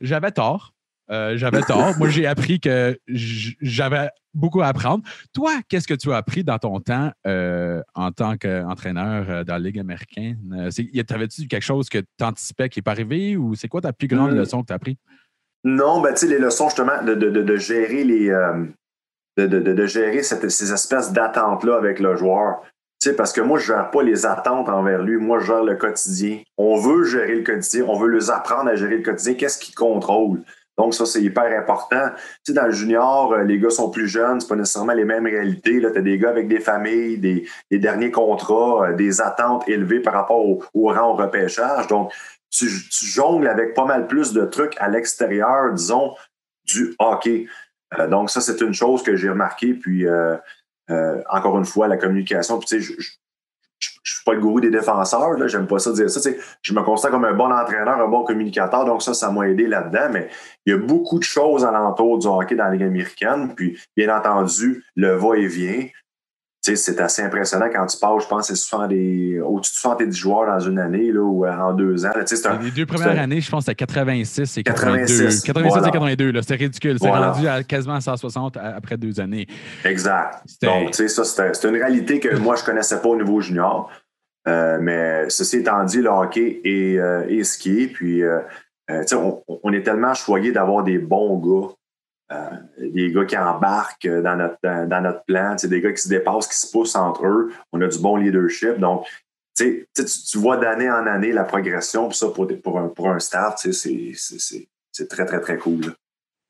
J'avais 0.00 0.30
tort. 0.30 0.72
Euh, 1.10 1.36
j'avais 1.36 1.62
tort. 1.62 1.96
Moi, 1.98 2.08
j'ai 2.08 2.26
appris 2.26 2.60
que 2.60 2.98
j'avais 3.08 4.08
beaucoup 4.32 4.62
à 4.62 4.68
apprendre. 4.68 5.02
Toi, 5.32 5.52
qu'est-ce 5.68 5.88
que 5.88 5.94
tu 5.94 6.12
as 6.12 6.16
appris 6.16 6.44
dans 6.44 6.58
ton 6.58 6.78
temps 6.80 7.10
euh, 7.26 7.82
en 7.94 8.12
tant 8.12 8.36
qu'entraîneur 8.36 9.28
euh, 9.28 9.44
dans 9.44 9.54
la 9.54 9.58
Ligue 9.58 9.78
américaine? 9.78 10.70
T'avais-tu 11.06 11.48
quelque 11.48 11.64
chose 11.64 11.88
que 11.88 11.98
tu 11.98 12.24
anticipais 12.24 12.68
qui 12.68 12.78
n'est 12.78 12.82
pas 12.82 12.92
arrivé 12.92 13.36
ou 13.36 13.54
c'est 13.56 13.68
quoi 13.68 13.80
ta 13.80 13.92
plus 13.92 14.08
grande 14.08 14.32
leçon 14.32 14.62
que 14.62 14.68
tu 14.68 14.72
as 14.72 14.76
appris? 14.76 14.98
Non, 15.64 16.00
ben, 16.00 16.14
tu 16.14 16.20
sais, 16.20 16.26
les 16.26 16.38
leçons, 16.38 16.68
justement, 16.68 17.02
de, 17.02 17.14
de, 17.14 17.28
de, 17.30 17.56
gérer 17.56 18.04
les. 18.04 18.30
euh, 18.30 18.64
de, 19.36 19.86
gérer 19.86 20.22
ces 20.22 20.72
espèces 20.72 21.12
d'attentes-là 21.12 21.76
avec 21.76 22.00
le 22.00 22.16
joueur. 22.16 22.62
Tu 23.02 23.14
parce 23.14 23.32
que 23.32 23.40
moi, 23.40 23.58
je 23.58 23.72
ne 23.72 23.78
gère 23.78 23.90
pas 23.90 24.02
les 24.02 24.26
attentes 24.26 24.68
envers 24.68 25.02
lui. 25.02 25.16
Moi, 25.16 25.38
je 25.38 25.46
gère 25.46 25.64
le 25.64 25.74
quotidien. 25.74 26.40
On 26.58 26.76
veut 26.76 27.04
gérer 27.04 27.36
le 27.36 27.42
quotidien. 27.42 27.86
On 27.88 27.98
veut 27.98 28.10
les 28.10 28.30
apprendre 28.30 28.68
à 28.68 28.74
gérer 28.74 28.98
le 28.98 29.02
quotidien. 29.02 29.34
Qu'est-ce 29.34 29.58
qu'ils 29.58 29.74
contrôlent? 29.74 30.42
Donc, 30.76 30.94
ça, 30.94 31.04
c'est 31.06 31.22
hyper 31.22 31.58
important. 31.58 32.10
Tu 32.44 32.52
dans 32.52 32.64
le 32.66 32.72
junior, 32.72 33.32
euh, 33.32 33.44
les 33.44 33.58
gars 33.58 33.70
sont 33.70 33.90
plus 33.90 34.08
jeunes, 34.08 34.40
c'est 34.40 34.48
pas 34.48 34.56
nécessairement 34.56 34.92
les 34.94 35.04
mêmes 35.04 35.26
réalités. 35.26 35.78
Tu 35.80 35.86
as 35.86 36.00
des 36.00 36.18
gars 36.18 36.30
avec 36.30 36.48
des 36.48 36.60
familles, 36.60 37.18
des, 37.18 37.46
des 37.70 37.78
derniers 37.78 38.10
contrats, 38.10 38.88
euh, 38.88 38.92
des 38.94 39.20
attentes 39.20 39.68
élevées 39.68 40.00
par 40.00 40.14
rapport 40.14 40.44
au, 40.46 40.62
au 40.74 40.88
rang 40.88 41.12
au 41.12 41.14
repêchage. 41.14 41.86
Donc, 41.86 42.12
tu, 42.50 42.68
jongles 42.90 43.48
avec 43.48 43.74
pas 43.74 43.84
mal 43.84 44.06
plus 44.06 44.32
de 44.32 44.44
trucs 44.44 44.76
à 44.78 44.88
l'extérieur, 44.88 45.72
disons, 45.72 46.14
du 46.64 46.94
hockey. 46.98 47.46
Euh, 47.98 48.08
donc, 48.08 48.30
ça, 48.30 48.40
c'est 48.40 48.60
une 48.60 48.74
chose 48.74 49.02
que 49.02 49.16
j'ai 49.16 49.28
remarqué. 49.28 49.74
Puis, 49.74 50.06
euh, 50.06 50.36
euh, 50.90 51.22
encore 51.30 51.58
une 51.58 51.64
fois, 51.64 51.88
la 51.88 51.96
communication. 51.96 52.58
Puis, 52.58 52.68
tu 52.68 52.82
sais, 52.82 52.94
je, 52.94 53.00
je, 53.00 54.14
suis 54.14 54.24
pas 54.24 54.34
le 54.34 54.40
gourou 54.40 54.60
des 54.60 54.70
défenseurs, 54.70 55.32
là, 55.38 55.46
j'aime 55.46 55.66
pas 55.66 55.78
ça 55.78 55.92
dire 55.92 56.10
ça. 56.10 56.20
tu 56.20 56.30
sais, 56.30 56.38
Je 56.62 56.74
me 56.74 56.82
considère 56.82 57.12
comme 57.12 57.24
un 57.24 57.32
bon 57.32 57.50
entraîneur, 57.50 57.98
un 57.98 58.08
bon 58.08 58.24
communicateur, 58.24 58.84
donc 58.84 59.02
ça, 59.02 59.14
ça 59.14 59.30
m'a 59.30 59.48
aidé 59.48 59.66
là-dedans. 59.66 60.08
Mais 60.12 60.28
il 60.66 60.72
y 60.72 60.74
a 60.74 60.78
beaucoup 60.78 61.18
de 61.18 61.24
choses 61.24 61.64
alentour 61.64 62.18
du 62.18 62.26
hockey 62.26 62.56
dans 62.56 62.64
la 62.64 62.72
Ligue 62.72 62.82
américaine. 62.82 63.54
Puis, 63.54 63.80
bien 63.96 64.14
entendu, 64.14 64.84
le 64.96 65.14
va-et-vient. 65.14 65.88
C'est 66.62 67.00
assez 67.00 67.22
impressionnant 67.22 67.68
quand 67.72 67.86
tu 67.86 67.96
passes, 67.96 68.22
je 68.24 68.28
pense, 68.28 68.48
c'est 68.48 68.54
70 68.54 69.40
au-dessus 69.40 69.72
de 69.72 69.76
70 69.78 70.14
joueurs 70.16 70.46
dans 70.46 70.60
une 70.60 70.78
année 70.78 71.10
là, 71.10 71.20
ou 71.20 71.46
euh, 71.46 71.50
en 71.50 71.72
deux 71.72 72.04
ans. 72.04 72.10
là. 72.14 72.22
C'est 72.26 72.46
un- 72.46 72.58
Les 72.58 72.70
deux 72.70 72.82
c'est 72.82 72.86
premières 72.86 73.18
années, 73.18 73.40
je 73.40 73.50
pense, 73.50 73.64
c'était 73.64 73.74
86 73.76 74.58
et 74.58 74.62
82. 74.62 75.06
86, 75.06 75.40
86 75.42 75.68
voilà. 75.70 75.88
et 75.88 75.90
82, 75.90 76.30
là, 76.32 76.42
c'était 76.42 76.56
ridicule. 76.56 76.98
C'est 77.00 77.08
Voilà. 77.08 77.32
rendu 77.32 77.48
à 77.48 77.62
quasiment 77.62 77.98
160 77.98 78.58
à- 78.58 78.76
après 78.76 78.98
deux 78.98 79.18
années. 79.20 79.46
Exact. 79.86 80.44
Donc, 80.62 80.90
tu 80.90 81.08
sais, 81.08 81.08
ça, 81.08 81.24
c'était 81.24 81.68
une 81.68 81.76
réalité 81.76 82.20
que 82.20 82.36
moi, 82.36 82.56
je 82.56 82.64
connaissais 82.64 83.00
pas 83.00 83.08
au 83.08 83.16
niveau 83.16 83.40
junior. 83.40 83.90
Euh, 84.48 84.78
mais 84.80 85.30
ceci 85.30 85.58
étant 85.58 85.82
dit, 85.84 86.02
le 86.02 86.10
hockey 86.10 86.60
est, 86.64 86.98
euh, 86.98 87.26
est 87.28 87.42
est. 87.44 87.86
Puis, 87.86 88.22
euh, 88.22 88.40
euh, 88.90 89.00
tu 89.00 89.08
sais, 89.08 89.14
on, 89.14 89.42
on 89.48 89.72
est 89.72 89.82
tellement 89.82 90.12
choyé 90.14 90.52
d'avoir 90.52 90.82
des 90.84 90.98
bons 90.98 91.38
gars, 91.38 91.68
euh, 91.68 91.72
des 92.78 93.10
gars 93.12 93.24
qui 93.24 93.36
embarquent 93.36 94.06
dans 94.08 94.36
notre, 94.36 94.56
dans, 94.62 94.88
dans 94.88 95.00
notre 95.00 95.24
plan, 95.24 95.56
des 95.62 95.80
gars 95.80 95.92
qui 95.92 96.02
se 96.02 96.08
dépassent, 96.08 96.46
qui 96.48 96.56
se 96.56 96.70
poussent 96.70 96.94
entre 96.96 97.26
eux. 97.26 97.52
On 97.72 97.80
a 97.80 97.88
du 97.88 97.98
bon 97.98 98.16
leadership. 98.16 98.78
Donc, 98.78 99.04
tu 99.56 99.86
vois 100.38 100.56
d'année 100.56 100.90
en 100.90 101.06
année 101.06 101.32
la 101.32 101.44
progression. 101.44 102.08
Puis 102.08 102.18
ça, 102.18 102.28
pour, 102.28 102.78
un, 102.78 102.88
pour 102.88 103.08
un 103.10 103.18
staff, 103.18 103.56
c'est- 103.58 105.06
très, 105.08 105.24
très, 105.26 105.40
très 105.40 105.58
cool. 105.58 105.80
là. 105.82 105.92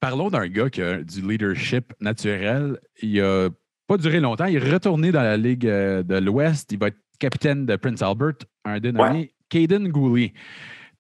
Parlons 0.01 0.31
d'un 0.31 0.47
gars 0.49 0.71
qui 0.71 0.83
a 0.83 0.97
du 1.03 1.21
leadership 1.21 1.93
naturel. 2.01 2.79
Il 3.03 3.21
a 3.21 3.49
pas 3.87 3.97
duré 3.97 4.21
longtemps. 4.21 4.47
Il 4.47 4.57
est 4.57 4.73
retourné 4.73 5.13
dans 5.13 5.23
la 5.23 5.37
Ligue 5.37 5.67
euh, 5.67 6.03
de 6.03 6.17
l'Ouest. 6.17 6.73
Il 6.73 6.79
va 6.79 6.89
être 6.89 6.97
capitaine 7.19 7.67
de 7.67 7.77
Prince 7.77 8.01
Albert, 8.01 8.35
un 8.65 8.81
dénommé 8.81 9.33
Caden 9.51 9.89
Gooley. 9.89 10.33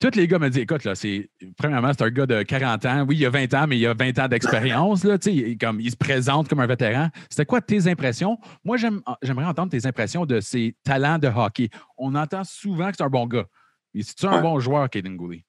Tous 0.00 0.14
les 0.16 0.26
gars 0.26 0.38
me 0.38 0.48
disent 0.48 0.62
écoute, 0.62 0.84
là, 0.84 0.94
c'est, 0.94 1.28
premièrement, 1.58 1.92
c'est 1.92 2.04
un 2.04 2.10
gars 2.10 2.24
de 2.24 2.42
40 2.42 2.86
ans. 2.86 3.04
Oui, 3.06 3.16
il 3.18 3.26
a 3.26 3.30
20 3.30 3.52
ans, 3.52 3.66
mais 3.68 3.76
il 3.78 3.86
a 3.86 3.92
20 3.92 4.18
ans 4.18 4.28
d'expérience. 4.28 5.04
Là, 5.04 5.16
il, 5.26 5.58
comme, 5.58 5.78
il 5.78 5.90
se 5.90 5.96
présente 5.96 6.48
comme 6.48 6.60
un 6.60 6.66
vétéran. 6.66 7.08
C'était 7.28 7.44
quoi 7.44 7.60
tes 7.60 7.86
impressions? 7.86 8.38
Moi, 8.64 8.78
j'aime, 8.78 9.02
j'aimerais 9.20 9.44
entendre 9.44 9.70
tes 9.70 9.84
impressions 9.86 10.24
de 10.24 10.40
ses 10.40 10.74
talents 10.84 11.18
de 11.18 11.28
hockey. 11.28 11.68
On 11.98 12.14
entend 12.14 12.44
souvent 12.44 12.90
que 12.90 12.96
c'est 12.96 13.04
un 13.04 13.10
bon 13.10 13.26
gars. 13.26 13.44
Mais 13.92 14.02
c'est-tu 14.02 14.24
un 14.26 14.36
Ouais. 14.36 14.40
bon 14.42 14.58
joueur, 14.58 14.88
Caden 14.88 15.16
Gooley? 15.16 15.44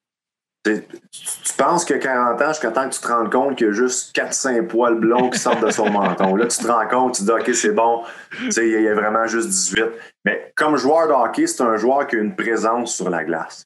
Tu, 0.64 0.84
tu 1.10 1.52
penses 1.56 1.84
que 1.84 1.94
40 1.94 2.40
ans, 2.42 2.48
jusqu'à 2.48 2.70
temps 2.70 2.88
que 2.88 2.94
tu 2.94 3.00
te 3.00 3.08
rendes 3.08 3.32
compte 3.32 3.56
qu'il 3.56 3.66
y 3.68 3.70
a 3.70 3.72
juste 3.72 4.14
4-5 4.14 4.66
poils 4.66 5.00
blonds 5.00 5.30
qui 5.30 5.38
sortent 5.38 5.64
de 5.64 5.70
son 5.70 5.90
menton. 5.90 6.36
Là, 6.36 6.46
tu 6.46 6.58
te 6.58 6.66
rends 6.66 6.86
compte, 6.86 7.14
tu 7.14 7.22
te 7.22 7.26
dis, 7.26 7.32
OK, 7.32 7.54
c'est 7.54 7.72
bon. 7.72 8.02
Tu 8.38 8.52
sais, 8.52 8.68
il 8.68 8.82
y 8.82 8.86
a 8.88 8.94
vraiment 8.94 9.26
juste 9.26 9.48
18. 9.48 9.84
Mais 10.26 10.52
comme 10.56 10.76
joueur 10.76 11.08
de 11.08 11.12
hockey, 11.14 11.46
c'est 11.46 11.62
un 11.62 11.76
joueur 11.78 12.06
qui 12.06 12.16
a 12.16 12.18
une 12.20 12.36
présence 12.36 12.94
sur 12.94 13.08
la 13.10 13.24
glace. 13.24 13.64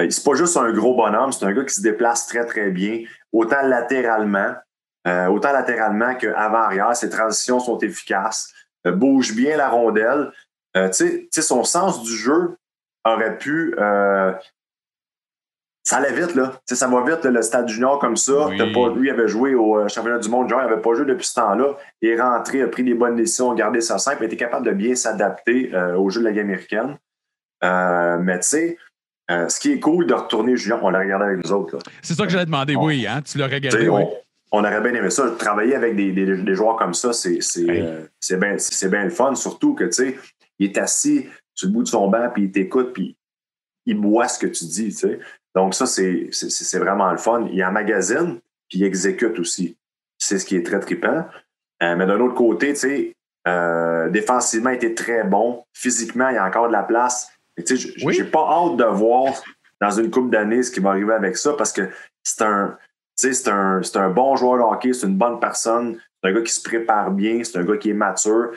Euh, 0.00 0.08
C'est 0.10 0.24
pas 0.24 0.34
juste 0.34 0.56
un 0.56 0.72
gros 0.72 0.94
bonhomme, 0.94 1.32
c'est 1.32 1.44
un 1.44 1.52
gars 1.52 1.64
qui 1.64 1.74
se 1.74 1.82
déplace 1.82 2.26
très, 2.26 2.44
très 2.46 2.70
bien, 2.70 3.02
autant 3.32 3.62
latéralement, 3.62 4.54
euh, 5.06 5.26
autant 5.26 5.52
latéralement 5.52 6.14
qu'avant-arrière. 6.14 6.94
Ses 6.96 7.10
transitions 7.10 7.60
sont 7.60 7.78
efficaces, 7.78 8.52
euh, 8.86 8.92
bouge 8.92 9.34
bien 9.34 9.56
la 9.56 9.68
rondelle. 9.68 10.32
Euh, 10.76 10.90
son 10.92 11.64
sens 11.64 12.02
du 12.02 12.14
jeu 12.14 12.56
aurait 13.04 13.36
pu. 13.36 13.74
ça 15.84 15.96
allait 15.96 16.12
vite, 16.12 16.34
là. 16.36 16.52
Ça 16.64 16.86
va 16.86 17.04
vite, 17.04 17.24
là, 17.24 17.30
le 17.30 17.42
stade 17.42 17.68
junior 17.68 17.98
comme 17.98 18.16
ça. 18.16 18.46
Oui. 18.46 18.56
T'as 18.56 18.72
Pas, 18.72 18.94
lui, 18.94 19.10
avait 19.10 19.28
joué 19.28 19.54
au 19.54 19.86
championnat 19.88 20.18
du 20.18 20.30
monde, 20.30 20.48
genre, 20.48 20.62
il 20.62 20.68
n'avait 20.68 20.80
pas 20.80 20.94
joué 20.94 21.04
depuis 21.04 21.26
ce 21.26 21.34
temps-là. 21.34 21.76
Il 22.00 22.08
est 22.08 22.20
rentré, 22.20 22.62
a 22.62 22.68
pris 22.68 22.84
des 22.84 22.94
bonnes 22.94 23.16
décisions, 23.16 23.50
a 23.50 23.54
gardé 23.54 23.82
ça 23.82 23.98
simple, 23.98 24.24
était 24.24 24.36
capable 24.36 24.64
de 24.64 24.70
bien 24.70 24.94
s'adapter 24.94 25.74
au 25.98 26.08
jeu 26.08 26.20
de 26.20 26.24
la 26.26 26.30
Ligue 26.30 26.40
américaine. 26.40 26.96
Mais 27.60 28.38
tu 28.38 28.48
sais, 28.48 28.78
euh, 29.30 29.48
ce 29.48 29.60
qui 29.60 29.72
est 29.72 29.80
cool 29.80 30.06
de 30.06 30.14
retourner 30.14 30.56
junior, 30.56 30.80
on 30.82 30.90
l'a 30.90 30.98
regardé 31.00 31.26
avec 31.26 31.44
nous 31.44 31.52
autres. 31.52 31.78
C'est 32.02 32.14
ça 32.14 32.24
que 32.24 32.30
j'allais 32.30 32.46
demander. 32.46 32.76
On- 32.76 32.84
Oui, 32.84 33.06
hein? 33.06 33.22
Tu 33.22 33.38
l'as 33.38 33.46
regardé. 33.46 33.88
oui. 33.88 34.02
on, 34.02 34.58
on 34.58 34.64
aurait 34.64 34.80
bien 34.80 34.94
aimé 34.94 35.10
ça. 35.10 35.30
Travailler 35.38 35.74
avec 35.74 35.96
des, 35.96 36.12
des- 36.12 36.36
des 36.36 36.54
joueurs 36.54 36.76
comme 36.76 36.94
ça, 36.94 37.12
c'est 37.12 37.40
c'est, 37.40 37.62
Hey. 37.62 37.80
euh, 37.82 38.06
c'est 38.58 38.88
bien 38.90 39.04
le 39.04 39.10
fun. 39.10 39.34
Surtout 39.34 39.74
que, 39.74 39.84
tu 39.84 39.92
sais, 39.92 40.18
il 40.58 40.66
est 40.70 40.78
assis 40.78 41.26
sur 41.54 41.68
le 41.68 41.72
bout 41.74 41.82
de 41.84 41.88
son 41.88 42.08
banc, 42.08 42.28
puis 42.34 42.44
il 42.44 42.50
t'écoute, 42.52 42.92
puis 42.92 43.16
il 43.86 43.96
boit 43.98 44.28
ce 44.28 44.38
que 44.38 44.46
tu 44.46 44.64
dis, 44.64 44.88
tu 44.88 44.92
sais. 44.92 45.20
Donc 45.54 45.74
ça, 45.74 45.86
c'est 45.86 46.78
vraiment 46.78 47.10
le 47.12 47.18
fun. 47.18 47.46
Il 47.52 47.62
emmagasine, 47.64 48.40
puis 48.68 48.78
il 48.78 48.84
exécute 48.84 49.38
aussi. 49.38 49.76
C'est 50.18 50.38
ce 50.38 50.44
qui 50.46 50.56
est 50.56 50.64
très 50.64 50.80
trippant. 50.80 51.26
Euh, 51.82 51.96
mais 51.96 52.06
d'un 52.06 52.20
autre 52.20 52.34
côté, 52.34 52.72
tu 52.74 52.78
sais, 52.80 53.12
euh, 53.48 54.08
défensivement, 54.08 54.70
il 54.70 54.76
était 54.76 54.94
très 54.94 55.24
bon. 55.24 55.64
Physiquement, 55.74 56.28
il 56.28 56.36
y 56.36 56.38
a 56.38 56.46
encore 56.46 56.68
de 56.68 56.72
la 56.72 56.82
place. 56.84 57.30
Et 57.56 57.64
tu 57.64 57.76
sais, 57.76 57.88
j- 57.98 58.04
Oui. 58.06 58.14
j'ai 58.14 58.24
pas 58.24 58.46
hâte 58.50 58.76
de 58.76 58.84
voir 58.84 59.32
dans 59.80 59.90
une 59.90 60.10
coupe 60.10 60.30
d'années 60.30 60.62
ce 60.62 60.70
qui 60.70 60.80
va 60.80 60.90
arriver 60.90 61.12
avec 61.12 61.36
ça 61.36 61.52
parce 61.54 61.72
que 61.72 61.82
c'est 62.22 62.42
un, 62.42 62.76
c'est 63.16 63.48
un, 63.48 63.82
c'est 63.82 63.96
un 63.98 64.08
bon 64.10 64.36
joueur 64.36 64.56
de 64.58 64.62
hockey, 64.74 64.92
c'est 64.92 65.06
une 65.06 65.16
bonne 65.16 65.38
personne, 65.38 65.98
c'est 66.22 66.30
un 66.30 66.32
gars 66.34 66.40
qui 66.40 66.52
se 66.52 66.62
prépare 66.62 67.10
bien, 67.10 67.42
c'est 67.44 67.58
un 67.58 67.64
gars 67.64 67.76
qui 67.76 67.90
est 67.90 67.94
mature. 67.94 68.50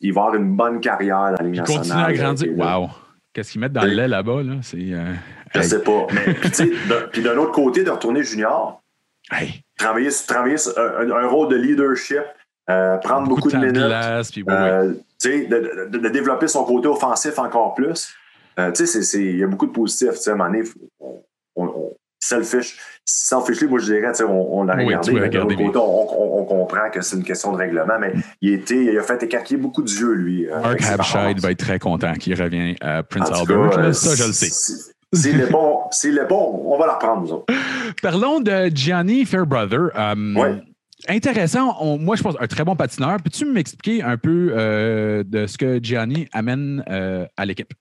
Il 0.00 0.12
va 0.14 0.22
avoir 0.22 0.34
une 0.36 0.56
bonne 0.56 0.80
carrière 0.80 1.32
dans 1.32 1.36
la 1.38 1.44
Ligue 1.44 1.62
Il 1.68 1.74
continue 1.74 2.02
à 2.02 2.12
grandir. 2.12 2.52
Là, 2.56 2.78
Wow! 2.80 2.88
Qu'est-ce 3.32 3.52
qu'ils 3.52 3.60
mettent 3.60 3.72
dans 3.72 3.82
le 3.84 3.90
lait 3.90 4.08
là-bas? 4.08 4.42
Là? 4.42 4.54
C'est. 4.62 4.76
euh, 4.78 5.12
Je 5.54 5.60
hey. 5.60 5.64
sais 5.64 5.82
pas. 5.82 6.06
Mais 6.12 6.34
puis, 6.34 6.72
d'un- 6.88 7.06
puis 7.12 7.22
d'un 7.22 7.36
autre 7.36 7.52
côté, 7.52 7.84
de 7.84 7.90
retourner 7.90 8.22
junior, 8.24 8.82
Hey, 9.30 9.62
travailler, 9.78 10.08
travailler 10.26 10.56
un, 10.76 11.10
un 11.12 11.26
rôle 11.28 11.48
de 11.48 11.54
leadership, 11.56 12.22
euh, 12.68 12.96
prendre 12.98 13.28
beaucoup, 13.28 13.48
de 13.50 13.56
minutes. 13.56 13.74
glace, 13.74 14.32
puis. 14.32 14.44
Euh, 14.48 14.94
de 15.24 16.08
développer 16.08 16.48
son 16.48 16.64
côté 16.64 16.88
offensif 16.88 17.38
encore 17.38 17.74
plus. 17.74 18.12
Euh, 18.58 18.70
tu 18.72 18.84
sais, 18.84 18.86
c'est- 18.86 19.02
c'est- 19.02 19.22
il 19.24 19.38
y 19.38 19.44
a 19.44 19.46
beaucoup 19.46 19.66
de 19.66 19.72
positifs. 19.72 20.10
Tu 20.12 20.16
sais, 20.16 20.30
à 20.30 20.34
un 20.34 20.36
moment 20.36 20.50
donné, 20.50 20.64
on, 21.00 21.22
on- 21.56 21.64
on- 21.66 21.96
selfish, 22.22 22.76
moi, 23.66 23.78
je 23.78 23.84
dirais, 23.94 24.12
on, 24.24 24.58
on 24.60 24.64
l'a 24.64 24.76
Oui, 24.76 24.84
regardé. 24.86 25.12
mais 25.12 25.64
côté, 25.64 25.78
on, 25.78 26.40
on- 26.40 26.44
comprend 26.44 26.90
que 26.92 27.00
c'est 27.00 27.16
une 27.16 27.22
question 27.24 27.52
de 27.52 27.56
règlement, 27.56 27.98
mais 27.98 28.12
il, 28.42 28.52
était, 28.52 28.84
il 28.84 28.98
a 28.98 29.02
fait 29.02 29.22
écarquiller 29.22 29.58
beaucoup 29.60 29.82
de 29.82 29.88
yeux, 29.90 30.12
lui. 30.12 30.46
euh, 30.48 30.60
Mark 30.60 30.80
ses 30.82 30.92
Habscheid 30.92 31.38
va 31.40 31.50
être 31.52 31.58
très 31.58 31.78
content 31.78 32.12
qu'il 32.14 32.40
revienne 32.40 32.74
à 32.80 33.02
Prince 33.02 33.30
Albert. 33.32 33.70
cas, 33.70 33.78
euh, 33.78 33.92
ça, 33.92 34.14
je 34.16 34.24
le 34.26 34.32
sais. 34.32 34.46
si- 34.50 34.90
S'il 35.12 35.40
est 35.40 35.50
bon, 35.50 35.78
s'il 35.90 36.18
est 36.18 36.26
bon, 36.26 36.62
on 36.66 36.78
va 36.78 36.86
le 36.86 36.92
reprendre, 36.92 37.22
nous 37.22 37.32
autres. 37.32 37.46
Parlons 38.02 38.40
de 38.40 38.70
Gianni 38.74 39.24
Fairbrother. 39.24 39.88
Euh, 39.96 40.34
Ouais. 40.34 40.62
Intéressant. 41.08 41.74
On- 41.80 41.98
moi, 41.98 42.14
je 42.14 42.22
pense 42.22 42.34
un 42.38 42.46
très 42.46 42.62
bon 42.62 42.76
patineur. 42.76 43.16
Peux-tu 43.24 43.46
m'expliquer 43.46 44.02
un 44.02 44.16
peu 44.18 44.52
euh, 44.52 45.24
de 45.26 45.46
ce 45.46 45.56
que 45.56 45.80
Gianni 45.82 46.28
amène 46.32 46.84
euh, 46.90 47.24
à 47.36 47.46
l'équipe? 47.46 47.72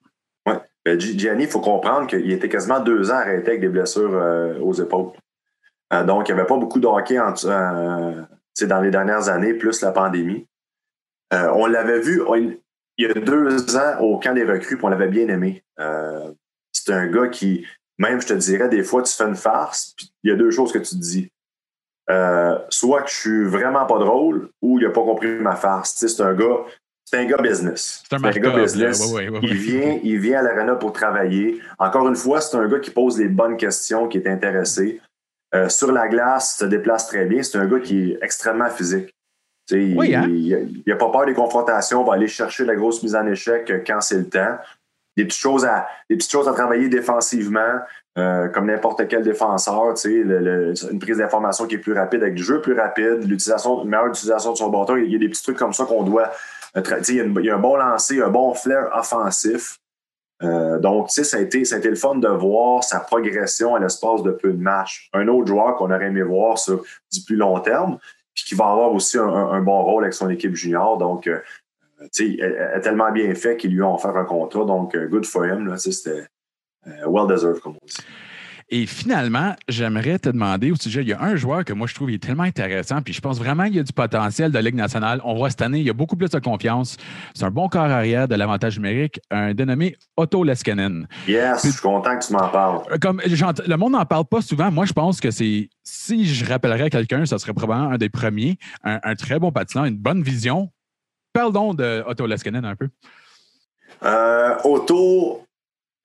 Gi- 0.97 1.19
Gianni, 1.19 1.43
il 1.43 1.49
faut 1.49 1.59
comprendre 1.59 2.07
qu'il 2.07 2.31
était 2.31 2.49
quasiment 2.49 2.79
deux 2.79 3.11
ans 3.11 3.15
arrêté 3.15 3.49
avec 3.49 3.61
des 3.61 3.69
blessures 3.69 4.13
euh, 4.13 4.57
aux 4.59 4.73
épaules. 4.73 5.11
Euh, 5.93 6.03
donc, 6.03 6.29
il 6.29 6.33
n'y 6.33 6.39
avait 6.39 6.47
pas 6.47 6.57
beaucoup 6.57 6.79
de 6.79 6.87
euh, 7.45 8.21
dans 8.67 8.81
les 8.81 8.91
dernières 8.91 9.27
années, 9.29 9.53
plus 9.53 9.81
la 9.81 9.91
pandémie. 9.91 10.47
Euh, 11.33 11.51
on 11.53 11.65
l'avait 11.67 11.99
vu 11.99 12.21
il 12.97 13.07
y 13.07 13.09
a 13.09 13.13
deux 13.13 13.77
ans 13.77 13.99
au 13.99 14.19
camp 14.19 14.33
des 14.33 14.43
recrues, 14.43 14.77
puis 14.77 14.85
on 14.85 14.89
l'avait 14.89 15.07
bien 15.07 15.27
aimé. 15.27 15.63
Euh, 15.79 16.31
c'est 16.71 16.91
un 16.91 17.07
gars 17.07 17.27
qui, 17.27 17.65
même 17.97 18.21
je 18.21 18.27
te 18.27 18.33
dirais, 18.33 18.69
des 18.69 18.83
fois, 18.83 19.03
tu 19.03 19.13
fais 19.13 19.25
une 19.25 19.35
farce, 19.35 19.93
puis 19.95 20.11
il 20.23 20.31
y 20.31 20.33
a 20.33 20.35
deux 20.35 20.51
choses 20.51 20.71
que 20.71 20.79
tu 20.79 20.95
te 20.95 21.01
dis. 21.01 21.31
Euh, 22.09 22.57
soit 22.69 23.03
que 23.03 23.09
je 23.09 23.15
suis 23.15 23.45
vraiment 23.45 23.85
pas 23.85 23.99
drôle 23.99 24.49
ou 24.63 24.79
il 24.79 24.87
n'a 24.87 24.91
pas 24.91 25.03
compris 25.03 25.31
ma 25.39 25.55
farce. 25.55 25.93
C'est 25.95 26.23
un 26.23 26.33
gars, 26.33 26.65
c'est 27.11 27.17
un 27.17 27.25
gars 27.25 27.37
business. 27.37 28.03
C'est 28.09 28.15
un 28.15 28.19
gars 28.19 28.23
marque-up, 28.29 28.55
là. 28.55 28.61
business. 28.63 29.11
Ouais, 29.13 29.29
ouais, 29.29 29.29
ouais, 29.29 29.39
Il 29.43 29.53
vient, 29.53 29.99
il 30.03 30.19
vient 30.19 30.39
à 30.39 30.41
l'arena 30.43 30.75
pour 30.75 30.93
travailler. 30.93 31.59
Encore 31.77 32.07
une 32.07 32.15
fois, 32.15 32.41
c'est 32.41 32.55
un 32.57 32.67
gars 32.67 32.79
qui 32.79 32.91
pose 32.91 33.17
les 33.19 33.27
bonnes 33.27 33.57
questions, 33.57 34.07
qui 34.07 34.17
est 34.19 34.27
intéressé. 34.27 35.01
Euh, 35.55 35.67
sur 35.69 35.91
la 35.91 36.07
glace, 36.07 36.57
se 36.59 36.65
déplace 36.65 37.07
très 37.07 37.25
bien. 37.25 37.41
C'est 37.41 37.57
un 37.57 37.65
gars 37.65 37.79
qui 37.79 38.11
est 38.11 38.19
extrêmement 38.21 38.69
physique. 38.69 39.09
Oui, 39.95 40.15
hein? 40.15 40.25
Il 40.27 40.81
n'a 40.87 40.95
pas 40.95 41.09
peur 41.11 41.25
des 41.25 41.33
confrontations, 41.33 42.03
va 42.03 42.13
aller 42.13 42.27
chercher 42.27 42.65
la 42.65 42.75
grosse 42.75 43.03
mise 43.03 43.15
en 43.15 43.25
échec 43.27 43.69
euh, 43.69 43.79
quand 43.85 44.01
c'est 44.01 44.17
le 44.17 44.27
temps. 44.29 44.57
Des 45.17 45.25
petites 45.25 45.41
choses 45.41 45.65
à, 45.65 45.87
des 46.09 46.15
petites 46.15 46.31
choses 46.31 46.47
à 46.47 46.53
travailler 46.53 46.87
défensivement, 46.87 47.79
euh, 48.17 48.47
comme 48.47 48.67
n'importe 48.67 49.07
quel 49.07 49.21
défenseur. 49.23 49.93
Le- 50.05 50.23
le- 50.39 50.73
une 50.91 50.99
prise 50.99 51.17
d'information 51.17 51.65
qui 51.67 51.75
est 51.75 51.79
plus 51.79 51.93
rapide 51.93 52.21
avec 52.23 52.35
du 52.35 52.43
jeu 52.43 52.61
plus 52.61 52.73
rapide, 52.73 53.27
l'utilisation, 53.27 53.83
une 53.83 53.89
meilleure 53.89 54.07
utilisation 54.07 54.53
de 54.53 54.57
son 54.57 54.69
bâton. 54.69 54.95
Il 54.97 55.11
y 55.11 55.15
a 55.15 55.19
des 55.19 55.27
petits 55.29 55.43
trucs 55.43 55.57
comme 55.57 55.73
ça 55.73 55.85
qu'on 55.85 56.03
doit. 56.03 56.31
Il, 56.75 57.15
y 57.15 57.19
a 57.19 57.25
il 57.25 57.49
un 57.49 57.59
bon 57.59 57.75
lancer, 57.75 58.21
un 58.21 58.29
bon 58.29 58.53
flair 58.53 58.89
offensif. 58.93 59.79
Euh, 60.41 60.79
donc, 60.79 61.09
ça 61.09 61.37
a, 61.37 61.39
été, 61.41 61.65
ça 61.65 61.75
a 61.75 61.77
été 61.79 61.89
le 61.89 61.95
fun 61.95 62.15
de 62.15 62.27
voir 62.27 62.83
sa 62.83 62.99
progression 62.99 63.75
à 63.75 63.79
l'espace 63.79 64.23
de 64.23 64.31
peu 64.31 64.53
de 64.53 64.61
matchs. 64.61 65.09
Un 65.13 65.27
autre 65.27 65.47
joueur 65.47 65.75
qu'on 65.75 65.91
aurait 65.91 66.07
aimé 66.07 66.21
voir 66.21 66.57
sur 66.57 66.83
du 67.11 67.21
plus 67.25 67.35
long 67.35 67.59
terme, 67.59 67.97
puis 68.33 68.45
qui 68.45 68.55
va 68.55 68.69
avoir 68.69 68.93
aussi 68.93 69.17
un, 69.17 69.61
bon 69.61 69.83
rôle 69.83 70.03
avec 70.03 70.13
son 70.13 70.29
équipe 70.29 70.55
junior. 70.55 70.97
Donc, 70.97 71.27
euh, 71.27 71.39
elle 72.19 72.71
a 72.75 72.79
tellement 72.79 73.11
bien 73.11 73.33
fait 73.35 73.57
qu'ils 73.57 73.71
lui 73.71 73.81
ont 73.81 73.95
offert 73.95 74.15
un 74.15 74.25
contrat. 74.25 74.63
Donc, 74.63 74.95
euh, 74.95 75.07
good 75.07 75.25
for 75.25 75.45
him. 75.45 75.75
C'était 75.77 76.27
euh, 76.87 77.07
well 77.07 77.27
deserved, 77.27 77.59
comme 77.59 77.75
on 77.81 77.85
dit. 77.85 77.97
Et 78.71 78.85
finalement, 78.85 79.55
j'aimerais 79.67 80.19
te 80.19 80.29
demander 80.29 80.69
au 80.71 80.75
sujet, 80.75 81.01
il 81.01 81.07
y 81.07 81.13
a 81.13 81.21
un 81.21 81.35
joueur 81.35 81.65
que 81.65 81.73
moi 81.73 81.87
je 81.87 81.95
trouve 81.95 82.11
il 82.11 82.15
est 82.15 82.23
tellement 82.23 82.43
intéressant, 82.43 83.01
puis 83.01 83.13
je 83.15 83.19
pense 83.21 83.39
vraiment 83.39 83.63
qu'il 83.65 83.77
y 83.77 83.79
a 83.79 83.83
du 83.83 83.91
potentiel 83.93 84.51
de 84.51 84.59
Ligue 84.59 84.75
nationale. 84.75 85.21
On 85.23 85.33
voit 85.33 85.49
cette 85.49 85.63
année, 85.63 85.79
il 85.79 85.85
y 85.87 85.89
a 85.89 85.93
beaucoup 85.93 86.15
plus 86.15 86.29
de 86.29 86.37
confiance. 86.37 86.95
C'est 87.33 87.45
un 87.45 87.49
bon 87.49 87.67
corps 87.67 87.81
arrière 87.85 88.27
de 88.27 88.35
l'avantage 88.35 88.77
numérique, 88.77 89.19
un 89.31 89.55
dénommé 89.55 89.95
Otto 90.17 90.43
Leskinen. 90.43 91.07
Yes, 91.27 91.65
je 91.65 91.71
suis 91.71 91.81
content 91.81 92.19
que 92.19 92.25
tu 92.27 92.31
m'en 92.33 92.47
parles. 92.49 92.81
Euh, 92.91 92.97
Comme 93.01 93.21
j'ent- 93.25 93.53
le 93.65 93.75
monde 93.75 93.93
n'en 93.93 94.05
parle 94.05 94.25
pas 94.25 94.41
souvent, 94.41 94.69
moi 94.71 94.85
je 94.85 94.93
pense 94.93 95.19
que 95.19 95.31
c'est 95.31 95.67
si 95.83 96.27
je 96.27 96.45
rappellerais 96.45 96.91
quelqu'un, 96.91 97.25
ce 97.25 97.39
serait 97.39 97.53
probablement 97.53 97.89
un 97.93 97.97
des 97.97 98.09
premiers, 98.09 98.59
un, 98.83 98.99
un 99.03 99.15
très 99.15 99.39
bon 99.39 99.51
patineur, 99.51 99.85
une 99.85 99.97
bonne 99.97 100.21
vision. 100.21 100.69
Parle 101.33 101.53
donc 101.53 101.77
de 101.77 102.03
Otto 102.05 102.27
Leskinen 102.27 102.63
un 102.65 102.75
peu. 102.75 102.87
Euh, 104.03 104.55
Otto, 104.63 105.43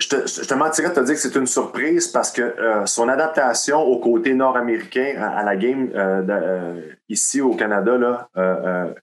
je 0.00 0.08
te, 0.08 0.26
je 0.26 0.46
te 0.46 0.54
mentirais 0.54 0.88
de 0.88 0.94
te 0.94 1.00
dire 1.00 1.14
que 1.14 1.20
c'est 1.20 1.36
une 1.36 1.46
surprise 1.46 2.08
parce 2.08 2.32
que 2.32 2.42
euh, 2.42 2.84
son 2.86 3.08
adaptation 3.08 3.80
au 3.80 3.98
côté 3.98 4.34
nord-américain 4.34 5.14
à, 5.20 5.42
la 5.44 5.56
game 5.56 5.90
euh, 5.94 6.22
euh, 6.28 6.80
ici 7.08 7.40
au 7.40 7.54
Canada, 7.54 7.96
là, 7.96 8.28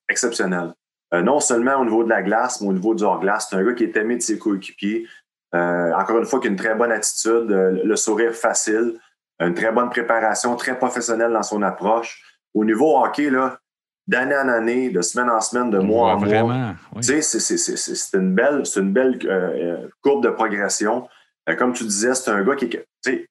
exceptionnel. 0.10 0.74
Euh, 1.14 1.22
non 1.22 1.40
seulement 1.40 1.76
au 1.76 1.84
niveau 1.84 2.04
de 2.04 2.10
la 2.10 2.22
glace, 2.22 2.62
mais 2.62 2.68
au 2.68 2.74
niveau 2.74 2.94
du 2.94 3.04
hors-glace. 3.04 3.48
C'est 3.50 3.56
un 3.56 3.64
gars 3.64 3.74
qui 3.74 3.84
est 3.84 3.96
aimé 3.98 4.18
de 4.18 4.22
ses 4.22 4.38
coéquipiers. 4.38 5.08
Encore 5.54 6.18
une 6.18 6.26
fois, 6.26 6.40
qui 6.40 6.48
a 6.48 6.50
une 6.50 6.56
très 6.56 6.76
bonne 6.76 6.94
attitude, 6.94 7.50
le 7.50 7.96
sourire 7.98 8.34
facile, 8.34 8.98
une 9.40 9.54
très 9.54 9.72
bonne 9.74 9.90
préparation, 9.90 10.56
très 10.56 10.78
professionnelle 10.78 11.34
dans 11.34 11.44
son 11.44 11.62
approche. 11.62 12.24
Au 12.54 12.64
niveau 12.64 12.98
hockey, 12.98 13.30
là, 13.30 13.60
d'année 14.08 14.36
en 14.36 14.48
année, 14.50 14.90
de 14.90 15.02
semaine 15.02 15.30
en 15.30 15.40
semaine, 15.42 15.70
de 15.70 15.80
mois 15.80 16.14
en 16.14 16.18
mois, 16.20 16.28
vraiment. 16.28 16.76
oui. 16.96 17.02
tu 17.02 17.08
sais, 17.08 17.22
c'est- 17.22 17.40
c'est- 17.40 17.58
c'est- 17.58 17.78
c'est 17.78 17.96
c'est 17.96 18.18
une 18.18 18.34
belle, 18.34 18.66
c'est 18.66 18.80
une 18.80 18.92
belle 18.94 19.20
euh, 19.26 19.30
euh, 19.30 19.88
courbe 20.02 20.24
de 20.24 20.30
progression. 20.30 21.08
Euh, 21.50 21.56
comme 21.56 21.74
tu 21.74 21.84
disais, 21.84 22.14
c'est 22.14 22.30
un 22.32 22.44
gars 22.44 22.56
qui 22.56 22.70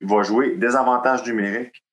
va 0.00 0.22
jouer 0.22 0.56
des 0.56 0.74
avantages 0.76 1.24
numériques. 1.26 1.84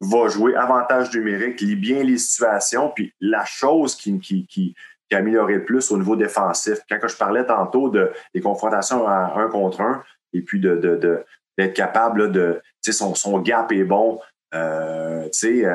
va 0.00 0.28
jouer 0.28 0.54
avantage 0.54 1.12
numérique, 1.12 1.60
lit 1.60 1.74
bien 1.74 2.04
les 2.04 2.18
situations, 2.18 2.92
puis 2.94 3.12
la 3.20 3.44
chose 3.44 3.96
qui, 3.96 4.16
qui, 4.20 4.46
qui, 4.46 4.76
qui 5.08 5.14
a 5.16 5.18
amélioré 5.18 5.54
le 5.54 5.64
plus 5.64 5.90
au 5.90 5.98
niveau 5.98 6.14
défensif. 6.14 6.78
Quand 6.88 6.98
je 7.08 7.16
parlais 7.16 7.44
tantôt 7.44 7.88
de, 7.88 8.12
des 8.32 8.40
confrontations 8.40 9.08
à 9.08 9.32
un 9.34 9.48
contre 9.48 9.80
un, 9.80 10.04
et 10.32 10.42
puis 10.42 10.60
de, 10.60 10.76
de, 10.76 11.24
d'être 11.58 11.74
capable 11.74 12.22
là, 12.22 12.28
de, 12.28 12.60
tu 12.80 12.92
sais, 12.92 12.96
son, 12.96 13.16
son 13.16 13.40
gap 13.40 13.72
est 13.72 13.82
bon, 13.82 14.20
euh, 14.54 15.24
tu 15.24 15.30
sais, 15.32 15.66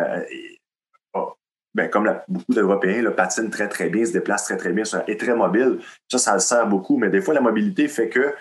ben, 1.73 1.89
comme 1.89 2.13
beaucoup 2.27 2.53
d'Européens 2.53 3.01
le 3.01 3.15
patinent 3.15 3.49
très, 3.49 3.67
très 3.67 3.89
bien, 3.89 4.05
se 4.05 4.11
déplacent 4.11 4.45
très, 4.45 4.57
très 4.57 4.71
bien, 4.71 4.83
est 5.07 5.19
très 5.19 5.35
mobile. 5.35 5.79
Ça, 6.09 6.17
ça 6.17 6.33
le 6.33 6.39
sert 6.39 6.67
beaucoup, 6.67 6.97
mais 6.97 7.09
des 7.09 7.21
fois, 7.21 7.33
la 7.33 7.41
mobilité 7.41 7.87
fait 7.87 8.09
que 8.09 8.33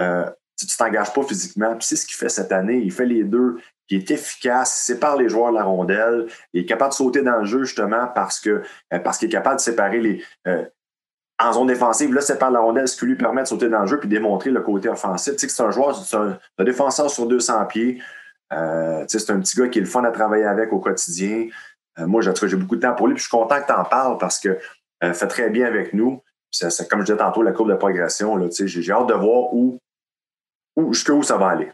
euh, 0.00 0.28
tu 0.58 0.66
ne 0.66 0.84
t'engages 0.84 1.12
pas 1.12 1.22
physiquement. 1.22 1.74
Puis 1.76 1.86
c'est 1.86 1.96
ce 1.96 2.06
qu'il 2.06 2.16
fait 2.16 2.28
cette 2.28 2.52
année. 2.52 2.78
Il 2.78 2.92
fait 2.92 3.06
les 3.06 3.24
deux. 3.24 3.58
Il 3.88 3.98
est 3.98 4.10
efficace, 4.10 4.80
il 4.80 4.94
sépare 4.94 5.16
les 5.16 5.28
joueurs 5.28 5.50
de 5.50 5.56
la 5.56 5.64
rondelle. 5.64 6.26
Il 6.52 6.62
est 6.62 6.66
capable 6.66 6.90
de 6.90 6.94
sauter 6.94 7.22
dans 7.22 7.38
le 7.38 7.44
jeu 7.44 7.64
justement 7.64 8.06
parce 8.14 8.46
euh, 8.46 8.62
qu'il 8.90 9.28
est 9.28 9.32
capable 9.32 9.56
de 9.56 9.60
séparer 9.60 10.00
les. 10.00 10.24
Euh, 10.46 10.64
en 11.42 11.52
zone 11.52 11.66
défensive, 11.66 12.14
là, 12.14 12.20
sépare 12.20 12.50
la 12.50 12.60
rondelle, 12.60 12.86
ce 12.86 12.96
qui 12.96 13.06
lui 13.06 13.16
permet 13.16 13.42
de 13.42 13.48
sauter 13.48 13.68
dans 13.68 13.80
le 13.80 13.86
jeu 13.86 13.98
puis 13.98 14.08
démontrer 14.08 14.50
le 14.50 14.60
côté 14.60 14.88
offensif. 14.88 15.32
Tu 15.34 15.40
sais 15.40 15.46
que 15.48 15.52
c'est 15.52 15.62
un 15.62 15.72
joueur, 15.72 15.96
c'est 15.96 16.16
un, 16.16 16.38
défenseur 16.60 17.10
sur 17.10 17.26
200 17.26 17.66
pieds. 17.66 18.00
Euh, 18.52 19.04
c'est 19.08 19.30
un 19.30 19.40
petit 19.40 19.58
gars 19.58 19.68
qui 19.68 19.78
est 19.78 19.82
le 19.82 19.88
fun 19.88 20.04
à 20.04 20.10
travailler 20.10 20.44
avec 20.44 20.72
au 20.72 20.78
quotidien. 20.78 21.48
Moi, 21.98 22.22
j'ai 22.22 22.56
beaucoup 22.56 22.76
de 22.76 22.80
temps 22.80 22.94
pour 22.94 23.06
lui. 23.06 23.14
Puis 23.14 23.24
je 23.24 23.28
suis 23.28 23.36
content 23.36 23.60
que 23.60 23.66
tu 23.66 23.72
en 23.72 23.84
parles 23.84 24.18
parce 24.18 24.38
que 24.38 24.58
fait 25.00 25.26
très 25.26 25.50
bien 25.50 25.66
avec 25.66 25.94
nous. 25.94 26.22
C'est 26.50 26.88
comme 26.88 27.00
je 27.00 27.06
disais 27.06 27.18
tantôt, 27.18 27.42
la 27.42 27.52
courbe 27.52 27.70
de 27.70 27.76
progression. 27.76 28.38
J'ai 28.50 28.92
hâte 28.92 29.08
de 29.08 29.14
voir 29.14 29.52
où 29.52 29.78
jusqu'où 30.92 31.22
ça 31.22 31.36
va 31.36 31.48
aller. 31.48 31.68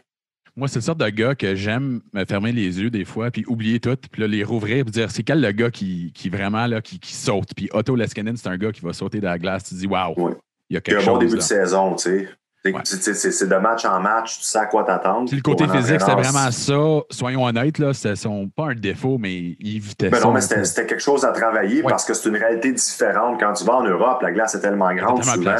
Moi, 0.55 0.67
c'est 0.67 0.79
le 0.79 0.83
sorte 0.83 0.99
de 0.99 1.09
gars 1.09 1.35
que 1.35 1.55
j'aime 1.55 2.01
me 2.13 2.25
fermer 2.25 2.51
les 2.51 2.81
yeux 2.81 2.89
des 2.89 3.05
fois, 3.05 3.31
puis 3.31 3.45
oublier 3.47 3.79
tout, 3.79 3.95
puis 4.11 4.21
là, 4.21 4.27
les 4.27 4.43
rouvrir, 4.43 4.83
puis 4.83 4.91
dire 4.91 5.09
c'est 5.09 5.23
quel 5.23 5.39
le 5.39 5.51
gars 5.51 5.71
qui, 5.71 6.11
qui 6.13 6.29
vraiment 6.29 6.67
là, 6.67 6.81
qui, 6.81 6.99
qui 6.99 7.13
saute? 7.13 7.49
Puis 7.55 7.69
Otto 7.71 7.95
Leskinen, 7.95 8.35
c'est 8.35 8.49
un 8.49 8.57
gars 8.57 8.73
qui 8.73 8.81
va 8.81 8.91
sauter 8.91 9.19
de 9.19 9.25
la 9.25 9.39
glace. 9.39 9.63
Tu 9.63 9.75
dis, 9.75 9.87
waouh, 9.87 10.35
il 10.69 10.73
y 10.73 10.77
a 10.77 10.81
quelque 10.81 10.99
chose. 10.99 11.07
un 11.07 11.11
bon 11.13 11.17
début 11.19 11.35
de 11.35 11.41
saison, 11.41 11.95
tu 11.95 12.03
sais. 12.03 12.29
C'est 12.63 13.47
de 13.47 13.55
match 13.55 13.85
en 13.85 13.99
match, 14.01 14.39
tu 14.39 14.45
sais 14.45 14.59
à 14.59 14.65
quoi 14.65 14.83
t'attendre. 14.83 15.29
Le 15.33 15.41
côté 15.41 15.67
physique, 15.67 16.01
c'était 16.01 16.13
vraiment 16.13 16.51
ça. 16.51 17.03
Soyons 17.09 17.45
honnêtes, 17.45 17.79
là, 17.79 17.93
c'était 17.93 18.29
pas 18.55 18.65
un 18.65 18.75
défaut, 18.75 19.17
mais 19.17 19.55
il 19.59 19.81
ben 19.99 20.13
ça. 20.13 20.25
Non, 20.25 20.33
mais 20.33 20.41
c'était 20.41 20.85
quelque 20.85 21.01
chose 21.01 21.23
à 21.23 21.31
travailler 21.31 21.83
parce 21.83 22.05
que 22.05 22.13
c'est 22.13 22.29
une 22.29 22.37
réalité 22.37 22.71
différente. 22.71 23.39
Quand 23.39 23.53
tu 23.53 23.63
vas 23.63 23.75
en 23.75 23.83
Europe, 23.83 24.21
la 24.21 24.31
glace 24.31 24.55
est 24.55 24.61
tellement 24.61 24.93
grande 24.93 25.23
souvent 25.23 25.55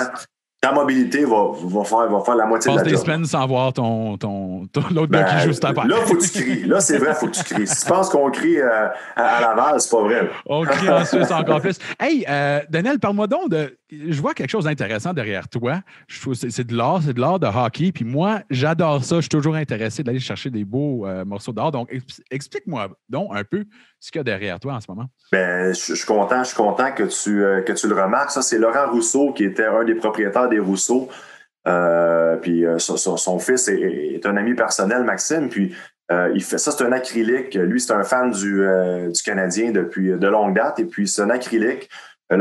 ta 0.62 0.74
mobilité 0.74 1.24
va, 1.24 1.52
va, 1.54 1.84
faire, 1.86 2.10
va 2.10 2.20
faire 2.20 2.36
la 2.36 2.46
moitié 2.46 2.72
de 2.72 2.78
la 2.78 2.84
des 2.84 2.98
semaines 2.98 3.24
sans 3.24 3.48
voir 3.48 3.72
ton, 3.72 4.18
ton, 4.18 4.68
l'autre 4.92 5.08
gars 5.08 5.24
qui 5.24 5.36
ben, 5.36 5.54
joue 5.54 5.88
Là, 5.88 5.96
il 6.02 6.08
faut 6.08 6.16
que 6.16 6.22
tu 6.22 6.44
cries. 6.44 6.64
Là, 6.66 6.82
c'est 6.82 6.98
vrai, 6.98 7.12
il 7.12 7.16
faut 7.16 7.28
que 7.28 7.38
tu 7.38 7.44
cries. 7.44 7.68
Si 7.68 7.86
tu 7.86 7.90
penses 7.90 8.10
qu'on 8.10 8.30
crie 8.30 8.60
euh, 8.60 8.88
à, 9.16 9.40
Laval, 9.40 9.80
c'est 9.80 9.90
pas 9.90 10.02
vrai. 10.02 10.30
On 10.46 10.64
crie 10.64 10.90
en 10.90 11.06
Suisse 11.06 11.32
encore 11.32 11.62
plus. 11.62 11.80
Hey, 11.98 12.26
euh, 12.28 12.60
Daniel, 12.70 13.00
parle-moi 13.00 13.28
donc 13.28 13.50
de. 13.50 13.78
Je 13.92 14.22
vois 14.22 14.34
quelque 14.34 14.52
chose 14.52 14.66
d'intéressant 14.66 15.14
derrière 15.14 15.48
toi. 15.48 15.80
Je 16.08 16.20
c'est 16.34 16.68
de 16.68 16.76
l'art, 16.76 17.02
c'est 17.04 17.14
de 17.14 17.22
l'art 17.22 17.40
de 17.40 17.48
hockey. 17.48 17.92
Puis 17.92 18.06
moi, 18.06 18.42
j'adore 18.50 19.04
ça. 19.04 19.16
Je 19.16 19.22
suis 19.22 19.30
toujours 19.30 19.56
intéressé 19.56 20.04
d'aller 20.04 20.20
chercher 20.20 20.52
des 20.52 20.64
beaux 20.64 21.08
euh, 21.08 21.26
morceaux 21.26 21.54
d'art. 21.54 21.72
Donc, 21.72 21.90
explique-moi 22.30 22.90
donc 23.08 23.30
un 23.34 23.44
peu 23.44 23.66
ce 24.00 24.12
qu'il 24.12 24.20
y 24.20 24.22
a 24.22 24.24
derrière 24.24 24.60
toi 24.60 24.74
en 24.74 24.80
ce 24.80 24.86
moment. 24.90 25.06
Ben, 25.32 25.74
je, 25.74 25.96
suis 25.96 26.06
content, 26.06 26.44
je 26.44 26.50
suis 26.50 26.58
content 26.58 26.92
que 26.92 27.04
tu, 27.04 27.42
que 27.66 27.72
tu 27.72 27.88
le 27.88 28.00
remarques. 28.00 28.32
Ça, 28.32 28.42
c'est 28.42 28.60
Laurent 28.60 28.92
Rousseau 28.92 29.34
qui 29.34 29.44
était 29.44 29.66
un 29.66 29.84
des 29.84 29.96
propriétaires 29.96 30.49
des 30.50 30.60
Rousseau. 30.60 31.10
Euh, 31.68 32.38
puis 32.38 32.66
euh, 32.66 32.80
son, 32.80 33.40
fils 33.40 33.68
est, 33.68 34.26
un 34.26 34.38
ami 34.38 34.54
personnel, 34.54 35.04
Maxime. 35.04 35.50
Puis 35.50 35.76
euh, 36.12 36.38
ça, 36.40 36.72
c'est 36.72 36.84
un 36.84 36.92
acrylique. 36.92 37.54
Lui, 37.56 37.80
c'est 37.80 37.94
un 37.94 38.04
fan 38.04 38.32
du, 38.32 38.66
du, 39.14 39.22
Canadien 39.24 39.72
depuis 39.72 40.12
de 40.12 40.28
longue 40.28 40.56
date. 40.56 40.80
Et 40.80 40.86
puis 40.86 41.08
c'est 41.08 41.22
un 41.22 41.30
acrylique. 41.30 41.90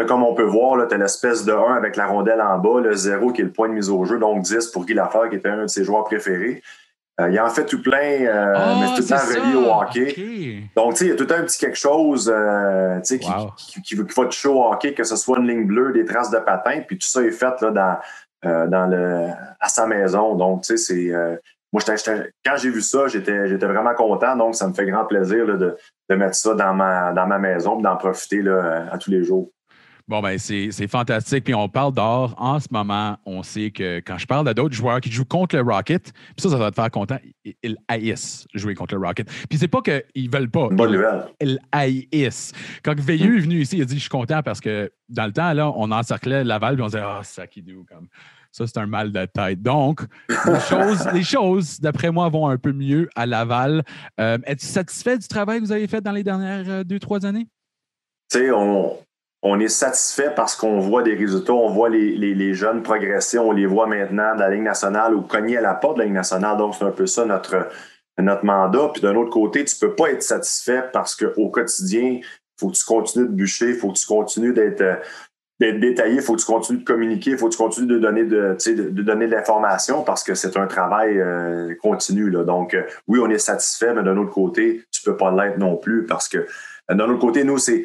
Comme 0.07 0.23
on 0.23 0.35
peut 0.35 0.43
voir, 0.43 0.87
tu 0.87 0.95
as 0.95 0.99
l'espèce 0.99 1.47
de 1.47 1.53
1 1.53 1.75
avec 1.75 1.97
la 1.97 2.07
rondelle 2.07 2.43
en 2.43 2.59
bas, 2.59 2.81
le 2.81 2.95
0 2.95 3.33
qui 3.33 3.41
est 3.41 3.45
le 3.45 3.53
point 3.53 3.71
de 3.71 3.73
mise 3.73 3.89
au 3.89 4.05
jeu, 4.05 4.19
donc 4.19 4.43
10 4.43 4.67
pour 4.67 4.85
Guy 4.85 4.93
Lafleur, 4.93 5.31
qui 5.31 5.37
était 5.37 5.49
un 5.49 5.63
de 5.63 5.67
ses 5.67 5.83
joueurs 5.83 6.05
préférés. 6.05 6.63
Il 7.19 7.41
en 7.41 7.49
fait 7.51 7.67
tout 7.67 7.83
plein, 7.83 8.27
ah, 8.33 8.77
mais 8.81 8.87
tout 8.95 9.03
le 9.03 9.09
temps 9.09 9.17
relié 9.17 9.57
au 9.57 9.73
hockey. 9.73 10.63
Donc, 10.77 10.93
tu 10.93 10.99
sais, 10.99 11.05
il 11.07 11.09
y 11.09 11.13
a 11.13 11.17
tout 11.17 11.27
un 11.35 11.43
petit 11.43 11.59
quelque 11.59 11.77
chose 11.77 12.33
qui, 13.05 13.19
qui, 13.19 13.83
qui, 13.83 13.95
va 13.97 14.25
toucher 14.25 14.49
au 14.49 14.65
hockey, 14.65 14.95
que 14.95 15.03
ce 15.03 15.17
soit 15.17 15.39
une 15.39 15.49
ligne 15.49 15.67
bleue, 15.67 15.93
des 15.93 16.05
traces 16.05 16.31
de 16.31 16.39
patins, 16.39 16.81
puis 16.87 16.97
tout 16.97 17.09
ça 17.09 17.23
est 17.23 17.33
fait 17.33 17.61
là, 17.61 17.71
dans, 17.71 17.99
euh, 18.45 18.69
dans 18.69 18.87
le, 18.87 19.31
à 19.59 19.69
sa 19.69 19.87
maison. 19.87 20.37
Donc, 20.37 20.63
tu 20.63 20.77
sais, 20.77 20.77
c'est. 20.77 21.13
Euh, 21.13 21.37
moi, 21.73 21.83
quand 21.85 22.57
j'ai 22.57 22.71
vu 22.71 22.81
ça, 22.81 23.09
j'étais, 23.09 23.49
j'étais 23.49 23.67
vraiment 23.67 23.95
content. 23.95 24.37
Donc, 24.37 24.55
ça 24.55 24.69
me 24.69 24.73
fait 24.73 24.87
grand 24.87 25.05
plaisir 25.05 25.45
de, 25.45 25.77
de, 26.09 26.15
mettre 26.15 26.37
ça 26.37 26.55
dans 26.55 26.73
ma, 26.73 27.13
dans 27.13 27.27
ma 27.27 27.39
maison 27.39 27.79
et 27.79 27.83
d'en 27.83 27.97
profiter 27.97 28.41
là, 28.41 28.87
à 28.93 28.97
tous 28.97 29.11
les 29.11 29.25
jours. 29.25 29.51
Bon, 30.09 30.23
ben 30.23 30.39
c'est 30.39 30.89
fantastique. 30.89 31.45
Puis 31.45 31.55
on 31.55 31.69
parle 31.69 31.93
d'or 31.93 32.35
en 32.39 32.59
ce 32.59 32.69
moment. 32.71 33.19
On 33.27 33.43
sait 33.43 33.71
que 33.71 33.99
quand 33.99 34.17
je 34.17 34.27
parle 34.27 34.49
à 34.49 34.55
d'autres 34.55 34.75
joueurs 34.75 35.03
qui 35.03 35.13
jouent 35.13 35.27
contre 35.27 35.57
le 35.57 35.63
Rocket, 35.63 36.13
puis 36.13 36.35
ça, 36.39 36.49
ça 36.49 36.57
va 36.57 36.71
te 36.71 36.77
faire 36.77 36.91
content, 36.91 37.19
ils 37.45 37.77
haïssent 37.89 38.47
jouer 38.55 38.75
contre 38.75 38.95
le 38.95 39.07
Rocket. 39.07 39.29
Puis 39.51 39.59
c'est 39.59 39.69
pas 39.69 39.83
qu'ils 39.83 40.31
veulent 40.31 40.51
pas. 40.51 40.69
Bonne 40.71 40.93
nouvelle. 40.93 41.27
Ils 41.43 41.59
haïssent. 41.71 42.53
Quand 42.83 42.99
Veilleux 42.99 43.37
est 43.37 43.41
venu 43.41 43.61
ici, 43.61 43.77
il 43.77 43.83
a 43.83 43.85
dit 43.85 43.97
Je 43.97 44.01
suis 44.01 44.09
content 44.09 44.43
parce 44.43 44.63
que 44.63 44.91
dans 45.11 45.27
le 45.27 45.33
temps, 45.33 45.53
là, 45.53 45.71
on 45.77 45.91
encerclait 45.91 46.43
Laval, 46.43 46.77
puis 46.77 46.83
on 46.83 46.87
disait 46.87 47.03
Ah, 47.03 47.19
oh, 47.21 47.23
ça 47.23 47.47
qui 47.47 47.63
comme. 47.63 48.09
Ça, 48.51 48.67
c'est 48.67 48.79
un 48.79 48.87
mal 48.87 49.13
de 49.13 49.27
tête. 49.27 49.61
Donc, 49.61 50.01
les 50.31 50.61
choses, 50.71 51.07
les 51.13 51.23
choses 51.23 51.81
d'après 51.81 52.11
moi, 52.11 52.31
vont 52.31 52.49
un 52.49 52.57
peu 52.57 52.73
mieux 52.73 53.11
à 53.15 53.27
Laval. 53.27 53.85
Euh, 54.19 54.39
Es-tu 54.45 54.65
satisfait 54.65 55.19
du 55.19 55.29
travail 55.29 55.61
que 55.61 55.67
vous 55.67 55.73
avez 55.73 55.87
fait 55.87 56.01
dans 56.01 56.13
les 56.13 56.25
dernières 56.25 56.65
euh, 56.69 56.83
deux, 56.83 56.99
trois 56.99 57.27
années? 57.27 57.47
Tu 58.31 58.39
sais, 58.39 58.51
on, 58.51 58.97
on 59.43 59.61
est 59.61 59.69
satisfait 59.69 60.33
parce 60.35 60.57
qu'on 60.57 60.81
voit 60.81 61.03
des 61.03 61.15
résultats, 61.15 61.53
on 61.53 61.71
voit 61.71 61.89
les, 61.89 62.55
jeunes 62.55 62.83
progresser, 62.83 63.39
on 63.39 63.53
les 63.53 63.67
voit 63.67 63.87
maintenant 63.87 64.35
dans 64.35 64.41
la 64.41 64.51
Ligue 64.51 64.63
nationale 64.63 65.15
ou 65.15 65.23
cogner 65.23 65.59
à 65.59 65.61
la 65.61 65.75
porte 65.75 65.95
de 65.95 66.01
la 66.01 66.07
Ligue 66.07 66.15
nationale. 66.15 66.57
Donc, 66.57 66.75
c'est 66.75 66.85
un 66.85 66.91
peu 66.91 67.07
ça 67.07 67.25
notre, 67.25 67.69
notre 68.19 68.45
mandat. 68.45 68.91
Puis 68.93 69.03
d'un 69.03 69.15
autre 69.15 69.31
côté, 69.31 69.65
tu 69.65 69.77
ne 69.81 69.89
peux 69.89 69.95
pas 69.95 70.11
être 70.11 70.23
satisfait 70.23 70.85
parce 70.93 71.15
qu'au 71.15 71.51
quotidien, 71.51 72.19
il 72.21 72.25
faut 72.59 72.71
que 72.71 72.77
tu 72.77 72.85
continues 72.85 73.29
de 73.29 73.33
bûcher, 73.33 73.69
il 73.69 73.75
faut 73.77 73.93
que 73.93 73.99
tu 73.99 74.07
continues 74.07 74.53
d'être 74.53 74.83
détaillé, 75.61 76.17
il 76.17 76.23
faut 76.23 76.35
que 76.35 76.41
tu 76.41 76.47
continues 76.47 76.81
de 76.81 76.85
communiquer, 76.85 77.31
il 77.33 77.39
faut 77.39 77.47
que 77.47 77.53
tu 77.53 77.59
continues 77.59 77.87
de 77.87 77.99
donner 77.99 78.25
de, 78.25 78.57
de, 78.67 79.03
donner 79.03 79.27
de 79.27 79.33
l'information 79.33 80.03
parce 80.03 80.25
que 80.25 80.35
c'est 80.35 80.57
un 80.57 80.67
travail 80.67 81.21
euh, 81.21 81.77
continu. 81.81 82.29
Là. 82.29 82.43
Donc, 82.43 82.75
euh, 82.75 82.83
oui, 83.07 83.21
on 83.23 83.31
est 83.31 83.39
satisfait, 83.39 83.95
mais 83.95 84.03
d'un 84.03 84.17
autre 84.17 84.33
côté, 84.33 84.83
tu 84.91 85.01
ne 85.07 85.13
peux 85.13 85.17
pas 85.17 85.31
l'être 85.31 85.59
non 85.59 85.77
plus 85.77 86.07
parce 86.07 86.29
que 86.29 86.39
euh, 86.39 86.95
d'un 86.95 87.09
autre 87.09 87.21
côté, 87.21 87.45
nous, 87.45 87.59
c'est 87.59 87.85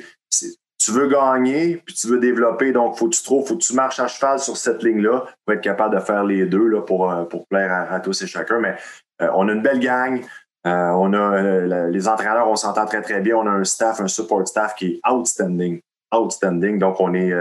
tu 0.84 0.92
veux 0.92 1.08
gagner, 1.08 1.78
puis 1.78 1.96
tu 1.96 2.08
veux 2.08 2.20
développer, 2.20 2.74
donc 2.74 2.98
faut 2.98 3.08
que 3.08 3.16
tu 3.16 3.24
trouves, 3.24 3.48
faut 3.48 3.56
que 3.56 3.64
tu 3.64 3.74
marches 3.74 4.00
à 4.00 4.08
cheval 4.08 4.40
sur 4.40 4.58
cette 4.58 4.84
ligne-là 4.84 5.26
pour 5.46 5.54
être 5.54 5.62
capable 5.62 5.96
de 5.96 6.02
faire 6.02 6.24
les 6.24 6.46
deux 6.46 6.68
là, 6.68 6.82
pour, 6.82 7.10
euh, 7.10 7.24
pour 7.24 7.48
plaire 7.48 7.88
à, 7.90 8.00
tous 8.02 8.22
et 8.22 8.28
chacun. 8.28 8.60
Mais 8.60 8.76
euh, 9.22 9.30
on 9.34 9.48
a 9.48 9.54
une 9.54 9.62
belle 9.62 9.80
gang. 9.80 10.22
Euh, 10.66 10.90
on 10.92 11.14
a 11.14 11.88
les 11.90 12.08
entraîneurs, 12.08 12.48
on 12.50 12.56
s'entend 12.56 12.86
très, 12.86 13.02
très 13.02 13.22
bien. 13.22 13.36
On 13.38 13.48
a 13.48 13.52
un 13.52 13.64
staff, 13.64 14.02
un 14.02 14.08
support 14.08 14.48
staff 14.48 14.76
qui 14.76 14.88
est 14.88 15.10
outstanding. 15.10 15.80
Outstanding. 16.14 16.80
Donc, 16.80 17.00
on 17.00 17.14
est, 17.14 17.34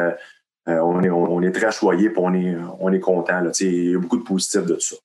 on 0.66 1.02
est, 1.02 1.10
on 1.10 1.42
est 1.42 1.52
très 1.52 1.70
choyé 1.70 2.08
et 2.08 2.14
on 2.16 2.34
est, 2.34 2.56
on 2.80 2.92
est 2.92 3.00
content. 3.00 3.42
Il 3.60 3.90
y 3.90 3.94
a 3.94 3.98
beaucoup 3.98 4.18
de 4.18 4.24
positifs 4.24 4.66
de 4.66 4.74
tout 4.74 4.80
ça. 4.80 4.96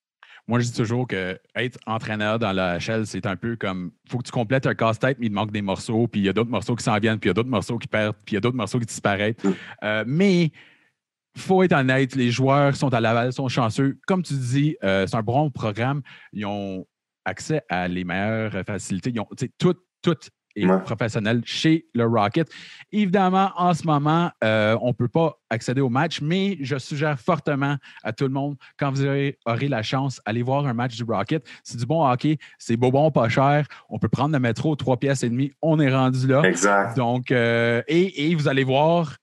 Moi, 0.48 0.60
je 0.60 0.66
dis 0.66 0.74
toujours 0.74 1.08
que 1.08 1.38
être 1.56 1.78
entraîneur 1.86 2.40
dans 2.40 2.54
la 2.54 2.78
HL, 2.80 3.06
c'est 3.06 3.26
un 3.26 3.36
peu 3.36 3.58
comme 3.58 3.92
faut 4.10 4.18
que 4.18 4.24
tu 4.24 4.32
complètes 4.32 4.66
un 4.66 4.76
casse-tête, 4.76 5.18
mais 5.20 5.26
il 5.26 5.30
te 5.30 5.36
manque 5.36 5.52
des 5.52 5.62
morceaux, 5.62 6.08
puis 6.08 6.22
il 6.22 6.26
y 6.26 6.30
a 6.30 6.34
d'autres 6.34 6.50
morceaux 6.50 6.76
qui 6.76 6.84
s'en 6.84 6.98
viennent, 7.00 7.20
puis 7.20 7.28
il 7.28 7.32
y 7.32 7.32
a 7.32 7.34
d'autres 7.34 7.50
morceaux 7.50 7.78
qui 7.78 7.88
perdent, 7.88 8.16
puis 8.26 8.34
il 8.34 8.36
y 8.36 8.38
a 8.38 8.42
d'autres 8.42 8.56
morceaux 8.56 8.80
qui 8.80 8.86
disparaissent. 8.86 9.36
Mm. 9.44 9.52
Euh, 9.84 10.04
mais 10.08 10.44
il 10.44 11.42
faut 11.42 11.62
être 11.64 11.74
honnête, 11.74 12.16
les 12.16 12.32
joueurs 12.32 12.76
sont 12.76 12.94
à 12.94 13.02
Laval, 13.02 13.34
sont 13.34 13.50
chanceux. 13.50 14.00
Comme 14.08 14.24
tu 14.24 14.34
dis, 14.36 14.78
euh, 14.84 15.06
c'est 15.06 15.18
un 15.18 15.22
bon 15.22 15.52
programme. 15.52 16.02
Ils 16.32 16.46
ont 16.46 16.88
accès 17.26 17.62
à 17.70 17.88
les 17.88 18.06
meilleures 18.06 18.64
facilités. 18.66 19.12
Ils 19.14 19.20
ont 19.20 19.28
tout, 19.60 19.76
tout 20.02 20.18
et 20.58 20.68
professionnel 20.84 21.42
chez 21.46 21.86
le 21.94 22.06
Rocket. 22.06 22.50
Évidemment, 22.92 23.52
en 23.56 23.74
ce 23.74 23.86
moment, 23.86 24.32
euh, 24.44 24.78
on 24.82 24.88
ne 24.88 24.94
peut 24.94 25.08
pas 25.08 25.40
accéder 25.50 25.82
au 25.82 25.90
match, 25.90 26.20
mais 26.22 26.58
je 26.62 26.78
suggère 26.78 27.20
fortement 27.20 27.78
à 28.04 28.12
tout 28.12 28.26
le 28.26 28.32
monde, 28.32 28.56
quand 28.78 28.92
vous 28.92 29.06
aurez, 29.06 29.38
la 29.46 29.84
chance, 29.84 30.20
aller 30.26 30.42
voir 30.42 30.66
un 30.66 30.74
match 30.74 30.96
du 30.96 31.04
Rocket. 31.04 31.46
C'est 31.64 31.78
du 31.78 31.86
bon 31.86 32.06
hockey, 32.06 32.38
c'est 32.58 32.76
beau, 32.76 32.92
bon, 32.92 33.12
pas 33.12 33.30
cher. 33.30 33.68
On 33.90 34.00
peut 34.00 34.10
prendre 34.10 34.34
le 34.34 34.40
métro, 34.40 34.76
trois 34.76 34.98
pièces 34.98 35.24
et 35.24 35.30
demie. 35.30 35.52
On 35.62 35.80
est 35.80 35.94
rendu 35.94 36.28
là. 36.28 36.42
Exact. 36.44 36.98
Donc, 36.98 37.32
euh, 37.32 37.82
et, 37.88 38.34
vous 38.36 38.48
allez 38.48 38.64
voir 38.64 39.16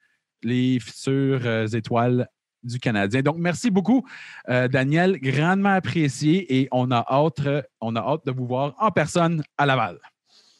les 0.42 0.78
futures 0.78 1.40
euh, 1.44 1.66
étoiles 1.66 2.28
du 2.62 2.78
Canadien. 2.78 3.20
Donc, 3.20 3.36
merci 3.38 3.70
beaucoup, 3.70 4.06
Daniel. 4.48 5.20
Grandement 5.20 5.74
apprécié 5.74 6.60
et 6.60 6.68
on 6.72 6.90
a 6.90 7.04
hâte, 7.10 7.42
on 7.82 7.94
a 7.94 8.00
hâte 8.00 8.24
de 8.24 8.32
vous 8.32 8.46
voir 8.46 8.74
en 8.78 8.90
personne 8.90 9.42
à 9.58 9.66
Laval. 9.66 9.98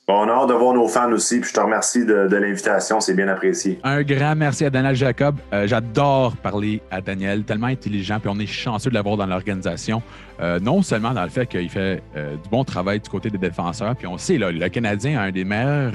On 0.07 0.29
a 0.29 0.33
hâte 0.33 0.51
de 0.51 0.53
voir 0.55 0.75
nos 0.75 0.87
fans 0.87 1.11
aussi, 1.13 1.41
puis 1.41 1.49
je 1.49 1.55
te 1.55 1.61
remercie 1.61 2.05
de, 2.05 2.29
l'invitation, 2.37 3.01
c'est 3.01 3.15
bien 3.15 3.27
apprécié. 3.29 3.79
Un 3.85 4.03
grand 4.03 4.35
merci 4.37 4.67
à 4.67 4.69
Daniel 4.71 4.95
Jacob. 4.95 5.37
Euh, 5.55 5.67
J'adore 5.67 6.37
parler 6.37 6.83
à 6.91 7.01
Daniel, 7.01 7.43
tellement 7.45 7.69
intelligent, 7.69 8.21
puis 8.21 8.29
on 8.31 8.39
est 8.39 8.45
chanceux 8.47 8.91
de 8.91 8.95
l'avoir 8.95 9.17
dans 9.17 9.25
l'organisation. 9.25 10.03
Euh, 10.43 10.61
non 10.61 10.83
seulement 10.83 11.13
dans 11.15 11.23
le 11.23 11.31
fait 11.31 11.47
qu'il 11.47 11.71
fait 11.71 12.03
euh, 12.17 12.35
du 12.37 12.51
bon 12.51 12.65
travail 12.65 13.01
du 13.01 13.09
côté 13.09 13.31
des 13.31 13.39
défenseurs, 13.39 13.97
puis 13.97 14.07
on 14.07 14.19
sait, 14.19 14.37
là, 14.37 14.53
le 14.53 14.69
Canadien 14.69 15.19
a 15.19 15.23
un 15.23 15.31
des 15.31 15.45
meilleurs 15.45 15.93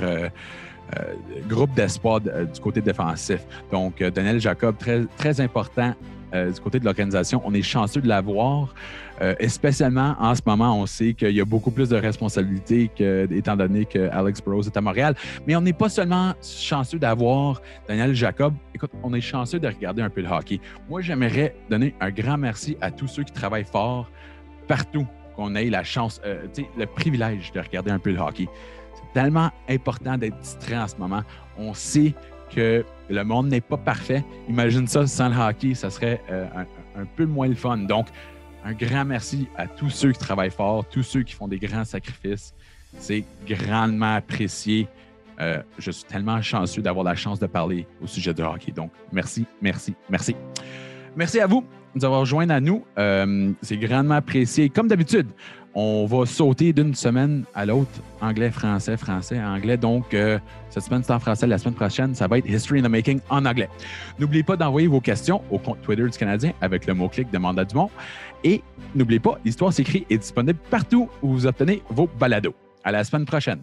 groupes 1.47 1.75
d'espoir 1.75 2.19
de- 2.19 2.45
du 2.51 2.59
côté 2.59 2.81
défensif. 2.81 3.41
Donc, 3.71 4.01
Daniel 4.01 4.39
Jacob, 4.41 4.75
très, 4.79 5.03
très 5.17 5.39
important 5.39 5.93
du 6.33 6.59
côté 6.61 6.79
de 6.79 6.85
l'organisation. 6.85 7.43
On 7.45 7.53
est 7.53 7.61
chanceux 7.61 8.01
de 8.01 8.07
l'avoir. 8.07 8.73
Euh, 9.21 9.35
spécialement 9.47 10.15
en 10.19 10.33
ce 10.33 10.41
moment, 10.45 10.79
on 10.79 10.85
sait 10.85 11.13
qu'il 11.13 11.31
y 11.31 11.41
a 11.41 11.45
beaucoup 11.45 11.71
plus 11.71 11.89
de 11.89 11.97
responsabilités 11.97 12.89
que, 12.95 13.27
étant 13.31 13.55
donné 13.55 13.85
que 13.85 14.09
Alex 14.11 14.41
Burrows 14.41 14.63
est 14.63 14.77
à 14.77 14.81
Montréal. 14.81 15.15
Mais 15.45 15.55
on 15.55 15.61
n'est 15.61 15.73
pas 15.73 15.89
seulement 15.89 16.33
chanceux 16.41 16.99
d'avoir 16.99 17.61
Daniel 17.87 18.13
Jacob. 18.13 18.53
Écoute, 18.73 18.91
on 19.03 19.13
est 19.13 19.21
chanceux 19.21 19.59
de 19.59 19.67
regarder 19.67 20.01
un 20.01 20.09
peu 20.09 20.21
le 20.21 20.29
hockey. 20.29 20.59
Moi, 20.89 21.01
j'aimerais 21.01 21.55
donner 21.69 21.93
un 21.99 22.11
grand 22.11 22.37
merci 22.37 22.77
à 22.81 22.91
tous 22.91 23.07
ceux 23.07 23.23
qui 23.23 23.33
travaillent 23.33 23.65
fort 23.65 24.09
partout, 24.67 25.05
qu'on 25.35 25.55
ait 25.55 25.69
la 25.69 25.83
chance, 25.83 26.21
euh, 26.25 26.45
le 26.77 26.85
privilège 26.85 27.51
de 27.51 27.59
regarder 27.59 27.91
un 27.91 27.99
peu 27.99 28.11
le 28.11 28.19
hockey. 28.19 28.47
C'est 28.93 29.21
tellement 29.21 29.49
important 29.67 30.17
d'être 30.17 30.37
distrait 30.39 30.77
en 30.77 30.87
ce 30.87 30.95
moment. 30.95 31.23
On 31.57 31.73
sait 31.73 32.13
que 32.55 32.85
le 33.09 33.23
monde 33.23 33.47
n'est 33.47 33.61
pas 33.61 33.77
parfait. 33.77 34.23
Imagine 34.47 34.87
ça 34.87 35.05
sans 35.07 35.29
le 35.29 35.35
hockey, 35.35 35.73
ça 35.73 35.89
serait 35.89 36.21
euh, 36.31 36.45
un, 36.55 37.01
un 37.01 37.05
peu 37.15 37.25
moins 37.25 37.47
le 37.47 37.55
fun. 37.55 37.77
Donc, 37.77 38.07
un 38.69 38.73
grand 38.73 39.05
merci 39.05 39.47
à 39.57 39.67
tous 39.67 39.89
ceux 39.89 40.11
qui 40.11 40.19
travaillent 40.19 40.51
fort, 40.51 40.85
tous 40.85 41.01
ceux 41.01 41.23
qui 41.23 41.33
font 41.33 41.47
des 41.47 41.57
grands 41.57 41.85
sacrifices. 41.85 42.53
C'est 42.99 43.23
grandement 43.47 44.15
apprécié. 44.15 44.87
Euh, 45.39 45.61
je 45.79 45.89
suis 45.89 46.03
tellement 46.03 46.41
chanceux 46.41 46.81
d'avoir 46.81 47.03
la 47.03 47.15
chance 47.15 47.39
de 47.39 47.47
parler 47.47 47.87
au 48.01 48.07
sujet 48.07 48.33
du 48.33 48.43
hockey. 48.43 48.71
Donc, 48.71 48.91
merci, 49.11 49.45
merci, 49.61 49.95
merci. 50.09 50.35
Merci 51.15 51.39
à 51.39 51.47
vous 51.47 51.63
de 51.95 52.05
nous 52.05 52.51
à 52.51 52.59
nous. 52.59 52.85
Euh, 52.97 53.51
c'est 53.61 53.77
grandement 53.77 54.15
apprécié. 54.15 54.69
Comme 54.69 54.87
d'habitude, 54.87 55.27
on 55.73 56.05
va 56.05 56.25
sauter 56.25 56.73
d'une 56.73 56.95
semaine 56.95 57.45
à 57.53 57.65
l'autre, 57.65 57.89
anglais, 58.21 58.51
français, 58.51 58.97
français, 58.97 59.39
anglais. 59.39 59.77
Donc, 59.77 60.13
euh, 60.13 60.39
cette 60.69 60.83
semaine, 60.83 61.03
c'est 61.03 61.13
en 61.13 61.19
français. 61.19 61.47
La 61.47 61.57
semaine 61.57 61.75
prochaine, 61.75 62.15
ça 62.15 62.27
va 62.27 62.39
être 62.39 62.49
History 62.49 62.79
in 62.79 62.83
the 62.83 62.89
Making 62.89 63.19
en 63.29 63.45
anglais. 63.45 63.69
N'oubliez 64.19 64.43
pas 64.43 64.55
d'envoyer 64.55 64.87
vos 64.87 65.01
questions 65.01 65.41
au 65.51 65.59
compte 65.59 65.81
Twitter 65.81 66.03
du 66.03 66.17
Canadien 66.17 66.53
avec 66.61 66.85
le 66.87 66.93
mot-clic 66.93 67.29
de 67.31 67.37
Mandat 67.37 67.65
du 67.65 67.75
Monde. 67.75 67.89
Et 68.43 68.61
n'oubliez 68.95 69.19
pas, 69.19 69.39
l'histoire 69.43 69.73
s'écrit 69.73 70.05
est 70.09 70.17
disponible 70.17 70.59
partout 70.69 71.09
où 71.21 71.29
vous 71.33 71.45
obtenez 71.45 71.81
vos 71.89 72.07
balados. 72.19 72.53
À 72.83 72.91
la 72.91 73.03
semaine 73.03 73.25
prochaine. 73.25 73.61